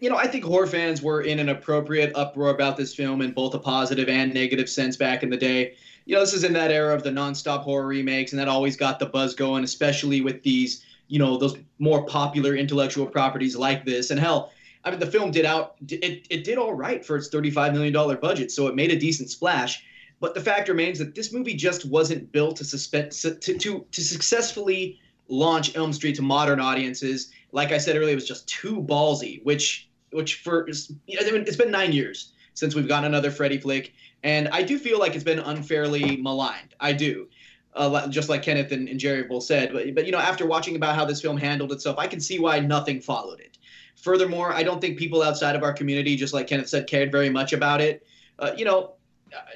[0.00, 3.32] you know, I think horror fans were in an appropriate uproar about this film in
[3.32, 5.74] both a positive and negative sense back in the day.
[6.04, 8.76] You know, this is in that era of the nonstop horror remakes, and that always
[8.76, 13.84] got the buzz going, especially with these, you know, those more popular intellectual properties like
[13.84, 14.12] this.
[14.12, 14.52] And hell,
[14.84, 18.20] I mean, the film did out, it, it did all right for its $35 million
[18.20, 19.82] budget, so it made a decent splash.
[20.20, 24.00] But the fact remains that this movie just wasn't built to, suspect, to, to, to
[24.02, 27.30] successfully launch Elm Street to modern audiences.
[27.52, 31.92] Like I said earlier, it was just too ballsy, which which for it's been nine
[31.92, 33.92] years since we've gotten another Freddy flick,
[34.24, 36.74] and I do feel like it's been unfairly maligned.
[36.80, 37.28] I do.
[37.72, 40.74] Uh, just like Kenneth and, and Jerry both said, but, but you know, after watching
[40.74, 43.58] about how this film handled itself, I can see why nothing followed it.
[43.94, 47.30] Furthermore, I don't think people outside of our community, just like Kenneth said, cared very
[47.30, 48.04] much about it.
[48.40, 48.94] Uh, you know,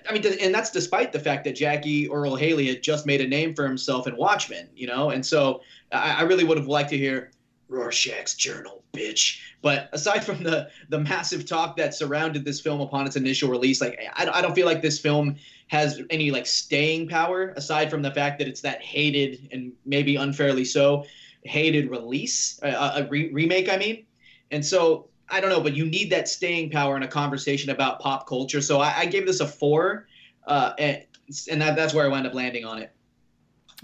[0.08, 3.26] I mean, and that's despite the fact that Jackie Earle Haley had just made a
[3.26, 5.62] name for himself in Watchmen, you know, and so
[5.92, 7.30] I, I really would have liked to hear
[7.68, 9.40] Rorschach's journal, bitch.
[9.62, 13.80] But aside from the the massive talk that surrounded this film upon its initial release,
[13.80, 15.36] like I, I don't feel like this film
[15.68, 20.16] has any like staying power aside from the fact that it's that hated and maybe
[20.16, 21.04] unfairly so
[21.42, 23.68] hated release, uh, a re- remake.
[23.70, 24.04] I mean,
[24.50, 27.98] and so I don't know, but you need that staying power in a conversation about
[27.98, 28.60] pop culture.
[28.60, 30.06] So I, I gave this a four,
[30.46, 31.02] uh, and,
[31.50, 32.92] and that, that's where I wound up landing on it.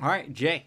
[0.01, 0.67] All right, Jay.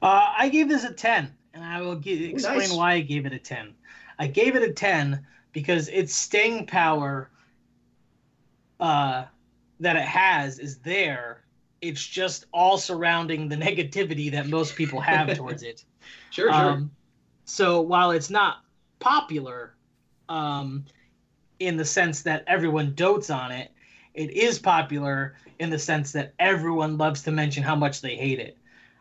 [0.00, 2.72] Uh, I gave this a 10, and I will gi- explain nice.
[2.72, 3.74] why I gave it a 10.
[4.16, 7.28] I gave it a 10 because its staying power
[8.78, 9.24] uh,
[9.80, 11.42] that it has is there.
[11.80, 15.84] It's just all surrounding the negativity that most people have towards it.
[16.30, 16.70] Sure, sure.
[16.70, 16.92] Um,
[17.44, 18.58] so while it's not
[19.00, 19.74] popular
[20.32, 20.86] um,
[21.60, 23.70] in the sense that everyone dotes on it,
[24.14, 28.40] it is popular in the sense that everyone loves to mention how much they hate
[28.40, 28.56] it.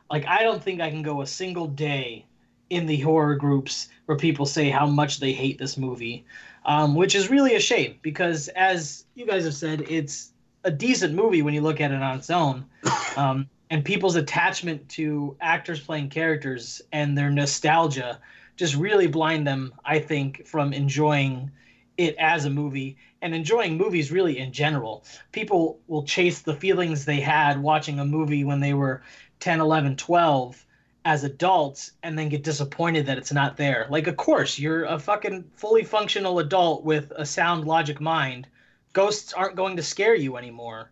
[0.09, 2.25] Like I don't think I can go a single day
[2.69, 6.25] in the horror groups where people say how much they hate this movie,
[6.65, 10.33] um, which is really a shame because, as you guys have said, it's
[10.65, 12.65] a decent movie when you look at it on its own.
[13.17, 18.21] Um, and people's attachment to actors playing characters and their nostalgia
[18.61, 21.49] just really blind them, I think, from enjoying
[21.97, 25.03] it as a movie and enjoying movies really in general.
[25.31, 29.01] People will chase the feelings they had watching a movie when they were
[29.39, 30.63] 10, 11, 12
[31.05, 33.87] as adults and then get disappointed that it's not there.
[33.89, 38.47] Like, of course, you're a fucking fully functional adult with a sound logic mind.
[38.93, 40.91] Ghosts aren't going to scare you anymore.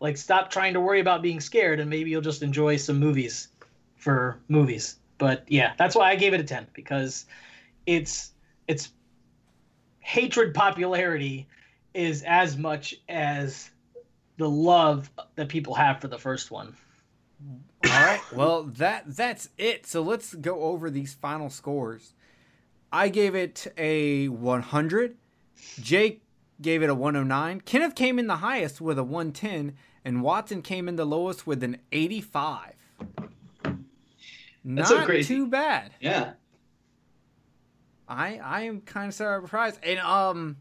[0.00, 3.48] Like, stop trying to worry about being scared and maybe you'll just enjoy some movies
[3.96, 4.96] for movies.
[5.18, 7.26] But yeah, that's why I gave it a 10 because
[7.86, 8.32] it's
[8.68, 8.90] it's
[10.00, 11.46] hatred popularity
[11.94, 13.70] is as much as
[14.36, 16.74] the love that people have for the first one.
[17.84, 18.20] All right.
[18.32, 19.86] Well, that that's it.
[19.86, 22.14] So let's go over these final scores.
[22.92, 25.16] I gave it a 100.
[25.80, 26.22] Jake
[26.60, 27.60] gave it a 109.
[27.62, 31.62] Kenneth came in the highest with a 110, and Watson came in the lowest with
[31.62, 32.74] an 85.
[34.66, 35.34] That's Not so crazy.
[35.34, 35.92] too bad.
[36.00, 36.32] Yeah.
[38.08, 39.78] I I am kind of surprised.
[39.82, 40.56] And um,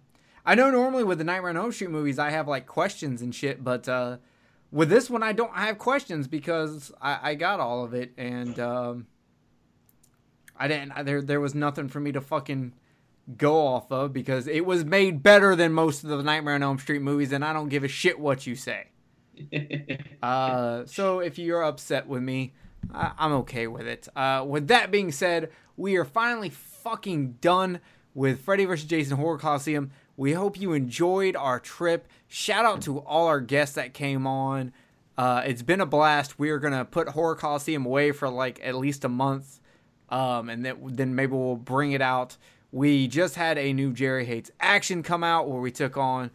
[0.45, 3.33] I know normally with the Nightmare on Elm Street movies, I have like questions and
[3.33, 4.17] shit, but uh,
[4.71, 8.59] with this one, I don't have questions because I, I got all of it, and
[8.59, 9.07] um,
[10.55, 10.91] I didn't.
[10.91, 12.73] I, there there was nothing for me to fucking
[13.37, 16.77] go off of because it was made better than most of the Nightmare on Elm
[16.77, 18.87] Street movies, and I don't give a shit what you say.
[20.23, 22.53] Uh, so if you're upset with me,
[22.93, 24.07] I- I'm okay with it.
[24.15, 27.79] Uh, with that being said, we are finally fucking done
[28.13, 28.87] with Freddy vs.
[28.87, 29.91] Jason Horror Coliseum.
[30.17, 32.07] We hope you enjoyed our trip.
[32.27, 34.71] Shout out to all our guests that came on.
[35.17, 36.39] Uh, it's been a blast.
[36.39, 39.59] We are gonna put Horror Coliseum away for like at least a month,
[40.09, 42.37] um, and then then maybe we'll bring it out.
[42.71, 46.31] We just had a new Jerry Hates action come out where we took on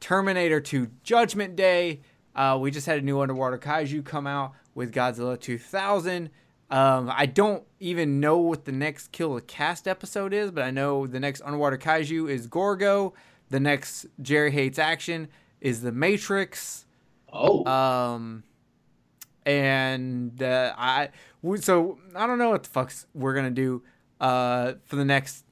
[0.00, 2.00] Terminator 2 Judgment Day.
[2.34, 6.30] Uh, we just had a new Underwater Kaiju come out with Godzilla 2000.
[6.70, 10.70] Um, I don't even know what the next Kill the Cast episode is, but I
[10.70, 13.12] know the next Underwater Kaiju is Gorgo.
[13.50, 15.28] The next Jerry Hates Action
[15.60, 16.86] is The Matrix.
[17.30, 17.64] Oh.
[17.66, 18.44] Um,
[19.44, 21.10] and uh, I
[21.60, 23.82] so I don't know what the fucks we're gonna do
[24.20, 25.44] uh, for the next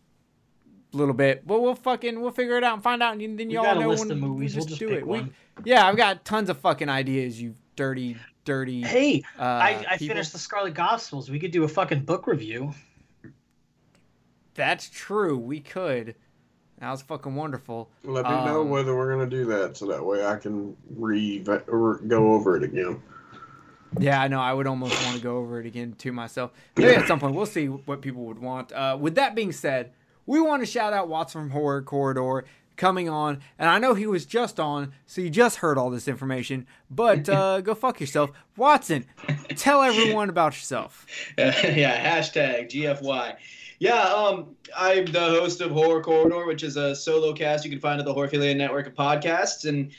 [0.92, 3.78] little bit, but we'll fucking we'll figure it out and find out, and then y'all
[3.78, 5.06] know when we We'll just just do it.
[5.06, 5.30] We,
[5.64, 7.40] yeah, I've got tons of fucking ideas.
[7.40, 8.82] You dirty, dirty.
[8.82, 11.30] Hey, uh, I, I finished the Scarlet Gospels.
[11.30, 12.72] We could do a fucking book review.
[14.54, 15.38] That's true.
[15.38, 16.14] We could.
[16.78, 17.90] That was fucking wonderful.
[18.04, 21.44] Let me know Um, whether we're gonna do that, so that way I can re
[21.68, 23.02] or go over it again.
[23.98, 24.40] Yeah, I know.
[24.40, 26.52] I would almost want to go over it again to myself.
[26.76, 28.72] Maybe at some point, we'll see what people would want.
[28.72, 29.92] Uh, with that being said,
[30.26, 32.44] we want to shout out Watson from Horror Corridor
[32.80, 36.08] coming on, and I know he was just on, so you just heard all this
[36.08, 36.66] information.
[36.90, 39.04] But uh, go fuck yourself, Watson.
[39.50, 41.06] Tell everyone about yourself.
[41.38, 43.36] yeah, hashtag GFY.
[43.78, 47.80] Yeah, um, I'm the host of Horror Corridor, which is a solo cast you can
[47.80, 49.90] find at the Horrorphilia network of podcasts, and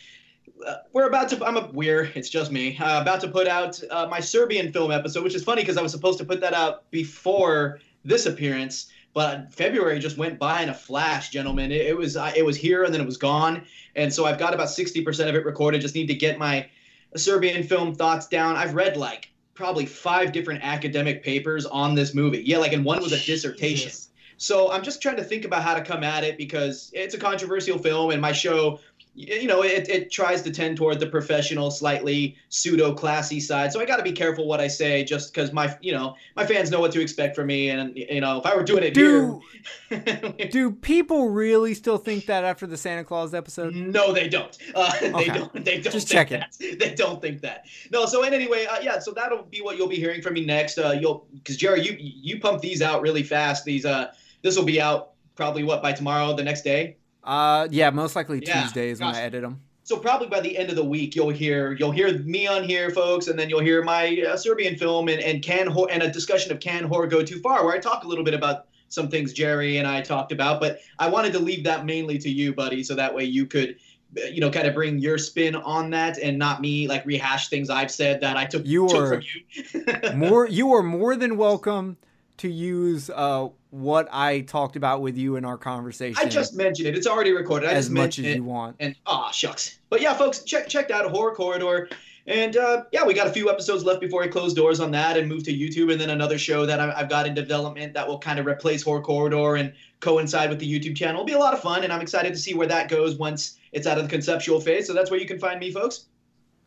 [0.66, 1.46] uh, we're about to.
[1.46, 2.12] I'm a we're.
[2.16, 2.78] It's just me.
[2.78, 5.82] Uh, about to put out uh, my Serbian film episode, which is funny because I
[5.82, 10.70] was supposed to put that out before this appearance, but February just went by in
[10.70, 11.72] a flash, gentlemen.
[11.72, 13.64] It, it was it was here and then it was gone,
[13.96, 15.82] and so I've got about 60% of it recorded.
[15.82, 16.68] Just need to get my
[17.16, 18.56] Serbian film thoughts down.
[18.56, 22.42] I've read like probably five different academic papers on this movie.
[22.46, 23.90] Yeah, like and one was a dissertation.
[23.90, 24.10] Jesus.
[24.38, 27.18] So I'm just trying to think about how to come at it because it's a
[27.20, 28.80] controversial film, and my show,
[29.14, 33.74] you know, it, it tries to tend toward the professional, slightly pseudo classy side.
[33.74, 36.46] So I got to be careful what I say, just because my, you know, my
[36.46, 38.94] fans know what to expect from me, and you know, if I were doing it
[38.94, 39.42] Do
[39.90, 43.76] here, do people really still think that after the Santa Claus episode?
[43.76, 44.58] No, they don't.
[44.76, 45.28] Uh, Okay.
[45.28, 45.66] They don't.
[45.66, 45.94] They don't.
[45.94, 46.40] Just think checking.
[46.40, 46.80] That.
[46.80, 47.66] They don't think that.
[47.92, 48.06] No.
[48.06, 49.00] So and anyway, uh, yeah.
[49.00, 50.78] So that'll be what you'll be hearing from me next.
[50.78, 53.66] Uh, you'll because Jerry, you you pump these out really fast.
[53.66, 56.98] These uh, this will be out probably what by tomorrow, the next day.
[57.24, 59.62] Uh, yeah, most likely Yeah, Tuesdays when I edit them.
[59.84, 62.90] So probably by the end of the week, you'll hear you'll hear me on here,
[62.92, 66.12] folks, and then you'll hear my uh, Serbian film and and can Hor- and a
[66.12, 69.08] discussion of can horror go too far, where I talk a little bit about some
[69.10, 72.54] things Jerry and I talked about, but I wanted to leave that mainly to you,
[72.54, 73.76] buddy, so that way you could.
[74.18, 77.48] uh, You know, kind of bring your spin on that, and not me like rehash
[77.50, 80.16] things I've said that I took, You took are- from you.
[80.16, 81.98] more you are more than welcome
[82.38, 86.88] to use uh what I talked about with you in our conversation I just mentioned
[86.90, 86.98] it.
[86.98, 87.70] It's already recorded.
[87.70, 88.36] I as just much as it.
[88.38, 88.76] you want.
[88.80, 89.80] And ah, shucks.
[89.90, 91.88] But yeah, folks, check checked out Horror Corridor,
[92.28, 95.18] and uh, yeah, we got a few episodes left before I close doors on that
[95.18, 98.06] and move to YouTube, and then another show that I- I've got in development that
[98.08, 101.16] will kind of replace Horror Corridor and coincide with the YouTube channel.
[101.22, 103.58] It'll be a lot of fun, and I'm excited to see where that goes once
[103.72, 104.86] it's out of the conceptual phase.
[104.88, 106.06] So that's where you can find me, folks.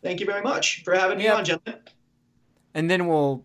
[0.02, 1.36] Thank you very much for having me Yep.
[1.36, 1.80] on, gentlemen.
[2.74, 3.44] And then we'll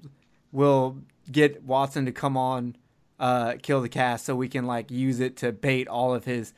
[0.51, 0.97] we'll
[1.31, 2.75] get Watson to come on
[3.19, 6.53] uh kill the cast so we can like use it to bait all of his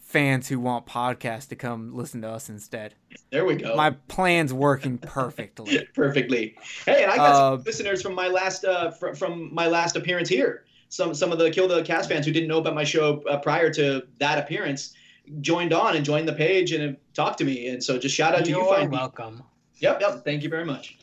[0.00, 2.94] fans who want podcasts to come listen to us instead.
[3.30, 3.74] There we go.
[3.74, 5.88] My plan's working perfectly.
[5.94, 6.56] perfectly.
[6.86, 9.96] Hey, and I got Uh, some listeners from my last uh, fr- from my last
[9.96, 10.64] appearance here.
[10.88, 13.38] Some some of the Kill the Cast fans who didn't know about my show uh,
[13.38, 14.94] prior to that appearance
[15.40, 17.66] joined on and joined the page and talked to me.
[17.68, 18.58] And so just shout out to you.
[18.58, 18.86] You're me.
[18.88, 19.42] welcome.
[19.78, 20.24] Yep, yep.
[20.24, 20.98] Thank you very much.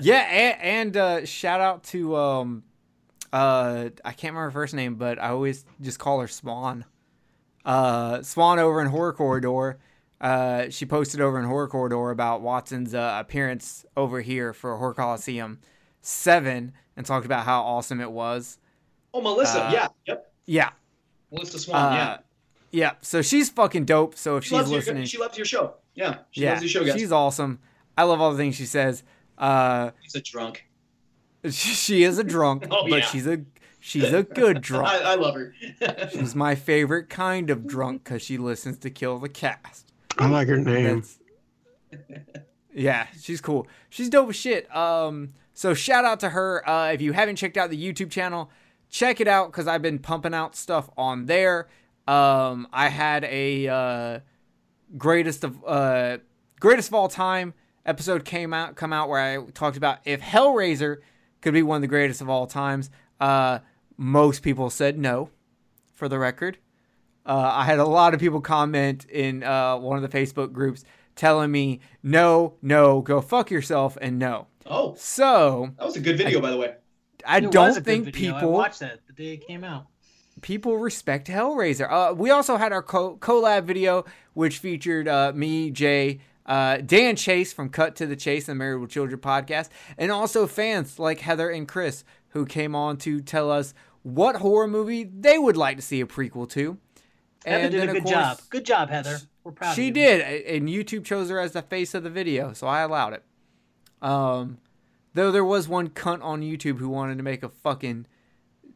[0.00, 2.62] Yeah, and, and uh, shout out to um,
[3.32, 6.84] uh, I can't remember her first name, but I always just call her Swan.
[7.64, 9.78] Uh, Swan over in Horror Corridor.
[10.20, 14.94] Uh, she posted over in Horror Corridor about Watson's uh, appearance over here for Horror
[14.94, 15.60] Coliseum
[16.02, 18.58] Seven, and talked about how awesome it was.
[19.12, 19.64] Oh, Melissa.
[19.64, 19.88] Uh, yeah.
[20.06, 20.32] Yep.
[20.46, 20.70] Yeah,
[21.30, 21.92] Melissa Swan.
[21.92, 22.16] uh, yeah.
[22.70, 22.92] yeah.
[23.02, 24.16] So she's fucking dope.
[24.16, 25.74] So if She she's loves, listening, your, she loves your show.
[25.94, 26.18] Yeah.
[26.30, 26.98] She yeah, loves your show, guys.
[26.98, 27.60] she's awesome.
[27.96, 29.02] I love all the things she says.
[29.40, 30.66] Uh, She's a drunk.
[31.50, 33.06] she is a drunk, Oh, but yeah.
[33.06, 33.40] she's a
[33.80, 34.88] she's a good drunk.
[34.88, 35.54] I, I love her.
[36.12, 39.90] She's my favorite kind of drunk because she listens to Kill the Cast.
[40.18, 41.02] I like her name.
[42.74, 43.66] Yeah, she's cool.
[43.88, 44.74] She's dope as shit.
[44.74, 46.68] Um, so shout out to her.
[46.68, 48.50] Uh, if you haven't checked out the YouTube channel,
[48.90, 51.68] check it out because I've been pumping out stuff on there.
[52.06, 54.20] Um, I had a uh,
[54.96, 56.18] greatest of uh,
[56.60, 57.54] greatest of all time
[57.90, 60.98] episode came out come out where I talked about if Hellraiser
[61.42, 62.88] could be one of the greatest of all times.
[63.20, 63.58] Uh,
[63.96, 65.30] most people said no.
[65.94, 66.56] For the record,
[67.26, 70.82] uh, I had a lot of people comment in uh, one of the Facebook groups
[71.14, 74.46] telling me no, no, go fuck yourself, and no.
[74.64, 76.76] oh, So that was a good video, by the way.
[77.26, 78.32] I It don't a good think video.
[78.32, 79.88] People watched that the day it came out.
[80.40, 81.86] people respect Hellraiser.
[81.90, 86.20] Uh, we also had our co- collab video, which featured uh, me, Jay,
[86.50, 90.48] uh, Dan Chase from Cut to the Chase and Married with Children podcast, and also
[90.48, 93.72] fans like Heather and Chris who came on to tell us
[94.02, 96.76] what horror movie they would like to see a prequel to.
[97.46, 98.40] Heather did then, a good course, job.
[98.50, 99.18] Good job, Heather.
[99.44, 99.74] We're proud.
[99.74, 100.02] She of you.
[100.02, 103.24] did, and YouTube chose her as the face of the video, so I allowed it.
[104.02, 104.58] Um,
[105.14, 108.06] though there was one cunt on YouTube who wanted to make a fucking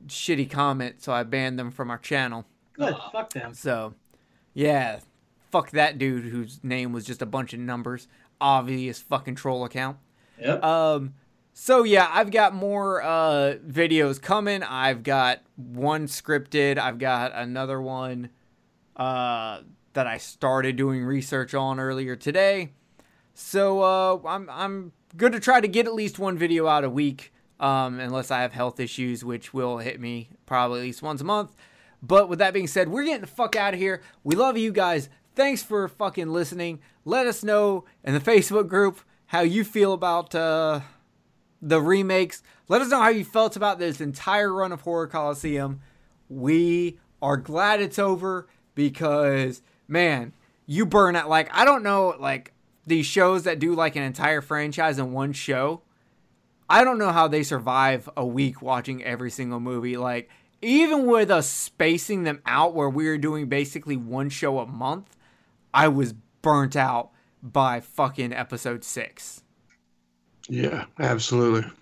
[0.07, 2.47] shitty comment, so I banned them from our channel.
[2.75, 2.94] Good.
[3.12, 3.53] Fuck them.
[3.53, 3.94] So,
[4.53, 5.01] yeah,
[5.55, 8.08] fuck that dude whose name was just a bunch of numbers.
[8.41, 9.99] Obvious fucking troll account.
[10.41, 10.65] Yep.
[10.65, 11.15] Um,
[11.52, 14.65] so yeah, I've got more uh videos coming.
[14.65, 16.76] I've got one scripted.
[16.76, 18.31] I've got another one
[18.97, 19.60] uh
[19.92, 22.73] that I started doing research on earlier today.
[23.33, 26.91] So uh, I'm I'm good to try to get at least one video out a
[26.91, 31.20] week, um, unless I have health issues, which will hit me probably at least once
[31.20, 31.55] a month.
[32.02, 34.02] But with that being said, we're getting the fuck out of here.
[34.24, 35.08] We love you guys.
[35.34, 36.80] Thanks for fucking listening.
[37.04, 40.80] Let us know in the Facebook group how you feel about uh,
[41.60, 42.42] the remakes.
[42.68, 45.80] Let us know how you felt about this entire run of Horror Coliseum.
[46.28, 50.32] We are glad it's over because, man,
[50.66, 51.28] you burn out.
[51.28, 52.52] Like, I don't know, like,
[52.86, 55.82] these shows that do like an entire franchise in one show.
[56.68, 59.96] I don't know how they survive a week watching every single movie.
[59.96, 60.30] Like,
[60.62, 65.14] even with us spacing them out where we were doing basically one show a month,
[65.75, 67.11] I was burnt out
[67.43, 69.43] by fucking episode six.
[70.49, 71.70] Yeah, absolutely.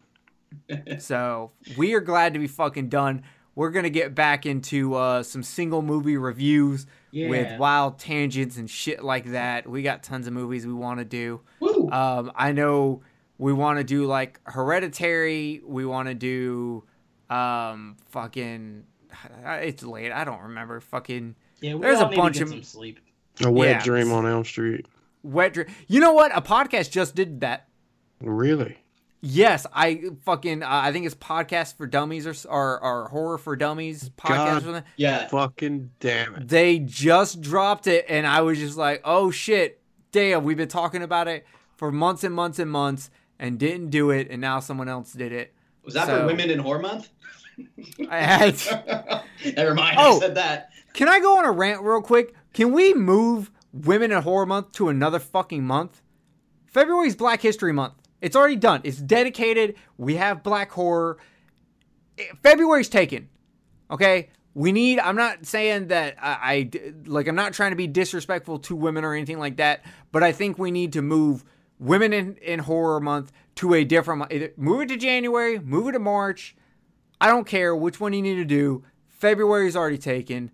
[0.99, 3.23] So we are glad to be fucking done.
[3.55, 7.29] We're gonna get back into uh, some single movie reviews Yeah.
[7.31, 9.67] with wild tangents and shit like that.
[9.69, 11.41] We got tons of movies we want to do.
[11.61, 11.89] Woo.
[11.91, 13.03] Um, I know
[13.39, 15.63] we want to do like Hereditary.
[15.65, 16.85] We want to do
[17.31, 18.85] um, fucking.
[19.45, 20.13] It's late.
[20.13, 20.81] I don't remember.
[20.81, 23.01] Fucking yeah, we there's all a need bunch to get of- some sleep.
[23.45, 23.83] A wet Yeah.
[23.85, 24.87] dream on Elm Street.
[25.23, 25.55] wet.
[25.55, 26.37] Dr- you know what?
[26.37, 27.69] A podcast just did that.
[28.21, 28.79] Really?
[29.25, 30.63] Yes, I fucking.
[30.65, 34.65] Uh, I think it's podcast for dummies or s- or, or horror for dummies podcast.
[34.65, 34.85] God.
[34.97, 35.29] Yeah.
[35.29, 36.49] Fucking damn it.
[36.49, 39.81] They just dropped it, and I was just like, "Oh shit,
[40.11, 40.43] damn!
[40.43, 41.47] We've been talking about it
[41.77, 45.31] for months and months and months, and didn't do it, and now someone else did
[45.33, 45.55] it."
[45.85, 47.09] Was that So- for Women in Horror Month?
[48.11, 49.23] I had.
[49.57, 49.97] Never mind.
[50.01, 50.17] Oh.
[50.17, 50.71] I said that.
[50.95, 52.35] Can I go on a rant real quick?
[52.53, 56.03] Can we move Women in Horror Month to another fucking month?
[56.67, 57.95] February's Black History Month.
[58.21, 58.83] It's already done.
[58.85, 59.75] It's dedicated.
[59.97, 61.19] We have black horror.
[62.19, 63.29] Eh, February's taken.
[63.91, 64.31] Okay?
[64.55, 66.71] We need I'm not saying that I, I
[67.07, 70.33] like I'm not trying to be disrespectful to women or anything like that, but I
[70.33, 71.45] think we need to move
[71.83, 74.57] Women in, in Horror Month to a different month.
[74.57, 76.55] Move it to January, move it to March.
[77.21, 78.85] I don't care which one you need to do.
[79.09, 80.53] February's already taken.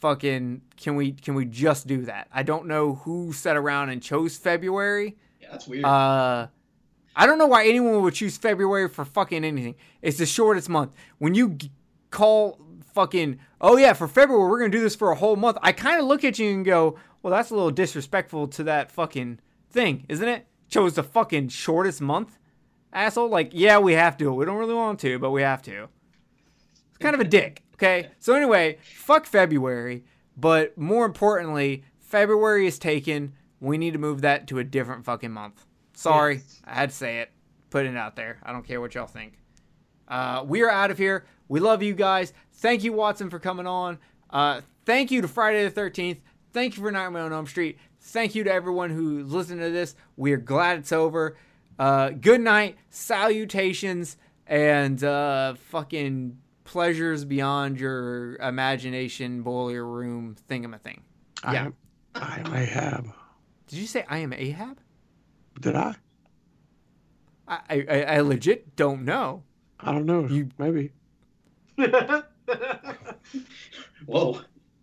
[0.00, 2.28] Fucking can we can we just do that?
[2.32, 5.16] I don't know who sat around and chose February.
[5.40, 5.84] Yeah, that's weird.
[5.84, 6.48] Uh
[7.16, 9.74] I don't know why anyone would choose February for fucking anything.
[10.00, 10.92] It's the shortest month.
[11.18, 11.70] When you g-
[12.10, 12.58] call
[12.94, 15.58] fucking oh yeah, for February we're going to do this for a whole month.
[15.62, 18.90] I kind of look at you and go, "Well, that's a little disrespectful to that
[18.90, 22.38] fucking thing, isn't it?" Chose the fucking shortest month.
[22.92, 24.32] Asshole, like, yeah, we have to.
[24.32, 25.88] We don't really want to, but we have to.
[27.00, 27.62] Kind of a dick.
[27.74, 28.08] Okay.
[28.18, 30.04] So anyway, fuck February.
[30.36, 33.32] But more importantly, February is taken.
[33.60, 35.64] We need to move that to a different fucking month.
[35.94, 36.62] Sorry, Yes.
[36.64, 37.30] I had to say it.
[37.70, 38.38] Put it out there.
[38.42, 39.34] I don't care what y'all think.
[40.08, 41.26] Uh, we are out of here.
[41.48, 42.32] We love you guys.
[42.54, 43.98] Thank you, Watson, for coming on.
[44.30, 46.18] Uh, thank you to Friday the 13th.
[46.52, 47.78] Thank you for Nightmare on Elm Street.
[48.00, 49.94] Thank you to everyone who listened to this.
[50.16, 51.36] We are glad it's over.
[51.78, 56.38] Uh, good night, salutations, and uh, fucking
[56.70, 61.00] pleasures beyond your imagination boiler room thingamathing.
[61.42, 61.70] Yeah.
[62.14, 63.12] I, am Ahab.
[63.66, 64.78] Did you say I am Ahab?
[65.60, 65.96] Did I?
[67.48, 69.42] I, I, I legit don't know.
[69.80, 70.28] I don't know.
[70.28, 70.92] You- Maybe.
[74.06, 74.40] Whoa.